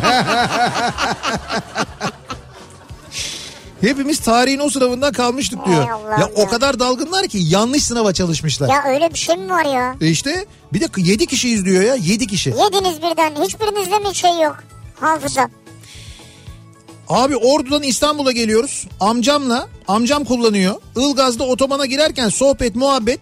Hepimiz 3.82 4.20
tarihin 4.20 4.60
o 4.60 4.70
sınavından 4.70 5.14
kalmıştık 5.14 5.66
diyor. 5.66 5.84
Hay 5.84 5.92
Allah'ım 5.92 6.22
Ya 6.22 6.30
o 6.36 6.48
kadar 6.48 6.80
dalgınlar 6.80 7.28
ki 7.28 7.38
yanlış 7.42 7.84
sınava 7.84 8.14
çalışmışlar. 8.14 8.70
Ya 8.70 8.84
öyle 8.88 9.14
bir 9.14 9.18
şey 9.20 9.38
mi 9.38 9.50
var 9.50 9.66
ya? 9.66 9.96
E 10.02 10.08
işte 10.08 10.46
bir 10.74 10.82
de 10.82 10.88
7 10.98 11.26
kişi 11.26 11.50
izliyor 11.50 11.84
ya 11.84 11.96
7 11.96 12.28
kişi. 12.28 12.50
Yediniz 12.50 12.98
birden. 12.98 13.44
Hiçbirinizde 13.44 14.00
mi 14.00 14.16
şey 14.16 14.40
yok? 14.42 14.56
Hafıza. 15.00 15.50
Abi 17.12 17.38
Ordu'dan 17.38 17.84
İstanbul'a 17.84 18.32
geliyoruz. 18.32 18.88
Amcamla, 19.00 19.68
amcam 19.88 20.24
kullanıyor. 20.24 20.76
Ilgaz'da 20.96 21.44
otobana 21.44 21.86
girerken 21.86 22.30
sohbet, 22.30 22.76
muhabbet. 22.76 23.20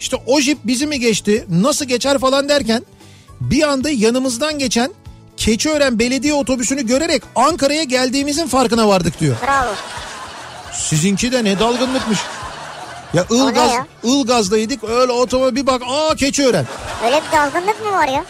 İşte 0.00 0.16
o 0.26 0.40
jip 0.40 0.58
bizi 0.64 0.86
mi 0.86 1.00
geçti, 1.00 1.46
nasıl 1.50 1.84
geçer 1.84 2.18
falan 2.18 2.48
derken 2.48 2.82
bir 3.40 3.62
anda 3.62 3.90
yanımızdan 3.90 4.58
geçen 4.58 4.92
Keçiören 5.36 5.98
belediye 5.98 6.34
otobüsünü 6.34 6.86
görerek 6.86 7.22
Ankara'ya 7.36 7.82
geldiğimizin 7.82 8.46
farkına 8.46 8.88
vardık 8.88 9.20
diyor. 9.20 9.36
Bravo. 9.46 9.70
Sizinki 10.72 11.32
de 11.32 11.44
ne 11.44 11.58
dalgınlıkmış. 11.58 12.18
Ya 13.14 13.26
Ilgaz, 13.30 13.72
ya? 13.72 13.86
Ilgaz'daydık 14.02 14.84
öyle 14.84 15.12
otobüse 15.12 15.56
bir 15.56 15.66
bak 15.66 15.82
aa 15.88 16.16
Keçiören. 16.16 16.66
Öyle 17.04 17.20
bir 17.26 17.36
dalgınlık 17.36 17.84
mı 17.84 17.92
var 17.92 18.08
ya? 18.08 18.24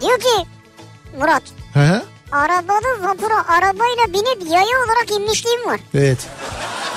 Diyor 0.00 0.20
ki 0.20 0.46
Murat 1.18 1.42
hı. 1.74 2.02
Arabada 2.32 3.02
vapura 3.08 3.48
arabayla 3.48 4.06
binip 4.08 4.50
yaya 4.50 4.78
olarak 4.86 5.10
inmişliğim 5.20 5.66
var. 5.66 5.80
Evet 5.94 6.18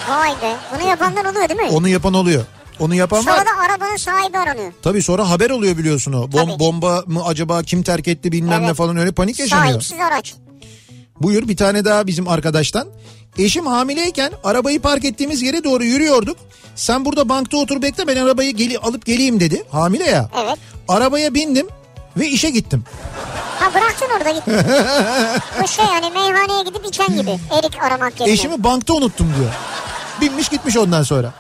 Vay 0.09 0.29
be. 0.41 0.55
Bunu 0.75 0.89
yapanlar 0.89 1.25
oluyor 1.25 1.49
değil 1.49 1.59
mi? 1.59 1.69
onu 1.71 1.87
yapan 1.87 2.13
oluyor. 2.13 2.45
Onu 2.79 2.95
yapan 2.95 3.25
var. 3.25 3.31
Sonra 3.31 3.45
da 3.45 3.61
arabanın 3.65 3.95
sahibi 3.95 4.37
aranıyor. 4.37 4.71
Tabii 4.81 5.01
sonra 5.03 5.29
haber 5.29 5.49
oluyor 5.49 5.77
biliyorsun 5.77 6.13
o. 6.13 6.23
Bom- 6.23 6.31
Tabii. 6.47 6.59
bomba 6.59 7.03
mı 7.07 7.25
acaba 7.25 7.63
kim 7.63 7.83
terk 7.83 8.07
etti 8.07 8.31
bilmem 8.31 8.61
ne 8.61 8.65
Evet. 8.65 8.75
falan 8.75 8.97
öyle 8.97 9.11
panik 9.11 9.39
yaşanıyor. 9.39 9.67
Sahipsiz 9.73 9.99
araç. 9.99 10.33
Buyur 11.21 11.47
bir 11.47 11.57
tane 11.57 11.85
daha 11.85 12.07
bizim 12.07 12.27
arkadaştan. 12.27 12.87
Eşim 13.37 13.65
hamileyken 13.65 14.31
arabayı 14.43 14.81
park 14.81 15.05
ettiğimiz 15.05 15.41
yere 15.41 15.63
doğru 15.63 15.83
yürüyorduk. 15.83 16.37
Sen 16.75 17.05
burada 17.05 17.29
bankta 17.29 17.57
otur 17.57 17.81
bekle 17.81 18.07
ben 18.07 18.15
arabayı 18.15 18.51
geli 18.55 18.77
alıp 18.77 19.05
geleyim 19.05 19.39
dedi. 19.39 19.63
Hamile 19.71 20.03
ya. 20.05 20.29
Evet. 20.45 20.57
Arabaya 20.87 21.33
bindim 21.33 21.67
ve 22.17 22.27
işe 22.27 22.49
gittim. 22.49 22.83
Ha 23.59 23.73
bıraktın 23.73 24.07
orada 24.17 24.29
git. 24.31 24.47
Bu 25.63 25.67
şey 25.67 25.85
yani 25.85 26.09
meyhaneye 26.13 26.63
gidip 26.63 26.85
içen 26.85 27.07
gibi. 27.21 27.39
Erik 27.59 27.83
aramak 27.83 28.19
yerine. 28.19 28.33
Eşimi 28.33 28.63
bankta 28.63 28.93
unuttum 28.93 29.33
diyor. 29.39 29.51
Binmiş 30.21 30.49
gitmiş 30.49 30.77
ondan 30.77 31.03
sonra. 31.03 31.33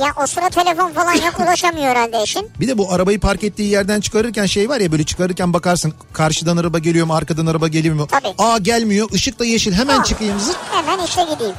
Ya 0.00 0.06
o 0.22 0.26
sıra 0.26 0.48
telefon 0.50 0.92
falan 0.92 1.12
yok 1.14 1.40
ulaşamıyor 1.40 1.86
herhalde 1.86 2.22
eşin. 2.22 2.50
Bir 2.60 2.68
de 2.68 2.78
bu 2.78 2.92
arabayı 2.92 3.20
park 3.20 3.44
ettiği 3.44 3.70
yerden 3.70 4.00
çıkarırken 4.00 4.46
şey 4.46 4.68
var 4.68 4.80
ya 4.80 4.92
böyle 4.92 5.04
çıkarırken 5.04 5.52
bakarsın 5.52 5.94
karşıdan 6.12 6.56
araba 6.56 6.78
geliyor 6.78 7.06
mu 7.06 7.14
arkadan 7.14 7.46
araba 7.46 7.68
geliyor 7.68 7.94
mu? 7.94 8.06
Tabii. 8.06 8.34
Aa 8.38 8.58
gelmiyor 8.58 9.08
ışık 9.12 9.38
da 9.38 9.44
yeşil 9.44 9.72
hemen 9.72 9.96
Ha. 9.98 10.04
çıkayım 10.04 10.40
zıt. 10.40 10.56
Hemen 10.72 11.04
işe 11.04 11.22
gideyim. 11.34 11.54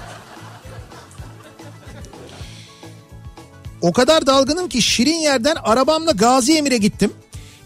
O 3.82 3.94
kadar 3.94 4.26
dalgınım 4.28 4.70
ki 4.70 4.82
şirin 4.82 5.20
yerden 5.20 5.56
arabamla 5.64 6.12
Gazi 6.12 6.58
Emir'e 6.58 6.78
gittim. 6.78 7.14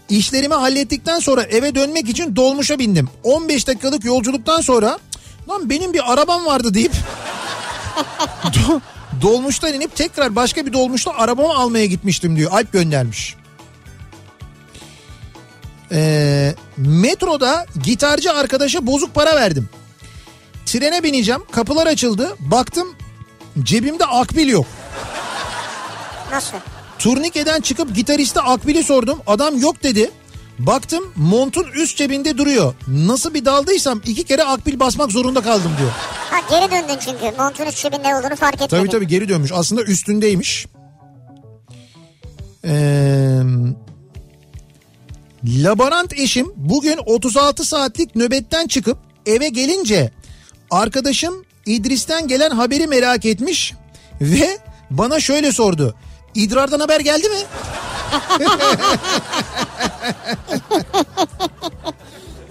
İşlerimi 0.09 0.53
hallettikten 0.53 1.19
sonra 1.19 1.43
eve 1.43 1.75
dönmek 1.75 2.09
için 2.09 2.35
dolmuşa 2.35 2.79
bindim. 2.79 3.09
15 3.23 3.67
dakikalık 3.67 4.05
yolculuktan 4.05 4.61
sonra 4.61 4.99
lan 5.49 5.69
benim 5.69 5.93
bir 5.93 6.13
arabam 6.13 6.45
vardı 6.45 6.73
deyip 6.73 6.91
do- 8.43 8.81
dolmuştan 9.21 9.73
inip 9.73 9.95
tekrar 9.95 10.35
başka 10.35 10.65
bir 10.65 10.73
dolmuşla 10.73 11.17
arabamı 11.17 11.53
almaya 11.53 11.85
gitmiştim 11.85 12.35
diyor. 12.35 12.51
Alp 12.51 12.71
göndermiş. 12.73 13.35
Ee, 15.91 16.55
metroda 16.77 17.65
gitarcı 17.83 18.33
arkadaşa 18.33 18.87
bozuk 18.87 19.15
para 19.15 19.35
verdim. 19.35 19.69
Trene 20.65 21.03
bineceğim 21.03 21.41
kapılar 21.51 21.87
açıldı 21.87 22.35
baktım 22.39 22.95
cebimde 23.63 24.05
akbil 24.05 24.47
yok. 24.47 24.65
Nasıl? 26.31 26.57
Turnikeden 26.99 27.61
çıkıp 27.61 27.95
gitariste 27.95 28.41
akbili 28.41 28.83
sordum. 28.83 29.19
Adam 29.27 29.59
yok 29.59 29.83
dedi. 29.83 30.11
Baktım 30.59 31.13
montun 31.15 31.65
üst 31.75 31.97
cebinde 31.97 32.37
duruyor. 32.37 32.73
Nasıl 32.87 33.33
bir 33.33 33.45
daldıysam 33.45 34.01
iki 34.05 34.23
kere 34.23 34.43
akbil 34.43 34.79
basmak 34.79 35.11
zorunda 35.11 35.41
kaldım 35.41 35.71
diyor. 35.79 35.91
Ha 36.29 36.39
geri 36.49 36.71
döndün 36.71 36.99
çünkü. 36.99 37.37
Montun 37.37 37.65
üst 37.65 37.77
cebinde 37.77 38.15
olduğunu 38.15 38.35
fark 38.35 38.53
etmedin. 38.53 38.77
Tabii 38.77 38.89
tabii 38.89 39.07
geri 39.07 39.29
dönmüş. 39.29 39.51
Aslında 39.53 39.83
üstündeymiş. 39.83 40.67
Ee, 42.65 43.39
laborant 45.45 46.13
eşim 46.13 46.53
bugün 46.55 46.99
36 47.05 47.65
saatlik 47.65 48.15
nöbetten 48.15 48.67
çıkıp 48.67 48.97
eve 49.25 49.49
gelince 49.49 50.11
arkadaşım 50.71 51.45
İdris'ten 51.65 52.27
gelen 52.27 52.49
haberi 52.51 52.87
merak 52.87 53.25
etmiş 53.25 53.73
ve 54.21 54.57
bana 54.89 55.19
şöyle 55.19 55.51
sordu. 55.51 55.95
İdrardan 56.35 56.79
haber 56.79 56.99
geldi 56.99 57.29
mi? 57.29 57.35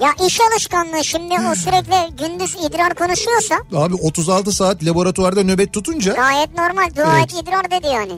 Ya 0.01 0.15
iş 0.27 0.41
alışkanlığı 0.41 1.05
şimdi 1.05 1.35
o 1.51 1.55
sürekli 1.55 2.17
gündüz 2.17 2.55
idrar 2.55 2.95
konuşuyorsa 2.95 3.55
Abi 3.75 3.95
36 3.95 4.53
saat 4.53 4.85
laboratuvarda 4.85 5.43
nöbet 5.43 5.73
tutunca 5.73 6.13
gayet 6.13 6.59
normal. 6.59 6.95
Dua 6.97 7.19
Evet. 7.19 7.35
et 7.35 7.43
idrar 7.43 7.71
dedi 7.71 7.87
yani. 7.87 8.13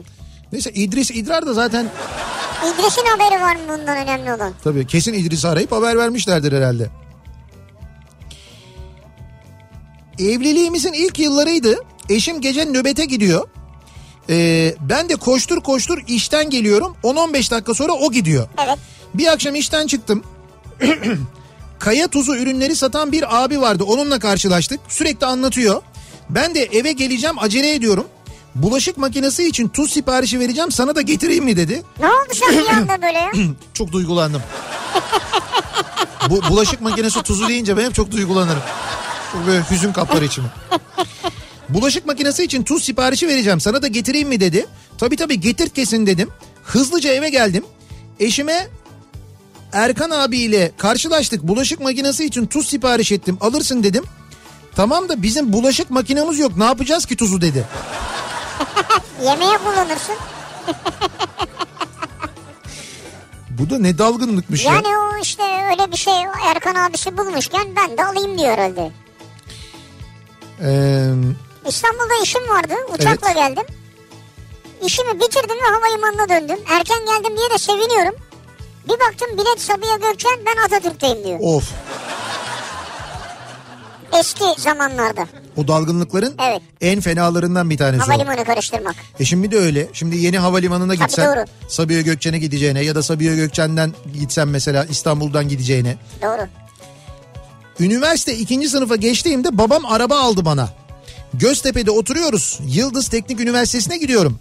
neyse 0.51 0.71
İdris 0.71 1.11
İdrar 1.11 1.45
da 1.45 1.53
zaten 1.53 1.89
İdris'in 2.73 3.05
haberi 3.05 3.41
var 3.41 3.55
mı 3.55 3.61
bundan 3.67 3.97
önemli 3.97 4.33
olan? 4.33 4.53
Tabii 4.63 4.87
kesin 4.87 5.13
İdris'i 5.13 5.47
arayıp 5.47 5.71
haber 5.71 5.97
vermişlerdir 5.97 6.53
herhalde. 6.53 6.89
Evliliğimizin 10.19 10.93
ilk 10.93 11.19
yıllarıydı. 11.19 11.75
Eşim 12.09 12.41
gece 12.41 12.65
nöbete 12.65 13.05
gidiyor. 13.05 13.47
Ee, 14.29 14.75
ben 14.79 15.09
de 15.09 15.15
koştur 15.15 15.61
koştur 15.61 15.97
işten 16.07 16.49
geliyorum. 16.49 16.95
10-15 17.03 17.51
dakika 17.51 17.73
sonra 17.73 17.91
o 17.93 18.11
gidiyor. 18.11 18.47
Evet. 18.65 18.77
Bir 19.13 19.27
akşam 19.27 19.55
işten 19.55 19.87
çıktım. 19.87 20.23
Kaya 21.79 22.07
tuzu 22.07 22.35
ürünleri 22.35 22.75
satan 22.75 23.11
bir 23.11 23.43
abi 23.43 23.61
vardı. 23.61 23.83
Onunla 23.83 24.19
karşılaştık. 24.19 24.79
Sürekli 24.87 25.25
anlatıyor. 25.25 25.81
Ben 26.29 26.55
de 26.55 26.63
eve 26.63 26.91
geleceğim 26.91 27.35
acele 27.39 27.73
ediyorum. 27.75 28.05
Bulaşık 28.55 28.97
makinesi 28.97 29.47
için 29.47 29.67
tuz 29.67 29.91
siparişi 29.91 30.39
vereceğim 30.39 30.71
sana 30.71 30.95
da 30.95 31.01
getireyim 31.01 31.45
mi 31.45 31.57
dedi. 31.57 31.83
Ne 31.99 32.07
oldu 32.07 32.33
sen 32.33 32.57
bir 32.57 32.67
anda 32.67 33.01
böyle 33.01 33.17
ya? 33.17 33.31
Çok 33.73 33.91
duygulandım. 33.91 34.41
Bu 36.29 36.41
bulaşık 36.49 36.81
makinesi 36.81 37.23
tuzu 37.23 37.47
deyince 37.47 37.77
ben 37.77 37.85
hep 37.85 37.95
çok 37.95 38.11
duygulanırım. 38.11 38.61
Çok 39.33 39.47
böyle 39.47 39.63
hüzün 39.71 39.93
kaplar 39.93 40.21
içimi. 40.21 40.47
Bulaşık 41.69 42.05
makinesi 42.05 42.43
için 42.43 42.63
tuz 42.63 42.83
siparişi 42.83 43.27
vereceğim. 43.27 43.59
Sana 43.59 43.81
da 43.81 43.87
getireyim 43.87 44.29
mi 44.29 44.39
dedi. 44.39 44.65
Tabii 44.97 45.15
tabii 45.15 45.39
getir 45.39 45.69
kesin 45.69 46.05
dedim. 46.05 46.29
Hızlıca 46.63 47.13
eve 47.13 47.29
geldim. 47.29 47.65
Eşime 48.19 48.67
Erkan 49.73 50.09
abiyle 50.09 50.71
karşılaştık. 50.77 51.43
Bulaşık 51.43 51.79
makinesi 51.79 52.25
için 52.25 52.45
tuz 52.45 52.69
sipariş 52.69 53.11
ettim. 53.11 53.37
Alırsın 53.41 53.83
dedim. 53.83 54.03
Tamam 54.75 55.09
da 55.09 55.21
bizim 55.21 55.53
bulaşık 55.53 55.89
makinamız 55.89 56.39
yok. 56.39 56.57
Ne 56.57 56.63
yapacağız 56.63 57.05
ki 57.05 57.15
tuzu 57.15 57.41
dedi. 57.41 57.65
Yemeğe 59.23 59.57
kullanırsın. 59.57 60.15
Bu 63.49 63.69
da 63.69 63.79
ne 63.79 63.97
dalgınlıkmış 63.97 64.65
ya. 64.65 64.73
Yani 64.73 64.87
o 64.87 65.17
işte 65.21 65.43
öyle 65.71 65.91
bir 65.91 65.97
şey 65.97 66.13
Erkan 66.45 66.75
abisi 66.75 67.17
bulmuşken 67.17 67.67
ben 67.75 67.97
de 67.97 68.05
alayım 68.05 68.37
diyor 68.37 68.49
herhalde. 68.57 68.91
Ee, 70.61 71.13
İstanbul'da 71.67 72.23
işim 72.23 72.49
vardı. 72.49 72.73
Uçakla 72.93 73.31
geldim. 73.31 73.63
İşimi 74.85 75.13
bitirdim 75.19 75.55
ve 75.57 75.75
havalimanına 75.75 76.29
döndüm. 76.29 76.59
Erken 76.69 76.99
geldim 77.05 77.37
diye 77.37 77.49
de 77.49 77.57
seviniyorum. 77.57 78.15
Bir 78.87 78.99
baktım 78.99 79.27
bilet 79.33 79.61
Sabiha 79.61 79.97
Gökçen 80.09 80.39
ben 80.45 80.63
Atatürk'teyim 80.65 81.23
diyor. 81.23 81.39
of. 81.41 81.71
Eski 84.19 84.43
zamanlarda 84.61 85.27
O 85.57 85.67
dalgınlıkların 85.67 86.35
Evet. 86.49 86.61
en 86.81 87.01
fenalarından 87.01 87.69
bir 87.69 87.77
tanesi 87.77 88.03
o. 88.03 88.07
havalimanı 88.07 88.45
karıştırmak. 88.45 88.95
E 89.19 89.25
şimdi 89.25 89.51
de 89.51 89.57
öyle. 89.57 89.87
Şimdi 89.93 90.17
yeni 90.17 90.37
havalimanına 90.39 90.95
gitsen 90.95 91.25
doğru. 91.35 91.45
Sabiha 91.67 92.01
Gökçen'e 92.01 92.39
gideceğine 92.39 92.83
ya 92.83 92.95
da 92.95 93.03
Sabiha 93.03 93.35
Gökçen'den 93.35 93.93
gitsen 94.19 94.47
mesela 94.47 94.85
İstanbul'dan 94.85 95.47
gideceğine. 95.49 95.97
Doğru. 96.21 96.47
Üniversite 97.79 98.35
ikinci 98.37 98.69
sınıfa 98.69 98.95
geçtiğimde 98.95 99.57
babam 99.57 99.85
araba 99.85 100.19
aldı 100.19 100.45
bana. 100.45 100.69
Göztepe'de 101.39 101.91
oturuyoruz. 101.91 102.59
Yıldız 102.67 103.07
Teknik 103.07 103.39
Üniversitesi'ne 103.39 103.97
gidiyorum. 103.97 104.39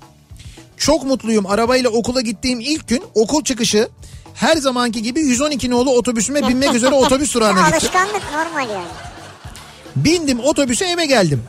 Çok 0.76 1.04
mutluyum. 1.04 1.46
Arabayla 1.46 1.90
okula 1.90 2.20
gittiğim 2.20 2.60
ilk 2.60 2.88
gün 2.88 3.02
okul 3.14 3.44
çıkışı 3.44 3.88
her 4.34 4.56
zamanki 4.56 5.02
gibi 5.02 5.20
112 5.20 5.70
nolu 5.70 5.90
otobüsüme 5.90 6.48
binmek 6.48 6.74
üzere 6.74 6.94
otobüs 6.94 7.34
durağına 7.34 7.60
gittim. 7.60 7.74
Alışkanlık 7.74 8.22
normal 8.32 8.70
yani. 8.74 8.86
Bindim 9.96 10.40
otobüse 10.40 10.84
eve 10.84 11.06
geldim. 11.06 11.42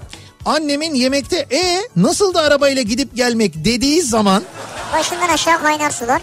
Annemin 0.45 0.93
yemekte 0.93 1.37
e 1.51 1.81
nasıl 1.95 2.33
da 2.33 2.41
arabayla 2.41 2.81
gidip 2.81 3.15
gelmek 3.15 3.65
dediği 3.65 4.01
zaman 4.01 4.43
Başından 4.93 5.29
aşağı 5.29 5.61
kaynar 5.61 5.91
sular. 5.91 6.21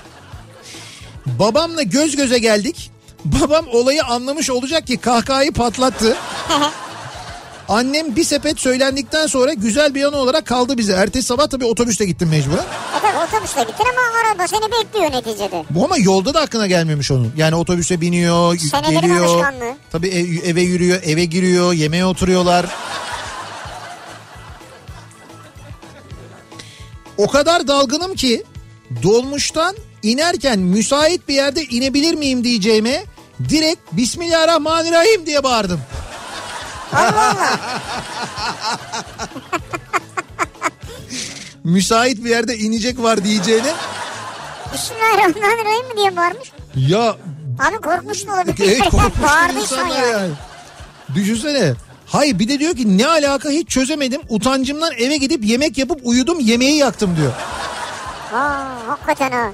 babamla 1.27 1.83
göz 1.83 2.17
göze 2.17 2.39
geldik. 2.39 2.91
Babam 3.25 3.67
olayı 3.73 4.05
anlamış 4.05 4.51
olacak 4.51 4.87
ki 4.87 4.97
kahkahayı 4.97 5.53
patlattı. 5.53 6.17
Annem 7.73 8.17
bir 8.17 8.25
sepet 8.25 8.61
söylendikten 8.61 9.27
sonra 9.27 9.53
güzel 9.53 9.95
bir 9.95 10.01
yanı 10.01 10.17
olarak 10.17 10.47
kaldı 10.47 10.79
bize. 10.79 10.93
Ertesi 10.93 11.27
sabah 11.27 11.47
tabii 11.47 11.65
otobüste 11.65 12.05
gittim 12.07 12.29
mecburen. 12.29 12.63
E 12.63 13.01
tabii 13.03 13.17
otobüsle 13.29 13.61
gittin 13.63 13.85
ama 13.85 14.29
araba 14.31 14.49
seni 14.49 14.61
bekliyor 14.73 15.13
neticede. 15.13 15.65
Bu 15.71 15.85
ama 15.85 15.97
yolda 15.99 16.35
da 16.35 16.41
aklına 16.41 16.67
gelmemiş 16.67 17.11
onun. 17.11 17.33
Yani 17.37 17.55
otobüse 17.55 18.01
biniyor, 18.01 18.57
Senelerin 18.59 19.01
geliyor. 19.01 19.25
alışkanlığı. 19.27 19.77
Tabii 19.93 20.09
ev- 20.09 20.51
eve 20.51 20.61
yürüyor, 20.63 21.01
eve 21.05 21.25
giriyor, 21.25 21.73
yemeğe 21.73 22.05
oturuyorlar. 22.07 22.67
O 27.19 27.27
kadar 27.29 27.69
dalgınım 27.69 28.15
ki 28.15 28.43
dolmuştan 29.03 29.77
inerken 30.03 30.59
müsait 30.59 31.29
bir 31.29 31.35
yerde 31.35 31.65
inebilir 31.65 32.15
miyim 32.15 32.45
diyeceğime 32.45 33.05
direkt 33.49 33.81
Bismillahirrahmanirrahim 33.93 35.27
diye 35.27 35.45
bağırdım. 35.45 35.81
Müsait 41.65 42.25
bir 42.25 42.31
yerde 42.31 42.59
inecek 42.59 43.03
var 43.03 43.25
diyeceğine 43.25 43.73
Bismillahirrahmanirrahim 44.75 45.89
mi 45.89 45.97
diye 45.97 46.17
bağırmış. 46.17 46.53
ya 46.77 47.17
Abi 47.69 47.77
korkmuş 47.77 48.27
da 48.27 48.33
olabilir. 48.35 48.55
Evet 48.69 48.81
korkmuş 48.91 49.23
Bağırdıysan 49.31 49.87
yani. 49.87 50.11
yani. 50.13 50.33
Düşünsene. 51.15 51.73
Hayır 52.07 52.39
bir 52.39 52.49
de 52.49 52.59
diyor 52.59 52.77
ki 52.77 52.99
ne 52.99 53.07
alaka 53.07 53.49
hiç 53.51 53.69
çözemedim. 53.69 54.21
Utancımdan 54.29 54.93
eve 54.93 55.17
gidip 55.17 55.45
yemek 55.45 55.79
yapıp 55.79 56.01
uyudum 56.05 56.41
yemeği 56.41 56.77
yaktım 56.77 57.17
diyor. 57.17 57.33
Aa, 58.35 58.65
hakikaten 58.89 59.31
ha. 59.33 59.51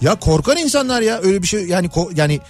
Ya 0.00 0.14
korkan 0.14 0.56
insanlar 0.56 1.02
ya 1.02 1.18
öyle 1.22 1.42
bir 1.42 1.46
şey 1.46 1.66
yani 1.66 1.90
yani 2.14 2.40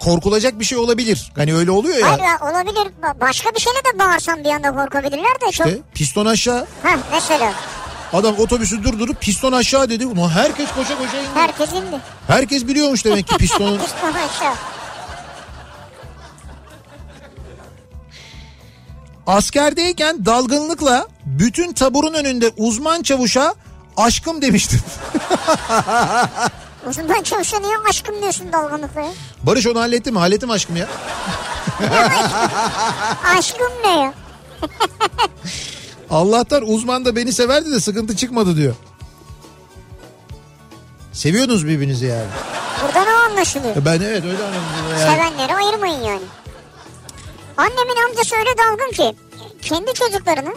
korkulacak 0.00 0.60
bir 0.60 0.64
şey 0.64 0.78
olabilir. 0.78 1.32
Hani 1.36 1.54
öyle 1.54 1.70
oluyor 1.70 1.96
ya. 1.98 2.08
Hayır 2.10 2.22
ya, 2.22 2.38
olabilir. 2.50 2.92
Ba- 3.02 3.20
Başka 3.20 3.50
bir 3.54 3.60
şeyle 3.60 3.78
de 3.78 3.98
bağırsan 3.98 4.44
bir 4.44 4.50
anda 4.50 4.72
korkabilirler 4.74 5.34
de 5.46 5.52
çok. 5.52 5.66
İşte 5.66 5.78
piston 5.94 6.26
aşağı. 6.26 6.66
Heh, 6.82 6.96
mesela 7.12 7.52
Adam 8.12 8.34
otobüsü 8.38 8.84
durdurup 8.84 9.20
piston 9.20 9.52
aşağı 9.52 9.90
dedi. 9.90 10.06
Ulan 10.06 10.28
herkes 10.28 10.68
koşa 10.72 10.98
koşa 10.98 11.18
indi. 11.18 11.28
herkes 11.34 11.72
indi. 11.72 12.00
Herkes 12.26 12.66
biliyormuş 12.66 13.04
demek 13.04 13.26
ki 13.28 13.36
pistonun. 13.36 13.78
Piston 13.82 14.12
aşağı. 14.12 14.54
Askerdeyken 19.26 20.24
dalgınlıkla 20.26 21.06
bütün 21.26 21.72
taburun 21.72 22.14
önünde 22.14 22.50
uzman 22.56 23.02
çavuşa 23.02 23.54
aşkım 23.96 24.42
demiştim. 24.42 24.80
Uzundan 26.88 27.22
çalışanıyor 27.22 27.86
aşkım 27.88 28.22
diyorsun 28.22 28.52
dalgınlıkla. 28.52 29.04
Barış 29.42 29.66
onu 29.66 29.80
halletti 29.80 30.12
mi? 30.12 30.18
Hallettim 30.18 30.50
aşkım 30.50 30.76
ya. 30.76 30.88
Aşkım 33.38 33.72
ne 33.84 34.00
ya? 34.00 34.14
Allah'tan 36.10 36.62
uzman 36.62 37.04
da 37.04 37.16
beni 37.16 37.32
severdi 37.32 37.70
de 37.72 37.80
sıkıntı 37.80 38.16
çıkmadı 38.16 38.56
diyor. 38.56 38.74
Seviyordunuz 41.12 41.66
birbirinizi 41.66 42.06
yani. 42.06 42.26
Buradan 42.82 43.06
o 43.06 43.30
anlaşılıyor. 43.30 43.74
Ben 43.76 44.00
evet 44.00 44.24
öyle 44.24 44.44
anladım. 44.44 44.62
Yani. 44.90 45.00
Sevenleri 45.00 45.54
ayırmayın 45.54 46.02
yani. 46.02 46.22
Annemin 47.56 47.96
amcası 48.08 48.36
öyle 48.36 48.50
dalgın 48.58 48.92
ki 48.92 49.16
kendi 49.62 49.94
çocuklarını 49.94 50.54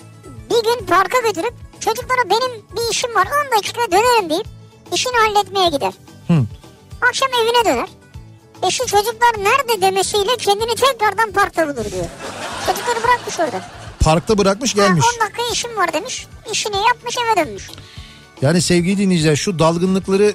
bir 0.49 0.63
gün 0.63 0.85
parka 0.85 1.19
götürüp 1.27 1.53
çocuklara 1.79 2.29
benim 2.29 2.65
bir 2.75 2.91
işim 2.91 3.15
var 3.15 3.27
10 3.51 3.57
dakika 3.57 3.81
dönerim 3.91 4.29
deyip 4.29 4.47
işini 4.93 5.17
halletmeye 5.17 5.69
gider. 5.69 5.93
Hı. 6.27 6.43
Akşam 7.09 7.29
evine 7.43 7.65
döner. 7.75 7.87
Eşi 8.67 8.77
çocuklar 8.79 9.33
nerede 9.37 9.81
demesiyle 9.81 10.37
kendini 10.37 10.75
tekrardan 10.75 11.31
parkta 11.31 11.63
bulur 11.67 11.91
diyor. 11.91 12.05
Çocukları 12.67 13.03
bırakmış 13.03 13.39
orada. 13.39 13.61
Parkta 13.99 14.37
bırakmış 14.37 14.75
Ha, 14.75 14.81
gelmiş. 14.81 15.05
10 15.15 15.25
dakika 15.25 15.41
işim 15.53 15.77
var 15.77 15.93
demiş. 15.93 16.27
İşini 16.51 16.75
yapmış 16.87 17.15
eve 17.17 17.45
dönmüş. 17.45 17.69
Yani 18.41 18.61
sevgili 18.61 18.97
dinleyiciler 18.97 19.35
şu 19.35 19.59
dalgınlıkları 19.59 20.33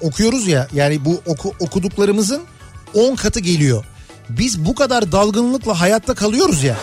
okuyoruz 0.00 0.46
ya 0.48 0.68
yani 0.72 1.04
bu 1.04 1.20
oku, 1.26 1.54
okuduklarımızın 1.60 2.42
10 2.94 3.14
katı 3.16 3.40
geliyor. 3.40 3.84
Biz 4.28 4.64
bu 4.64 4.74
kadar 4.74 5.12
dalgınlıkla 5.12 5.80
hayatta 5.80 6.14
kalıyoruz 6.14 6.62
ya. 6.64 6.76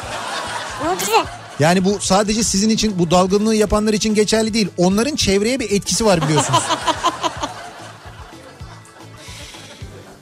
Mucize. 0.85 1.23
Yani 1.59 1.85
bu 1.85 1.97
sadece 1.99 2.43
sizin 2.43 2.69
için 2.69 2.99
bu 2.99 3.11
dalgınlığı 3.11 3.55
yapanlar 3.55 3.93
için 3.93 4.15
geçerli 4.15 4.53
değil. 4.53 4.67
Onların 4.77 5.15
çevreye 5.15 5.59
bir 5.59 5.71
etkisi 5.71 6.05
var 6.05 6.21
biliyorsunuz. 6.27 6.59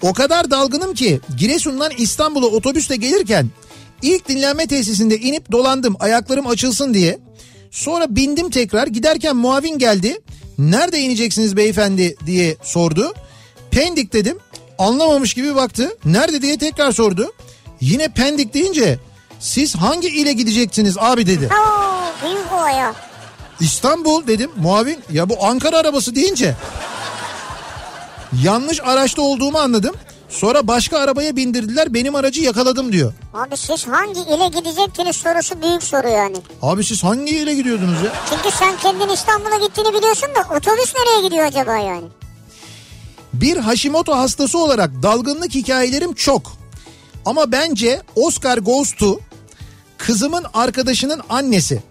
O 0.05 0.13
kadar 0.13 0.51
dalgınım 0.51 0.93
ki 0.93 1.19
Giresun'dan 1.37 1.91
İstanbul'a 1.97 2.45
otobüsle 2.45 2.95
gelirken 2.95 3.49
ilk 4.01 4.29
dinlenme 4.29 4.67
tesisinde 4.67 5.17
inip 5.17 5.51
dolandım 5.51 5.95
ayaklarım 5.99 6.47
açılsın 6.47 6.93
diye. 6.93 7.19
Sonra 7.71 8.15
bindim 8.15 8.49
tekrar 8.49 8.87
giderken 8.87 9.35
muavin 9.35 9.77
geldi. 9.77 10.21
Nerede 10.57 10.99
ineceksiniz 10.99 11.57
beyefendi 11.57 12.15
diye 12.25 12.55
sordu. 12.63 13.13
Pendik 13.71 14.13
dedim. 14.13 14.37
Anlamamış 14.77 15.33
gibi 15.33 15.55
baktı. 15.55 15.97
Nerede 16.05 16.41
diye 16.41 16.57
tekrar 16.57 16.91
sordu. 16.91 17.31
Yine 17.81 18.07
Pendik 18.07 18.53
deyince 18.53 18.99
siz 19.39 19.75
hangi 19.75 20.07
ile 20.07 20.33
gideceksiniz 20.33 20.97
abi 20.99 21.27
dedi. 21.27 21.49
İstanbul 23.59 24.27
dedim 24.27 24.51
muavin 24.57 24.97
ya 25.11 25.29
bu 25.29 25.45
Ankara 25.45 25.77
arabası 25.77 26.15
deyince. 26.15 26.55
Yanlış 28.43 28.79
araçta 28.83 29.21
olduğumu 29.21 29.57
anladım. 29.57 29.95
Sonra 30.29 30.67
başka 30.67 30.99
arabaya 30.99 31.35
bindirdiler 31.35 31.93
benim 31.93 32.15
aracı 32.15 32.41
yakaladım 32.41 32.91
diyor. 32.91 33.13
Abi 33.33 33.57
siz 33.57 33.87
hangi 33.87 34.19
ile 34.21 34.47
gidecektiniz 34.47 35.15
sorusu 35.15 35.61
büyük 35.61 35.83
soru 35.83 36.07
yani. 36.07 36.37
Abi 36.61 36.83
siz 36.83 37.03
hangi 37.03 37.37
ile 37.37 37.53
gidiyordunuz 37.55 38.01
ya? 38.01 38.11
Çünkü 38.29 38.57
sen 38.57 38.77
kendin 38.77 39.09
İstanbul'a 39.09 39.57
gittiğini 39.67 39.93
biliyorsun 39.93 40.29
da 40.35 40.55
otobüs 40.55 40.93
nereye 40.95 41.27
gidiyor 41.27 41.45
acaba 41.45 41.77
yani? 41.77 42.07
Bir 43.33 43.57
Hashimoto 43.57 44.17
hastası 44.17 44.57
olarak 44.57 45.03
dalgınlık 45.03 45.55
hikayelerim 45.55 46.13
çok. 46.13 46.51
Ama 47.25 47.51
bence 47.51 48.01
Oscar 48.15 48.57
Goes 48.57 48.91
to 48.95 49.19
kızımın 49.97 50.45
arkadaşının 50.53 51.21
annesi. 51.29 51.83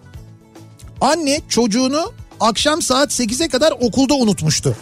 Anne 1.01 1.41
çocuğunu 1.49 2.11
akşam 2.39 2.81
saat 2.81 3.11
8'e 3.11 3.47
kadar 3.47 3.71
okulda 3.81 4.13
unutmuştu. 4.13 4.75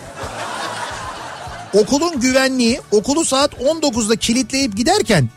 Okulun 1.73 2.19
güvenliği 2.19 2.81
okulu 2.91 3.25
saat 3.25 3.53
19'da 3.53 4.15
kilitleyip 4.15 4.77
giderken 4.77 5.29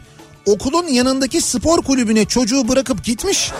okulun 0.46 0.86
yanındaki 0.86 1.40
spor 1.40 1.82
kulübüne 1.82 2.24
çocuğu 2.24 2.68
bırakıp 2.68 3.04
gitmiş. 3.04 3.52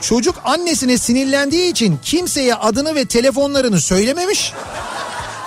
Çocuk 0.00 0.34
annesine 0.44 0.98
sinirlendiği 0.98 1.70
için 1.70 1.98
kimseye 2.02 2.54
adını 2.54 2.94
ve 2.94 3.04
telefonlarını 3.04 3.80
söylememiş. 3.80 4.52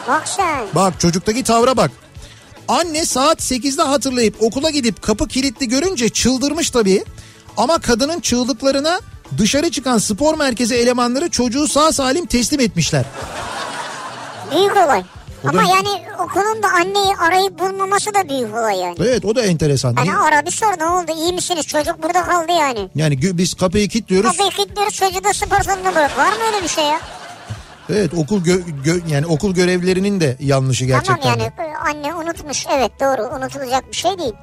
Bak 0.07 0.27
sen. 0.27 0.65
Bak 0.75 0.99
çocuktaki 0.99 1.43
tavra 1.43 1.77
bak. 1.77 1.91
Anne 2.67 3.05
saat 3.05 3.39
8'de 3.41 3.81
hatırlayıp 3.81 4.35
okula 4.43 4.69
gidip 4.69 5.01
kapı 5.01 5.27
kilitli 5.27 5.69
görünce 5.69 6.09
çıldırmış 6.09 6.69
tabii. 6.69 7.03
Ama 7.57 7.77
kadının 7.77 8.19
çığlıklarına 8.19 8.99
dışarı 9.37 9.71
çıkan 9.71 9.97
spor 9.97 10.37
merkezi 10.37 10.75
elemanları 10.75 11.29
çocuğu 11.29 11.67
sağ 11.67 11.91
salim 11.91 12.25
teslim 12.25 12.59
etmişler. 12.59 13.05
Büyük 14.51 14.77
olay. 14.77 15.03
O 15.45 15.49
Ama 15.49 15.59
da- 15.59 15.75
yani 15.75 15.89
okulun 16.19 16.63
da 16.63 16.67
anneyi 16.69 17.15
arayıp 17.15 17.59
bulmaması 17.59 18.13
da 18.13 18.29
büyük 18.29 18.53
olay 18.55 18.77
yani. 18.79 18.95
Evet 18.99 19.25
o 19.25 19.35
da 19.35 19.41
enteresan. 19.41 19.95
Hani 19.95 20.17
ara 20.17 20.45
bir 20.45 20.51
sor 20.51 20.79
ne 20.79 20.85
oldu 20.85 21.11
iyi 21.17 21.33
misiniz 21.33 21.67
çocuk 21.67 22.03
burada 22.03 22.23
kaldı 22.25 22.51
yani. 22.51 22.89
Yani 22.95 23.37
biz 23.37 23.53
kapıyı 23.53 23.89
kilitliyoruz. 23.89 24.31
Kapıyı 24.31 24.49
kilitliyoruz 24.51 24.93
çocuğu 24.93 25.23
da 25.23 25.33
spor 25.33 25.61
salonuna 25.61 25.95
bırak. 25.95 26.17
Var 26.17 26.29
mı 26.29 26.37
öyle 26.53 26.63
bir 26.63 26.69
şey 26.69 26.83
ya? 26.83 26.99
Evet 27.89 28.13
okul 28.13 28.41
gö- 28.43 28.83
gö- 28.85 29.09
yani 29.09 29.25
okul 29.25 29.53
görevlilerinin 29.53 30.19
de 30.19 30.37
yanlışı 30.39 30.85
gerçekten. 30.85 31.21
Tamam 31.21 31.39
yani 31.39 31.51
anne 31.85 32.15
unutmuş 32.15 32.65
evet 32.77 32.91
doğru 32.99 33.35
unutulacak 33.35 33.91
bir 33.91 33.95
şey 33.95 34.17
değil. 34.17 34.33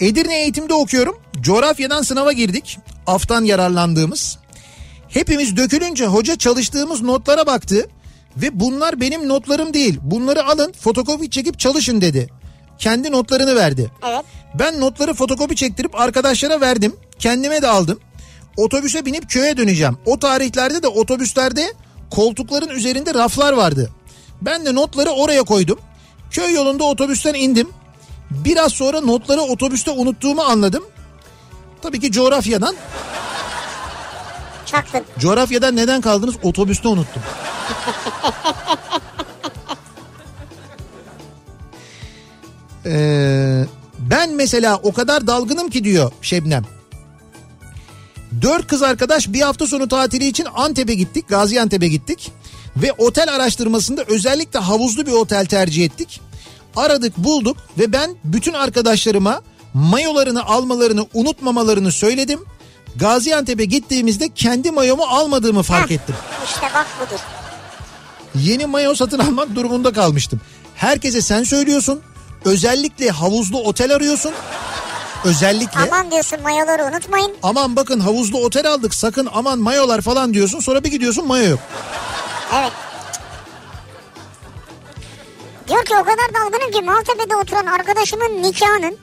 Edirne 0.00 0.42
eğitimde 0.42 0.74
okuyorum. 0.74 1.16
Coğrafyadan 1.40 2.02
sınava 2.02 2.32
girdik. 2.32 2.78
Aftan 3.06 3.44
yararlandığımız. 3.44 4.38
Hepimiz 5.08 5.56
dökülünce 5.56 6.06
hoca 6.06 6.36
çalıştığımız 6.36 7.02
notlara 7.02 7.46
baktı. 7.46 7.88
Ve 8.36 8.60
bunlar 8.60 9.00
benim 9.00 9.28
notlarım 9.28 9.74
değil. 9.74 9.98
Bunları 10.02 10.46
alın 10.46 10.72
fotokopi 10.72 11.30
çekip 11.30 11.58
çalışın 11.58 12.00
dedi. 12.00 12.28
Kendi 12.78 13.12
notlarını 13.12 13.56
verdi. 13.56 13.90
Evet. 14.06 14.24
Ben 14.54 14.80
notları 14.80 15.14
fotokopi 15.14 15.56
çektirip 15.56 16.00
arkadaşlara 16.00 16.60
verdim. 16.60 16.96
Kendime 17.18 17.62
de 17.62 17.68
aldım. 17.68 18.00
Otobüse 18.56 19.06
binip 19.06 19.30
köye 19.30 19.56
döneceğim. 19.56 19.98
O 20.06 20.18
tarihlerde 20.18 20.82
de 20.82 20.88
otobüslerde 20.88 21.72
koltukların 22.10 22.68
üzerinde 22.68 23.14
raflar 23.14 23.52
vardı. 23.52 23.90
Ben 24.42 24.66
de 24.66 24.74
notları 24.74 25.10
oraya 25.10 25.42
koydum. 25.42 25.78
Köy 26.30 26.54
yolunda 26.54 26.84
otobüsten 26.84 27.34
indim. 27.34 27.68
Biraz 28.30 28.72
sonra 28.72 29.00
notları 29.00 29.40
otobüste 29.40 29.90
unuttuğumu 29.90 30.42
anladım. 30.42 30.84
Tabii 31.82 32.00
ki 32.00 32.12
coğrafyadan. 32.12 32.76
Çaktın. 34.66 35.02
Coğrafyadan 35.18 35.76
neden 35.76 36.00
kaldınız? 36.00 36.34
Otobüste 36.42 36.88
unuttum. 36.88 37.22
Ee, 42.86 43.64
ben 43.98 44.30
mesela 44.30 44.80
o 44.82 44.92
kadar 44.92 45.26
dalgınım 45.26 45.70
ki 45.70 45.84
diyor 45.84 46.12
Şebnem. 46.22 46.64
Dört 48.42 48.66
kız 48.66 48.82
arkadaş 48.82 49.28
bir 49.28 49.40
hafta 49.40 49.66
sonu 49.66 49.88
tatili 49.88 50.26
için 50.28 50.46
Antep'e 50.54 50.94
gittik. 50.94 51.28
Gaziantep'e 51.28 51.88
gittik. 51.88 52.32
Ve 52.76 52.92
otel 52.92 53.34
araştırmasında 53.34 54.04
özellikle 54.08 54.58
havuzlu 54.58 55.06
bir 55.06 55.12
otel 55.12 55.46
tercih 55.46 55.84
ettik. 55.84 56.20
Aradık 56.76 57.18
bulduk 57.18 57.56
ve 57.78 57.92
ben 57.92 58.16
bütün 58.24 58.52
arkadaşlarıma 58.52 59.42
mayolarını 59.74 60.44
almalarını 60.44 61.06
unutmamalarını 61.14 61.92
söyledim. 61.92 62.40
Gaziantep'e 62.96 63.64
gittiğimizde 63.64 64.28
kendi 64.28 64.70
mayomu 64.70 65.02
almadığımı 65.02 65.62
fark 65.62 65.90
Heh, 65.90 65.94
ettim. 65.94 66.14
İşte 66.44 66.66
bak 66.74 66.86
budur. 67.00 67.20
Yeni 68.34 68.66
mayo 68.66 68.94
satın 68.94 69.18
almak 69.18 69.54
durumunda 69.54 69.92
kalmıştım. 69.92 70.40
Herkese 70.74 71.22
sen 71.22 71.42
söylüyorsun. 71.42 72.00
Özellikle 72.44 73.10
havuzlu 73.10 73.62
otel 73.62 73.94
arıyorsun. 73.94 74.32
Özellikle. 75.24 75.80
Aman 75.80 76.10
diyorsun 76.10 76.42
mayoları 76.42 76.84
unutmayın. 76.84 77.32
Aman 77.42 77.76
bakın 77.76 78.00
havuzlu 78.00 78.44
otel 78.44 78.72
aldık 78.72 78.94
sakın 78.94 79.28
aman 79.34 79.58
mayolar 79.58 80.00
falan 80.00 80.34
diyorsun. 80.34 80.60
Sonra 80.60 80.84
bir 80.84 80.90
gidiyorsun 80.90 81.26
mayo 81.26 81.50
yok. 81.50 81.58
Evet. 82.54 82.72
Diyor 85.68 85.84
ki 85.84 85.94
o 85.94 86.04
kadar 86.04 86.34
dalgınım 86.34 86.70
ki 86.72 86.82
Maltepe'de 86.82 87.36
oturan 87.36 87.66
arkadaşımın 87.66 88.42
nikahının 88.42 88.96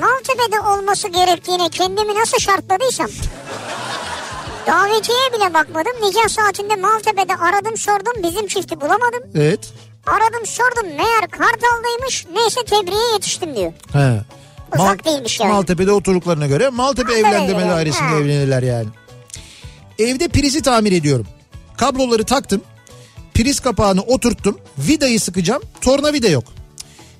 Maltepe'de 0.00 0.60
olması 0.60 1.08
gerektiğine 1.08 1.68
kendimi 1.68 2.14
nasıl 2.14 2.38
şartladıysam 2.38 3.10
davetiye 4.66 5.32
bile 5.32 5.54
bakmadım. 5.54 5.92
Nikah 6.02 6.28
saatinde 6.28 6.76
Maltepe'de 6.76 7.36
aradım 7.36 7.76
sordum 7.76 8.22
bizim 8.22 8.46
çifti 8.46 8.80
bulamadım. 8.80 9.22
Evet. 9.34 9.72
Aradım 10.06 10.46
sordum 10.46 10.86
meğer 10.88 11.30
Kartal'daymış 11.30 12.26
neyse 12.34 12.60
tebriğe 12.64 13.12
yetiştim 13.12 13.56
diyor. 13.56 13.72
He. 13.92 14.20
Uzak 14.74 15.04
değilmiş 15.04 15.40
yani. 15.40 15.52
Maltepe'de 15.52 15.92
oturduklarına 15.92 16.46
göre 16.46 16.68
Maltepe 16.68 17.12
Maltepe 17.12 17.28
evlendirme 17.28 17.60
yani, 17.60 17.70
dairesinde 17.70 18.16
evlenirler 18.16 18.62
yani. 18.62 18.86
Evde 19.98 20.28
prizi 20.28 20.62
tamir 20.62 20.92
ediyorum. 20.92 21.26
Kabloları 21.76 22.24
taktım. 22.24 22.62
Priz 23.34 23.60
kapağını 23.60 24.02
oturttum. 24.02 24.58
Vidayı 24.78 25.20
sıkacağım. 25.20 25.62
Tornavida 25.80 26.28
yok. 26.28 26.44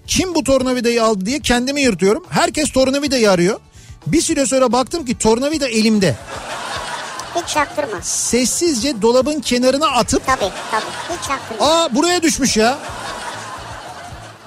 Kim 0.06 0.34
bu 0.34 0.44
tornavidayı 0.44 1.04
aldı 1.04 1.26
diye 1.26 1.40
kendimi 1.40 1.80
yırtıyorum. 1.80 2.24
Herkes 2.28 2.72
tornavidayı 2.72 3.30
arıyor. 3.30 3.60
Bir 4.06 4.20
süre 4.20 4.46
sonra 4.46 4.72
baktım 4.72 5.04
ki 5.04 5.18
tornavida 5.18 5.68
elimde. 5.68 6.16
Hiç 7.36 7.48
çaktırma. 7.48 8.02
Sessizce 8.02 9.02
dolabın 9.02 9.40
kenarına 9.40 9.86
atıp 9.86 10.26
Tabii 10.26 10.50
tabii 10.70 10.84
hiç 11.18 11.28
çaktırma. 11.28 11.66
aa 11.66 11.94
buraya 11.94 12.22
düşmüş 12.22 12.56
ya. 12.56 12.78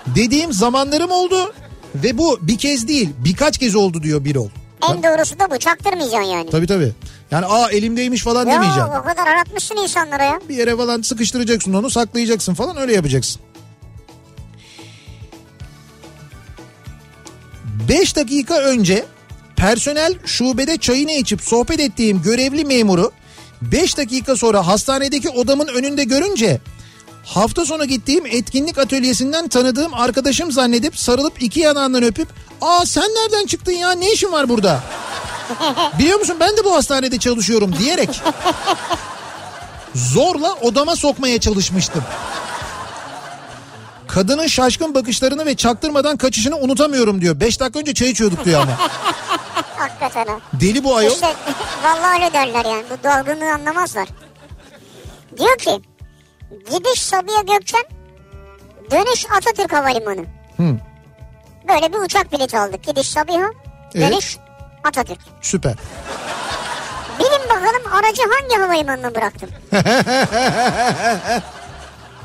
Dediğim 0.08 0.54
zamanlarım 0.54 1.12
oldu. 1.12 1.54
Ve 1.96 2.18
bu 2.18 2.38
bir 2.42 2.58
kez 2.58 2.88
değil 2.88 3.10
birkaç 3.18 3.58
kez 3.58 3.76
oldu 3.76 4.04
diyor 4.04 4.26
bir 4.26 4.36
ol. 4.36 4.50
En 4.92 5.04
doğrusu 5.04 5.40
da 5.40 5.52
bu 5.52 5.58
çaktırmayacaksın 5.60 6.30
yani. 6.32 6.50
Tabii 6.50 6.68
tabii. 6.68 6.94
Yani 7.32 7.46
aa 7.46 7.70
elimdeymiş 7.72 8.24
falan 8.24 8.46
Ya 8.48 8.54
demeyeceksin. 8.54 8.92
o 9.00 9.04
kadar 9.04 9.28
aratmışsın 9.28 9.76
insanlara 9.78 10.24
ya. 10.24 10.40
Bir 10.50 10.56
yere 10.56 10.78
falan 10.78 11.02
sıkıştıracaksın 11.02 11.74
onu 11.74 11.90
saklayacaksın 11.90 12.54
falan 12.54 12.78
öyle 12.78 12.94
yapacaksın. 12.94 13.42
5 17.90 18.16
dakika 18.16 18.58
önce 18.58 19.06
personel 19.60 20.14
şubede 20.26 20.78
çayını 20.78 21.12
içip 21.12 21.42
sohbet 21.42 21.80
ettiğim 21.80 22.22
görevli 22.22 22.66
memuru 22.66 23.12
5 23.62 23.98
dakika 23.98 24.36
sonra 24.36 24.68
hastanedeki 24.68 25.30
odamın 25.30 25.68
önünde 25.68 26.04
görünce 26.04 26.62
hafta 27.26 27.66
sonu 27.66 27.86
gittiğim 27.86 28.26
etkinlik 28.26 28.78
atölyesinden 28.78 29.48
tanıdığım 29.48 29.94
arkadaşım 29.94 30.52
zannedip 30.52 31.00
sarılıp 31.00 31.44
iki 31.44 31.60
yanağından 31.60 32.04
öpüp 32.04 32.28
''Aa 32.62 32.86
sen 32.86 33.04
nereden 33.04 33.46
çıktın 33.46 33.72
ya 33.72 33.92
ne 33.92 34.12
işin 34.12 34.32
var 34.32 34.50
burada?'' 34.50 34.84
Biliyor 36.00 36.20
musun 36.20 36.36
ben 36.40 36.58
de 36.58 36.66
bu 36.66 36.76
hastanede 36.76 37.18
çalışıyorum 37.18 37.76
diyerek 37.80 38.22
zorla 39.96 40.54
odama 40.54 40.96
sokmaya 40.96 41.40
çalışmıştım. 41.40 42.04
Kadının 44.14 44.48
şaşkın 44.48 44.96
bakışlarını 44.96 45.46
ve 45.46 45.56
çaktırmadan 45.56 46.18
kaçışını 46.18 46.56
unutamıyorum 46.58 47.22
diyor. 47.22 47.40
Beş 47.40 47.60
dakika 47.60 47.80
önce 47.80 47.94
çay 47.94 48.10
içiyorduk 48.10 48.46
diyor 48.46 48.62
ama. 48.62 48.72
Hakikaten 49.78 50.26
ha. 50.26 50.40
Deli 50.54 50.84
bu 50.84 50.96
ayol. 50.96 51.12
İşte 51.12 51.36
vallahi 51.84 52.16
öyle 52.24 52.34
derler 52.34 52.66
yani. 52.66 52.84
Bu 52.90 53.04
dalgınlığı 53.04 53.54
anlamazlar. 53.54 54.08
Diyor 55.38 55.58
ki 55.58 55.82
gidiş 56.72 57.02
Sabiha 57.02 57.42
Gökçen 57.42 57.84
dönüş 58.92 59.26
Atatürk 59.38 59.74
Havalimanı. 59.74 60.26
Hı. 60.58 60.78
Böyle 61.68 61.94
bir 61.94 61.98
uçak 61.98 62.32
bileti 62.32 62.58
aldık. 62.60 62.84
Gidiş 62.84 63.10
Sabiha 63.10 63.50
Evet. 63.96 64.12
dönüş 64.12 64.38
Atatürk. 64.84 65.20
Süper. 65.42 65.74
Bilin 67.20 67.50
bakalım 67.50 67.94
aracı 67.94 68.22
hangi 68.32 68.56
havalimanına 68.62 69.16
bıraktım? 69.16 69.50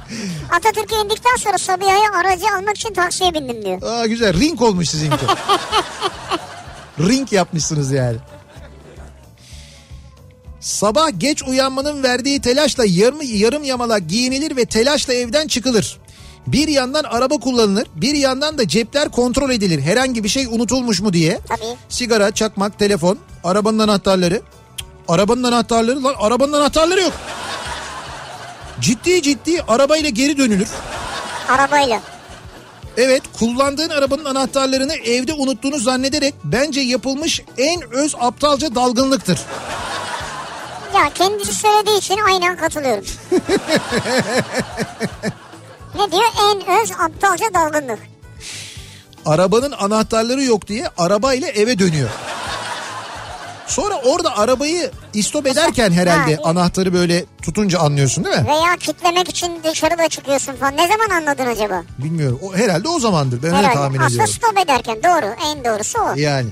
Atatürk'e 0.52 0.96
indikten 0.96 1.36
sonra 1.36 1.58
Sabiha'ya 1.58 2.12
aracı 2.14 2.46
almak 2.56 2.76
için 2.76 2.94
taksiye 2.94 3.34
bindim 3.34 3.64
diyor. 3.64 3.82
Aa 3.82 4.06
güzel 4.06 4.40
ring 4.40 4.62
olmuş 4.62 4.88
sizinki. 4.88 5.26
ring 7.00 7.32
yapmışsınız 7.32 7.92
yani. 7.92 8.16
Sabah 10.60 11.08
geç 11.18 11.42
uyanmanın 11.42 12.02
verdiği 12.02 12.40
telaşla 12.40 12.84
yarım, 12.86 13.18
yarım 13.22 13.64
yamalak 13.64 14.08
giyinilir 14.08 14.56
ve 14.56 14.64
telaşla 14.64 15.14
evden 15.14 15.46
çıkılır. 15.46 15.98
Bir 16.46 16.68
yandan 16.68 17.04
araba 17.04 17.38
kullanılır, 17.38 17.86
bir 17.94 18.14
yandan 18.14 18.58
da 18.58 18.68
cepler 18.68 19.08
kontrol 19.08 19.50
edilir. 19.50 19.80
Herhangi 19.80 20.24
bir 20.24 20.28
şey 20.28 20.46
unutulmuş 20.46 21.00
mu 21.00 21.12
diye. 21.12 21.40
Tabii. 21.48 21.76
Sigara, 21.88 22.30
çakmak, 22.30 22.78
telefon, 22.78 23.18
arabanın 23.44 23.78
anahtarları. 23.78 24.34
Cık, 24.34 24.86
Arabanın 25.08 25.42
anahtarları 25.42 26.04
lan 26.04 26.14
arabanın 26.18 26.52
anahtarları 26.52 27.00
yok. 27.00 27.12
Ciddi 28.80 29.22
ciddi 29.22 29.62
arabayla 29.62 30.08
geri 30.08 30.38
dönülür. 30.38 30.68
Arabayla. 31.48 32.00
Evet 32.96 33.22
kullandığın 33.38 33.88
arabanın 33.88 34.24
anahtarlarını 34.24 34.94
evde 34.94 35.32
unuttuğunu 35.32 35.78
zannederek 35.78 36.34
bence 36.44 36.80
yapılmış 36.80 37.40
en 37.58 37.94
öz 37.94 38.14
aptalca 38.20 38.74
dalgınlıktır. 38.74 39.38
Ya 40.94 41.10
kendisi 41.14 41.54
söylediği 41.54 41.98
için 41.98 42.18
aynen 42.28 42.56
katılıyorum. 42.56 43.04
ne 45.94 46.12
diyor? 46.12 46.32
En 46.50 46.82
öz 46.82 46.90
aptalca 46.92 47.54
dalgınlık. 47.54 47.98
Arabanın 49.26 49.72
anahtarları 49.72 50.42
yok 50.42 50.66
diye 50.66 50.88
arabayla 50.98 51.48
eve 51.48 51.78
dönüyor. 51.78 52.10
Sonra 53.66 53.94
orada 54.04 54.38
arabayı 54.38 54.90
istop 55.14 55.46
ederken 55.46 55.92
herhalde 55.92 56.34
Ha. 56.36 56.42
anahtarı 56.44 56.92
böyle 56.94 57.24
tutunca 57.42 57.78
anlıyorsun 57.78 58.24
değil 58.24 58.36
mi? 58.36 58.44
Veya 58.48 58.76
kitlemek 58.80 59.28
için 59.28 59.60
dışarıda 59.64 60.08
çıkıyorsun 60.08 60.52
falan. 60.52 60.76
Ne 60.76 60.88
zaman 60.88 61.08
anladın 61.20 61.46
acaba? 61.46 61.82
Bilmiyorum. 61.98 62.38
O, 62.42 62.54
herhalde 62.56 62.88
o 62.88 62.98
zamandır. 62.98 63.42
Ben 63.42 63.48
öyle 63.48 63.56
Herhalde. 63.56 63.74
tahmin 63.74 63.98
Aslında 63.98 64.08
ediyorum. 64.24 64.34
stop 64.34 64.58
ederken 64.58 64.96
doğru. 65.02 65.34
En 65.50 65.64
doğrusu 65.64 65.98
o. 65.98 66.12
Yani. 66.16 66.48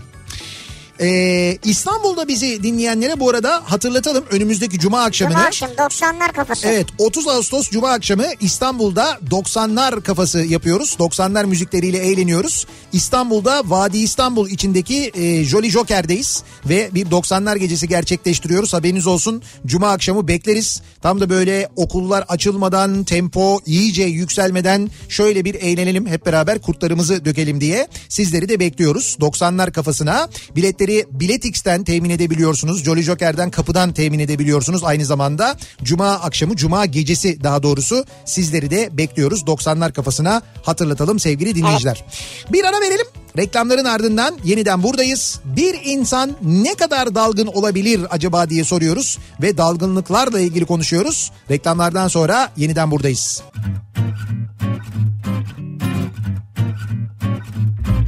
Ee, 1.03 1.59
İstanbul'da 1.65 2.29
bizi 2.29 2.63
dinleyenlere 2.63 3.21
bu 3.21 3.31
arada 3.31 3.63
hatırlatalım 3.65 4.25
önümüzdeki 4.31 4.79
cuma 4.79 5.03
akşamını. 5.03 5.35
Cuma 5.35 5.47
akşam 5.47 5.71
90'lar 5.71 6.33
kafası. 6.33 6.69
Evet 6.69 6.87
30 6.99 7.29
Ağustos 7.29 7.71
Cuma 7.71 7.91
akşamı 7.91 8.25
İstanbul'da 8.41 9.19
90'lar 9.31 10.03
kafası 10.03 10.39
yapıyoruz. 10.39 10.97
90'lar 10.99 11.47
müzikleriyle 11.47 11.99
eğleniyoruz. 11.99 12.67
İstanbul'da 12.93 13.63
Vadi 13.65 13.99
İstanbul 13.99 14.49
içindeki 14.51 15.11
e, 15.15 15.45
Jolly 15.45 15.71
Joker'deyiz 15.71 16.43
ve 16.69 16.91
bir 16.95 17.07
90'lar 17.07 17.59
gecesi 17.59 17.89
gerçekleştiriyoruz. 17.89 18.75
Haberiniz 18.75 19.07
olsun. 19.07 19.43
Cuma 19.67 19.91
akşamı 19.91 20.29
bekleriz. 20.29 20.83
Tam 21.03 21.21
da 21.21 21.31
böyle 21.31 21.69
okullar 21.77 22.25
açılmadan, 22.29 23.05
tempo 23.05 23.61
iyice 23.67 24.03
yükselmeden 24.03 24.91
şöyle 25.09 25.45
bir 25.45 25.55
eğlenelim 25.55 26.07
hep 26.07 26.27
beraber 26.27 26.59
kurtlarımızı 26.63 27.25
dökelim 27.25 27.61
diye. 27.61 27.89
Sizleri 28.09 28.49
de 28.49 28.61
bekliyoruz 28.61 29.17
90'lar 29.21 29.73
kafasına. 29.73 30.29
Biletleri 30.57 30.92
Biletix'ten 31.11 31.85
temin 31.85 32.11
edebiliyorsunuz. 32.11 32.85
Jolly 32.85 33.03
Joker'den 33.03 33.51
kapıdan 33.51 33.93
temin 33.93 34.19
edebiliyorsunuz. 34.19 34.85
Aynı 34.85 35.05
zamanda 35.05 35.57
Cuma 35.83 36.11
akşamı, 36.11 36.57
Cuma 36.57 36.87
gecesi 36.87 37.43
daha 37.43 37.63
doğrusu 37.63 38.05
sizleri 38.25 38.71
de 38.71 38.89
bekliyoruz. 38.93 39.43
90'lar 39.43 39.93
kafasına 39.93 40.43
hatırlatalım 40.63 41.19
sevgili 41.19 41.55
dinleyiciler. 41.55 42.05
Bir 42.53 42.65
ara 42.65 42.81
verelim. 42.81 43.07
Reklamların 43.37 43.85
ardından 43.85 44.39
yeniden 44.45 44.83
buradayız. 44.83 45.41
Bir 45.45 45.81
insan 45.85 46.37
ne 46.43 46.75
kadar 46.75 47.15
dalgın 47.15 47.47
olabilir 47.47 48.01
acaba 48.11 48.51
diye 48.51 48.65
soruyoruz 48.65 49.19
ve 49.43 49.57
dalgınlıklarla 49.57 50.41
ilgili 50.41 50.65
konuşuyoruz. 50.65 51.31
Reklamlardan 51.51 52.09
sonra 52.09 52.53
yeniden 52.57 52.91
buradayız. 52.91 53.43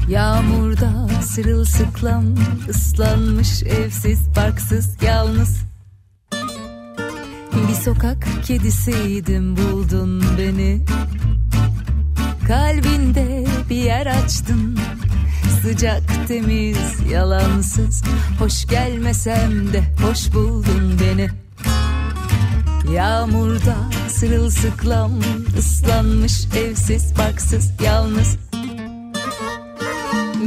Yağmurda 0.08 0.73
sırılsıklam 1.24 2.24
ıslanmış 2.68 3.62
evsiz 3.62 4.36
barksız 4.36 5.02
yalnız. 5.02 5.64
Bir 7.68 7.74
sokak 7.74 8.26
kedisiydim 8.46 9.56
buldun 9.56 10.24
beni. 10.38 10.84
Kalbinde 12.48 13.46
bir 13.70 13.76
yer 13.76 14.06
açtın. 14.06 14.78
Sıcak 15.62 16.28
temiz 16.28 17.10
yalansız. 17.10 18.02
Hoş 18.38 18.66
gelmesem 18.66 19.72
de 19.72 19.82
hoş 20.02 20.34
buldun 20.34 20.98
beni. 21.00 21.28
Yağmurda 22.94 23.76
sırılsıklam 24.08 25.12
ıslanmış 25.58 26.44
evsiz 26.56 27.18
barksız 27.18 27.70
yalnız 27.84 28.36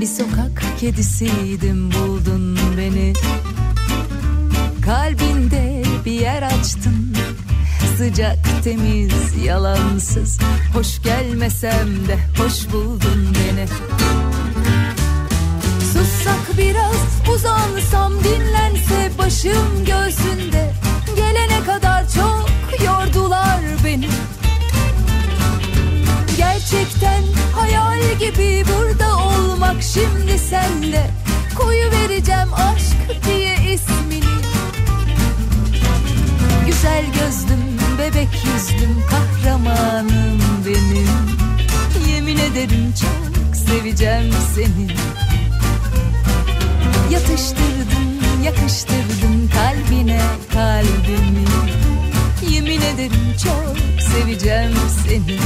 bir 0.01 0.05
sokak 0.05 0.63
kedisiydim 0.79 1.91
buldun 1.91 2.59
beni. 2.77 3.13
Kalbinde 4.85 5.83
bir 6.05 6.11
yer 6.11 6.41
açtın 6.41 7.15
Sıcak 7.97 8.37
temiz 8.63 9.45
yalansız. 9.45 10.39
Hoş 10.73 11.01
gelmesem 11.01 12.07
de 12.07 12.17
hoş 12.37 12.71
buldun 12.73 13.35
beni. 13.35 13.67
Sussak 15.93 16.57
biraz 16.57 17.35
uzansam 17.35 18.13
dinlense 18.23 19.11
başım 19.17 19.85
göğsünde. 19.85 20.73
Gelene 21.15 21.65
kadar 21.65 22.05
çok 22.09 22.49
yordular 22.85 23.59
beni 23.85 24.07
Gerçekten 26.37 27.23
hayal 27.55 28.19
gibi 28.19 28.63
burada 28.67 29.17
olmak 29.17 29.83
şimdi 29.83 30.39
senle. 30.39 31.09
Koyu 31.57 31.91
vereceğim 31.91 32.53
aşk 32.53 33.25
diye 33.25 33.73
ismini. 33.73 34.21
Güzel 36.67 37.05
gözlüm, 37.05 37.79
bebek 37.99 38.27
yüzlüm, 38.45 39.03
kahramanım 39.09 40.39
benim. 40.65 41.07
Yemin 42.09 42.37
ederim 42.37 42.93
çok 43.01 43.55
seveceğim 43.55 44.33
seni. 44.55 44.87
Yatıştırdın, 47.11 48.43
yakıştırdın 48.43 49.49
kalbine 49.53 50.21
kalbimi. 50.53 51.47
Yemin 52.49 52.81
ederim 52.81 53.35
çok 53.43 53.77
seveceğim 54.01 54.75
seni 55.07 55.37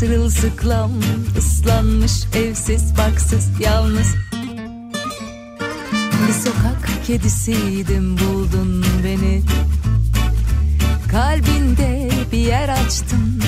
sırılsıklam 0.00 0.90
ıslanmış 1.38 2.12
evsiz 2.34 2.96
barksız 2.98 3.60
yalnız. 3.60 4.14
Bir 6.28 6.32
sokak 6.32 7.06
kedisiydim 7.06 8.18
buldun 8.18 8.84
beni. 9.04 9.42
Kalbinde 11.10 12.10
bir 12.32 12.38
yer 12.38 12.68
açtın 12.68 13.42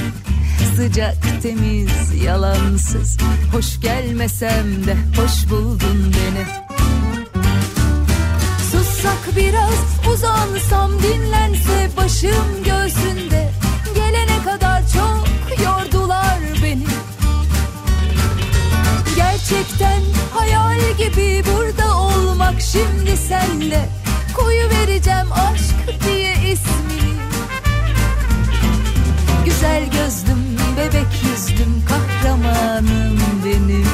Sıcak 0.76 1.42
temiz 1.42 2.22
yalansız. 2.24 3.18
Hoş 3.52 3.80
gelmesem 3.80 4.86
de 4.86 4.96
hoş 5.16 5.50
buldun 5.50 6.12
beni. 6.14 6.46
Sussak 8.72 9.36
biraz 9.36 10.08
uzansam 10.12 10.90
dinlense 11.02 11.90
başım 11.96 12.64
göğsünde. 12.64 13.50
Gelene 13.94 14.44
kadar 14.44 14.82
çok 14.88 15.31
Gerçekten 19.52 20.02
hayal 20.34 20.80
gibi 20.98 21.42
burada 21.46 21.98
olmak 21.98 22.60
şimdi 22.60 23.16
senle 23.16 23.88
Koyu 24.36 24.70
vereceğim 24.70 25.32
aşk 25.32 26.04
diye 26.06 26.32
ismini 26.32 27.12
Güzel 29.44 29.84
gözlüm, 29.84 30.58
bebek 30.76 31.06
yüzlüm, 31.24 31.84
kahramanım 31.84 33.20
benim. 33.44 33.86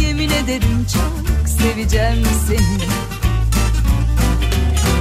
Yemin 0.00 0.30
ederim 0.30 0.86
çok 0.92 1.48
seveceğim 1.48 2.26
seni. 2.48 2.88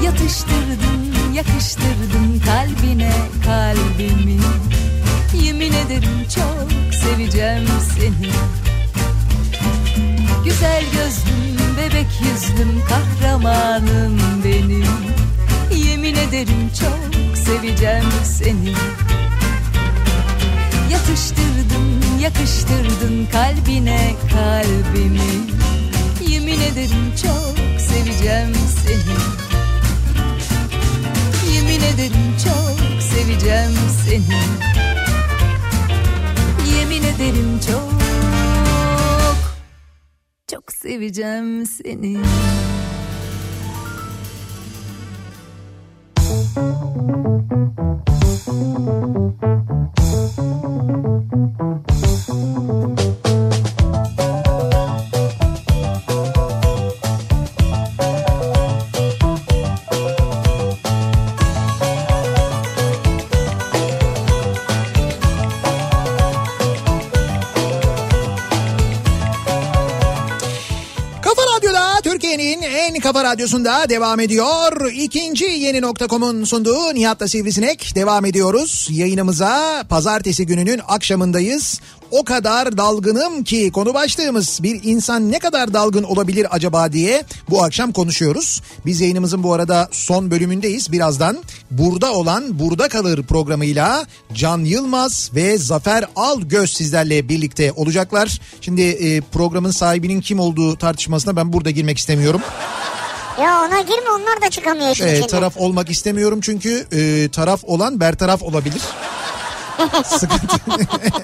Yatıştırdın, 0.06 1.34
yakıştırdın 1.34 2.42
kalbine 2.46 3.14
kalbimi. 3.46 4.40
Yemin 5.44 5.74
ederim 5.74 6.28
çok 6.36 6.94
seveceğim 6.94 7.68
seni 7.98 8.32
Güzel 10.46 10.84
gözlüm, 10.84 11.78
bebek 11.78 12.08
yüzlüm, 12.22 12.82
kahramanım 12.90 14.20
benim. 14.46 14.86
Yemin 15.76 16.16
ederim 16.16 16.72
çok 16.80 17.38
seveceğim 17.38 18.06
seni. 18.24 18.74
Yatıştırdın 20.92 21.96
yakıştırdın 22.26 23.28
kalbine 23.32 24.16
kalbimi. 24.34 25.32
Yemin 26.28 26.62
ederim 26.62 27.14
çok 27.22 27.82
seveceğim 27.82 28.54
seni. 28.84 29.16
Yemin 31.56 31.82
ederim 31.82 32.36
çok 32.44 33.02
seveceğim 33.02 33.76
seni. 34.06 34.40
Yemin 36.78 37.04
ederim 37.04 37.60
çok 37.68 37.95
seveceğim 40.86 41.66
seni 41.66 42.18
radyosunda 73.46 73.90
devam 73.90 74.20
ediyor. 74.20 74.92
İkinci 74.92 75.46
yeni 75.46 75.82
nokta.com'un 75.82 76.44
sunduğu 76.44 76.94
Nihat'la 76.94 77.28
Sivrisinek 77.28 77.96
devam 77.96 78.26
ediyoruz. 78.26 78.88
Yayınımıza 78.92 79.84
pazartesi 79.90 80.46
gününün 80.46 80.82
akşamındayız. 80.88 81.82
O 82.12 82.24
kadar 82.24 82.78
dalgınım 82.78 83.44
ki 83.44 83.72
konu 83.72 83.94
başlığımız 83.94 84.60
bir 84.64 84.84
insan 84.84 85.32
ne 85.32 85.40
kadar 85.40 85.74
dalgın 85.74 86.04
olabilir 86.04 86.48
acaba 86.52 86.92
diye 86.92 87.24
bu 87.50 87.64
akşam 87.64 87.92
konuşuyoruz. 87.92 88.62
Biz 88.86 89.02
yayınımızın 89.02 89.44
bu 89.44 89.54
arada 89.54 89.90
son 89.92 90.32
bölümündeyiz. 90.32 90.92
Birazdan 90.92 91.38
burada 91.72 92.14
olan 92.14 92.60
burada 92.60 92.88
kalır 92.88 93.24
programıyla 93.24 94.06
Can 94.34 94.60
Yılmaz 94.60 95.32
ve 95.36 95.58
Zafer 95.58 96.06
Algöz 96.16 96.74
sizlerle 96.74 97.30
birlikte 97.30 97.72
olacaklar. 97.72 98.40
Şimdi 98.62 98.82
e, 98.82 99.22
programın 99.22 99.72
sahibinin 99.72 100.22
kim 100.22 100.40
olduğu 100.40 100.76
tartışmasına 100.78 101.36
ben 101.36 101.54
burada 101.54 101.72
girmek 101.72 101.98
istemiyorum. 101.98 102.42
Ya 103.42 103.62
ona 103.62 103.82
girme 103.82 104.10
onlar 104.10 104.42
da 104.42 104.50
çıkamıyor 104.50 104.92
işin 104.92 105.08
E, 105.08 105.12
içinden. 105.12 105.28
taraf 105.28 105.58
olmak 105.58 105.90
istemiyorum 105.90 106.40
çünkü 106.42 106.86
e, 106.92 107.30
taraf 107.32 107.64
olan 107.64 108.00
bertaraf 108.00 108.44
olabilir. 108.44 108.82
Sıkıntı, 110.06 110.58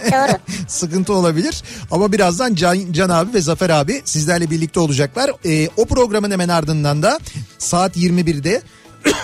sıkıntı 0.68 1.14
olabilir. 1.14 1.64
Ama 1.92 2.12
birazdan 2.12 2.56
Can, 2.56 2.92
Can 2.92 3.10
abi 3.10 3.34
ve 3.34 3.42
Zafer 3.42 3.70
abi 3.70 4.02
sizlerle 4.06 4.50
birlikte 4.50 4.80
olacaklar. 4.80 5.32
E, 5.46 5.70
o 5.78 5.86
programın 5.86 6.32
hemen 6.32 6.50
ardından 6.50 7.04
da 7.04 7.20
saat 7.58 7.98
21'de 7.98 8.62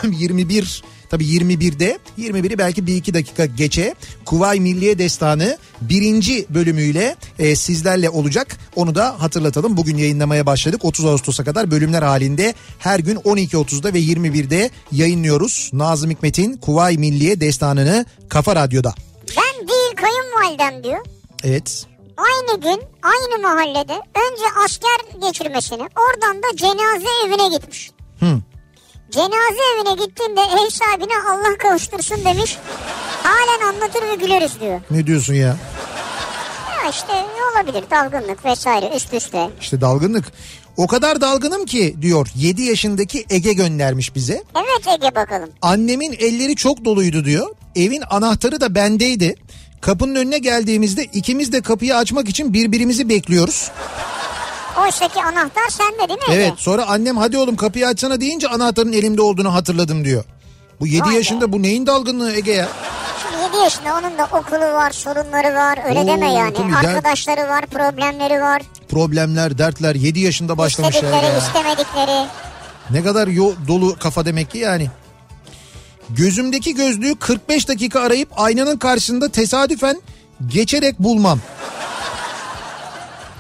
21 0.03 0.83
tabii 1.09 1.25
21'de 1.25 1.99
21'i 2.17 2.57
belki 2.57 2.87
bir 2.87 2.95
iki 2.95 3.13
dakika 3.13 3.45
geçe 3.45 3.95
Kuvay 4.25 4.59
Milliye 4.59 4.99
Destanı 4.99 5.57
birinci 5.81 6.45
bölümüyle 6.49 7.15
e, 7.39 7.55
sizlerle 7.55 8.09
olacak. 8.09 8.57
Onu 8.75 8.95
da 8.95 9.21
hatırlatalım. 9.21 9.77
Bugün 9.77 9.97
yayınlamaya 9.97 10.45
başladık. 10.45 10.85
30 10.85 11.05
Ağustos'a 11.05 11.43
kadar 11.43 11.71
bölümler 11.71 12.01
halinde 12.01 12.53
her 12.79 12.99
gün 12.99 13.15
12.30'da 13.15 13.93
ve 13.93 13.99
21'de 13.99 14.69
yayınlıyoruz. 14.91 15.69
Nazım 15.73 16.11
Hikmet'in 16.11 16.57
Kuvay 16.57 16.97
Milliye 16.97 17.41
Destanı'nı 17.41 18.05
Kafa 18.29 18.55
Radyo'da. 18.55 18.93
Ben 19.37 19.67
değil 19.67 19.95
kayınvalidem 19.95 20.83
diyor. 20.83 21.05
Evet. 21.43 21.85
Aynı 22.17 22.61
gün 22.61 22.81
aynı 23.03 23.41
mahallede 23.41 23.93
önce 23.93 24.45
asker 24.65 25.27
geçirmesini 25.27 25.81
oradan 25.81 26.37
da 26.37 26.57
cenaze 26.57 27.07
evine 27.27 27.57
gitmiş. 27.57 27.91
Hı. 28.19 28.39
Cenaze 29.11 29.61
evine 29.75 30.05
gittiğinde 30.05 30.41
ev 30.41 30.69
sahibine 30.69 31.13
Allah 31.29 31.57
kavuştursun 31.57 32.25
demiş. 32.25 32.57
Halen 33.23 33.73
anlatır 33.73 34.01
ve 34.01 34.15
güleriz 34.15 34.59
diyor. 34.59 34.81
Ne 34.91 35.07
diyorsun 35.07 35.33
ya? 35.33 35.57
Ya 36.83 36.89
işte 36.89 37.25
olabilir 37.53 37.83
dalgınlık 37.91 38.45
vesaire 38.45 38.91
üst 38.95 39.13
üste. 39.13 39.49
İşte 39.61 39.81
dalgınlık. 39.81 40.25
O 40.77 40.87
kadar 40.87 41.21
dalgınım 41.21 41.65
ki 41.65 41.95
diyor 42.01 42.27
7 42.35 42.61
yaşındaki 42.61 43.25
Ege 43.29 43.53
göndermiş 43.53 44.15
bize. 44.15 44.43
Evet 44.55 44.87
Ege 44.87 45.15
bakalım. 45.15 45.49
Annemin 45.61 46.11
elleri 46.19 46.55
çok 46.55 46.85
doluydu 46.85 47.25
diyor. 47.25 47.47
Evin 47.75 48.03
anahtarı 48.09 48.61
da 48.61 48.75
bendeydi. 48.75 49.35
Kapının 49.81 50.15
önüne 50.15 50.37
geldiğimizde 50.37 51.03
ikimiz 51.03 51.51
de 51.51 51.61
kapıyı 51.61 51.95
açmak 51.95 52.29
için 52.29 52.53
birbirimizi 52.53 53.09
bekliyoruz. 53.09 53.71
Oysa 54.81 55.07
ki 55.07 55.23
anahtar 55.23 55.69
sende 55.69 56.07
değil 56.09 56.19
mi? 56.19 56.25
Evet 56.35 56.53
sonra 56.57 56.85
annem 56.87 57.17
hadi 57.17 57.37
oğlum 57.37 57.55
kapıyı 57.55 57.87
açsana 57.87 58.21
deyince 58.21 58.47
anahtarın 58.47 58.93
elimde 58.93 59.21
olduğunu 59.21 59.53
hatırladım 59.53 60.05
diyor. 60.05 60.23
Bu 60.79 60.87
7 60.87 61.01
Vay 61.03 61.11
be. 61.11 61.15
yaşında 61.15 61.51
bu 61.53 61.61
neyin 61.63 61.85
dalgınlığı 61.87 62.31
Ege 62.33 62.51
ya? 62.51 62.67
Şimdi 63.21 63.43
7 63.43 63.57
yaşında 63.63 63.93
onun 63.97 64.17
da 64.17 64.25
okulu 64.25 64.73
var, 64.73 64.91
sorunları 64.91 65.55
var. 65.55 65.79
Öyle 65.89 65.99
Oo, 65.99 66.07
deme 66.07 66.33
yani. 66.33 66.53
tabii, 66.53 66.71
der- 66.71 66.95
Arkadaşları 66.95 67.49
var, 67.49 67.65
problemleri 67.65 68.41
var. 68.41 68.61
Problemler, 68.89 69.57
dertler 69.57 69.95
7 69.95 70.19
yaşında 70.19 70.57
başlamışlar 70.57 71.03
İstedikleri, 71.03 71.25
ya. 71.33 71.37
istemedikleri. 71.37 72.27
Ne 72.89 73.03
kadar 73.03 73.27
yo- 73.27 73.53
dolu 73.67 73.95
kafa 73.99 74.25
demek 74.25 74.51
ki 74.51 74.57
yani. 74.57 74.87
Gözümdeki 76.09 76.75
gözlüğü 76.75 77.15
45 77.15 77.67
dakika 77.67 77.99
arayıp 78.01 78.29
aynanın 78.37 78.77
karşısında 78.77 79.29
tesadüfen 79.29 80.01
geçerek 80.47 80.99
bulmam. 80.99 81.39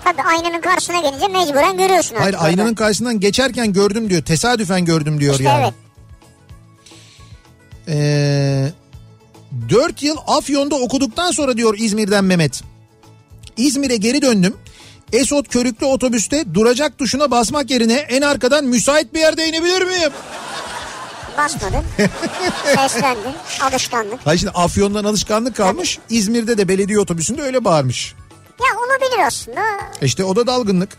Tabii 0.07 0.21
aynanın 0.21 0.61
karşısına 0.61 0.99
gelince 0.99 1.27
mecburen 1.27 1.77
görüyorsun 1.77 2.15
Hayır 2.15 2.33
orada. 2.33 2.43
aynanın 2.45 2.75
karşısından 2.75 3.19
geçerken 3.19 3.73
gördüm 3.73 4.09
diyor. 4.09 4.21
Tesadüfen 4.21 4.85
gördüm 4.85 5.19
diyor 5.19 5.33
İşte 5.33 5.43
yani. 5.43 5.63
evet. 5.63 5.73
Ee, 7.87 8.71
4 9.69 10.03
yıl 10.03 10.17
Afyon'da 10.27 10.75
okuduktan 10.75 11.31
sonra 11.31 11.57
diyor 11.57 11.75
İzmir'den 11.77 12.23
Mehmet. 12.25 12.63
İzmir'e 13.57 13.95
geri 13.97 14.21
döndüm. 14.21 14.53
Esot 15.13 15.47
körüklü 15.49 15.85
otobüste 15.85 16.53
duracak 16.53 16.97
tuşuna 16.97 17.31
basmak 17.31 17.71
yerine 17.71 17.93
en 17.93 18.21
arkadan 18.21 18.65
müsait 18.65 19.13
bir 19.13 19.19
yerde 19.19 19.47
inebilir 19.49 19.81
miyim? 19.81 20.11
Basmadın. 21.37 21.83
Seslendin. 22.75 23.33
Alışkanlık. 23.61 24.19
Hayır 24.25 24.39
şimdi 24.39 24.51
Afyon'dan 24.53 25.03
alışkanlık 25.03 25.55
kalmış. 25.55 25.99
İzmir'de 26.09 26.57
de 26.57 26.67
belediye 26.67 26.99
otobüsünde 26.99 27.41
öyle 27.41 27.63
bağırmış. 27.65 28.15
Ya 28.59 28.79
olabilir 28.79 29.27
aslında. 29.27 29.61
İşte 30.01 30.23
o 30.23 30.35
da 30.35 30.47
dalgınlık. 30.47 30.97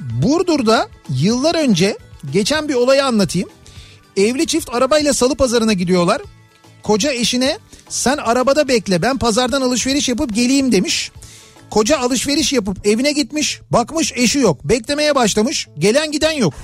Burdur'da 0.00 0.88
yıllar 1.08 1.54
önce 1.54 1.98
geçen 2.32 2.68
bir 2.68 2.74
olayı 2.74 3.04
anlatayım. 3.04 3.48
Evli 4.16 4.46
çift 4.46 4.74
arabayla 4.74 5.12
salı 5.12 5.34
pazarına 5.34 5.72
gidiyorlar. 5.72 6.22
Koca 6.82 7.12
eşine 7.12 7.58
sen 7.88 8.16
arabada 8.16 8.68
bekle 8.68 9.02
ben 9.02 9.18
pazardan 9.18 9.62
alışveriş 9.62 10.08
yapıp 10.08 10.34
geleyim 10.34 10.72
demiş. 10.72 11.12
Koca 11.70 11.98
alışveriş 11.98 12.52
yapıp 12.52 12.86
evine 12.86 13.12
gitmiş 13.12 13.60
bakmış 13.70 14.12
eşi 14.16 14.38
yok 14.38 14.64
beklemeye 14.64 15.14
başlamış 15.14 15.68
gelen 15.78 16.12
giden 16.12 16.32
yok. 16.32 16.54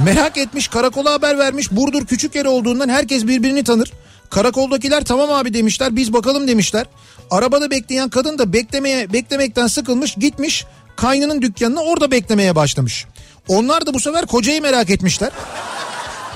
Merak 0.00 0.38
etmiş 0.38 0.68
karakola 0.68 1.12
haber 1.12 1.38
vermiş 1.38 1.72
Burdur 1.72 2.06
küçük 2.06 2.34
yer 2.34 2.44
olduğundan 2.44 2.88
herkes 2.88 3.26
birbirini 3.26 3.64
tanır. 3.64 3.92
Karakoldakiler 4.30 5.04
tamam 5.04 5.32
abi 5.32 5.54
demişler 5.54 5.96
biz 5.96 6.12
bakalım 6.12 6.48
demişler. 6.48 6.86
Arabada 7.30 7.70
bekleyen 7.70 8.08
kadın 8.08 8.38
da 8.38 8.52
beklemeye 8.52 9.12
beklemekten 9.12 9.66
sıkılmış 9.66 10.14
gitmiş 10.14 10.64
kaynının 10.96 11.42
dükkanına 11.42 11.80
orada 11.80 12.10
beklemeye 12.10 12.56
başlamış. 12.56 13.06
Onlar 13.48 13.86
da 13.86 13.94
bu 13.94 14.00
sefer 14.00 14.26
kocayı 14.26 14.62
merak 14.62 14.90
etmişler. 14.90 15.30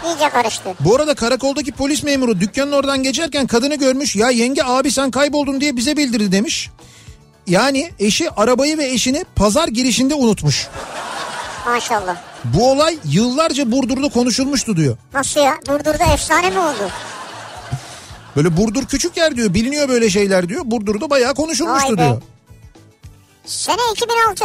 İyice 0.06 0.28
karıştı. 0.28 0.74
Bu 0.80 0.96
arada 0.96 1.14
karakoldaki 1.14 1.72
polis 1.72 2.02
memuru 2.02 2.40
dükkanın 2.40 2.72
oradan 2.72 3.02
geçerken 3.02 3.46
kadını 3.46 3.74
görmüş. 3.74 4.16
Ya 4.16 4.30
yenge 4.30 4.62
abi 4.64 4.90
sen 4.90 5.10
kayboldun 5.10 5.60
diye 5.60 5.76
bize 5.76 5.96
bildirdi 5.96 6.32
demiş. 6.32 6.70
Yani 7.46 7.90
eşi 7.98 8.30
arabayı 8.30 8.78
ve 8.78 8.86
eşini 8.90 9.24
pazar 9.36 9.68
girişinde 9.68 10.14
unutmuş. 10.14 10.68
Maşallah. 11.66 12.16
Bu 12.44 12.70
olay 12.70 12.98
yıllarca 13.04 13.72
Burdur'da 13.72 14.08
konuşulmuştu 14.08 14.76
diyor. 14.76 14.96
Nasıl 15.14 15.40
ya? 15.40 15.58
Burdur'da 15.68 16.04
efsane 16.14 16.50
mi 16.50 16.58
oldu? 16.58 16.90
Böyle 18.36 18.56
Burdur 18.56 18.86
küçük 18.86 19.16
yer 19.16 19.36
diyor. 19.36 19.54
Biliniyor 19.54 19.88
böyle 19.88 20.10
şeyler 20.10 20.48
diyor. 20.48 20.62
Burdur'da 20.64 21.10
bayağı 21.10 21.34
konuşulmuştu 21.34 21.98
diyor. 21.98 22.22
Sene 23.44 23.82
2006. 23.92 24.44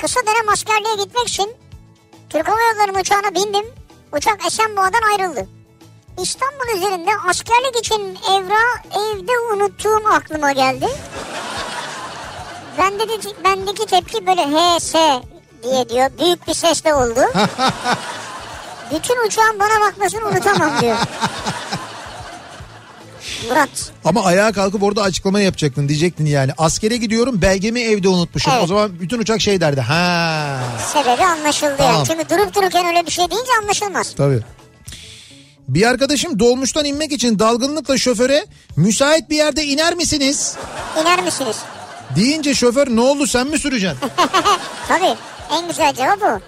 Kısa 0.00 0.20
dönem 0.20 0.48
askerliğe 0.52 1.04
gitmek 1.04 1.28
için 1.28 1.52
Türk 2.30 2.48
Hava 2.48 2.58
Yolları 2.62 3.00
uçağına 3.00 3.34
bindim. 3.34 3.66
Uçak 4.12 4.46
Esenboğa'dan 4.46 5.10
ayrıldı. 5.12 5.48
İstanbul 6.22 6.76
üzerinde 6.76 7.10
askerlik 7.28 7.76
için 7.78 8.18
evra 8.30 8.98
evde 9.00 9.32
unuttuğum 9.54 10.02
aklıma 10.12 10.52
geldi. 10.52 10.86
Ben 12.78 12.98
de 12.98 13.04
bendeki 13.44 13.86
tepki 13.86 14.26
böyle 14.26 14.46
he 14.46 14.80
se 14.80 15.22
diye 15.62 15.88
diyor. 15.88 16.10
Büyük 16.20 16.48
bir 16.48 16.54
sesle 16.54 16.94
oldu. 16.94 17.20
Bütün 18.94 19.26
uçağın 19.26 19.58
bana 19.60 19.80
bakmasını 19.80 20.28
unutamam 20.28 20.80
diyor. 20.80 20.96
Murat. 23.48 23.68
Ama 24.04 24.24
ayağa 24.24 24.52
kalkıp 24.52 24.82
orada 24.82 25.02
açıklama 25.02 25.40
yapacaktın 25.40 25.88
diyecektin 25.88 26.26
yani. 26.26 26.52
Askere 26.58 26.96
gidiyorum 26.96 27.42
belgemi 27.42 27.80
evde 27.80 28.08
unutmuşum. 28.08 28.52
Evet. 28.52 28.64
O 28.64 28.66
zaman 28.66 29.00
bütün 29.00 29.18
uçak 29.18 29.40
şey 29.40 29.60
derdi. 29.60 29.80
Ha 29.80 30.60
Sebebi 30.92 31.24
anlaşıldı 31.24 31.74
Tamam. 31.78 31.94
yani. 31.94 32.06
Çünkü 32.06 32.28
durup 32.28 32.54
dururken 32.54 32.86
öyle 32.86 33.06
bir 33.06 33.10
şey 33.10 33.30
deyince 33.30 33.50
anlaşılmaz. 33.62 34.14
tabii. 34.16 34.40
Bir 35.68 35.86
arkadaşım 35.88 36.38
dolmuştan 36.38 36.84
inmek 36.84 37.12
için 37.12 37.38
dalgınlıkla 37.38 37.98
şoföre 37.98 38.46
müsait 38.76 39.30
bir 39.30 39.36
yerde 39.36 39.64
iner 39.64 39.94
misiniz? 39.94 40.56
İner 41.02 41.22
misiniz? 41.22 41.56
Deyince 42.16 42.54
şoför 42.54 42.86
ne 42.96 43.00
oldu 43.00 43.26
sen 43.26 43.46
mi 43.46 43.58
süreceksin? 43.58 43.98
Tabii. 44.88 45.14
En 45.52 45.68
güzel 45.68 45.94
cevap 45.94 46.22
o. 46.22 46.40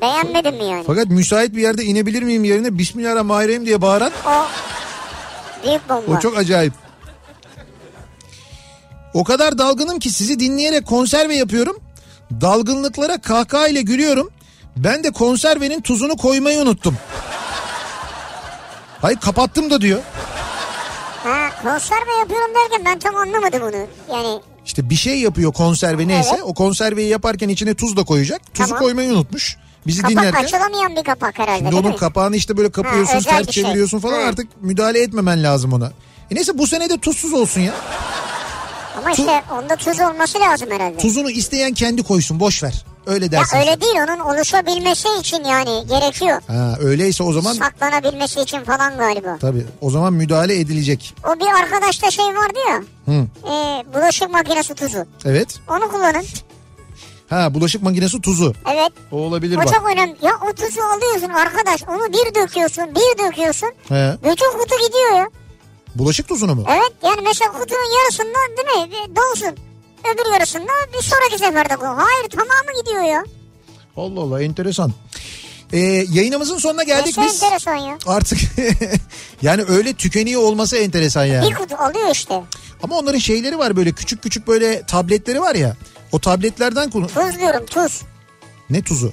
Beğenmedin 0.00 0.54
mi 0.54 0.64
yani? 0.64 0.84
Fakat 0.86 1.06
müsait 1.06 1.56
bir 1.56 1.62
yerde 1.62 1.84
inebilir 1.84 2.22
miyim 2.22 2.44
yerine 2.44 2.78
Bismillahirrahmanirrahim 2.78 3.66
diye 3.66 3.82
bağıran 3.82 4.12
O 4.26 4.46
büyük 5.64 5.88
bomba. 5.88 6.12
o 6.16 6.20
çok 6.20 6.38
acayip. 6.38 6.72
O 9.14 9.24
kadar 9.24 9.58
dalgınım 9.58 9.98
ki 9.98 10.10
sizi 10.10 10.40
dinleyerek 10.40 10.86
konserve 10.86 11.34
yapıyorum. 11.36 11.76
Dalgınlıklara 12.40 13.20
kahkaha 13.20 13.68
ile 13.68 13.82
gülüyorum. 13.82 14.30
Ben 14.76 15.04
de 15.04 15.10
konservenin 15.10 15.80
tuzunu 15.80 16.16
koymayı 16.16 16.60
unuttum. 16.60 16.96
Hayır 19.02 19.18
kapattım 19.20 19.70
da 19.70 19.80
diyor. 19.80 20.00
Ha, 21.24 21.50
konserve 21.62 22.18
yapıyorum 22.18 22.50
derken 22.54 22.84
ben 22.84 22.98
tam 22.98 23.16
anlamadım 23.16 23.62
onu. 23.62 23.86
Yani 24.16 24.40
İşte 24.66 24.90
bir 24.90 24.94
şey 24.94 25.20
yapıyor 25.20 25.52
konserve 25.52 26.08
neyse. 26.08 26.30
Evet. 26.34 26.42
O 26.46 26.54
konserveyi 26.54 27.08
yaparken 27.08 27.48
içine 27.48 27.74
tuz 27.74 27.96
da 27.96 28.04
koyacak. 28.04 28.54
Tuzu 28.54 28.68
Tamam. 28.68 28.82
koymayı 28.82 29.12
unutmuş. 29.12 29.56
Bizi 29.86 30.02
kapak 30.02 30.10
dinlerken. 30.16 30.44
açılamayan 30.44 30.96
bir 30.96 31.04
kapak 31.04 31.38
herhalde 31.38 31.58
Şimdi 31.58 31.74
onun 31.76 31.90
mi? 31.90 31.96
kapağını 31.96 32.36
işte 32.36 32.56
böyle 32.56 32.70
kapıyorsun, 32.70 33.14
Ha, 33.14 33.20
ters 33.20 33.50
şey. 33.50 33.62
çeviriyorsun 33.64 33.98
falan 33.98 34.20
Ha. 34.22 34.28
artık 34.28 34.46
müdahale 34.62 35.02
etmemen 35.02 35.42
lazım 35.42 35.72
ona. 35.72 35.92
E 36.30 36.34
neyse 36.34 36.58
bu 36.58 36.66
sene 36.66 36.90
de 36.90 36.98
tuzsuz 36.98 37.32
olsun 37.32 37.60
ya. 37.60 37.74
Ama 38.98 39.10
işte 39.10 39.42
onda 39.52 39.76
tuz 39.76 40.00
olması 40.00 40.40
lazım 40.40 40.70
herhalde. 40.70 40.96
Tuzunu 40.96 41.30
isteyen 41.30 41.74
kendi 41.74 42.02
koysun 42.02 42.40
boş 42.40 42.62
ver. 42.62 42.84
Öyle 43.06 43.24
ya 43.24 43.32
dersin. 43.32 43.56
öyle 43.56 43.80
değil 43.80 43.94
onun 44.08 44.20
oluşabilmesi 44.20 45.08
için 45.20 45.44
yani 45.44 45.86
gerekiyor. 45.88 46.40
Ha, 46.46 46.76
öyleyse 46.80 47.22
o 47.22 47.32
zaman 47.32 47.52
Saklanabilmesi 47.52 48.40
için 48.40 48.64
falan 48.64 48.98
galiba. 48.98 49.36
tabii 49.40 49.66
o 49.80 49.90
zaman 49.90 50.12
müdahale 50.12 50.60
edilecek. 50.60 51.14
O 51.28 51.40
bir 51.40 51.62
arkadaşta 51.62 52.10
şey 52.10 52.24
vardı 52.24 52.58
ya. 52.70 52.76
Hı. 53.14 53.26
E, 53.52 53.84
bulaşık 53.94 54.30
makinesi 54.30 54.74
tuzu. 54.74 55.06
Evet. 55.24 55.58
Onu 55.68 55.88
kullanın. 55.90 56.24
Ha 57.30 57.54
bulaşık 57.54 57.82
makinesi 57.82 58.20
tuzu. 58.20 58.54
Evet. 58.74 58.92
O 59.12 59.16
olabilir 59.16 59.56
O 59.56 59.58
bak. 59.58 59.68
çok 59.74 59.90
önemli. 59.92 60.16
Ya 60.22 60.32
o 60.50 60.52
tuzu 60.52 60.80
alıyorsun 60.80 61.28
arkadaş. 61.28 61.82
Onu 61.88 62.12
bir 62.12 62.34
döküyorsun, 62.34 62.84
bir 62.94 63.24
döküyorsun. 63.24 63.68
He. 63.88 64.16
Bütün 64.24 64.52
kutu 64.58 64.86
gidiyor 64.86 65.12
ya. 65.18 65.28
Bulaşık 65.94 66.28
tuzunu 66.28 66.54
mu? 66.54 66.64
Evet 66.68 66.92
yani 67.02 67.20
mesela 67.24 67.52
kutunun 67.52 67.98
yarısında 68.02 68.38
değil 68.56 68.88
mi? 68.88 69.16
Dolsun. 69.16 69.56
Öbür 70.14 70.32
yarısında 70.32 70.72
bir 70.98 71.02
sonraki 71.02 71.38
seferde 71.38 71.76
koy. 71.76 71.88
Hayır 71.88 72.30
tamamı 72.30 72.80
gidiyor 72.84 73.02
ya. 73.02 73.24
Allah 73.96 74.20
Allah 74.20 74.42
enteresan. 74.42 74.92
Ee, 75.72 75.78
yayınımızın 76.12 76.58
sonuna 76.58 76.82
geldik 76.82 77.18
Nesi 77.18 77.22
biz. 77.34 77.42
enteresan 77.42 77.74
ya. 77.76 77.98
Artık 78.06 78.38
yani 79.42 79.64
öyle 79.68 79.94
tükeniyor 79.94 80.42
olması 80.42 80.76
enteresan 80.76 81.24
yani. 81.24 81.50
Bir 81.50 81.54
kutu 81.54 81.76
alıyor 81.76 82.08
işte. 82.12 82.42
Ama 82.82 82.98
onların 82.98 83.18
şeyleri 83.18 83.58
var 83.58 83.76
böyle 83.76 83.92
küçük 83.92 84.22
küçük 84.22 84.46
böyle 84.46 84.82
tabletleri 84.86 85.40
var 85.40 85.54
ya. 85.54 85.76
O 86.14 86.18
tabletlerden 86.18 86.90
kullan... 86.90 87.08
Tuz 87.08 87.38
diyorum 87.40 87.66
tuz. 87.66 88.02
Ne 88.70 88.82
tuzu? 88.82 89.12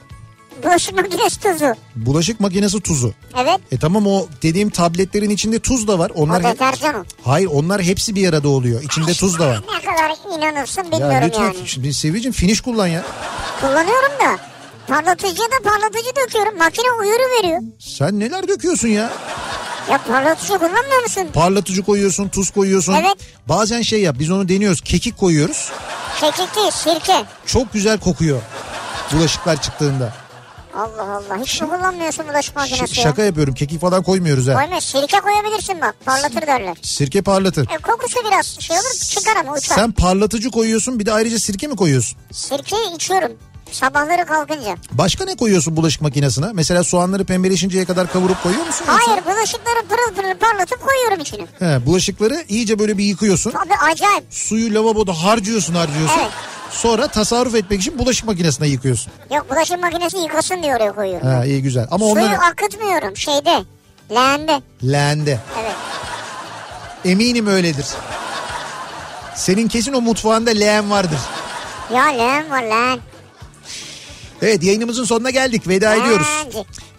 Bulaşık 0.64 0.94
makinesi 0.95 1.40
tuzu. 1.40 1.76
Bulaşık 1.95 2.40
makinesi 2.40 2.80
tuzu. 2.80 3.14
Evet. 3.38 3.60
E 3.72 3.78
tamam 3.80 4.07
o 4.07 4.28
dediğim 4.41 4.69
tabletlerin 4.69 5.30
içinde 5.30 5.60
tuz 5.60 5.88
da 5.88 5.99
var. 5.99 6.11
O 6.15 6.22
Onlar 6.22 6.44
hep- 6.44 6.53
deterjan 6.53 6.95
o. 6.95 7.03
Hayır 7.23 7.49
onlar 7.53 7.82
hepsi 7.82 8.15
bir 8.15 8.30
arada 8.30 8.49
oluyor. 8.49 8.82
İçinde 8.84 9.14
tuz 9.14 9.40
da 9.40 9.48
var. 9.48 9.61
Ne 9.73 9.82
kadar 9.91 10.38
inanırsın 10.38 10.84
Ya 10.84 10.91
bilmiyorum 10.91 11.28
lütfen 11.28 11.44
yani. 11.44 11.56
şimdi 11.65 11.94
Sevicim 11.94 12.32
finish 12.32 12.61
kullan 12.61 12.88
ya. 12.88 13.03
Kullanıyorum 13.61 14.11
da. 14.19 14.40
Parlatıcıya 14.88 15.48
da 15.48 15.64
parlatıcı 15.69 16.10
döküyorum. 16.26 16.57
Makine 16.57 16.91
uyarı 17.02 17.23
veriyor. 17.40 17.61
Sen 17.80 18.19
neler 18.19 18.48
döküyorsun 18.48 18.88
ya? 18.88 19.10
Ya 19.91 20.02
parlatıcı 20.07 20.53
kullanmıyor 20.53 21.02
musun? 21.03 21.28
Parlatıcı 21.34 21.84
koyuyorsun, 21.84 22.30
tuz 22.30 22.49
koyuyorsun. 22.52 22.94
Evet. 22.94 23.18
Bazen 23.49 23.82
şey 23.82 24.02
yap 24.02 24.15
biz 24.19 24.32
onu 24.32 24.49
deniyoruz. 24.49 24.82
Kekik 24.82 25.18
koyuyoruz. 25.18 25.72
Kekik 26.22 26.56
değil 26.56 26.72
sirke. 26.72 27.26
Çok 27.45 27.73
güzel 27.73 27.99
kokuyor. 27.99 28.41
Bulaşıklar 29.14 29.61
çıktığında. 29.61 30.14
Allah 30.76 31.03
Allah. 31.15 31.38
Hiç 31.41 31.61
mi 31.61 31.69
kullanmıyorsun 31.69 32.27
bulaşık 32.27 32.53
Ş- 32.53 32.60
makinesi 32.60 32.99
ya? 32.99 33.03
şaka 33.03 33.23
yapıyorum. 33.23 33.53
Kekik 33.53 33.81
falan 33.81 34.03
koymuyoruz 34.03 34.48
ha. 34.48 34.53
Koyma 34.53 34.81
sirke 34.81 35.19
koyabilirsin 35.19 35.81
bak. 35.81 35.95
Parlatır 36.06 36.41
derler. 36.48 36.77
Sirke 36.84 37.22
parlatır. 37.22 37.68
E, 37.69 37.77
kokusu 37.77 38.19
biraz 38.27 38.45
şey 38.60 38.77
olur 38.77 38.99
çıkar 39.10 39.35
ama 39.35 39.53
uçar. 39.53 39.76
Sen 39.76 39.91
parlatıcı 39.91 40.52
koyuyorsun 40.52 40.99
bir 40.99 41.06
de 41.06 41.14
ayrıca 41.14 41.39
sirke 41.39 41.68
mi 41.68 41.76
koyuyorsun? 41.76 42.18
Sirkeyi 42.31 42.95
içiyorum. 42.95 43.31
Sabahları 43.72 44.26
kalkınca. 44.26 44.76
Başka 44.91 45.26
ne 45.26 45.35
koyuyorsun 45.35 45.76
bulaşık 45.77 46.02
makinesine? 46.02 46.45
Mesela 46.53 46.84
soğanları 46.84 47.26
pembeleşinceye 47.26 47.85
kadar 47.85 48.11
kavurup 48.11 48.43
koyuyor 48.43 48.65
musun? 48.65 48.85
yoksa- 48.88 49.07
Hayır 49.11 49.26
bulaşıkları 49.26 49.85
pırıl 49.89 50.15
pırıl 50.15 50.38
parlatıp 50.39 50.81
koyuyorum 50.88 51.19
içine. 51.19 51.45
He, 51.60 51.85
bulaşıkları 51.85 52.43
iyice 52.49 52.80
böyle 52.80 52.98
bir 52.98 53.03
yıkıyorsun. 53.03 53.52
Tabii 53.52 53.91
acayip. 53.91 54.23
Suyu 54.30 54.73
lavaboda 54.73 55.14
harcıyorsun 55.23 55.76
harcıyorsun. 55.76 56.19
Evet. 56.19 56.31
Sonra 56.72 57.07
tasarruf 57.07 57.56
etmek 57.56 57.81
için 57.81 57.99
bulaşık 57.99 58.26
makinesine 58.26 58.68
yıkıyorsun. 58.68 59.11
Yok 59.35 59.49
bulaşık 59.52 59.80
makinesi 59.80 60.18
yıkasın 60.18 60.64
diye 60.64 60.76
oraya 60.76 60.91
koyuyorum. 60.91 61.27
Ha 61.27 61.45
iyi 61.45 61.61
güzel. 61.61 61.88
Ama 61.91 62.06
Suyu 62.06 62.26
onları 62.26 62.38
akıtmıyorum 62.39 63.18
şeyde. 63.18 63.64
Leğende. 64.11 64.61
leğende. 64.84 65.39
Evet. 65.61 65.76
Eminim 67.06 67.48
öyledir. 67.48 67.85
Senin 69.35 69.68
kesin 69.68 69.93
o 69.93 70.02
mutfağında 70.02 70.52
leğen 70.52 70.89
vardır. 70.91 71.19
Ya 71.95 72.03
leğen 72.06 72.49
var 72.49 72.61
leğen. 72.64 72.99
Evet 74.41 74.63
yayınımızın 74.63 75.03
sonuna 75.03 75.30
geldik. 75.30 75.68
Veda 75.68 75.95
ediyoruz. 75.95 76.27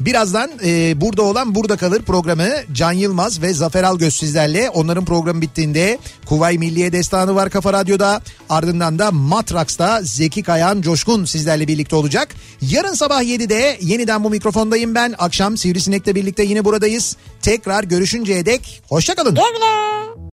Birazdan 0.01 0.51
e, 0.64 1.01
burada 1.01 1.23
olan 1.23 1.55
burada 1.55 1.77
kalır 1.77 2.02
programı 2.02 2.48
Can 2.73 2.93
Yılmaz 2.93 3.43
ve 3.43 3.55
Zafer 3.55 3.85
Algöz 3.85 4.14
sizlerle. 4.14 4.70
Onların 4.70 5.05
programı 5.05 5.40
bittiğinde 5.40 5.98
Kuvay 6.27 6.59
Milliye 6.59 6.93
Destanı 6.93 7.35
var 7.35 7.51
Kafa 7.51 7.73
Radyo'da. 7.73 8.23
Ardından 8.48 8.98
da 8.98 9.10
Matraks'ta 9.10 10.02
Zeki 10.02 10.43
Kayan 10.43 10.82
Coşkun 10.82 11.24
sizlerle 11.24 11.69
birlikte 11.69 11.97
olacak. 11.97 12.28
Yarın 12.60 12.94
sabah 12.94 13.23
7'de 13.23 13.78
yeniden 13.81 14.24
bu 14.24 14.31
mikrofondayım 14.31 14.94
ben. 14.94 15.14
Akşam 15.19 15.56
Sivrisinek'le 15.56 16.14
birlikte 16.14 16.43
yine 16.43 16.64
buradayız. 16.64 17.16
Tekrar 17.43 17.85
görüşünceye 17.85 18.47
dek 18.47 18.82
hoşçakalın. 18.89 19.35
Güle 19.35 19.44
güle. 19.55 20.23